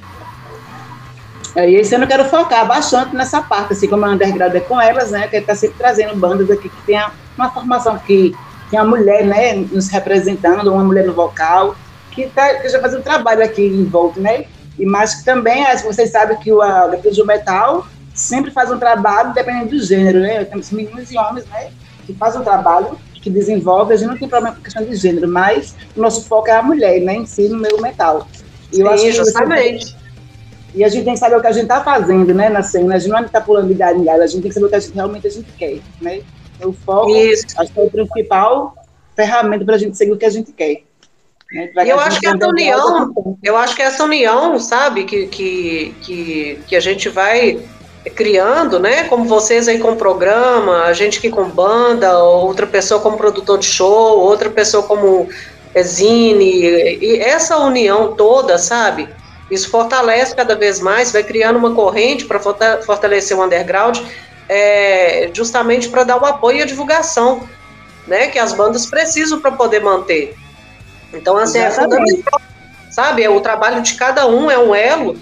É, 1.55 1.67
e 1.67 1.95
ano 1.95 2.03
eu 2.03 2.07
quero 2.07 2.25
focar 2.25 2.67
bastante 2.67 3.15
nessa 3.15 3.41
parte, 3.41 3.73
assim 3.73 3.87
como 3.87 4.05
a 4.05 4.09
underground 4.09 4.53
é 4.53 4.59
com 4.59 4.79
elas, 4.79 5.09
né? 5.09 5.27
Que 5.27 5.37
está 5.37 5.55
sempre 5.55 5.77
trazendo 5.77 6.15
bandas 6.15 6.51
aqui 6.51 6.69
que 6.69 6.81
tenha 6.85 7.11
uma 7.35 7.49
formação 7.49 7.97
que 7.97 8.35
tem 8.69 8.79
uma 8.79 8.97
mulher, 8.97 9.25
né, 9.25 9.55
nos 9.71 9.87
representando, 9.87 10.71
uma 10.71 10.83
mulher 10.83 11.05
no 11.05 11.13
vocal, 11.13 11.75
que, 12.11 12.27
tá, 12.27 12.55
que 12.55 12.67
já 12.67 12.81
faz 12.81 12.93
um 12.93 13.01
trabalho 13.01 13.43
aqui 13.43 13.65
em 13.65 13.85
volta, 13.85 14.19
né? 14.19 14.45
E 14.77 14.85
mais 14.85 15.15
que 15.15 15.25
também, 15.25 15.65
vocês 15.83 16.11
sabem 16.11 16.37
que 16.37 16.51
o 16.51 16.59
Refúgio 16.89 17.25
Metal 17.25 17.87
sempre 18.17 18.51
faz 18.51 18.71
um 18.71 18.79
trabalho 18.79 19.33
dependendo 19.33 19.69
do 19.69 19.83
gênero, 19.83 20.19
né? 20.19 20.43
Temos 20.43 20.71
meninos 20.71 21.11
e 21.11 21.17
homens, 21.17 21.45
né? 21.45 21.71
Que 22.05 22.13
fazem 22.13 22.41
um 22.41 22.43
trabalho, 22.43 22.97
que 23.21 23.29
desenvolve, 23.29 23.93
a 23.93 23.97
gente 23.97 24.09
não 24.09 24.17
tem 24.17 24.27
problema 24.27 24.55
com 24.55 24.61
questão 24.61 24.83
de 24.83 24.95
gênero, 24.95 25.27
mas 25.27 25.75
o 25.95 26.01
nosso 26.01 26.25
foco 26.25 26.49
é 26.49 26.53
a 26.53 26.63
mulher, 26.63 26.99
né? 27.01 27.15
Em 27.15 27.25
si, 27.25 27.47
no 27.47 27.57
meio 27.57 27.81
metal. 27.81 28.27
E 28.73 28.79
eu 28.79 28.97
Sim, 28.97 29.09
acho 29.09 29.17
justamente. 29.17 29.95
E 30.73 30.83
a 30.83 30.89
gente 30.89 31.05
tem 31.05 31.13
que 31.13 31.19
saber 31.19 31.37
o 31.37 31.41
que 31.41 31.47
a 31.47 31.51
gente 31.51 31.63
está 31.63 31.83
fazendo, 31.83 32.33
né, 32.33 32.49
na 32.49 32.61
cena. 32.61 32.95
A 32.95 32.99
gente 32.99 33.09
não 33.09 33.21
está 33.21 33.39
pulando 33.39 33.67
de 33.67 33.73
galho 33.73 33.99
em 33.99 34.03
galho, 34.03 34.23
a 34.23 34.27
gente 34.27 34.41
tem 34.41 34.49
que 34.49 34.53
saber 34.53 34.65
o 34.65 34.69
que 34.69 34.75
a 34.75 34.79
gente, 34.79 34.93
realmente 34.93 35.27
a 35.27 35.29
gente 35.29 35.51
quer, 35.53 35.79
né? 36.01 36.21
O 36.61 36.73
foco, 36.73 37.15
Isso. 37.15 37.45
acho 37.57 37.71
que 37.71 37.79
é 37.79 37.83
o 37.83 37.89
principal 37.89 38.75
ferramenta 39.15 39.65
para 39.65 39.75
a 39.75 39.77
gente 39.77 39.95
seguir 39.97 40.11
o 40.11 40.17
que 40.17 40.25
a 40.25 40.29
gente 40.29 40.51
quer. 40.51 40.83
Né? 41.51 41.71
Eu 41.85 41.99
acho 41.99 42.19
que 42.19 42.27
essa 42.27 42.47
união, 42.47 43.13
eu 43.43 43.57
acho 43.57 43.75
que 43.75 43.81
essa 43.81 44.03
união, 44.03 44.59
sabe, 44.59 45.05
que, 45.05 45.27
que, 45.27 45.95
que, 46.01 46.59
que 46.67 46.75
a 46.75 46.79
gente 46.79 47.09
vai 47.09 47.63
criando, 48.09 48.79
né? 48.79 49.05
Como 49.05 49.25
vocês 49.25 49.67
aí 49.67 49.79
com 49.79 49.95
programa, 49.95 50.83
a 50.83 50.93
gente 50.93 51.17
aqui 51.19 51.29
com 51.29 51.49
banda, 51.49 52.17
outra 52.19 52.67
pessoa 52.67 52.99
como 52.99 53.17
produtor 53.17 53.59
de 53.59 53.65
show, 53.65 54.19
outra 54.19 54.49
pessoa 54.49 54.83
como 54.83 55.27
zine, 55.81 56.63
e 57.01 57.19
essa 57.19 57.57
união 57.57 58.13
toda, 58.13 58.57
sabe? 58.57 59.07
Isso 59.49 59.69
fortalece 59.69 60.35
cada 60.35 60.55
vez 60.55 60.79
mais, 60.79 61.11
vai 61.11 61.23
criando 61.23 61.57
uma 61.57 61.73
corrente 61.73 62.25
para 62.25 62.39
fortalecer 62.39 63.37
o 63.37 63.43
underground, 63.43 63.99
é, 64.49 65.29
justamente 65.33 65.89
para 65.89 66.03
dar 66.03 66.21
o 66.21 66.25
apoio 66.25 66.59
e 66.59 66.61
a 66.61 66.65
divulgação, 66.65 67.47
né, 68.07 68.27
que 68.27 68.39
as 68.39 68.53
bandas 68.53 68.85
precisam 68.85 69.39
para 69.39 69.51
poder 69.51 69.81
manter. 69.81 70.35
Então, 71.13 71.37
assim, 71.37 71.59
é 71.59 71.71
fundamental, 71.71 72.41
sabe? 72.89 73.23
É 73.23 73.29
o 73.29 73.39
trabalho 73.39 73.81
de 73.81 73.95
cada 73.95 74.27
um 74.27 74.49
é 74.49 74.57
um 74.57 74.73
elo 74.73 75.17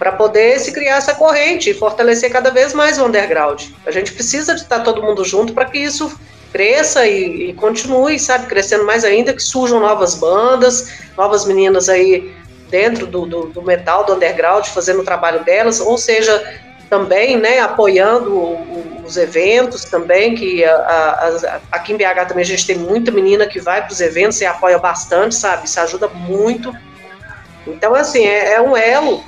para 0.00 0.12
poder 0.12 0.58
se 0.58 0.72
criar 0.72 0.96
essa 0.96 1.14
corrente 1.14 1.68
e 1.68 1.74
fortalecer 1.74 2.32
cada 2.32 2.50
vez 2.50 2.72
mais 2.72 2.98
o 2.98 3.04
underground. 3.04 3.64
A 3.84 3.90
gente 3.90 4.14
precisa 4.14 4.54
de 4.54 4.62
estar 4.62 4.80
todo 4.80 5.02
mundo 5.02 5.22
junto 5.26 5.52
para 5.52 5.66
que 5.66 5.76
isso 5.76 6.18
cresça 6.50 7.06
e, 7.06 7.50
e, 7.50 7.52
continue, 7.52 8.18
sabe, 8.18 8.46
crescendo 8.46 8.86
mais 8.86 9.04
ainda, 9.04 9.34
que 9.34 9.42
surjam 9.42 9.78
novas 9.78 10.14
bandas, 10.14 10.90
novas 11.18 11.44
meninas 11.44 11.90
aí 11.90 12.34
dentro 12.70 13.06
do, 13.06 13.26
do, 13.26 13.46
do, 13.48 13.62
metal, 13.62 14.06
do 14.06 14.14
underground, 14.14 14.64
fazendo 14.68 15.00
o 15.00 15.04
trabalho 15.04 15.44
delas, 15.44 15.80
ou 15.80 15.98
seja, 15.98 16.42
também, 16.88 17.36
né, 17.36 17.60
apoiando 17.60 18.56
os 19.04 19.18
eventos 19.18 19.84
também, 19.84 20.34
que 20.34 20.64
a, 20.64 20.74
a, 20.76 21.28
a, 21.28 21.60
aqui 21.72 21.92
em 21.92 21.96
BH 21.98 22.26
também 22.26 22.42
a 22.42 22.46
gente 22.46 22.66
tem 22.66 22.78
muita 22.78 23.10
menina 23.10 23.46
que 23.46 23.60
vai 23.60 23.82
para 23.82 23.92
os 23.92 24.00
eventos 24.00 24.40
e 24.40 24.46
apoia 24.46 24.78
bastante, 24.78 25.34
sabe, 25.34 25.66
isso 25.66 25.78
ajuda 25.78 26.08
muito. 26.08 26.74
Então, 27.66 27.94
assim, 27.94 28.24
é, 28.24 28.54
é 28.54 28.62
um 28.62 28.74
elo 28.74 29.22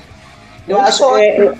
eu 0.68 0.80
acho 0.80 1.06
que 1.14 1.20
é, 1.20 1.55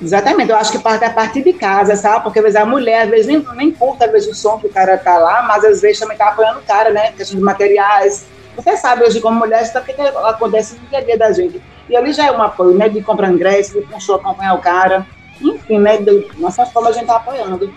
Exatamente, 0.00 0.50
eu 0.50 0.56
acho 0.56 0.72
que 0.72 0.78
parte 0.78 1.04
a 1.06 1.10
partir 1.10 1.42
de 1.42 1.54
casa, 1.54 1.96
sabe? 1.96 2.22
Porque 2.22 2.38
às 2.38 2.44
vezes 2.44 2.60
a 2.60 2.66
mulher, 2.66 3.04
às 3.04 3.10
vezes 3.10 3.26
nem, 3.26 3.44
nem 3.54 3.70
curta 3.70 4.04
às 4.04 4.12
vezes, 4.12 4.28
o 4.28 4.34
som 4.34 4.58
que 4.58 4.66
o 4.66 4.70
cara 4.70 4.98
tá 4.98 5.16
lá, 5.16 5.42
mas 5.48 5.64
às 5.64 5.80
vezes 5.80 5.98
também 5.98 6.18
tá 6.18 6.28
apoiando 6.28 6.58
o 6.58 6.62
cara, 6.62 6.90
né? 6.90 7.12
Questão 7.12 7.38
de 7.38 7.42
materiais, 7.42 8.26
você 8.56 8.76
sabe 8.76 9.04
hoje, 9.04 9.20
como 9.20 9.38
mulher, 9.38 9.70
o 9.74 9.84
que 9.84 9.92
acontece 10.00 10.76
no 10.76 10.88
dia 10.88 10.98
a 10.98 11.02
dia 11.02 11.18
da 11.18 11.30
gente. 11.32 11.62
E 11.88 11.96
ali 11.96 12.12
já 12.12 12.26
é 12.26 12.32
um 12.32 12.42
apoio, 12.42 12.76
né? 12.76 12.88
De 12.88 13.02
comprar 13.02 13.30
ingresso, 13.30 13.80
de 13.80 14.00
show 14.04 14.16
acompanhar 14.16 14.54
o 14.54 14.60
cara. 14.60 15.06
Enfim, 15.40 15.78
né? 15.78 15.98
De 15.98 16.26
nossa 16.38 16.64
forma 16.66 16.88
a 16.88 16.92
gente 16.92 17.06
tá 17.06 17.16
apoiando. 17.16 17.72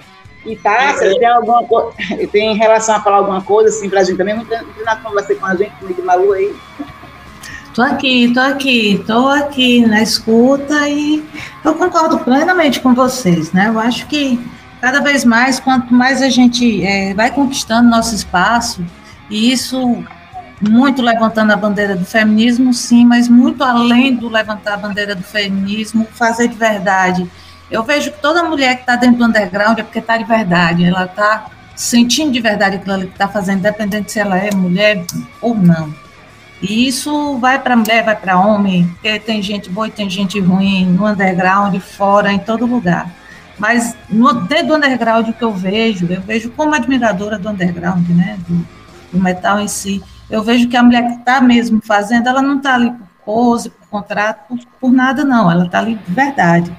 E 0.45 0.55
tá, 0.55 0.93
você 0.93 1.19
tem 1.19 1.27
alguma 1.27 1.63
coisa, 1.65 1.93
tem 2.31 2.53
em 2.53 2.57
relação 2.57 2.95
a 2.95 3.01
falar 3.01 3.17
alguma 3.17 3.41
coisa, 3.41 3.69
assim, 3.69 3.89
pra 3.89 4.03
gente 4.03 4.17
também, 4.17 4.35
não 4.35 4.45
tem 4.45 4.57
nada 4.85 5.01
conversar 5.01 5.35
com 5.35 5.45
a 5.45 5.55
gente, 5.55 5.71
comigo 5.71 6.01
Malu 6.01 6.31
aí. 6.31 6.55
Tô 7.79 7.83
aqui, 7.83 8.33
tô 8.33 8.41
aqui, 8.41 9.03
tô 9.07 9.27
aqui 9.29 9.87
na 9.87 10.01
escuta 10.01 10.89
e 10.89 11.23
eu 11.63 11.73
concordo 11.75 12.19
plenamente 12.19 12.81
com 12.81 12.93
vocês, 12.93 13.53
né? 13.53 13.69
Eu 13.69 13.79
acho 13.79 14.05
que 14.07 14.37
cada 14.81 14.99
vez 14.99 15.23
mais, 15.23 15.61
quanto 15.61 15.93
mais 15.93 16.21
a 16.21 16.27
gente 16.27 16.85
é, 16.85 17.13
vai 17.13 17.31
conquistando 17.31 17.89
nosso 17.89 18.13
espaço, 18.13 18.85
e 19.29 19.49
isso 19.53 20.03
muito 20.59 21.01
levantando 21.01 21.53
a 21.53 21.55
bandeira 21.55 21.95
do 21.95 22.03
feminismo, 22.03 22.73
sim, 22.73 23.05
mas 23.05 23.29
muito 23.29 23.63
além 23.63 24.13
do 24.13 24.27
levantar 24.27 24.73
a 24.73 24.77
bandeira 24.77 25.15
do 25.15 25.23
feminismo, 25.23 26.05
fazer 26.11 26.49
de 26.49 26.57
verdade. 26.57 27.31
Eu 27.71 27.81
vejo 27.81 28.11
que 28.11 28.21
toda 28.21 28.43
mulher 28.43 28.75
que 28.75 28.81
está 28.81 28.97
dentro 28.97 29.19
do 29.19 29.23
underground 29.23 29.79
é 29.79 29.83
porque 29.83 29.99
está 29.99 30.17
de 30.17 30.25
verdade, 30.25 30.83
ela 30.83 31.05
está 31.05 31.45
sentindo 31.77 32.33
de 32.33 32.41
verdade 32.41 32.75
aquilo 32.75 32.99
que 33.03 33.13
está 33.13 33.29
fazendo, 33.29 33.59
independente 33.59 34.11
se 34.11 34.19
ela 34.19 34.37
é 34.37 34.53
mulher 34.53 35.05
ou 35.41 35.55
não. 35.55 36.08
E 36.61 36.87
isso 36.87 37.37
vai 37.37 37.57
para 37.59 37.75
mulher, 37.75 38.03
vai 38.03 38.15
para 38.15 38.39
homem, 38.39 38.87
porque 38.87 39.19
tem 39.19 39.41
gente 39.41 39.69
boa 39.69 39.87
e 39.87 39.91
tem 39.91 40.09
gente 40.09 40.39
ruim, 40.39 40.85
no 40.85 41.07
underground, 41.07 41.77
fora, 41.79 42.31
em 42.31 42.39
todo 42.39 42.65
lugar. 42.65 43.09
Mas 43.57 43.95
no, 44.09 44.33
dentro 44.45 44.67
do 44.67 44.75
underground, 44.75 45.29
que 45.31 45.43
eu 45.43 45.53
vejo, 45.53 46.05
eu 46.09 46.21
vejo 46.21 46.49
como 46.51 46.73
admiradora 46.75 47.37
do 47.37 47.49
underground, 47.49 48.07
né, 48.09 48.37
do, 48.47 48.65
do 49.11 49.23
metal 49.23 49.59
em 49.59 49.67
si, 49.67 50.01
eu 50.29 50.43
vejo 50.43 50.67
que 50.67 50.77
a 50.77 50.83
mulher 50.83 51.07
que 51.07 51.19
está 51.19 51.41
mesmo 51.41 51.81
fazendo, 51.83 52.27
ela 52.27 52.41
não 52.41 52.57
está 52.57 52.75
ali 52.75 52.91
por 52.91 53.07
pose, 53.25 53.69
por 53.69 53.87
contrato, 53.87 54.47
por, 54.47 54.59
por 54.79 54.91
nada, 54.91 55.23
não, 55.23 55.51
ela 55.51 55.65
está 55.65 55.79
ali 55.79 55.95
de 55.95 56.13
verdade. 56.13 56.75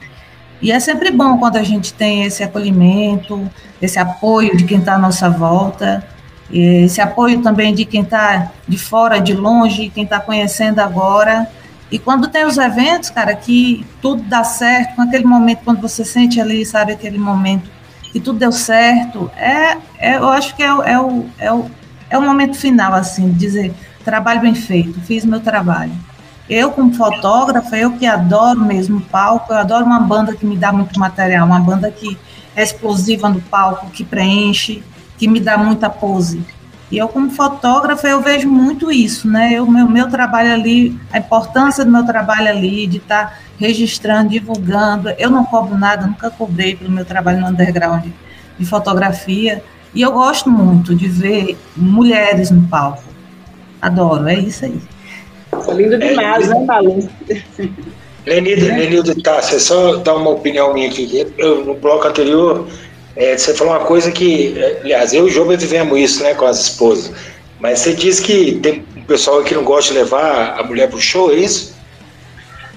E 0.63 0.71
é 0.71 0.79
sempre 0.79 1.11
bom 1.11 1.39
quando 1.39 1.57
a 1.57 1.63
gente 1.63 1.93
tem 1.95 2.25
esse 2.25 2.43
acolhimento, 2.43 3.51
esse 3.81 3.99
apoio 3.99 4.57
de 4.57 4.65
quem 4.65 4.79
está 4.79 4.95
à 4.95 4.99
nossa 4.99 5.29
volta, 5.31 6.07
esse 6.53 7.01
apoio 7.01 7.43
também 7.43 7.75
de 7.75 7.85
quem 7.85 8.03
está 8.03 8.51
de 8.67 8.77
fora, 8.77 9.21
de 9.21 9.33
longe, 9.33 9.91
quem 9.91 10.05
está 10.05 10.19
conhecendo 10.19 10.81
agora. 10.81 11.49
E 11.91 11.99
quando 11.99 12.29
tem 12.29 12.45
os 12.45 12.57
eventos, 12.57 13.11
cara, 13.11 13.35
que 13.35 13.85
tudo 14.01 14.23
dá 14.23 14.45
certo, 14.45 14.97
com 14.97 15.03
aquele 15.03 15.25
momento, 15.25 15.61
quando 15.65 15.81
você 15.81 16.05
sente 16.05 16.41
ali, 16.41 16.65
sabe, 16.65 16.93
aquele 16.93 17.19
momento 17.19 17.69
que 18.13 18.21
tudo 18.21 18.39
deu 18.39 18.53
certo, 18.53 19.31
é, 19.37 19.77
é 19.99 20.17
eu 20.17 20.29
acho 20.29 20.55
que 20.55 20.63
é, 20.63 20.67
é, 20.67 20.99
o, 20.99 21.27
é, 21.39 21.53
o, 21.53 21.71
é 22.09 22.19
o 22.19 22.23
momento 22.23 22.57
final, 22.57 22.95
assim, 22.95 23.31
de 23.31 23.39
dizer, 23.39 23.75
trabalho 24.05 24.41
bem 24.41 24.55
feito, 24.55 25.01
fiz 25.01 25.25
meu 25.25 25.41
trabalho. 25.41 25.93
Eu, 26.49 26.73
como 26.73 26.93
fotógrafa, 26.93 27.77
eu 27.77 27.93
que 27.93 28.07
adoro 28.07 28.61
mesmo 28.61 29.01
palco, 29.01 29.53
eu 29.53 29.59
adoro 29.59 29.85
uma 29.85 30.01
banda 30.01 30.35
que 30.35 30.45
me 30.45 30.57
dá 30.57 30.73
muito 30.73 30.99
material, 30.99 31.47
uma 31.47 31.61
banda 31.61 31.91
que 31.91 32.19
é 32.57 32.63
explosiva 32.63 33.29
no 33.29 33.41
palco, 33.41 33.89
que 33.91 34.05
preenche, 34.05 34.83
que 35.21 35.29
me 35.29 35.39
dá 35.39 35.59
muita 35.59 35.91
pose. 35.91 36.43
E 36.91 36.97
eu, 36.97 37.07
como 37.07 37.31
fotógrafa, 37.31 38.09
eu 38.09 38.23
vejo 38.23 38.49
muito 38.49 38.91
isso, 38.91 39.29
né? 39.29 39.61
O 39.61 39.71
meu, 39.71 39.87
meu 39.87 40.09
trabalho 40.09 40.51
ali, 40.51 40.99
a 41.13 41.19
importância 41.19 41.85
do 41.85 41.91
meu 41.91 42.07
trabalho 42.07 42.49
ali, 42.49 42.87
de 42.87 42.97
estar 42.97 43.27
tá 43.27 43.35
registrando, 43.59 44.31
divulgando. 44.31 45.11
Eu 45.11 45.29
não 45.29 45.45
cobro 45.45 45.77
nada, 45.77 46.07
nunca 46.07 46.31
cobrei 46.31 46.75
pelo 46.75 46.91
meu 46.91 47.05
trabalho 47.05 47.39
no 47.39 47.49
underground 47.49 48.07
de 48.59 48.65
fotografia. 48.65 49.63
E 49.95 50.01
eu 50.01 50.11
gosto 50.11 50.51
muito 50.51 50.95
de 50.95 51.07
ver 51.07 51.59
mulheres 51.77 52.51
no 52.51 52.67
palco. 52.67 53.05
Adoro, 53.83 54.27
é 54.27 54.39
isso 54.39 54.65
aí. 54.65 54.81
Lindo 55.75 55.99
demais, 55.99 56.51
é, 56.51 56.55
né, 56.55 56.65
Malu? 56.65 57.09
Lenildo, 58.27 58.65
Lenildo, 58.67 59.23
tá, 59.23 59.43
você 59.43 59.61
só 59.61 59.97
dá 59.97 60.15
uma 60.15 60.31
opinião 60.31 60.73
minha 60.73 60.89
aqui. 60.89 61.27
Eu, 61.37 61.65
no 61.65 61.75
bloco 61.75 62.09
anterior, 62.09 62.67
é, 63.17 63.37
você 63.37 63.55
falou 63.55 63.75
uma 63.75 63.85
coisa 63.85 64.11
que, 64.11 64.55
aliás, 64.83 65.13
eu 65.13 65.27
e 65.27 65.31
o 65.31 65.33
João 65.33 65.49
vivemos 65.49 65.99
isso, 65.99 66.23
né, 66.23 66.35
com 66.35 66.47
as 66.47 66.61
esposas. 66.61 67.13
Mas 67.59 67.81
você 67.81 67.93
diz 67.93 68.21
que 68.21 68.59
tem 68.63 68.85
um 68.97 69.03
pessoal 69.03 69.43
que 69.43 69.55
não 69.55 69.65
gosta 69.65 69.93
de 69.93 69.99
levar 69.99 70.59
a 70.59 70.63
mulher 70.63 70.89
pro 70.89 71.01
show, 71.01 71.31
é 71.31 71.35
isso? 71.35 71.79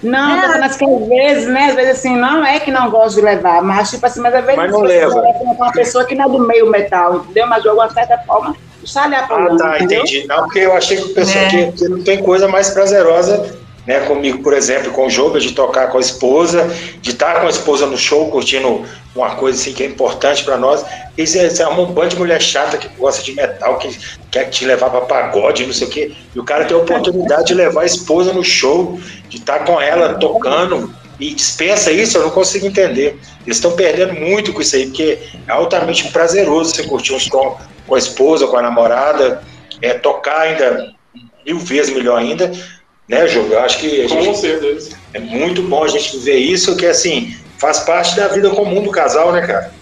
Não, 0.01 0.35
é. 0.35 0.59
mas 0.59 0.75
que 0.75 0.83
às 0.83 1.07
vezes, 1.07 1.47
né, 1.47 1.69
às 1.69 1.75
vezes 1.75 1.91
assim, 1.91 2.17
não 2.17 2.45
é 2.45 2.59
que 2.59 2.69
não 2.69 2.89
gosta 2.89 3.19
de 3.19 3.25
levar, 3.25 3.61
mas 3.61 3.89
tipo 3.89 4.05
assim, 4.05 4.19
mas 4.19 4.35
às 4.35 4.43
vezes 4.43 4.57
mas 4.57 4.71
não 4.71 4.81
leva. 4.81 5.21
uma 5.41 5.71
pessoa 5.71 6.03
que 6.03 6.13
não 6.13 6.25
é 6.25 6.29
do 6.29 6.39
meio 6.39 6.69
metal, 6.69 7.17
entendeu? 7.17 7.47
Mas 7.47 7.63
de 7.63 7.69
alguma 7.69 7.89
certa 7.89 8.17
forma, 8.17 8.53
está 8.83 9.05
ali 9.05 9.15
apoiando. 9.15 9.63
Ah, 9.63 9.69
tá, 9.69 9.75
entendeu? 9.77 10.01
entendi. 10.01 10.27
Não, 10.27 10.43
porque 10.43 10.59
eu 10.59 10.73
achei 10.73 10.97
que 10.97 11.03
o 11.03 11.13
pessoal 11.13 11.45
é. 11.45 11.49
que, 11.49 11.71
que 11.71 11.87
não 11.87 12.03
tem 12.03 12.21
coisa 12.21 12.49
mais 12.49 12.69
prazerosa 12.71 13.62
né, 13.85 13.99
comigo, 14.01 14.41
por 14.41 14.53
exemplo, 14.53 14.91
com 14.91 15.07
o 15.07 15.09
jogo 15.09 15.39
de 15.39 15.51
tocar 15.51 15.87
com 15.87 15.97
a 15.97 16.01
esposa, 16.01 16.67
de 17.01 17.11
estar 17.11 17.41
com 17.41 17.47
a 17.47 17.49
esposa 17.49 17.85
no 17.85 17.97
show, 17.97 18.29
curtindo 18.29 18.85
uma 19.15 19.35
coisa 19.35 19.59
assim 19.59 19.73
que 19.73 19.83
é 19.83 19.85
importante 19.85 20.43
para 20.43 20.57
nós. 20.57 20.83
E 21.17 21.27
você, 21.27 21.61
arruma 21.61 21.89
um 21.89 21.91
bando 21.91 22.09
de 22.09 22.15
mulher 22.15 22.41
chata 22.41 22.77
que 22.77 22.87
gosta 22.97 23.21
de 23.21 23.33
metal, 23.33 23.77
que 23.77 23.95
quer 24.31 24.45
te 24.45 24.65
levar 24.65 24.89
para 24.89 25.01
pagode, 25.01 25.65
não 25.65 25.73
sei 25.73 25.87
o 25.87 25.89
quê. 25.89 26.11
E 26.33 26.39
o 26.39 26.43
cara 26.43 26.65
tem 26.65 26.75
a 26.75 26.79
oportunidade 26.79 27.47
de 27.47 27.53
levar 27.53 27.81
a 27.81 27.85
esposa 27.85 28.33
no 28.33 28.43
show, 28.43 28.99
de 29.29 29.37
estar 29.37 29.59
com 29.65 29.79
ela 29.79 30.15
tocando. 30.15 30.93
E 31.19 31.33
dispensa 31.33 31.91
isso, 31.91 32.17
eu 32.17 32.23
não 32.23 32.31
consigo 32.31 32.65
entender. 32.65 33.19
Eles 33.45 33.57
estão 33.57 33.73
perdendo 33.73 34.13
muito 34.13 34.51
com 34.51 34.61
isso 34.61 34.75
aí, 34.75 34.87
porque 34.87 35.19
é 35.47 35.51
altamente 35.51 36.09
prazeroso 36.11 36.73
você 36.73 36.83
curtir 36.83 37.13
um 37.13 37.19
som 37.19 37.59
com 37.85 37.95
a 37.95 37.99
esposa, 37.99 38.47
com 38.47 38.57
a 38.57 38.61
namorada, 38.61 39.43
é, 39.81 39.93
tocar 39.93 40.41
ainda 40.41 40.93
mil 41.45 41.59
vezes 41.59 41.93
melhor 41.93 42.17
ainda, 42.17 42.51
né, 43.07 43.27
Jogo? 43.27 43.53
Eu 43.53 43.59
acho 43.59 43.79
que 43.79 44.07
gente, 44.07 44.37
certeza. 44.37 44.97
é 45.13 45.19
muito 45.19 45.61
bom 45.63 45.83
a 45.83 45.87
gente 45.87 46.17
ver 46.17 46.37
isso, 46.37 46.75
que 46.75 46.85
assim, 46.85 47.35
faz 47.57 47.79
parte 47.79 48.15
da 48.15 48.27
vida 48.27 48.49
comum 48.49 48.81
do 48.81 48.91
casal, 48.91 49.31
né, 49.31 49.45
cara? 49.45 49.73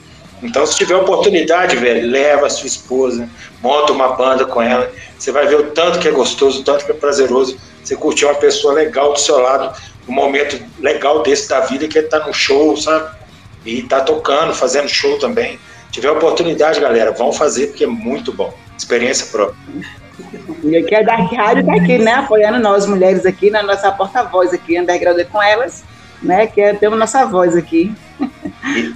Então, 0.44 0.66
se 0.66 0.76
tiver 0.76 0.96
oportunidade, 0.96 1.76
velho, 1.76 2.10
leva 2.10 2.48
a 2.48 2.50
sua 2.50 2.66
esposa, 2.66 3.30
monta 3.62 3.94
uma 3.94 4.14
banda 4.14 4.46
com 4.46 4.62
ela. 4.62 4.92
Você 5.18 5.32
vai 5.32 5.48
ver 5.48 5.60
o 5.60 5.72
tanto 5.72 6.00
que 6.00 6.08
é 6.08 6.12
gostoso, 6.12 6.62
o 6.62 6.64
tanto 6.64 6.84
que 6.84 6.92
é 6.92 6.96
prazeroso. 6.96 7.58
Você 7.84 7.96
curtir 7.96 8.26
uma 8.26 8.34
pessoa 8.36 8.74
legal 8.74 9.14
do 9.14 9.20
seu 9.20 9.40
lado, 9.40 9.76
um 10.08 10.12
momento 10.12 10.60
legal 10.80 11.22
desse 11.22 11.48
da 11.48 11.60
vida, 11.62 11.88
que 11.88 12.00
é 12.00 12.02
estar 12.02 12.22
tá 12.22 12.28
no 12.28 12.34
show, 12.34 12.76
sabe? 12.76 13.16
E 13.64 13.84
tá 13.84 14.02
tocando, 14.02 14.54
fazendo 14.54 14.90
show 14.90 15.20
também. 15.20 15.60
Se 15.86 15.92
tiver 15.92 16.10
oportunidade, 16.10 16.80
galera, 16.80 17.12
vão 17.12 17.32
fazer, 17.32 17.68
porque 17.68 17.84
é 17.84 17.88
muito 17.88 18.34
bom. 18.34 18.52
Experiência 18.76 19.28
própria. 19.28 19.58
E 20.64 20.78
aqui 20.78 20.96
a 20.96 21.02
Dark 21.02 21.32
Rádio 21.34 21.62
está 21.62 21.76
aqui, 21.76 21.98
né, 21.98 22.14
apoiando 22.14 22.60
nós 22.60 22.86
mulheres 22.86 23.26
aqui, 23.26 23.50
na 23.50 23.64
nossa 23.64 23.92
porta-voz 23.92 24.54
aqui, 24.54 24.80
Underground 24.80 25.20
é 25.20 25.24
com 25.24 25.42
elas, 25.42 25.84
né, 26.22 26.48
que 26.48 26.62
é, 26.62 26.74
temos 26.74 27.00
nossa 27.00 27.26
voz 27.26 27.56
aqui. 27.56 27.94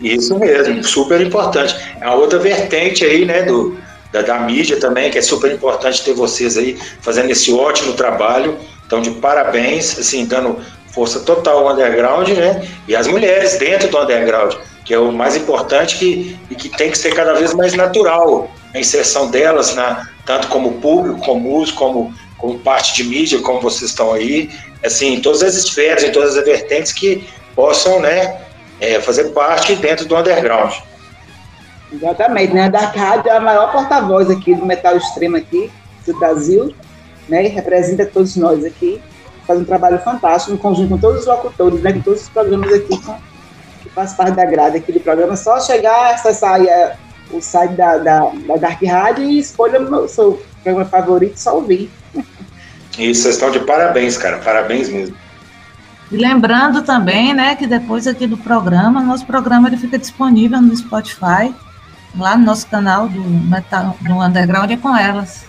Isso 0.01 0.37
mesmo, 0.37 0.83
super 0.83 1.19
importante. 1.21 1.75
É 1.99 2.05
uma 2.05 2.15
outra 2.15 2.39
vertente 2.39 3.03
aí, 3.03 3.25
né, 3.25 3.43
do, 3.43 3.77
da, 4.11 4.21
da 4.21 4.39
mídia 4.39 4.79
também, 4.79 5.09
que 5.09 5.17
é 5.17 5.21
super 5.21 5.51
importante 5.51 6.03
ter 6.03 6.13
vocês 6.13 6.57
aí 6.57 6.77
fazendo 7.01 7.29
esse 7.31 7.51
ótimo 7.51 7.93
trabalho. 7.93 8.57
Então, 8.85 9.01
de 9.01 9.11
parabéns, 9.11 9.97
assim, 9.97 10.25
dando 10.25 10.59
força 10.93 11.19
total 11.21 11.67
ao 11.67 11.73
underground, 11.73 12.29
né, 12.29 12.65
e 12.87 12.95
as 12.95 13.07
mulheres 13.07 13.57
dentro 13.57 13.89
do 13.89 13.99
underground, 13.99 14.53
que 14.85 14.93
é 14.93 14.99
o 14.99 15.11
mais 15.11 15.35
importante 15.35 15.97
que, 15.97 16.37
e 16.49 16.55
que 16.55 16.69
tem 16.69 16.91
que 16.91 16.97
ser 16.97 17.13
cada 17.13 17.33
vez 17.33 17.53
mais 17.53 17.73
natural 17.73 18.49
a 18.75 18.79
inserção 18.79 19.31
delas 19.31 19.73
na, 19.73 20.09
tanto 20.25 20.49
como 20.49 20.73
público, 20.73 21.21
como 21.21 21.39
músico, 21.39 21.79
como, 21.79 22.13
como 22.37 22.59
parte 22.59 22.93
de 22.93 23.05
mídia, 23.05 23.41
como 23.41 23.61
vocês 23.61 23.89
estão 23.89 24.11
aí, 24.11 24.51
assim, 24.83 25.13
em 25.13 25.21
todas 25.21 25.41
as 25.41 25.55
esferas, 25.55 26.03
em 26.03 26.11
todas 26.11 26.37
as 26.37 26.43
vertentes 26.43 26.91
que 26.91 27.25
possam, 27.55 28.01
né, 28.01 28.41
é, 28.81 28.99
fazer 28.99 29.29
parte 29.29 29.75
dentro 29.75 30.05
do 30.05 30.17
underground. 30.17 30.73
Exatamente, 31.93 32.53
né? 32.53 32.65
A 32.65 32.69
Dark 32.69 32.93
Rádio 32.93 33.31
é 33.31 33.37
a 33.37 33.39
maior 33.39 33.71
porta-voz 33.71 34.29
aqui 34.29 34.53
do 34.53 34.65
metal 34.65 34.97
extremo 34.97 35.37
aqui 35.37 35.71
do 36.05 36.19
Brasil, 36.19 36.75
né? 37.29 37.45
E 37.45 37.47
representa 37.47 38.05
todos 38.05 38.35
nós 38.35 38.65
aqui, 38.65 39.01
faz 39.47 39.57
um 39.57 39.63
trabalho 39.63 39.99
fantástico, 39.99 40.53
em 40.53 40.57
conjunto 40.57 40.89
com 40.89 40.97
todos 40.97 41.21
os 41.21 41.27
locutores, 41.27 41.81
né? 41.81 41.93
De 41.93 42.01
todos 42.01 42.23
os 42.23 42.29
programas 42.29 42.73
aqui 42.73 43.01
com, 43.01 43.15
que 43.81 43.89
faz 43.89 44.13
parte 44.13 44.35
da 44.35 44.43
grade 44.43 44.75
aqui 44.75 44.91
do 44.91 44.99
programa. 44.99 45.37
Só 45.37 45.61
chegar, 45.61 46.15
acessar 46.15 46.55
aí 46.55 46.69
a, 46.69 46.97
o 47.37 47.41
site 47.41 47.73
da, 47.73 47.97
da, 47.97 48.31
da 48.47 48.55
Dark 48.57 48.81
Rádio 48.83 49.23
e 49.23 49.39
escolha 49.39 49.79
o 49.79 50.07
seu 50.07 50.41
programa 50.63 50.85
favorito 50.85 51.37
só 51.37 51.55
ouvir. 51.55 51.91
Isso, 52.97 53.23
vocês 53.23 53.35
estão 53.35 53.51
de 53.51 53.59
parabéns, 53.59 54.17
cara. 54.17 54.37
Parabéns 54.37 54.89
mesmo. 54.89 55.15
E 56.11 56.17
lembrando 56.17 56.81
também, 56.83 57.33
né, 57.33 57.55
que 57.55 57.65
depois 57.65 58.07
aqui 58.07 58.27
do 58.27 58.37
programa, 58.37 59.01
nosso 59.01 59.25
programa 59.25 59.67
ele 59.67 59.77
fica 59.77 59.97
disponível 59.97 60.61
no 60.61 60.75
Spotify, 60.75 61.53
lá 62.17 62.37
no 62.37 62.45
nosso 62.45 62.67
canal 62.67 63.07
do 63.09 63.21
Metal, 63.21 63.97
do 64.01 64.13
Underground 64.13 64.71
é 64.71 64.77
com 64.77 64.95
elas. 64.95 65.45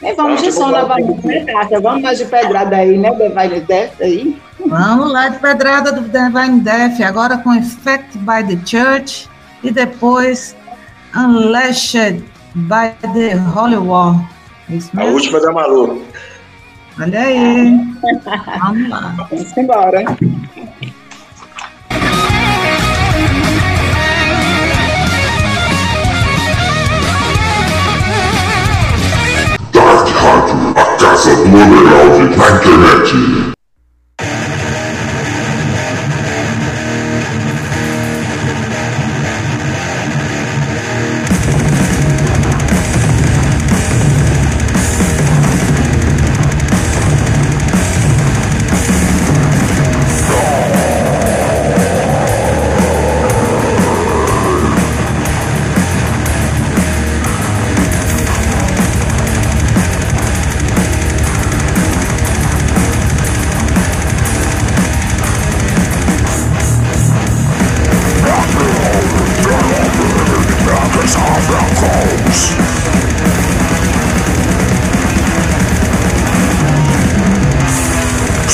E 0.00 0.14
vamos 0.14 0.40
de 0.40 0.52
som 0.52 0.68
novamente, 0.68 1.26
né, 1.26 1.44
Cássia? 1.44 1.80
Vamos 1.80 2.02
mais 2.02 2.18
de 2.18 2.24
pedrada 2.26 2.76
aí, 2.76 2.96
né, 2.96 3.10
Divine 3.10 3.60
Death 3.60 4.00
aí? 4.00 4.40
Vamos 4.64 5.12
lá 5.12 5.28
de 5.28 5.38
pedrada 5.40 5.92
do 5.92 6.02
Divine 6.02 6.60
Death, 6.60 7.00
agora 7.00 7.38
com 7.38 7.52
Effect 7.54 8.16
by 8.18 8.44
the 8.46 8.58
Church 8.64 9.28
e 9.62 9.70
depois 9.70 10.56
Unleashed 11.14 12.24
by 12.54 12.92
the 13.14 13.34
Holy 13.54 13.76
War. 13.76 14.28
Isso 14.68 14.90
A 14.98 15.04
última 15.04 15.40
da 15.40 15.52
Malu. 15.52 16.02
Olha 17.00 17.20
aí. 17.20 17.78
Vamos 18.60 18.88
lá. 18.90 19.14
Vamos 19.30 19.56
embora. 19.56 20.04
Dark 29.72 30.08
Rádio, 30.08 30.74
a 30.76 30.96
casa 30.96 31.36
do 31.36 31.48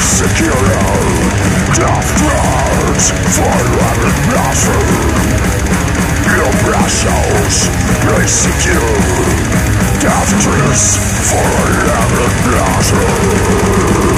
Secure 0.00 0.52
Death 1.74 2.10
guards 2.22 3.10
Forward 3.34 4.02
nothing 4.30 4.88
Your 6.24 6.52
vessels 6.66 7.68
They 8.06 8.26
death 8.26 8.88
Death 9.98 10.32
kiss 10.42 10.82
Forward 11.30 11.86
nothing 12.54 14.17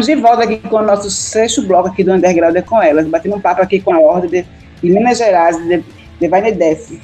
Estamos 0.00 0.06
de 0.06 0.14
volta 0.14 0.44
aqui 0.44 0.56
com 0.56 0.76
o 0.76 0.82
nosso 0.82 1.10
sexto 1.10 1.60
bloco 1.62 1.88
aqui 1.88 2.02
do 2.02 2.12
Underground 2.12 2.56
é 2.56 2.62
com 2.62 2.80
elas, 2.80 3.06
batendo 3.06 3.36
um 3.36 3.40
papo 3.40 3.60
aqui 3.60 3.80
com 3.80 3.92
a 3.92 4.00
Ordem 4.00 4.30
de, 4.30 4.46
de 4.82 4.90
Minas 4.90 5.18
Gerais, 5.18 5.58
de 5.58 5.84
Divine 6.18 6.52
Death. 6.52 6.98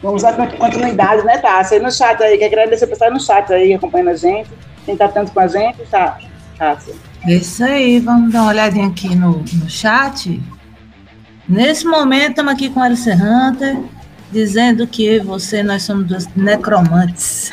Vamos 0.00 0.22
dar 0.22 0.36
continuidade, 0.56 1.24
né, 1.24 1.38
Tássia? 1.38 1.80
No 1.80 1.90
chat 1.90 2.22
aí, 2.22 2.38
quer 2.38 2.46
agradecer 2.46 2.84
o 2.84 2.88
pessoal 2.88 3.10
no 3.10 3.18
chat 3.18 3.52
aí, 3.52 3.74
acompanhando 3.74 4.10
a 4.10 4.14
gente. 4.14 4.48
Quem 4.86 4.96
tá 4.96 5.08
tanto 5.08 5.32
com 5.32 5.40
a 5.40 5.48
gente, 5.48 5.78
tá, 5.90 6.18
Tássia? 6.56 6.94
Isso 7.26 7.64
aí, 7.64 7.98
vamos 7.98 8.32
dar 8.32 8.42
uma 8.42 8.50
olhadinha 8.50 8.86
aqui 8.86 9.16
no, 9.16 9.38
no 9.38 9.68
chat. 9.68 10.40
Nesse 11.48 11.84
momento, 11.84 12.30
estamos 12.30 12.52
aqui 12.52 12.70
com 12.70 12.80
a 12.80 12.84
Alice 12.84 13.10
Hunter, 13.10 13.78
dizendo 14.30 14.86
que 14.86 15.18
você, 15.18 15.64
nós 15.64 15.82
somos 15.82 16.06
dos 16.06 16.28
necromantes. 16.36 17.50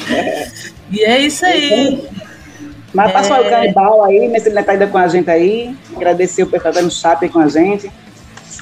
e 0.90 1.04
é 1.04 1.20
isso 1.20 1.46
aí. 1.46 2.03
Mas 2.94 3.12
passou 3.12 3.36
é... 3.36 3.40
o 3.40 3.50
canibal 3.50 4.04
aí, 4.04 4.28
nesse 4.28 4.48
ele 4.48 4.62
tá 4.62 4.72
ainda 4.72 4.86
com 4.86 4.98
a 4.98 5.08
gente 5.08 5.28
aí. 5.28 5.76
Agradecer 5.96 6.44
o 6.44 6.46
pessoal 6.46 6.72
que 6.72 6.90
chat 6.90 7.22
aí 7.22 7.28
com 7.28 7.40
a 7.40 7.48
gente. 7.48 7.90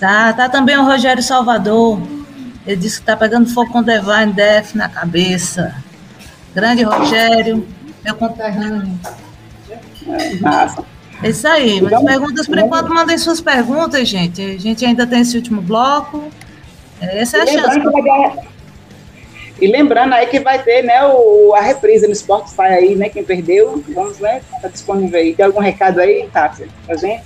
Tá, 0.00 0.32
tá 0.32 0.48
também 0.48 0.76
o 0.78 0.84
Rogério 0.84 1.22
Salvador. 1.22 2.00
Ele 2.66 2.76
disse 2.76 3.00
que 3.00 3.06
tá 3.06 3.16
pegando 3.16 3.48
fogo 3.50 3.70
com 3.70 3.82
Divine 3.82 4.32
Death 4.32 4.74
na 4.74 4.88
cabeça. 4.88 5.74
Grande 6.54 6.82
Rogério, 6.82 7.66
meu 8.04 8.14
conterrâneo. 8.14 8.98
É, 10.08 10.34
massa. 10.40 10.84
É 11.22 11.30
isso 11.30 11.46
aí, 11.46 11.80
mas 11.80 11.92
então, 11.92 12.04
perguntas 12.04 12.46
por 12.46 12.58
enquanto, 12.58 12.92
mandem 12.92 13.16
suas 13.16 13.40
perguntas, 13.40 14.08
gente. 14.08 14.42
A 14.42 14.58
gente 14.58 14.84
ainda 14.84 15.06
tem 15.06 15.20
esse 15.20 15.36
último 15.36 15.60
bloco. 15.60 16.30
Essa 17.00 17.38
é 17.38 17.42
a 17.42 17.46
chance. 17.46 17.80
E 19.62 19.68
lembrando 19.68 20.12
aí 20.12 20.26
que 20.26 20.40
vai 20.40 20.60
ter 20.60 20.82
né, 20.82 21.04
o, 21.04 21.54
a 21.54 21.60
reprise 21.60 22.08
no 22.08 22.14
Spotify 22.16 22.62
aí, 22.62 22.96
né? 22.96 23.08
Quem 23.08 23.22
perdeu, 23.22 23.80
vamos, 23.94 24.18
né? 24.18 24.42
Tá 24.60 24.66
disponível 24.66 25.20
aí. 25.20 25.36
Tem 25.36 25.46
algum 25.46 25.60
recado 25.60 26.00
aí, 26.00 26.28
Tati, 26.32 26.68
pra 26.84 26.96
gente? 26.96 27.22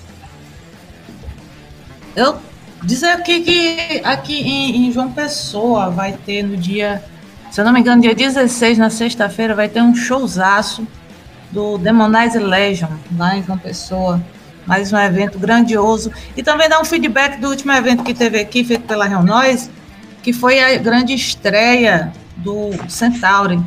Eu 2.15 2.37
dizer 2.83 3.09
aqui 3.09 3.41
que 3.41 4.03
aqui 4.05 4.39
em, 4.39 4.87
em, 4.87 4.93
João 4.93 5.11
Pessoa 5.11 5.89
vai 5.89 6.13
ter 6.27 6.43
no 6.43 6.59
dia, 6.59 7.03
se 7.51 7.59
eu 7.59 7.65
não 7.65 7.73
me 7.73 7.81
engano, 7.81 8.03
dia 8.03 8.15
16, 8.15 8.77
na 8.77 8.91
sexta-feira, 8.91 9.55
vai 9.55 9.71
ter 9.71 9.81
um 9.81 9.95
showzaço 9.95 10.87
do 11.51 11.79
Demonize 11.79 12.39
Legion, 12.39 12.91
lá 13.17 13.35
em 13.35 13.43
João 13.43 13.57
Pessoa. 13.57 14.23
Mais 14.67 14.93
um 14.93 14.99
evento 14.99 15.39
grandioso. 15.39 16.13
E 16.37 16.43
também 16.43 16.69
dar 16.69 16.83
um 16.83 16.85
feedback 16.85 17.41
do 17.41 17.49
último 17.49 17.73
evento 17.73 18.05
que 18.05 18.13
teve 18.13 18.39
aqui, 18.39 18.63
feito 18.63 18.83
pela 18.83 19.07
Reunóis, 19.07 19.71
que 20.23 20.35
foi 20.35 20.61
a 20.61 20.77
grande 20.77 21.15
estreia 21.15 22.13
do 22.37 22.71
Centauri. 22.89 23.61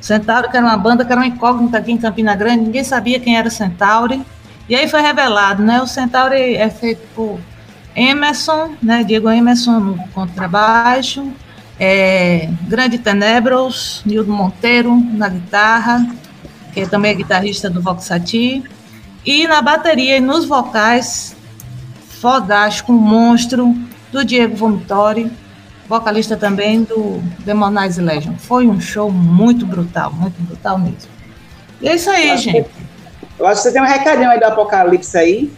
Centauri, 0.00 0.48
que 0.50 0.56
era 0.56 0.66
uma 0.66 0.76
banda 0.76 1.04
que 1.04 1.12
era 1.12 1.20
uma 1.20 1.26
incógnita 1.26 1.78
aqui 1.78 1.92
em 1.92 1.98
Campina 1.98 2.34
Grande, 2.34 2.64
ninguém 2.64 2.84
sabia 2.84 3.18
quem 3.18 3.36
era 3.36 3.50
Centauri. 3.50 4.22
E 4.68 4.74
aí 4.74 4.88
foi 4.88 5.00
revelado, 5.00 5.62
né? 5.62 5.80
O 5.80 5.86
Centauri 5.86 6.56
é 6.56 6.68
feito 6.68 7.06
por 7.14 7.40
Emerson, 7.96 8.72
né? 8.82 9.02
Diego 9.02 9.30
Emerson 9.30 9.80
no 9.80 10.08
contrabaixo, 10.08 11.32
é, 11.80 12.48
Grande 12.68 12.98
Tenebros, 12.98 14.02
Nildo 14.04 14.30
Monteiro 14.30 14.94
na 15.12 15.28
guitarra, 15.28 16.06
que 16.72 16.86
também 16.86 17.12
é 17.12 17.14
guitarrista 17.14 17.70
do 17.70 17.80
Voxati, 17.80 18.62
e 19.24 19.46
na 19.46 19.60
bateria 19.60 20.16
e 20.16 20.20
nos 20.20 20.44
vocais, 20.44 21.36
fodástico, 22.20 22.92
um 22.92 22.98
monstro 22.98 23.74
do 24.12 24.24
Diego 24.24 24.56
Vomitori, 24.56 25.30
vocalista 25.88 26.36
também 26.36 26.82
do 26.82 27.20
Demonize 27.40 28.00
Legion. 28.00 28.34
Foi 28.36 28.66
um 28.68 28.80
show 28.80 29.10
muito 29.10 29.64
brutal, 29.64 30.12
muito 30.12 30.40
brutal 30.42 30.78
mesmo. 30.78 31.10
E 31.80 31.88
é 31.88 31.94
isso 31.94 32.10
aí, 32.10 32.28
eu 32.28 32.36
gente. 32.36 32.64
Que, 32.64 32.70
eu 33.38 33.46
acho 33.46 33.62
que 33.62 33.68
você 33.68 33.72
tem 33.72 33.82
um 33.82 33.86
recadinho 33.86 34.28
aí 34.28 34.38
do 34.38 34.44
Apocalipse 34.44 35.16
aí, 35.16 35.52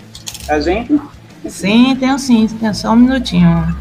a 0.49 0.61
gente. 0.61 1.01
Sim, 1.49 1.97
tenho 1.99 2.19
sim, 2.19 2.47
tenho 2.47 2.75
só 2.75 2.93
um 2.93 2.97
minutinho. 2.97 3.77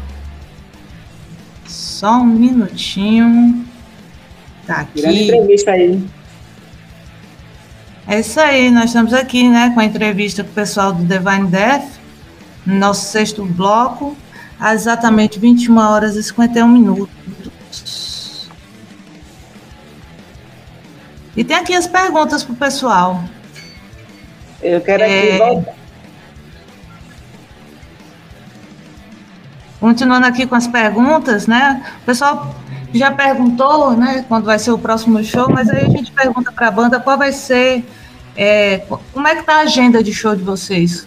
Só 1.66 2.14
um 2.14 2.24
minutinho. 2.24 3.64
Tá 4.66 4.80
aqui. 4.80 5.02
Grande 5.02 5.24
entrevista 5.24 5.70
aí. 5.70 6.04
É 8.08 8.18
isso 8.18 8.40
aí, 8.40 8.70
nós 8.70 8.86
estamos 8.86 9.12
aqui, 9.12 9.48
né, 9.48 9.70
com 9.72 9.78
a 9.78 9.84
entrevista 9.84 10.42
com 10.42 10.50
o 10.50 10.54
pessoal 10.54 10.92
do 10.92 11.04
Divine 11.04 11.46
Death, 11.46 11.84
no 12.66 12.74
nosso 12.74 13.12
sexto 13.12 13.44
bloco 13.44 14.16
às 14.60 14.82
exatamente 14.82 15.38
21 15.38 15.78
horas 15.78 16.16
e 16.16 16.22
51 16.22 16.68
minutos. 16.68 18.48
E 21.36 21.42
tem 21.42 21.56
aqui 21.56 21.74
as 21.74 21.86
perguntas 21.86 22.44
para 22.44 22.52
o 22.52 22.56
pessoal. 22.56 23.24
Eu 24.62 24.80
quero 24.80 25.02
aqui 25.02 25.12
é... 25.12 25.38
voltar. 25.38 25.80
Continuando 29.80 30.26
aqui 30.26 30.46
com 30.46 30.54
as 30.54 30.66
perguntas, 30.66 31.46
né? 31.46 31.82
O 32.02 32.04
pessoal 32.04 32.54
já 32.92 33.10
perguntou, 33.10 33.92
né, 33.96 34.24
quando 34.28 34.44
vai 34.44 34.58
ser 34.58 34.72
o 34.72 34.78
próximo 34.78 35.22
show, 35.24 35.48
mas 35.48 35.70
aí 35.70 35.86
a 35.86 35.88
gente 35.88 36.12
pergunta 36.12 36.52
para 36.52 36.68
a 36.68 36.70
banda 36.70 37.00
qual 37.00 37.16
vai 37.16 37.32
ser, 37.32 37.84
é, 38.36 38.82
como 39.12 39.26
é 39.26 39.36
que 39.36 39.42
tá 39.44 39.54
a 39.54 39.60
agenda 39.60 40.02
de 40.02 40.12
show 40.12 40.34
de 40.34 40.42
vocês? 40.42 41.06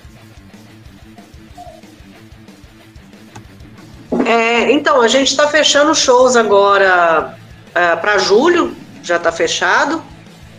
É, 4.26 4.72
então, 4.72 5.02
a 5.02 5.08
gente 5.08 5.30
está 5.30 5.48
fechando 5.48 5.94
shows 5.94 6.36
agora 6.36 7.36
é, 7.74 7.96
para 7.96 8.18
julho, 8.18 8.76
já 9.02 9.18
está 9.18 9.32
fechado. 9.32 10.04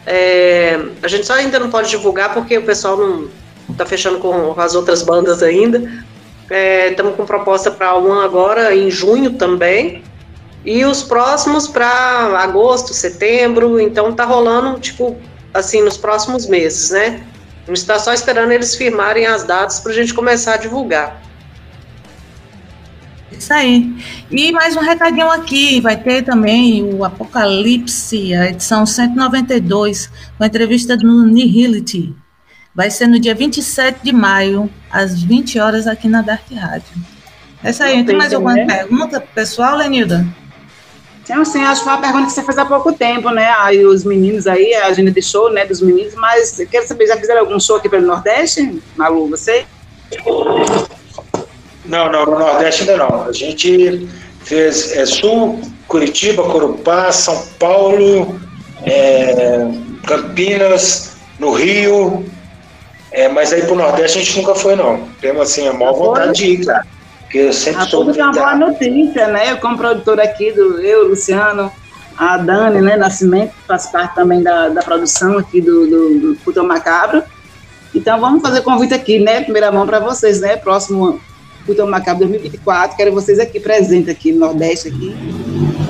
É, 0.07 0.79
a 1.03 1.09
gente 1.09 1.27
só 1.27 1.35
ainda 1.35 1.59
não 1.59 1.71
pode 1.71 1.89
divulgar 1.89 2.35
porque 2.35 2.59
o 2.59 2.63
pessoal 2.63 2.97
não 2.97 3.29
está 3.71 3.87
fechando 3.87 4.19
com 4.19 4.55
as 4.59 4.75
outras 4.75 5.03
bandas 5.03 5.43
ainda. 5.43 5.79
Estamos 6.91 7.13
é, 7.13 7.17
com 7.17 7.25
proposta 7.25 7.71
para 7.71 7.97
um 7.97 8.21
agora 8.21 8.75
em 8.75 8.91
junho 8.91 9.33
também. 9.33 10.03
E 10.65 10.85
os 10.85 11.03
próximos 11.03 11.67
para 11.69 12.39
agosto, 12.39 12.93
setembro. 12.93 13.81
Então 13.81 14.13
tá 14.13 14.25
rolando, 14.25 14.79
tipo, 14.79 15.17
assim, 15.53 15.83
nos 15.83 15.97
próximos 15.97 16.47
meses, 16.47 16.91
né? 16.91 17.23
A 17.65 17.69
gente 17.69 17.79
está 17.79 17.99
só 17.99 18.13
esperando 18.13 18.53
eles 18.53 18.75
firmarem 18.75 19.27
as 19.27 19.45
datas 19.45 19.81
para 19.81 19.93
a 19.93 19.95
gente 19.95 20.13
começar 20.13 20.55
a 20.55 20.57
divulgar. 20.59 21.23
Isso 23.45 23.53
aí. 23.53 23.95
E 24.31 24.53
mais 24.53 24.75
um 24.75 24.81
recadinho 24.81 25.31
aqui, 25.31 25.79
vai 25.79 25.99
ter 25.99 26.23
também 26.23 26.83
o 26.83 27.05
Apocalipse, 27.05 28.33
a 28.33 28.49
edição 28.49 28.87
192, 28.87 30.07
com 30.39 30.45
a 30.45 30.47
entrevista 30.47 30.97
do 30.97 31.27
Nihility. 31.27 32.15
Vai 32.75 32.91
ser 32.91 33.07
no 33.07 33.21
dia 33.21 33.35
27 33.35 33.99
de 34.03 34.13
maio, 34.15 34.71
às 34.91 35.23
20 35.23 35.59
horas, 35.59 35.87
aqui 35.87 36.09
na 36.09 36.23
Dark 36.23 36.51
Rádio. 36.51 36.89
É 37.63 37.69
isso 37.69 37.83
aí. 37.83 38.03
Tem 38.03 38.17
mais 38.17 38.33
alguma 38.33 38.55
né? 38.55 38.65
pergunta 38.65 39.21
pessoal, 39.21 39.77
Lenilda? 39.77 40.27
Sim, 41.23 41.45
sim, 41.45 41.63
acho 41.65 41.83
que 41.83 41.85
foi 41.85 41.93
uma 41.93 42.01
pergunta 42.01 42.25
que 42.25 42.33
você 42.33 42.43
fez 42.43 42.57
há 42.57 42.65
pouco 42.65 42.95
tempo, 42.95 43.29
né? 43.29 43.55
Aí 43.59 43.85
os 43.85 44.05
meninos 44.05 44.47
aí, 44.47 44.73
a 44.75 44.87
agenda 44.87 45.11
de 45.11 45.21
show, 45.21 45.53
né, 45.53 45.67
dos 45.67 45.83
meninos, 45.83 46.15
mas 46.15 46.57
quero 46.71 46.89
saber, 46.89 47.09
já 47.09 47.19
fizeram 47.19 47.41
algum 47.41 47.61
show 47.61 47.77
aqui 47.77 47.91
pelo 47.91 48.07
Nordeste? 48.07 48.83
Malu, 48.97 49.29
você? 49.29 49.67
Não, 51.85 52.11
não, 52.11 52.25
no 52.25 52.39
Nordeste 52.39 52.83
ainda 52.83 52.97
não. 52.97 53.25
A 53.25 53.33
gente 53.33 54.09
fez 54.45 54.97
é, 54.97 55.05
Sul, 55.05 55.61
Curitiba, 55.87 56.43
Corupá, 56.45 57.13
São 57.13 57.41
Paulo, 57.59 58.41
é, 58.85 59.69
Campinas, 60.07 61.17
no 61.39 61.53
Rio. 61.53 62.25
É, 63.13 63.29
mas 63.29 63.53
aí 63.53 63.63
pro 63.63 63.77
Nordeste 63.77 64.19
a 64.19 64.23
gente 64.23 64.39
nunca 64.39 64.55
foi, 64.55 64.77
não. 64.77 65.09
Temos 65.21 65.43
assim, 65.43 65.69
a 65.69 65.73
maior 65.73 65.93
vontade 65.93 66.35
de 66.35 66.47
ir, 66.47 66.65
cara. 66.65 66.87
Porque 67.21 67.39
eu 67.39 67.53
sempre 67.53 67.83
A 67.83 67.87
soube 67.87 68.13
público 68.13 68.21
é 68.21 68.25
uma 68.25 68.33
boa 68.33 68.71
notícia, 68.71 69.29
né? 69.29 69.53
Eu, 69.53 69.59
como 69.59 69.77
produtora 69.77 70.25
aqui, 70.25 70.53
do 70.53 70.81
eu, 70.81 71.09
Luciano, 71.09 71.71
a 72.17 72.37
Dani, 72.37 72.81
né, 72.81 72.97
Nascimento, 72.97 73.51
que 73.51 73.67
faz 73.67 73.87
parte 73.87 74.15
também 74.15 74.43
da, 74.43 74.69
da 74.69 74.83
produção 74.83 75.39
aqui 75.39 75.61
do, 75.61 75.87
do, 75.87 76.53
do 76.53 76.65
Macabro. 76.65 77.23
Então 77.95 78.21
vamos 78.21 78.43
fazer 78.43 78.63
convite 78.63 78.95
aqui, 78.95 79.19
né? 79.19 79.43
Primeira 79.43 79.71
mão 79.71 79.87
para 79.87 80.01
vocês, 80.01 80.41
né? 80.41 80.57
Próximo 80.57 81.21
Puta 81.67 81.85
Macabro 81.87 82.21
2024. 82.27 82.97
Quero 82.97 83.13
vocês 83.13 83.39
aqui 83.39 83.59
presentes 83.59 84.09
aqui 84.09 84.33
no 84.33 84.41
Nordeste 84.41 84.89
aqui. 84.89 85.15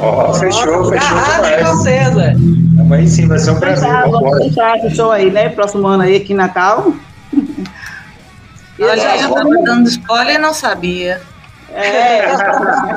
Ó, 0.01 0.33
fechou, 0.35 0.85
fechou 0.91 1.17
Arrasa 1.17 1.57
demais. 1.57 1.69
vocês, 1.77 2.15
velho. 2.15 2.39
Mas 2.89 3.11
sim, 3.11 3.27
vai 3.27 3.39
ser 3.39 3.51
um 3.53 3.59
prazer. 3.61 3.89
Vamos 4.11 4.45
fechar 4.45 4.77
esse 4.79 4.95
show 4.95 5.11
aí, 5.11 5.31
né? 5.31 5.49
Próximo 5.49 5.87
ano 5.87 6.03
aí 6.05 6.17
aqui 6.17 6.33
em 6.33 6.37
Natal. 6.37 6.93
Eu 8.79 8.97
já 8.97 9.17
estava 9.17 9.45
dando 9.65 9.89
spoiler 9.89 10.35
e 10.37 10.39
não 10.39 10.53
sabia. 10.53 11.21
É, 11.73 12.23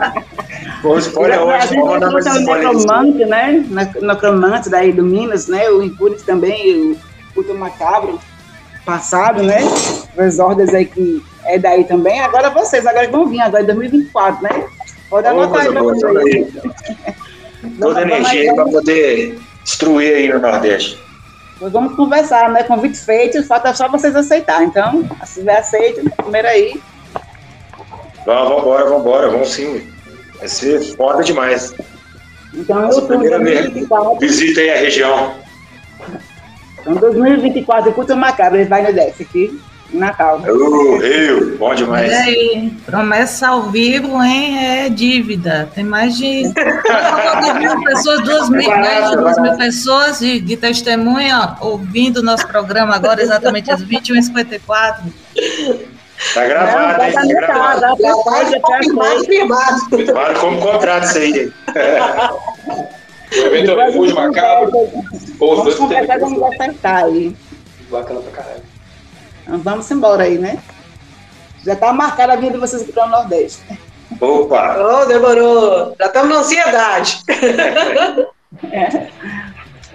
Pô, 0.81 0.97
spoiler 0.99 1.39
a 1.39 1.43
hoje, 1.45 1.67
gente 1.67 1.79
vou 1.79 1.87
mandar 1.89 2.11
mais 2.11 2.25
spoiler. 2.25 2.67
Necromante, 2.73 3.25
né? 3.25 3.65
Nec- 3.69 4.01
Necromante 4.01 4.69
daí 4.69 4.91
do 4.91 5.03
Minas, 5.03 5.47
né? 5.47 5.69
O 5.69 5.81
Impúris 5.81 6.21
também, 6.23 6.91
o 6.91 6.97
Puto 7.33 7.53
Macabro 7.55 8.19
passado, 8.85 9.41
né? 9.43 9.57
As 10.17 10.39
ordens 10.39 10.73
aí 10.73 10.85
que 10.85 11.23
é 11.47 11.57
daí 11.57 11.83
também. 11.83 12.19
Agora 12.21 12.49
vocês, 12.49 12.85
agora 12.85 13.09
vão 13.09 13.27
vir, 13.27 13.41
agora 13.41 13.63
em 13.63 13.67
2024, 13.67 14.43
né? 14.43 14.65
Pode 15.09 15.27
anotar 15.27 15.61
aí 15.61 15.71
pra 15.71 15.81
vocês. 15.81 16.47
toda 17.79 18.01
energia 18.01 18.53
para 18.53 18.65
poder 18.65 19.39
destruir 19.63 20.15
aí 20.15 20.27
no 20.29 20.39
Nordeste. 20.39 20.99
Nós 21.59 21.71
vamos 21.71 21.95
conversar, 21.95 22.49
né? 22.51 22.63
Convite 22.63 22.97
feito, 22.99 23.43
falta 23.43 23.73
só 23.73 23.89
vocês 23.89 24.15
aceitar. 24.15 24.63
Então, 24.63 25.07
se 25.25 25.39
tiver 25.39 25.57
aceito, 25.57 26.09
primeiro 26.15 26.47
aí. 26.47 26.79
Vamos, 28.25 28.49
vambora, 28.49 28.89
vambora, 28.89 29.29
vamos 29.29 29.49
sim. 29.49 29.87
Vai 30.37 30.47
ser 30.47 30.81
foda 30.95 31.23
demais. 31.23 31.73
Então, 32.53 32.81
Nossa, 32.81 33.01
de 33.01 33.07
primeira 33.07 33.39
vez. 33.39 33.61
2024, 33.61 34.19
Visita 34.19 34.61
aí 34.61 34.69
a 34.69 34.77
região. 34.77 35.33
então 36.81 36.95
2024, 36.95 37.91
Puto 37.91 38.15
Macabro, 38.15 38.59
ele 38.59 38.69
vai 38.69 38.83
no 38.83 38.93
DEF 38.93 39.23
aqui, 39.23 39.59
Natal. 39.91 40.41
Ô, 40.41 40.97
Rio, 40.97 41.57
bom 41.57 41.73
demais. 41.73 42.11
E 42.11 42.15
aí, 42.15 42.73
promessa 42.85 43.47
ao 43.49 43.63
vivo, 43.63 44.21
hein? 44.21 44.57
É 44.59 44.89
dívida. 44.89 45.69
Tem 45.73 45.83
mais 45.83 46.17
de 46.17 46.43
duas 46.43 47.53
mil 47.59 47.83
pessoas, 47.83 48.21
duas 48.23 48.49
mil, 48.49 48.71
É 48.71 48.75
barato, 48.75 48.81
mais 48.83 49.07
de 49.09 49.13
é 49.13 49.17
duas 49.17 49.37
mil 49.39 49.57
pessoas 49.57 50.19
de, 50.19 50.39
de 50.41 50.57
testemunha 50.57 51.55
ouvindo 51.61 52.17
o 52.17 52.23
nosso 52.23 52.45
programa 52.47 52.95
agora, 52.95 53.21
exatamente 53.21 53.71
às 53.71 53.83
21h54. 53.83 54.97
Tá 56.33 56.45
gravado, 56.45 57.03
hein? 57.03 57.11
tá 57.13 57.21
Tá 57.21 57.27
gravado. 57.27 57.81
tá 57.81 57.95
feito. 57.97 59.25
firmado. 59.25 59.89
Firmado 59.89 60.39
como 60.39 60.59
contrato 60.59 61.03
isso 61.05 61.17
aí. 61.19 61.51
O 63.31 63.45
evento 63.45 63.71
é 63.71 63.73
o 63.73 63.77
Refúgio 63.77 64.15
Macabro. 64.15 64.71
Vamos 65.39 65.63
dois 65.63 65.75
conversar, 65.75 66.19
vamos 66.19 66.41
acertar 66.43 67.05
aí. 67.05 67.35
Bacana 67.89 68.19
pra 68.21 68.31
caralho. 68.43 68.76
Então, 69.47 69.59
vamos 69.59 69.89
embora 69.89 70.23
aí, 70.23 70.37
né? 70.37 70.59
Já 71.65 71.75
tá 71.75 71.93
marcada 71.93 72.33
a 72.33 72.35
vinda 72.35 72.53
de 72.53 72.59
vocês 72.59 72.83
para 72.83 73.05
o 73.05 73.09
Nordeste. 73.09 73.61
Opa! 74.19 74.77
Ô, 74.77 75.05
demorou. 75.05 75.95
Já 75.97 76.07
estamos 76.07 76.29
na 76.29 76.39
ansiedade. 76.39 77.19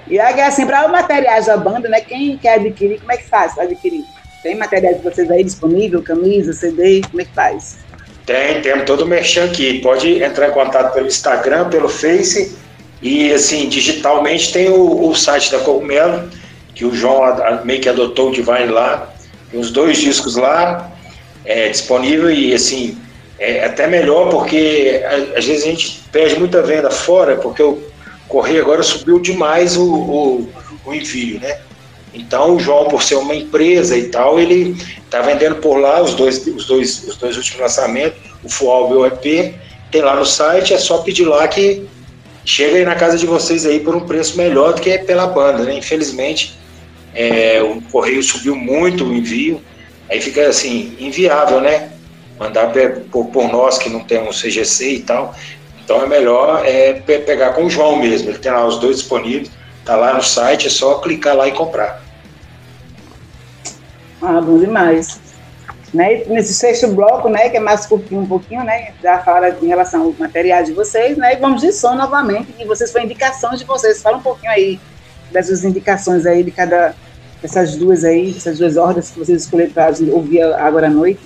E 0.09 0.19
aí, 0.21 0.41
assim, 0.43 0.67
para 0.67 0.85
os 0.85 0.93
materiais 0.93 1.47
da 1.47 1.57
banda, 1.57 1.89
né? 1.89 2.01
Quem 2.01 2.37
quer 2.37 2.55
adquirir, 2.57 2.99
como 3.01 3.13
é 3.13 3.17
que 3.17 3.25
faz 3.25 3.55
para 3.55 3.63
adquirir? 3.65 4.05
Tem 4.43 4.55
materiais 4.55 4.99
de 4.99 5.03
vocês 5.03 5.31
aí 5.31 5.43
disponível, 5.43 6.03
camisa, 6.03 6.53
CD, 6.53 7.01
como 7.11 7.23
é 7.23 7.25
que 7.25 7.33
faz? 7.33 7.79
Tem, 8.27 8.61
temos 8.61 8.85
todo 8.85 9.03
o 9.03 9.07
merchan 9.07 9.45
aqui. 9.45 9.81
Pode 9.81 10.23
entrar 10.23 10.49
em 10.49 10.53
contato 10.53 10.93
pelo 10.93 11.07
Instagram, 11.07 11.71
pelo 11.71 11.89
Face 11.89 12.59
e, 13.01 13.33
assim, 13.33 13.69
digitalmente 13.69 14.53
tem 14.53 14.69
o, 14.69 15.09
o 15.09 15.15
site 15.15 15.51
da 15.51 15.61
Cogumelo, 15.61 16.29
que 16.75 16.85
o 16.85 16.95
João 16.95 17.65
meio 17.65 17.81
que 17.81 17.89
adotou 17.89 18.29
o 18.29 18.33
Divine 18.33 18.67
lá. 18.67 19.12
Tem 19.53 19.61
os 19.61 19.71
dois 19.71 19.99
discos 19.99 20.35
lá 20.35 20.91
é, 21.45 21.69
disponível 21.69 22.31
e, 22.31 22.55
assim, 22.55 22.99
é 23.39 23.67
até 23.67 23.87
melhor 23.87 24.31
porque 24.31 25.03
às 25.37 25.45
vezes 25.45 25.65
a 25.65 25.67
gente 25.67 26.03
perde 26.11 26.39
muita 26.39 26.63
venda 26.63 26.91
fora, 26.91 27.37
porque 27.37 27.63
o 27.63 27.83
Correio 28.29 28.63
agora 28.63 28.83
subiu 28.83 29.21
demais 29.21 29.77
o, 29.77 29.85
o, 29.85 30.49
o 30.87 30.95
envio, 30.95 31.39
né? 31.39 31.59
Então 32.15 32.57
o 32.57 32.61
João, 32.61 32.89
por 32.89 33.03
ser 33.03 33.17
uma 33.17 33.35
empresa 33.35 33.97
e 33.97 34.09
tal, 34.09 34.39
ele 34.39 34.77
tá 35.11 35.21
vendendo 35.21 35.57
por 35.57 35.77
lá 35.77 36.03
os 36.03 36.15
dois, 36.15 36.47
os 36.47 36.67
dois, 36.67 37.07
os 37.09 37.17
dois 37.17 37.37
últimos 37.37 37.61
lançamentos, 37.61 38.19
o 38.43 38.49
Fual 38.49 38.91
e 38.91 38.97
o 38.97 39.07
EP, 39.07 39.55
tem 39.91 40.03
lá 40.03 40.17
no 40.17 40.25
site, 40.25 40.73
é 40.73 40.79
só 40.79 40.99
pedir 40.99 41.25
lá 41.25 41.47
que 41.49 41.87
chega 42.45 42.77
aí 42.77 42.85
na 42.85 42.95
casa 42.95 43.19
de 43.19 43.27
vocês 43.27 43.67
aí 43.67 43.81
por 43.81 43.95
um 43.95 44.01
preço 44.01 44.37
melhor 44.37 44.75
do 44.75 44.81
que 44.81 44.97
pela 44.99 45.27
banda, 45.27 45.65
né? 45.65 45.75
Infelizmente, 45.75 46.59
é, 47.15 47.63
o 47.63 47.81
correio 47.83 48.23
subiu 48.23 48.57
muito 48.57 49.05
o 49.05 49.15
envio, 49.15 49.63
aí 50.11 50.21
fica 50.21 50.49
assim, 50.49 50.97
inviável, 50.99 51.61
né? 51.61 51.91
Mandar 52.39 52.73
por, 53.11 53.27
por 53.27 53.53
nós 53.53 53.79
que 53.79 53.89
não 53.89 54.01
temos 54.01 54.41
CGC 54.41 54.95
e 54.95 55.01
tal. 55.01 55.35
Então 55.85 56.03
é 56.03 56.07
melhor 56.07 56.63
é, 56.65 56.95
pe- 56.95 57.19
pegar 57.21 57.53
com 57.53 57.65
o 57.65 57.71
João 57.71 57.97
mesmo, 57.97 58.31
ele 58.31 58.39
tem 58.39 58.51
lá 58.53 58.65
os 58.67 58.79
dois 58.79 58.99
disponíveis, 58.99 59.51
tá 59.85 59.97
lá 59.97 60.15
no 60.15 60.23
site, 60.23 60.67
é 60.67 60.71
só 60.71 60.99
clicar 61.01 61.37
lá 61.37 61.49
e 61.49 61.53
comprar. 61.53 62.03
Ah, 64.21 64.41
bom 64.41 64.59
demais. 64.59 65.21
Né? 65.93 66.23
Nesse 66.27 66.55
sexto 66.55 66.89
bloco, 66.89 67.29
né, 67.29 67.51
que 67.51 67.57
é 67.59 67.61
mais 67.61 67.85
curtinho 67.85 68.23
um 68.23 68.27
pouquinho, 68.27 68.65
né, 68.65 68.95
já 69.03 69.19
fala 69.19 69.51
em 69.51 69.67
relação 69.67 70.03
aos 70.05 70.17
materiais 70.17 70.69
de 70.69 70.73
vocês, 70.73 71.19
né, 71.19 71.35
e 71.35 71.37
vamos 71.37 71.61
de 71.61 71.71
som 71.71 71.95
novamente, 71.95 72.55
e 72.59 72.65
vocês 72.65 72.91
foi 72.91 73.03
indicação 73.03 73.51
de 73.55 73.65
vocês, 73.65 74.01
fala 74.01 74.17
um 74.17 74.23
pouquinho 74.23 74.51
aí 74.51 74.81
dessas 75.33 75.65
indicações 75.65 76.27
aí 76.27 76.43
de 76.43 76.51
cada, 76.51 76.95
dessas 77.41 77.77
duas 77.77 78.05
aí, 78.05 78.35
essas 78.37 78.59
duas 78.59 78.77
ordens 78.77 79.11
que 79.11 79.19
vocês 79.19 79.43
escolheram 79.43 79.73
para 79.73 79.93
ouvir 80.13 80.43
agora 80.43 80.87
à 80.87 80.91
noite. 80.91 81.21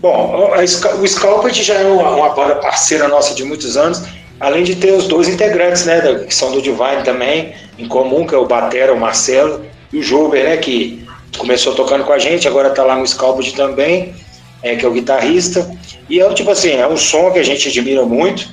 Bom, 0.00 0.54
o 1.00 1.06
Scalped 1.06 1.62
já 1.62 1.74
é 1.74 1.84
uma, 1.84 2.16
uma 2.16 2.30
banda 2.30 2.56
parceira 2.56 3.06
nossa 3.06 3.34
de 3.34 3.44
muitos 3.44 3.76
anos, 3.76 4.02
além 4.40 4.64
de 4.64 4.74
ter 4.74 4.92
os 4.92 5.06
dois 5.06 5.28
integrantes, 5.28 5.84
né, 5.84 6.24
que 6.26 6.34
são 6.34 6.50
do 6.50 6.62
Divine 6.62 7.02
também, 7.04 7.52
em 7.78 7.86
comum, 7.86 8.26
que 8.26 8.34
é 8.34 8.38
o 8.38 8.46
Batera, 8.46 8.94
o 8.94 8.98
Marcelo, 8.98 9.62
e 9.92 9.98
o 9.98 10.02
Jober, 10.02 10.42
né, 10.42 10.56
que 10.56 11.06
começou 11.36 11.74
tocando 11.74 12.04
com 12.04 12.12
a 12.12 12.18
gente, 12.18 12.48
agora 12.48 12.70
tá 12.70 12.82
lá 12.82 12.96
no 12.96 13.06
Scalped 13.06 13.54
também, 13.54 14.14
é, 14.62 14.74
que 14.74 14.84
é 14.84 14.88
o 14.88 14.92
guitarrista, 14.92 15.70
e 16.08 16.18
é 16.20 16.32
tipo 16.32 16.50
assim, 16.50 16.72
é 16.72 16.88
um 16.88 16.96
som 16.96 17.30
que 17.30 17.38
a 17.38 17.42
gente 17.42 17.68
admira 17.68 18.04
muito, 18.04 18.48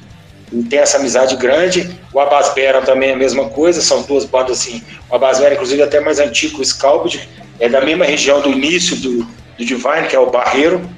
tem 0.69 0.79
essa 0.79 0.97
amizade 0.97 1.35
grande, 1.35 1.99
o 2.13 2.19
Abasbera 2.19 2.81
também 2.81 3.09
é 3.09 3.13
a 3.13 3.17
mesma 3.17 3.49
coisa, 3.49 3.81
são 3.81 4.01
duas 4.03 4.25
bandas 4.25 4.59
assim, 4.59 4.81
o 5.09 5.15
Abasbera 5.15 5.53
inclusive 5.53 5.81
é 5.81 5.85
até 5.85 5.99
mais 5.99 6.19
antigo 6.19 6.61
o 6.61 6.65
Scalped, 6.65 7.27
é 7.59 7.67
da 7.67 7.81
mesma 7.81 8.05
região 8.05 8.41
do 8.41 8.49
início 8.49 8.95
do, 8.97 9.23
do 9.57 9.65
Divine, 9.65 10.07
que 10.09 10.15
é 10.15 10.19
o 10.19 10.29
Barreiro, 10.29 10.89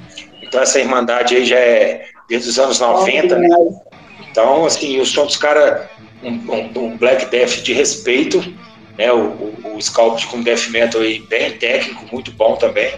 então 0.42 0.60
essa 0.60 0.78
irmandade 0.78 1.36
aí 1.36 1.44
já 1.44 1.56
é 1.58 2.06
desde 2.28 2.48
os 2.48 2.58
anos 2.58 2.78
90, 2.78 3.36
né? 3.36 3.48
Então, 4.30 4.64
assim, 4.64 5.00
o 5.00 5.06
som 5.06 5.26
dos 5.26 5.36
caras, 5.36 5.88
um, 6.22 6.28
um- 6.30 6.84
um 6.84 6.96
black 6.96 7.26
death 7.26 7.62
de 7.62 7.72
respeito, 7.72 8.40
né? 8.96 9.12
O, 9.12 9.18
o, 9.18 9.78
o 9.78 10.26
com 10.28 10.42
death 10.42 10.68
metal 10.70 11.00
aí 11.00 11.18
bem 11.28 11.52
técnico, 11.52 12.06
muito 12.12 12.30
bom 12.32 12.54
também, 12.56 12.92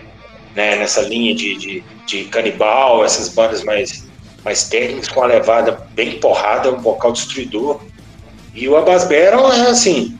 né? 0.54 0.76
Nessa 0.76 1.00
linha 1.02 1.34
de, 1.34 1.56
de, 1.56 1.84
de 2.06 2.24
canibal, 2.24 3.04
essas 3.04 3.28
bandas 3.30 3.64
mais, 3.64 4.06
mais 4.44 4.64
técnicas, 4.64 5.08
com 5.08 5.22
a 5.22 5.26
levada 5.26 5.86
bem 5.90 6.18
porrada, 6.18 6.70
um 6.70 6.80
vocal 6.80 7.12
destruidor. 7.12 7.80
E 8.54 8.68
o 8.68 8.76
Abasbera 8.76 9.36
é 9.36 9.70
assim, 9.70 10.18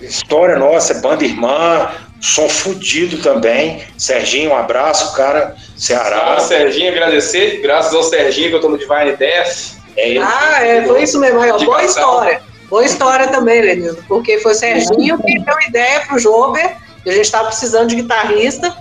história 0.00 0.58
nossa, 0.58 0.94
é 0.94 1.00
banda 1.00 1.24
irmã, 1.24 1.90
som 2.20 2.48
fudido 2.48 3.18
também. 3.18 3.82
Serginho, 3.98 4.50
um 4.50 4.56
abraço, 4.56 5.14
cara, 5.14 5.56
Ceará. 5.76 6.36
Ah, 6.36 6.40
Serginho, 6.40 6.90
agradecer. 6.90 7.60
Graças 7.60 7.94
ao 7.94 8.02
Serginho 8.02 8.50
que 8.50 8.56
eu 8.56 8.60
tô 8.60 8.68
no 8.68 8.78
Divine 8.78 9.16
Death. 9.16 9.76
É 9.96 10.08
ele. 10.08 10.18
Ah, 10.20 10.64
é, 10.64 10.82
foi 10.84 11.02
isso 11.02 11.18
mesmo. 11.18 11.40
Aí, 11.40 11.50
ó, 11.50 11.58
boa 11.58 11.84
história. 11.84 12.42
Boa 12.68 12.86
história 12.86 13.28
também, 13.28 13.60
Lenildo, 13.60 14.02
porque 14.08 14.38
foi 14.38 14.52
o 14.52 14.54
Serginho 14.54 15.18
que 15.18 15.38
deu 15.40 15.60
ideia 15.68 16.00
pro 16.06 16.18
Jober, 16.18 16.74
e 17.04 17.10
a 17.10 17.12
gente 17.12 17.26
estava 17.26 17.48
precisando 17.48 17.88
de 17.88 17.96
guitarrista, 17.96 18.74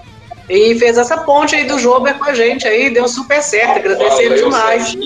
e 0.50 0.78
fez 0.78 0.98
essa 0.98 1.18
ponte 1.18 1.56
aí 1.56 1.66
do 1.66 1.80
Jober 1.80 2.18
com 2.18 2.26
a 2.26 2.34
gente 2.34 2.68
aí, 2.68 2.90
deu 2.90 3.08
super 3.08 3.42
certo, 3.42 3.78
agradecer 3.78 4.30
Valeu, 4.30 4.44
demais. 4.44 4.98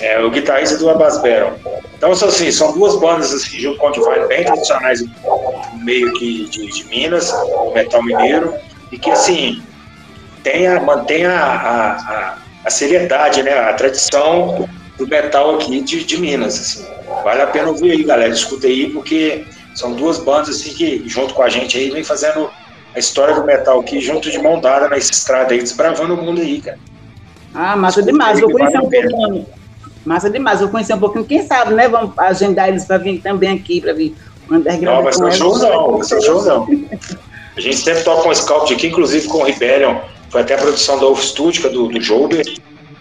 É, 0.00 0.18
o 0.20 0.30
guitarrista 0.30 0.78
do 0.78 0.88
Abasberon. 0.88 1.52
Então, 1.96 2.14
são, 2.14 2.28
assim, 2.28 2.50
são 2.50 2.72
duas 2.72 2.96
bandas 2.96 3.34
assim, 3.34 3.58
junto 3.58 3.78
com 3.78 3.88
o 3.88 3.92
Divine 3.92 4.26
bem 4.28 4.44
tradicionais 4.44 5.02
no 5.02 5.84
meio 5.84 6.12
que 6.14 6.48
de, 6.48 6.66
de 6.66 6.84
Minas, 6.84 7.30
o 7.32 7.72
metal 7.72 8.02
mineiro, 8.02 8.54
e 8.90 8.98
que 8.98 9.10
assim 9.10 9.62
tem 10.42 10.66
a, 10.66 10.80
mantém 10.80 11.26
a, 11.26 11.38
a, 11.38 11.90
a, 11.92 12.38
a 12.64 12.70
seriedade, 12.70 13.42
né? 13.42 13.52
A 13.52 13.74
tradição 13.74 14.68
do 14.96 15.06
metal 15.06 15.56
aqui 15.56 15.80
de, 15.82 16.04
de 16.04 16.18
Minas. 16.18 16.58
Assim. 16.58 16.86
Vale 17.22 17.42
a 17.42 17.46
pena 17.46 17.68
ouvir 17.68 17.92
aí, 17.92 18.02
galera. 18.02 18.32
Escuta 18.32 18.66
aí, 18.66 18.90
porque 18.90 19.44
são 19.74 19.92
duas 19.92 20.18
bandas 20.18 20.56
assim 20.56 20.72
que, 20.72 21.02
junto 21.06 21.34
com 21.34 21.42
a 21.42 21.48
gente 21.48 21.76
aí, 21.76 21.90
vem 21.90 22.04
fazendo 22.04 22.50
a 22.94 22.98
história 22.98 23.34
do 23.34 23.44
metal 23.44 23.80
aqui, 23.80 24.00
junto 24.00 24.30
de 24.30 24.38
mão 24.38 24.60
dada 24.60 24.88
nessa 24.88 25.12
estrada 25.12 25.52
aí, 25.52 25.60
desbravando 25.60 26.14
o 26.14 26.16
mundo 26.16 26.40
aí, 26.40 26.60
cara. 26.60 26.78
Ah, 27.54 27.76
massa 27.76 28.02
demais. 28.02 28.40
Vou 28.40 28.50
conhecer 28.50 28.78
um 28.78 28.88
pouquinho. 28.88 29.46
Massa 30.04 30.30
demais. 30.30 30.60
Vou 30.60 30.68
conhecer 30.68 30.94
um 30.94 30.98
pouquinho. 30.98 31.24
Quem 31.24 31.46
sabe, 31.46 31.74
né? 31.74 31.88
Vamos 31.88 32.16
agendar 32.18 32.68
eles 32.68 32.84
para 32.84 32.98
vir 32.98 33.20
também 33.20 33.50
aqui, 33.50 33.80
para 33.80 33.92
vir 33.92 34.14
underground. 34.50 34.82
Não, 34.82 35.02
vai 35.02 35.12
ser 35.12 35.24
um 35.24 35.32
showzão, 35.32 35.92
vai 35.92 36.04
ser 36.04 36.18
um 36.18 36.22
showzão. 36.22 36.68
A 37.56 37.60
gente 37.60 37.76
sempre 37.76 38.02
toca 38.04 38.28
um 38.28 38.34
scout 38.34 38.72
aqui, 38.72 38.86
inclusive 38.86 39.28
com 39.28 39.38
o 39.38 39.44
Rebellion. 39.44 39.96
Foi 40.30 40.42
até 40.42 40.54
a 40.54 40.58
produção 40.58 40.96
da 40.96 41.06
Wolf 41.06 41.22
Studio, 41.22 41.66
é 41.66 41.70
do, 41.70 41.88
do 41.88 42.00
Joder. 42.00 42.46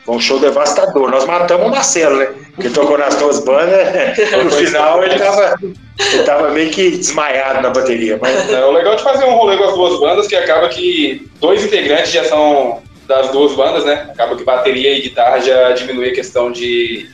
Foi 0.09 0.15
um 0.15 0.19
show 0.19 0.39
devastador. 0.39 1.11
Nós 1.11 1.23
matamos 1.25 1.67
o 1.67 1.69
Marcelo, 1.69 2.17
né? 2.17 2.29
Que 2.59 2.67
tocou 2.71 2.97
nas 2.97 3.15
duas 3.17 3.39
bandas. 3.45 4.17
No 4.43 4.49
final 4.49 5.03
ele 5.03 5.19
tava, 5.19 5.55
ele 5.61 6.23
tava 6.23 6.49
meio 6.49 6.71
que 6.71 6.89
desmaiado 6.97 7.61
na 7.61 7.69
bateria. 7.69 8.17
Mas... 8.19 8.49
É, 8.49 8.65
o 8.65 8.71
legal 8.71 8.95
de 8.95 9.03
fazer 9.03 9.25
um 9.25 9.35
rolê 9.35 9.55
com 9.57 9.65
as 9.65 9.75
duas 9.75 9.99
bandas 9.99 10.27
que 10.27 10.35
acaba 10.35 10.67
que 10.67 11.29
dois 11.39 11.63
integrantes 11.63 12.11
já 12.11 12.23
são 12.23 12.81
das 13.07 13.29
duas 13.29 13.53
bandas, 13.53 13.85
né? 13.85 14.09
Acaba 14.09 14.35
que 14.35 14.43
bateria 14.43 14.97
e 14.97 15.01
guitarra 15.01 15.39
já 15.41 15.73
diminui 15.73 16.09
a 16.09 16.13
questão 16.13 16.51
de 16.51 17.07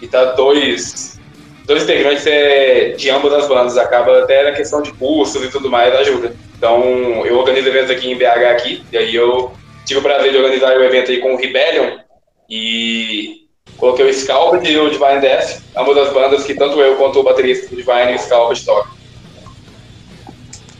estar 0.00 0.26
tá 0.26 0.32
dois, 0.32 1.20
dois 1.66 1.82
integrantes 1.82 2.26
é, 2.26 2.94
de 2.96 3.10
ambas 3.10 3.34
as 3.34 3.46
bandas. 3.46 3.76
Acaba 3.76 4.20
até 4.20 4.44
na 4.44 4.52
questão 4.52 4.80
de 4.80 4.90
custos 4.92 5.44
e 5.44 5.50
tudo 5.50 5.70
mais, 5.70 5.94
ajuda. 5.94 6.34
Então, 6.56 6.82
eu 7.26 7.36
organizo 7.36 7.68
eventos 7.68 7.90
aqui 7.90 8.10
em 8.10 8.16
BH 8.16 8.50
aqui, 8.50 8.82
e 8.90 8.96
aí 8.96 9.14
eu 9.14 9.52
tive 9.84 10.00
o 10.00 10.02
prazer 10.02 10.30
de 10.30 10.38
organizar 10.38 10.74
o 10.76 10.80
um 10.80 10.84
evento 10.84 11.10
aí 11.10 11.18
com 11.18 11.34
o 11.34 11.36
Rebellion 11.36 12.07
e 12.48 13.46
coloquei 13.76 14.08
o 14.08 14.14
Scalped 14.14 14.68
e 14.68 14.78
o 14.78 14.90
Divine 14.90 15.20
Death, 15.20 15.60
ambas 15.76 15.96
as 15.98 16.12
bandas 16.12 16.44
que 16.44 16.54
tanto 16.54 16.80
eu 16.80 16.96
quanto 16.96 17.20
o 17.20 17.22
baterista 17.22 17.68
do 17.68 17.76
Divine 17.76 18.12
e 18.12 18.16
o 18.16 18.18
Scalped 18.18 18.64
tocam. 18.64 18.98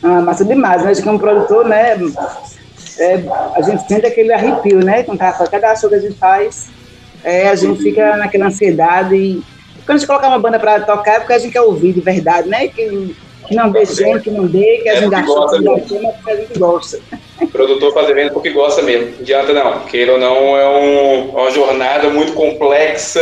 Ah, 0.01 0.21
massa 0.21 0.45
demais, 0.45 0.83
né? 0.83 0.93
Como 1.03 1.19
produtor, 1.19 1.65
né? 1.65 1.97
é, 2.99 3.23
a 3.55 3.61
gente 3.61 3.87
sente 3.87 4.05
aquele 4.05 4.33
arrepio, 4.33 4.83
né? 4.83 5.03
Com 5.03 5.17
cada 5.17 5.75
show 5.75 5.89
que 5.89 5.95
a 5.95 5.99
gente 5.99 6.15
faz, 6.15 6.69
é, 7.23 7.49
a 7.49 7.55
gente 7.55 7.81
fica 7.81 8.17
naquela 8.17 8.47
ansiedade. 8.47 9.15
E 9.15 9.43
quando 9.85 9.95
a 9.95 9.97
gente 9.97 10.07
coloca 10.07 10.27
uma 10.27 10.39
banda 10.39 10.59
para 10.59 10.81
tocar, 10.81 11.15
é 11.15 11.19
porque 11.19 11.33
a 11.33 11.39
gente 11.39 11.51
quer 11.51 11.61
ouvir 11.61 11.93
de 11.93 12.01
verdade, 12.01 12.47
né? 12.47 12.67
Que, 12.67 13.15
que 13.47 13.55
não 13.55 13.71
dê 13.71 13.85
gente, 13.85 14.23
que 14.23 14.31
não 14.31 14.45
dê, 14.45 14.79
que 14.83 14.89
a 14.89 14.93
é 14.93 15.01
gente 15.01 15.15
achou 15.15 15.49
que 15.49 15.61
não 15.61 15.75
dê, 15.79 15.99
mas 15.99 16.15
porque 16.15 16.31
a 16.31 16.35
gente 16.35 16.59
gosta. 16.59 16.99
O 17.41 17.47
produtor 17.47 17.93
faz 17.93 18.09
evento 18.09 18.33
porque 18.33 18.49
gosta 18.49 18.81
mesmo. 18.81 19.11
Não 19.11 19.19
adianta 19.19 19.53
não. 19.53 19.79
Queira 19.85 20.13
ou 20.13 20.19
não, 20.19 20.57
é 20.57 20.67
um, 20.69 21.29
uma 21.29 21.51
jornada 21.51 22.09
muito 22.09 22.33
complexa, 22.33 23.21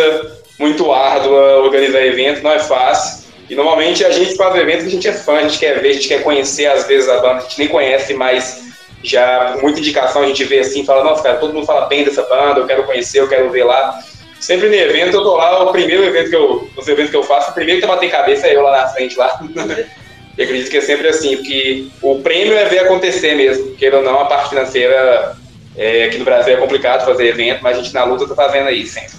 muito 0.59 0.91
árdua 0.91 1.59
organizar 1.63 2.05
evento, 2.05 2.43
não 2.43 2.51
é 2.51 2.59
fácil. 2.59 3.27
E 3.49 3.55
normalmente 3.55 4.03
a 4.03 4.11
gente 4.11 4.35
faz 4.35 4.55
eventos, 4.55 4.85
a 4.85 4.89
gente 4.89 5.07
é 5.07 5.13
fã, 5.13 5.37
a 5.37 5.43
gente 5.43 5.59
quer 5.59 5.79
ver, 5.79 5.89
a 5.89 5.93
gente 5.93 6.07
quer 6.07 6.21
conhecer 6.21 6.65
às 6.65 6.85
vezes 6.85 7.07
a 7.07 7.19
banda, 7.19 7.37
a 7.37 7.39
gente 7.41 7.59
nem 7.59 7.67
conhece, 7.67 8.13
mas 8.13 8.67
já 9.03 9.51
por 9.53 9.63
muita 9.63 9.79
indicação 9.79 10.23
a 10.23 10.27
gente 10.27 10.43
vê 10.43 10.59
assim, 10.59 10.83
fala, 10.83 11.03
nossa, 11.03 11.23
cara, 11.23 11.37
todo 11.37 11.53
mundo 11.53 11.65
fala 11.65 11.85
bem 11.85 12.03
dessa 12.03 12.23
banda, 12.23 12.59
eu 12.59 12.67
quero 12.67 12.83
conhecer, 12.83 13.19
eu 13.19 13.27
quero 13.29 13.49
ver 13.49 13.63
lá. 13.63 13.97
Sempre 14.39 14.69
no 14.69 14.75
evento, 14.75 15.15
eu 15.15 15.23
tô 15.23 15.35
lá, 15.35 15.63
o 15.63 15.71
primeiro 15.71 16.03
evento 16.03 16.29
que 16.29 16.35
eu, 16.35 16.69
os 16.75 16.87
eventos 16.87 17.11
que 17.11 17.17
eu 17.17 17.23
faço, 17.23 17.51
o 17.51 17.53
primeiro 17.53 17.81
que 17.81 17.87
bater 17.87 18.11
cabeça 18.11 18.47
é 18.47 18.55
eu 18.55 18.61
lá 18.61 18.81
na 18.81 18.87
frente 18.89 19.17
lá. 19.17 19.39
e 20.37 20.43
acredito 20.43 20.69
que 20.69 20.77
é 20.77 20.81
sempre 20.81 21.07
assim, 21.07 21.37
porque 21.37 21.87
o 22.01 22.19
prêmio 22.21 22.53
é 22.53 22.65
ver 22.65 22.79
acontecer 22.79 23.35
mesmo, 23.35 23.75
queira 23.75 23.97
ou 23.97 24.03
não, 24.03 24.19
a 24.19 24.25
parte 24.25 24.49
financeira 24.49 25.35
é, 25.75 26.05
aqui 26.05 26.17
no 26.17 26.25
Brasil 26.25 26.53
é 26.53 26.57
complicado 26.57 27.05
fazer 27.05 27.27
evento, 27.27 27.63
mas 27.63 27.77
a 27.77 27.81
gente 27.81 27.93
na 27.93 28.03
luta 28.03 28.27
tá 28.27 28.35
fazendo 28.35 28.67
aí 28.67 28.85
sempre. 28.85 29.17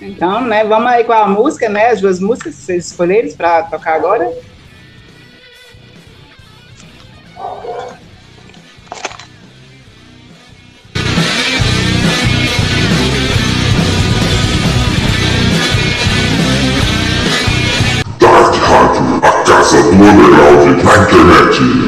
Então, 0.00 0.42
né, 0.42 0.64
vamos 0.64 0.90
aí 0.90 1.04
com 1.04 1.12
a 1.12 1.26
música, 1.26 1.68
né, 1.68 1.88
as 1.88 2.00
duas 2.00 2.20
músicas 2.20 2.54
que 2.54 2.62
vocês 2.62 2.86
escolheram 2.86 3.30
para 3.32 3.62
tocar 3.64 3.94
agora. 3.94 4.30
Casa 19.66 19.82
do 19.82 19.94
Underground 19.94 20.84
na 20.84 21.02
internet. 21.02 21.85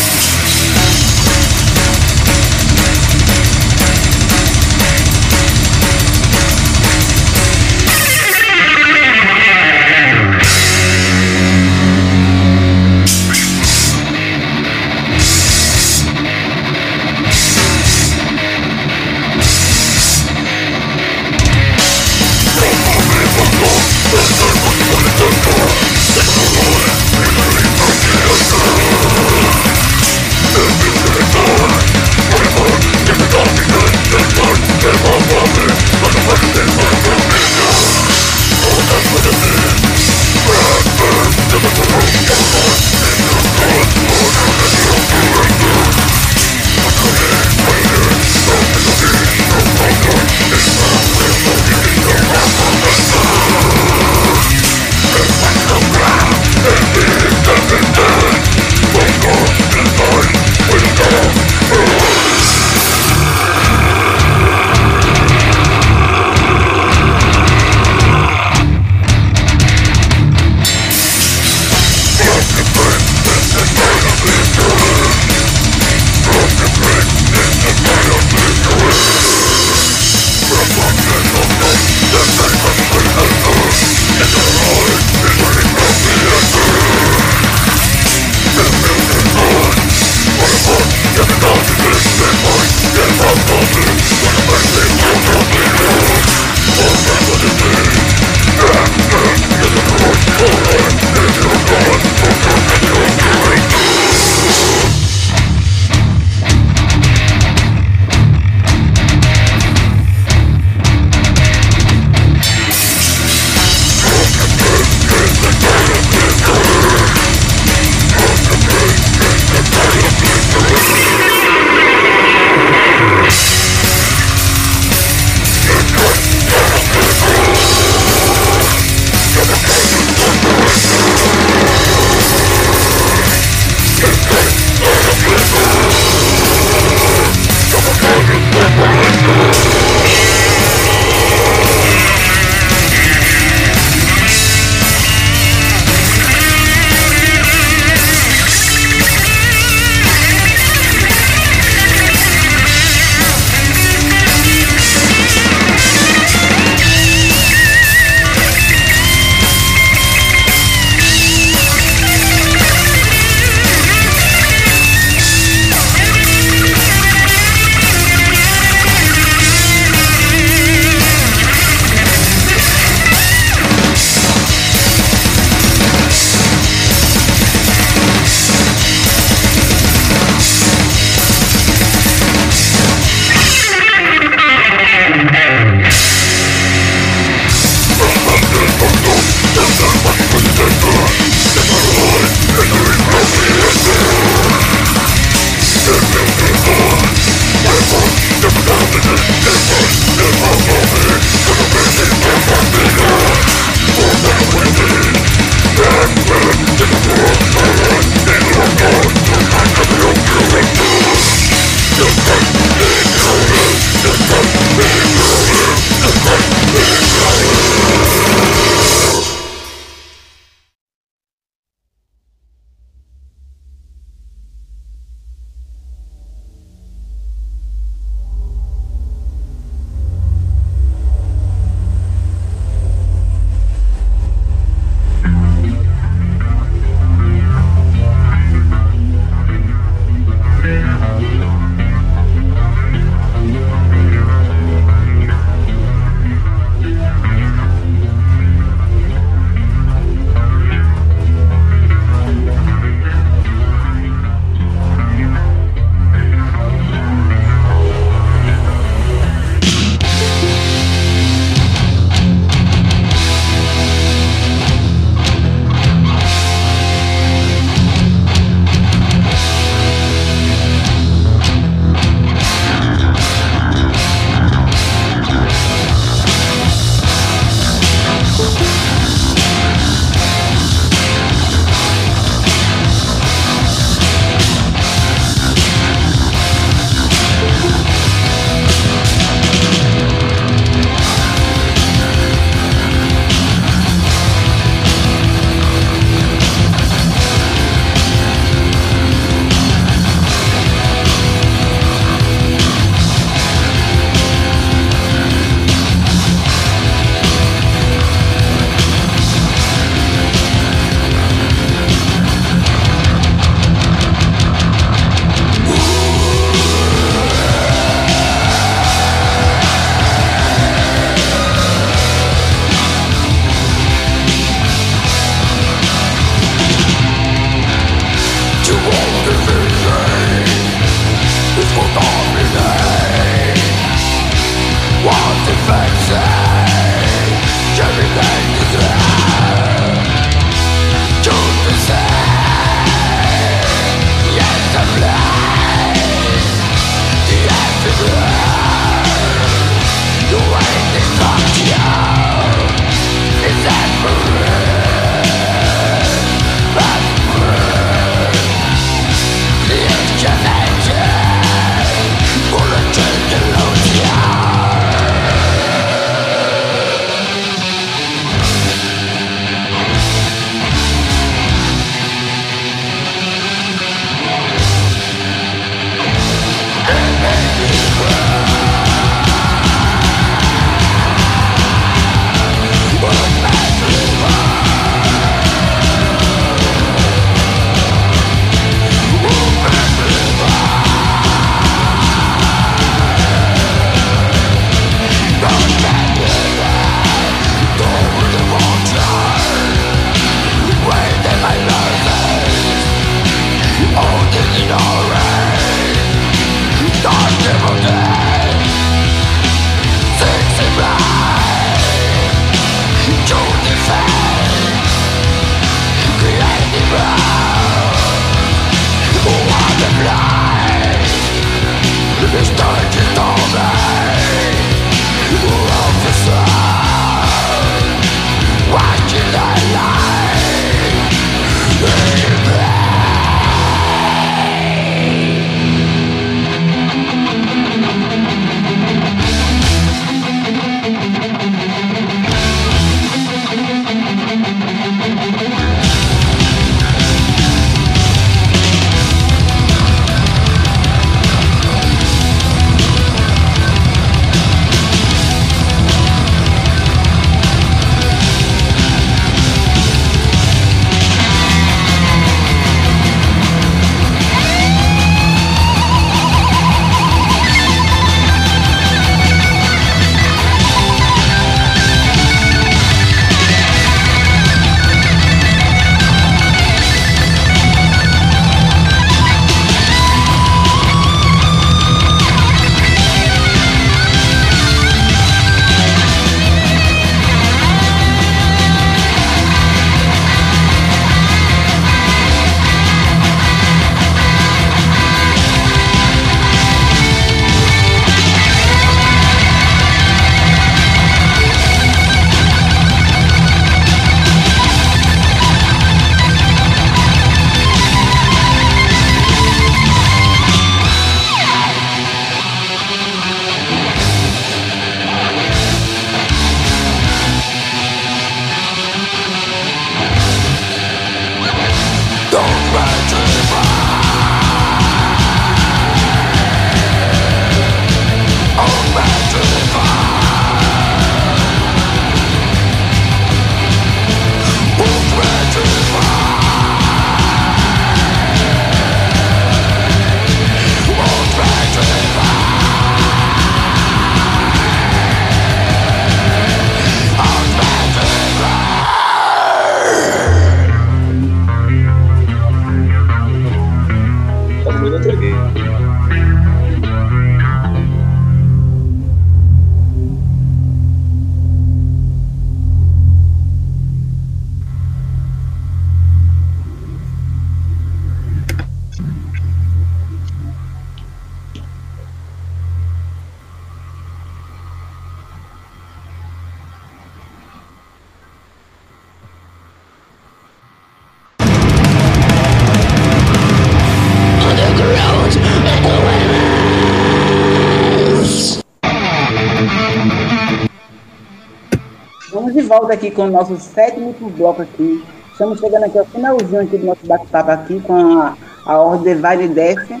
Volta 592.88 592.94
aqui 592.94 593.10
com 593.10 593.22
o 593.22 593.30
nosso 593.30 593.56
sétimo 593.58 594.14
bloco 594.30 594.62
aqui. 594.62 595.04
Estamos 595.30 595.60
chegando 595.60 595.84
aqui 595.84 595.98
ao 595.98 596.06
finalzinho 596.06 596.62
aqui 596.62 596.78
do 596.78 596.86
nosso 596.86 597.06
bate-papo 597.06 597.50
aqui 597.50 597.80
com 597.80 597.94
a, 597.94 598.34
a 598.64 598.78
Ordem 598.78 599.14
Divine 599.14 599.48
Death. 599.48 600.00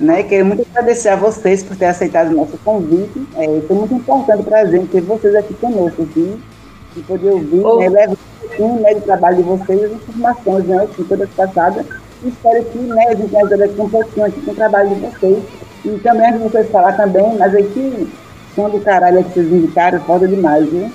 Né? 0.00 0.24
Quero 0.24 0.44
muito 0.44 0.66
agradecer 0.68 1.10
a 1.10 1.16
vocês 1.16 1.62
por 1.62 1.76
ter 1.76 1.86
aceitado 1.86 2.32
o 2.32 2.36
nosso 2.36 2.58
convite. 2.64 3.24
É, 3.36 3.60
foi 3.68 3.76
muito 3.76 3.94
importante 3.94 4.42
para 4.42 4.62
a 4.62 4.66
gente 4.66 4.88
ter 4.88 5.00
vocês 5.02 5.32
aqui 5.36 5.54
conosco 5.54 6.02
aqui 6.02 6.36
e 6.96 7.02
poder 7.02 7.30
ouvir, 7.30 7.64
oh. 7.64 7.78
né, 7.78 7.88
levar 7.88 8.12
um 8.12 8.16
pouquinho 8.40 8.80
né, 8.80 8.94
do 8.94 9.00
trabalho 9.02 9.36
de 9.36 9.42
vocês, 9.42 9.84
as 9.84 9.92
informações, 9.92 10.64
né, 10.64 10.88
assim, 10.90 11.04
todas 11.04 11.30
passadas. 11.30 11.86
Espero 12.24 12.64
que 12.64 12.78
né, 12.78 13.04
a 13.10 13.14
gente 13.14 13.36
ajude 13.36 13.62
aqui 13.62 13.80
um 13.80 13.88
pouquinho 13.88 14.26
aqui 14.26 14.40
com 14.40 14.50
o 14.50 14.54
trabalho 14.56 14.88
de 14.88 15.00
vocês. 15.06 15.38
E 15.84 15.98
também, 15.98 16.26
antes 16.26 16.42
de 16.42 16.48
vocês 16.48 16.70
falar 16.70 16.94
também, 16.94 17.36
mas 17.38 17.54
aqui, 17.54 18.08
som 18.56 18.68
do 18.68 18.80
caralho 18.80 19.22
que 19.22 19.34
vocês 19.34 19.52
indicaram, 19.52 20.00
foda 20.00 20.26
demais, 20.26 20.68
viu? 20.68 20.90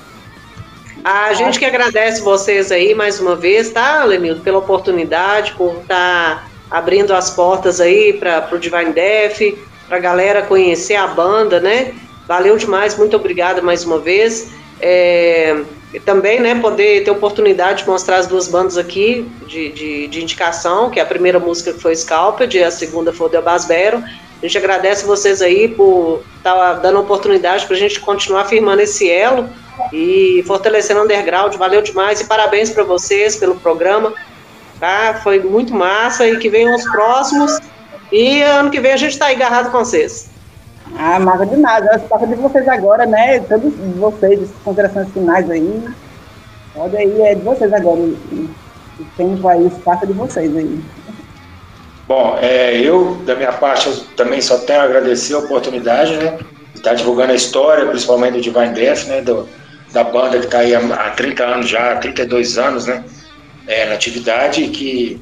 A 1.04 1.34
gente 1.34 1.58
que 1.58 1.66
agradece 1.66 2.22
vocês 2.22 2.72
aí 2.72 2.94
mais 2.94 3.20
uma 3.20 3.36
vez, 3.36 3.70
tá, 3.70 4.04
Lenildo, 4.04 4.42
pela 4.42 4.58
oportunidade, 4.58 5.54
por 5.54 5.78
estar 5.82 5.88
tá 5.88 6.50
abrindo 6.70 7.14
as 7.14 7.30
portas 7.30 7.80
aí 7.80 8.14
para 8.14 8.50
o 8.52 8.60
Divine 8.60 8.92
Death, 8.92 9.58
para 9.88 9.98
a 9.98 10.00
galera 10.00 10.42
conhecer 10.42 10.96
a 10.96 11.08
banda, 11.08 11.60
né? 11.60 11.94
Valeu 12.28 12.58
demais, 12.58 12.98
muito 12.98 13.16
obrigada 13.16 13.62
mais 13.62 13.86
uma 13.86 13.98
vez. 13.98 14.52
É, 14.82 15.62
também, 16.06 16.40
né, 16.40 16.56
poder 16.56 17.04
ter 17.04 17.10
oportunidade 17.10 17.84
de 17.84 17.90
mostrar 17.90 18.18
as 18.18 18.28
duas 18.28 18.48
bandas 18.48 18.78
aqui 18.78 19.28
de, 19.48 19.72
de, 19.72 20.08
de 20.08 20.22
indicação, 20.22 20.90
que 20.90 21.00
a 21.00 21.06
primeira 21.06 21.40
música 21.40 21.74
foi 21.74 21.96
Scalped 21.96 22.62
a 22.62 22.70
segunda 22.70 23.12
foi 23.12 23.30
The 23.30 23.42
Basbero. 23.42 23.98
A 23.98 24.46
gente 24.46 24.58
agradece 24.58 25.06
vocês 25.06 25.42
aí 25.42 25.68
por 25.68 26.22
estar 26.38 26.54
tá 26.54 26.74
dando 26.74 27.00
oportunidade 27.00 27.66
para 27.66 27.76
a 27.76 27.80
gente 27.80 28.00
continuar 28.00 28.46
firmando 28.46 28.82
esse 28.82 29.10
elo 29.10 29.50
e 29.94 30.44
fortalecendo 30.46 31.02
o 31.02 31.04
underground. 31.04 31.56
Valeu 31.56 31.82
demais 31.82 32.22
e 32.22 32.26
parabéns 32.26 32.70
para 32.70 32.84
vocês 32.84 33.36
pelo 33.36 33.56
programa. 33.56 34.14
Tá? 34.80 35.20
Foi 35.24 35.40
muito 35.40 35.74
massa 35.74 36.28
e 36.28 36.38
que 36.38 36.50
venham 36.50 36.76
os 36.76 36.84
próximos. 36.84 37.60
E 38.12 38.42
ano 38.42 38.72
que 38.72 38.80
vem 38.80 38.94
a 38.94 38.98
gente 38.98 39.12
está 39.12 39.30
agarrado 39.30 39.72
com 39.72 39.80
vocês. 39.80 40.30
Ah, 40.98 41.20
massa 41.20 41.46
demais. 41.46 41.86
Eu 41.86 41.98
espaço 41.98 42.28
de 42.28 42.36
vocês 42.36 42.68
agora, 42.68 43.06
né? 43.06 43.40
Todos 43.42 43.74
vocês, 43.96 44.42
as 44.42 44.50
considerações 44.64 45.10
finais 45.12 45.50
aí. 45.50 45.84
Pode 46.74 46.98
aí, 46.98 47.22
é 47.22 47.36
de 47.36 47.42
vocês 47.42 47.72
agora. 47.74 48.00
O 48.00 49.06
tempo 49.16 49.48
aí, 49.48 49.64
o 49.64 49.68
espaço 49.68 50.08
de 50.08 50.14
vocês 50.14 50.56
aí. 50.56 50.80
Bom, 52.08 52.38
é, 52.42 52.76
eu, 52.82 53.16
da 53.26 53.36
minha 53.36 53.52
parte, 53.52 53.88
eu 53.88 53.96
também 54.16 54.42
só 54.42 54.58
tenho 54.58 54.82
a 54.82 54.84
agradecer 54.84 55.36
a 55.36 55.40
oportunidade, 55.40 56.18
né? 56.18 56.40
De 56.74 56.80
estar 56.80 56.96
divulgando 56.96 57.34
a 57.34 57.36
história, 57.36 57.86
principalmente 57.86 58.34
do 58.34 58.42
Divine 58.42 58.74
Death, 58.74 59.06
né? 59.06 59.22
Do, 59.22 59.48
da 59.92 60.04
banda 60.04 60.40
que 60.40 60.46
está 60.46 60.60
aí 60.60 60.76
há 60.76 61.10
30 61.12 61.44
anos 61.44 61.70
já, 61.70 61.94
há 61.94 61.96
32 61.98 62.58
anos, 62.58 62.86
né? 62.86 63.04
É, 63.68 63.88
na 63.88 63.96
atividade 63.96 64.68
que 64.70 65.20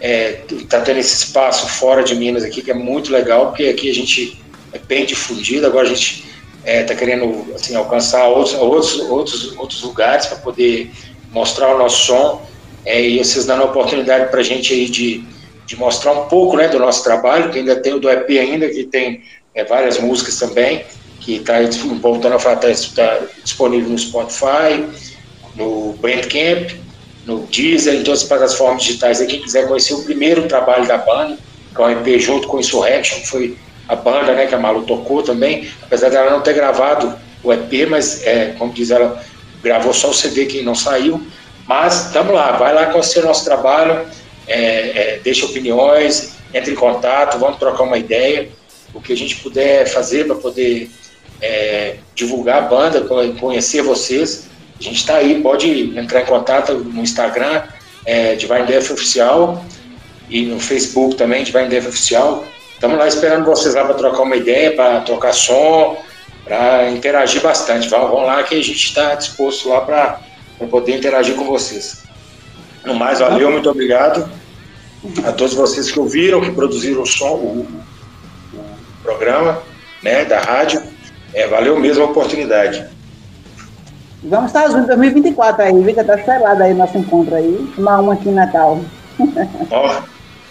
está 0.00 0.78
é, 0.78 0.80
tendo 0.80 0.98
esse 0.98 1.24
espaço 1.24 1.68
fora 1.68 2.02
de 2.02 2.14
Minas 2.14 2.44
aqui, 2.44 2.62
que 2.62 2.70
é 2.70 2.74
muito 2.74 3.12
legal, 3.12 3.46
porque 3.46 3.64
aqui 3.64 3.90
a 3.90 3.94
gente 3.94 4.40
é 4.72 4.78
bem 4.78 5.04
difundido, 5.04 5.66
agora 5.66 5.86
a 5.86 5.88
gente 5.88 6.24
está 6.58 6.70
é, 6.70 6.82
tá 6.82 6.94
querendo 6.94 7.46
assim, 7.54 7.74
alcançar 7.74 8.26
outros, 8.26 8.54
outros, 8.54 9.00
outros, 9.00 9.56
outros 9.56 9.82
lugares 9.82 10.26
para 10.26 10.38
poder 10.38 10.90
mostrar 11.30 11.74
o 11.74 11.78
nosso 11.78 12.06
som. 12.06 12.46
É, 12.84 13.00
e 13.00 13.18
vocês 13.18 13.46
dando 13.46 13.62
a 13.62 13.66
oportunidade 13.66 14.30
para 14.30 14.40
a 14.40 14.44
gente 14.44 14.72
aí 14.72 14.88
de, 14.88 15.24
de 15.66 15.76
mostrar 15.76 16.12
um 16.12 16.28
pouco 16.28 16.56
né, 16.56 16.68
do 16.68 16.78
nosso 16.78 17.02
trabalho, 17.02 17.50
que 17.50 17.58
ainda 17.58 17.76
tem 17.76 17.94
o 17.94 17.98
do 17.98 18.08
EP 18.08 18.28
ainda, 18.30 18.68
que 18.68 18.84
tem 18.84 19.22
é, 19.54 19.64
várias 19.64 19.98
músicas 19.98 20.38
também, 20.38 20.84
que 21.26 21.38
está 21.38 21.54
voltando 22.00 22.36
a 22.36 22.38
falar, 22.38 22.64
está 22.70 23.04
tá 23.04 23.26
disponível 23.42 23.90
no 23.90 23.98
Spotify, 23.98 24.86
no 25.56 25.92
Bandcamp, 25.94 26.70
no 27.26 27.40
Deezer, 27.48 27.94
em 27.94 28.04
todas 28.04 28.22
as 28.22 28.28
plataformas 28.28 28.84
digitais. 28.84 29.20
Aí, 29.20 29.26
quem 29.26 29.42
quiser 29.42 29.66
conhecer 29.66 29.94
o 29.94 30.04
primeiro 30.04 30.46
trabalho 30.46 30.86
da 30.86 30.98
banda, 30.98 31.36
que 31.74 31.82
é 31.82 31.84
o 31.84 31.90
EP 31.90 32.20
junto 32.20 32.46
com 32.46 32.60
Insurrection, 32.60 33.18
que 33.18 33.26
foi 33.26 33.58
a 33.88 33.96
banda 33.96 34.34
né, 34.34 34.46
que 34.46 34.54
a 34.54 34.58
Malu 34.58 34.84
tocou 34.84 35.20
também, 35.20 35.68
apesar 35.82 36.10
dela 36.10 36.30
não 36.30 36.40
ter 36.40 36.52
gravado 36.52 37.12
o 37.42 37.52
EP, 37.52 37.88
mas, 37.90 38.24
é, 38.24 38.54
como 38.56 38.72
diz 38.72 38.92
ela, 38.92 39.20
gravou 39.64 39.92
só 39.92 40.10
o 40.10 40.14
CD 40.14 40.46
que 40.46 40.62
não 40.62 40.76
saiu. 40.76 41.20
Mas 41.66 42.06
estamos 42.06 42.32
lá, 42.32 42.52
vai 42.52 42.72
lá 42.72 42.86
conhecer 42.86 43.18
o 43.18 43.26
nosso 43.26 43.44
trabalho, 43.44 44.06
é, 44.46 44.58
é, 44.58 45.20
deixa 45.24 45.44
opiniões, 45.44 46.36
entre 46.54 46.70
em 46.70 46.76
contato, 46.76 47.36
vamos 47.36 47.58
trocar 47.58 47.82
uma 47.82 47.98
ideia, 47.98 48.48
o 48.94 49.00
que 49.00 49.12
a 49.12 49.16
gente 49.16 49.36
puder 49.38 49.88
fazer 49.88 50.24
para 50.24 50.36
poder 50.36 50.88
é, 51.40 51.96
divulgar 52.14 52.58
a 52.58 52.60
banda, 52.62 53.02
conhecer 53.38 53.82
vocês. 53.82 54.48
A 54.78 54.82
gente 54.82 54.96
está 54.96 55.16
aí, 55.16 55.40
pode 55.40 55.96
entrar 55.98 56.22
em 56.22 56.26
contato 56.26 56.74
no 56.74 57.02
Instagram, 57.02 57.62
é, 58.04 58.34
Divine 58.34 58.66
Death 58.66 58.90
Oficial, 58.90 59.64
e 60.28 60.42
no 60.42 60.58
Facebook 60.60 61.16
também, 61.16 61.44
Divine 61.44 61.68
Death 61.68 61.88
Oficial. 61.88 62.44
Estamos 62.74 62.98
lá 62.98 63.08
esperando 63.08 63.44
vocês 63.46 63.74
lá 63.74 63.84
para 63.84 63.94
trocar 63.94 64.22
uma 64.22 64.36
ideia, 64.36 64.72
para 64.72 65.00
trocar 65.00 65.32
som, 65.32 65.96
para 66.44 66.90
interagir 66.90 67.40
bastante. 67.40 67.88
Vão, 67.88 68.24
lá 68.24 68.42
que 68.42 68.54
a 68.54 68.62
gente 68.62 68.84
está 68.84 69.14
disposto 69.14 69.68
lá 69.68 69.80
para 69.80 70.20
poder 70.70 70.96
interagir 70.96 71.34
com 71.34 71.44
vocês. 71.44 72.04
No 72.84 72.94
mais, 72.94 73.18
valeu, 73.20 73.50
muito 73.50 73.68
obrigado 73.70 74.28
a 75.24 75.32
todos 75.32 75.54
vocês 75.54 75.90
que 75.90 75.98
ouviram, 75.98 76.40
que 76.40 76.50
produziram 76.50 77.02
o 77.02 77.06
som, 77.06 77.34
o, 77.34 77.66
o 78.52 79.02
programa 79.02 79.62
né, 80.02 80.24
da 80.24 80.40
rádio. 80.40 80.82
É, 81.36 81.46
valeu 81.46 81.78
mesmo 81.78 82.02
a 82.02 82.06
oportunidade. 82.06 82.82
Vamos 84.24 84.46
estar 84.46 84.68
juntos 84.68 84.84
em 84.84 84.86
2024 84.86 85.62
aí, 85.64 85.82
viu? 85.82 85.94
Já 85.94 86.02
tá 86.02 86.16
selado 86.16 86.62
aí 86.62 86.72
nosso 86.72 86.96
encontro 86.96 87.34
aí. 87.34 87.70
Tomar 87.76 88.00
uma 88.00 88.14
aqui 88.14 88.30
em 88.30 88.32
Natal. 88.32 88.80
Ó, 89.70 90.00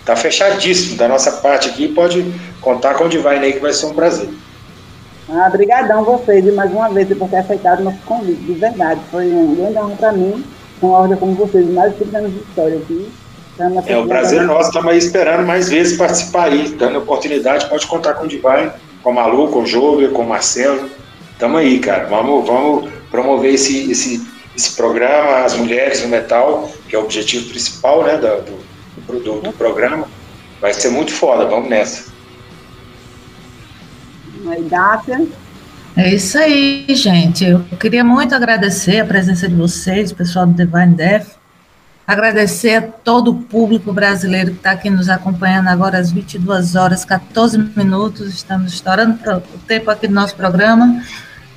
tá 0.06 0.16
fechadíssimo. 0.16 0.96
Da 0.96 1.08
nossa 1.08 1.32
parte 1.32 1.70
aqui, 1.70 1.88
pode 1.88 2.32
contar 2.62 2.94
com 2.94 3.06
o 3.06 3.10
Divine 3.10 3.40
aí, 3.40 3.54
que 3.54 3.60
vai 3.60 3.74
ser 3.74 3.88
um 3.88 3.96
prazer. 3.96 4.30
Ah, 5.28 5.50
brigadão 5.50 6.04
vocês, 6.04 6.46
e 6.46 6.52
mais 6.52 6.72
uma 6.72 6.88
vez, 6.90 7.08
por 7.18 7.28
ter 7.30 7.38
aceitado 7.38 7.80
o 7.80 7.86
nosso 7.86 7.98
convite, 8.06 8.42
de 8.42 8.54
verdade. 8.54 9.02
Foi 9.10 9.26
um 9.26 9.56
grande 9.56 9.80
honra 9.80 9.96
para 9.96 10.12
mim, 10.12 10.46
com 10.80 10.96
a 10.96 11.00
ordem 11.00 11.18
como 11.18 11.34
vocês, 11.34 11.68
mais 11.68 11.94
de 11.94 11.98
30 11.98 12.18
anos 12.20 12.32
de 12.32 12.40
história 12.42 12.78
aqui. 12.78 13.12
É, 13.88 13.98
o 13.98 14.06
prazer 14.06 14.44
nosso, 14.44 14.68
estamos 14.68 14.92
aí 14.92 14.98
esperando 15.00 15.48
mais 15.48 15.70
vezes 15.70 15.98
participar 15.98 16.50
aí, 16.50 16.70
dando 16.78 17.00
oportunidade, 17.00 17.68
pode 17.70 17.88
contar 17.88 18.14
com 18.14 18.26
o 18.26 18.28
Divine 18.28 18.72
com 19.06 19.12
o 19.12 19.14
Malu, 19.14 19.50
com 19.50 19.62
o 19.62 19.66
Júlio, 19.68 20.12
com 20.14 20.24
o 20.24 20.28
Marcelo. 20.28 20.90
Tamo 21.38 21.58
aí, 21.58 21.78
cara. 21.78 22.08
Vamos, 22.08 22.48
vamos 22.48 22.92
promover 23.12 23.54
esse, 23.54 23.92
esse, 23.92 24.28
esse 24.58 24.76
programa, 24.76 25.46
as 25.46 25.56
mulheres 25.56 26.02
no 26.02 26.08
metal, 26.08 26.72
que 26.90 26.96
é 26.96 27.00
o 27.00 27.04
objetivo 27.04 27.48
principal 27.50 28.04
né, 28.04 28.18
do, 28.18 29.20
do, 29.20 29.42
do 29.42 29.54
programa. 29.54 30.08
Vai 30.60 30.74
ser 30.74 30.90
muito 30.90 31.14
foda, 31.14 31.46
vamos 31.46 31.70
nessa. 31.70 32.12
É 35.96 36.12
isso 36.12 36.40
aí, 36.40 36.88
gente. 36.90 37.46
Eu 37.46 37.60
queria 37.80 38.04
muito 38.04 38.34
agradecer 38.34 39.02
a 39.02 39.06
presença 39.06 39.48
de 39.48 39.54
vocês, 39.54 40.12
pessoal 40.12 40.48
do 40.48 40.54
Divine 40.54 40.96
Death. 40.96 41.28
Agradecer 42.08 42.76
a 42.76 42.82
todo 42.84 43.32
o 43.32 43.36
público 43.36 43.92
brasileiro 43.92 44.52
que 44.52 44.58
está 44.58 44.72
aqui 44.72 44.92
nos 44.92 45.10
acompanhando 45.10 45.70
agora 45.70 45.98
às 45.98 46.12
22 46.12 46.76
horas, 46.76 47.04
14 47.04 47.58
minutos. 47.76 48.28
Estamos 48.28 48.74
estourando 48.74 49.18
o 49.28 49.58
tempo 49.66 49.90
aqui 49.90 50.08
do 50.08 50.14
nosso 50.14 50.36
programa. 50.36 51.04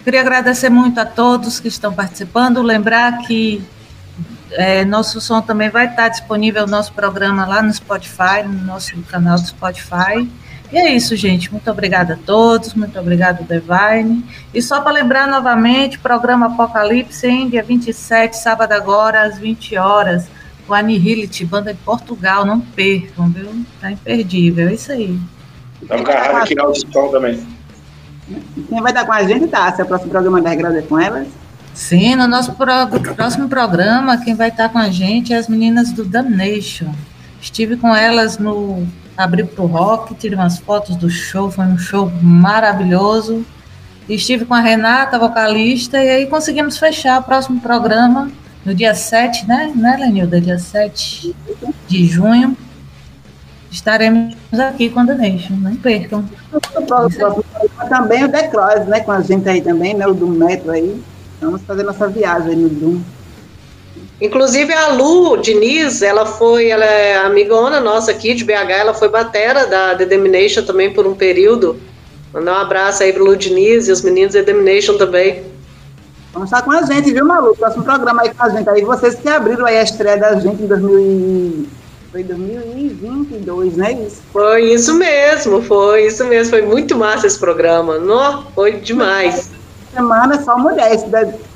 Queria 0.03 0.23
agradecer 0.23 0.71
muito 0.71 0.99
a 0.99 1.05
todos 1.05 1.61
que 1.61 1.69
estão 1.69 1.93
participando. 1.93 2.63
Lembrar 2.63 3.19
que 3.27 3.63
é, 4.53 4.87
nosso 4.87 5.21
som 5.21 5.43
também 5.43 5.69
vai 5.69 5.89
estar 5.89 6.09
disponível 6.09 6.65
no 6.65 6.71
nosso 6.71 6.95
programa 6.95 7.45
lá 7.45 7.61
no 7.61 7.71
Spotify, 7.71 8.43
no 8.43 8.65
nosso 8.65 8.99
canal 9.03 9.39
do 9.39 9.47
Spotify. 9.47 10.27
E 10.73 10.79
é 10.79 10.95
isso, 10.95 11.15
gente. 11.15 11.53
Muito 11.53 11.71
obrigada 11.71 12.15
a 12.15 12.17
todos, 12.17 12.73
muito 12.73 12.99
obrigada, 12.99 13.45
Devine. 13.45 14.25
E 14.55 14.63
só 14.63 14.81
para 14.81 14.93
lembrar 14.93 15.27
novamente, 15.27 15.99
programa 15.99 16.47
Apocalipse, 16.47 17.27
em 17.27 17.51
dia 17.51 17.63
27, 17.63 18.35
sábado 18.35 18.73
agora, 18.73 19.25
às 19.25 19.39
20 19.39 19.77
horas 19.77 20.38
o 20.69 20.75
Anihility, 20.75 21.45
banda 21.45 21.73
de 21.73 21.81
Portugal, 21.81 22.45
não 22.45 22.61
percam, 22.61 23.29
viu? 23.31 23.65
Tá 23.81 23.91
imperdível, 23.91 24.69
é 24.69 24.75
isso 24.75 24.93
aí. 24.93 25.19
Estamos 25.81 26.09
agarrados 26.09 26.43
aqui 26.43 26.55
na 26.55 26.65
audição 26.65 27.11
também. 27.11 27.47
Quem 28.69 28.81
vai 28.83 28.93
estar 28.93 29.07
com 29.07 29.13
a 29.13 29.23
gente, 29.23 29.47
tá? 29.49 29.73
Se 29.73 29.81
é 29.81 29.85
o 29.85 29.87
próximo 29.87 30.11
programa 30.11 30.43
da 30.43 30.51
Regra 30.51 30.83
com 30.83 30.99
elas? 30.99 31.29
Sim, 31.73 32.17
no 32.17 32.27
nosso 32.27 32.53
pro... 32.53 33.15
próximo 33.15 33.49
programa, 33.49 34.19
quem 34.19 34.35
vai 34.35 34.49
estar 34.49 34.69
com 34.69 34.79
a 34.79 34.91
gente 34.91 35.33
é 35.33 35.37
as 35.37 35.49
meninas 35.49 35.93
do 35.93 36.05
Damnation. 36.05 36.93
Estive 37.41 37.77
com 37.77 37.95
elas 37.95 38.37
no 38.37 38.87
Abril 39.17 39.47
pro 39.47 39.67
Rock, 39.67 40.15
tirei 40.15 40.37
umas 40.37 40.59
fotos 40.59 40.97
do 40.97 41.09
show, 41.09 41.51
foi 41.51 41.65
um 41.65 41.79
show 41.79 42.11
maravilhoso. 42.21 43.47
Estive 44.09 44.45
com 44.45 44.55
a 44.55 44.61
Renata, 44.61 45.19
vocalista, 45.19 46.03
e 46.03 46.11
aí 46.11 46.27
conseguimos 46.27 46.79
fechar 46.79 47.21
o 47.21 47.23
próximo 47.23 47.61
programa 47.61 48.31
no 48.69 48.75
dia 48.75 48.95
7, 48.95 49.49
né, 49.49 49.73
né, 49.75 49.97
Lenilda? 49.99 50.39
Dia 50.39 50.59
7 50.59 51.35
de 51.87 52.07
junho, 52.07 52.55
estaremos 53.71 54.37
aqui 54.53 54.91
com 54.91 55.01
a 55.01 55.05
Donation, 55.05 55.55
não 55.55 55.75
percam. 55.77 56.23
Também 57.89 58.25
o 58.25 58.29
The 58.29 58.49
Cross, 58.49 58.87
né, 58.87 59.01
com 59.01 59.13
a 59.13 59.23
gente 59.23 59.49
aí 59.49 59.63
também, 59.63 59.95
né, 59.95 60.07
o 60.07 60.13
do 60.13 60.27
Metro 60.27 60.71
aí. 60.71 61.01
Vamos 61.41 61.63
fazer 61.63 61.83
nossa 61.83 62.09
viagem 62.09 62.57
no 62.57 62.69
Doom. 62.69 63.01
Inclusive 64.21 64.71
a 64.75 64.89
Lu 64.89 65.39
Diniz, 65.39 66.03
ela 66.03 66.27
foi, 66.27 66.69
ela 66.69 66.85
é 66.85 67.17
amigona 67.17 67.81
nossa 67.81 68.11
aqui 68.11 68.35
de 68.35 68.45
BH, 68.45 68.71
ela 68.71 68.93
foi 68.93 69.09
batera 69.09 69.67
da 69.67 69.95
The 69.95 70.05
Demination 70.05 70.63
também 70.65 70.93
por 70.93 71.07
um 71.07 71.15
período. 71.15 71.81
Mandar 72.35 72.59
um 72.59 72.61
abraço 72.61 73.03
aí 73.03 73.15
pro 73.15 73.25
Lu 73.25 73.35
Diniz 73.35 73.89
e 73.89 73.93
os 73.93 74.03
meninos 74.03 74.35
da 74.35 74.43
Demination 74.43 74.99
também. 74.99 75.43
Vamos 76.33 76.49
estar 76.49 76.63
com 76.63 76.71
a 76.71 76.83
gente, 76.83 77.13
viu, 77.13 77.25
Malu? 77.25 77.57
Próximo 77.57 77.85
programa 77.85 78.23
aí 78.23 78.35
com 78.35 78.43
a 78.43 78.49
gente. 78.51 78.69
Aí 78.69 78.85
vocês 78.85 79.15
que 79.15 79.29
abriram 79.29 79.65
aí 79.65 79.79
a 79.79 79.83
estreia 79.83 80.19
da 80.19 80.35
gente 80.39 80.63
em 80.63 80.67
2000 80.67 80.99
e... 80.99 81.69
foi 82.13 82.23
2022, 82.23 83.77
né? 83.77 83.93
Isso. 83.93 84.23
Foi 84.33 84.73
isso 84.73 84.95
mesmo, 84.95 85.63
foi 85.63 86.07
isso 86.07 86.25
mesmo. 86.25 86.51
Foi 86.51 86.63
muito 86.63 86.97
massa 86.97 87.27
esse 87.27 87.39
programa. 87.39 87.99
Nó, 87.99 88.43
foi 88.55 88.73
demais. 88.73 89.51
Semana 89.93 90.35
é 90.35 90.43
só 90.43 90.59
mulheres. 90.59 91.03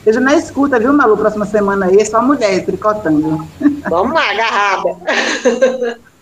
Seja 0.05 0.21
na 0.21 0.35
escuta, 0.35 0.79
viu, 0.79 0.93
Malu? 0.93 1.17
Próxima 1.17 1.45
semana 1.45 1.87
aí 1.87 1.99
é 1.99 2.05
só 2.05 2.23
mulheres 2.23 2.65
tricotando. 2.65 3.47
Vamos 3.89 4.15
lá, 4.15 4.31
agarrada. 4.31 4.97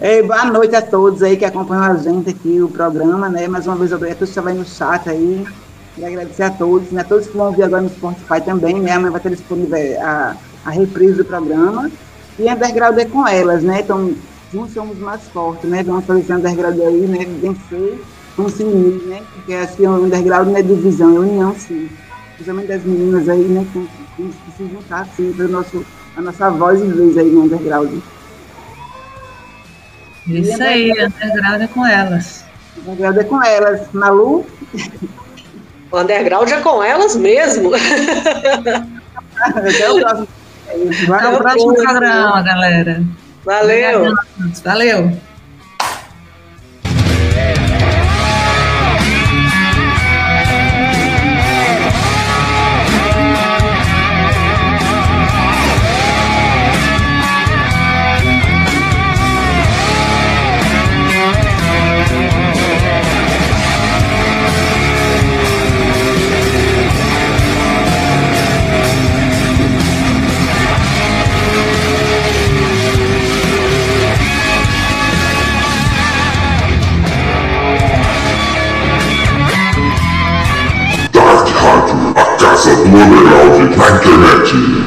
Ei, 0.00 0.22
boa 0.22 0.44
noite 0.44 0.74
a 0.74 0.82
todos 0.82 1.22
aí 1.22 1.36
que 1.36 1.44
acompanham 1.44 1.84
a 1.84 1.96
gente 1.96 2.30
aqui, 2.30 2.60
o 2.60 2.68
programa, 2.68 3.28
né? 3.28 3.48
Mais 3.48 3.66
uma 3.66 3.76
vez, 3.76 3.92
obrigado 3.92 4.16
a 4.16 4.18
todos 4.18 4.32
que 4.32 4.38
estavam 4.38 4.52
aí 4.52 4.58
no 4.58 4.64
chat 4.64 5.08
aí. 5.08 5.46
E 5.96 6.04
agradecer 6.04 6.44
a 6.44 6.50
todos, 6.50 6.90
né? 6.90 7.04
Todos 7.04 7.26
que 7.26 7.36
vão 7.36 7.48
ouvir 7.48 7.64
agora 7.64 7.82
no 7.82 7.90
Spotify 7.90 8.40
também, 8.44 8.80
né? 8.80 8.92
Amanhã 8.92 9.10
vai 9.10 9.20
ter 9.20 9.30
disponível 9.30 9.78
a, 10.00 10.36
a 10.64 10.70
reprise 10.70 11.16
do 11.16 11.24
programa. 11.24 11.90
E 12.38 12.50
Underground 12.50 12.98
é 12.98 13.04
com 13.04 13.28
elas, 13.28 13.62
né? 13.62 13.80
Então, 13.80 14.14
juntos 14.50 14.72
somos 14.72 14.98
mais 14.98 15.22
fortes, 15.28 15.68
né? 15.68 15.82
Vamos 15.82 16.06
fazer 16.06 16.20
esse 16.20 16.32
Underground 16.32 16.80
aí, 16.80 17.06
né? 17.06 17.26
Vencer, 17.40 18.00
vamos 18.36 18.54
se 18.54 18.64
unir, 18.64 19.02
né? 19.06 19.22
Porque 19.34 19.52
assim, 19.52 19.86
o 19.86 20.04
Underground 20.04 20.48
não 20.48 20.56
é 20.56 20.62
divisão, 20.62 21.16
é 21.16 21.20
união, 21.20 21.54
sim. 21.54 21.90
Principalmente 22.36 22.68
das 22.68 22.84
meninas 22.84 23.28
aí, 23.28 23.44
né? 23.44 23.66
Que, 23.72 23.86
que 24.16 24.56
se 24.56 24.68
juntar, 24.70 25.06
sim, 25.14 25.30
para 25.36 25.46
nosso, 25.46 25.84
a 26.16 26.22
nossa 26.22 26.50
voz 26.50 26.80
e 26.80 26.86
vez 26.86 27.18
aí 27.18 27.30
no 27.30 27.42
Underground. 27.42 28.00
Isso 30.26 30.62
aí, 30.62 30.90
Underground 30.90 31.60
é 31.60 31.66
com 31.66 31.86
elas. 31.86 32.44
Underground 32.78 33.18
é 33.18 33.24
com 33.24 33.42
elas. 33.42 33.92
Malu? 33.92 34.46
O 35.92 35.98
underground 35.98 36.50
é 36.50 36.60
com 36.60 36.82
elas 36.82 37.14
mesmo. 37.14 37.70
Até 39.36 39.90
o 39.90 40.00
próximo. 40.00 40.28
Até 41.12 41.28
o 41.28 41.38
próximo 41.38 41.74
programa, 41.74 42.42
galera. 42.42 43.02
Valeu. 43.44 44.14
Valeu. 44.64 45.12
Internet. 84.04 84.81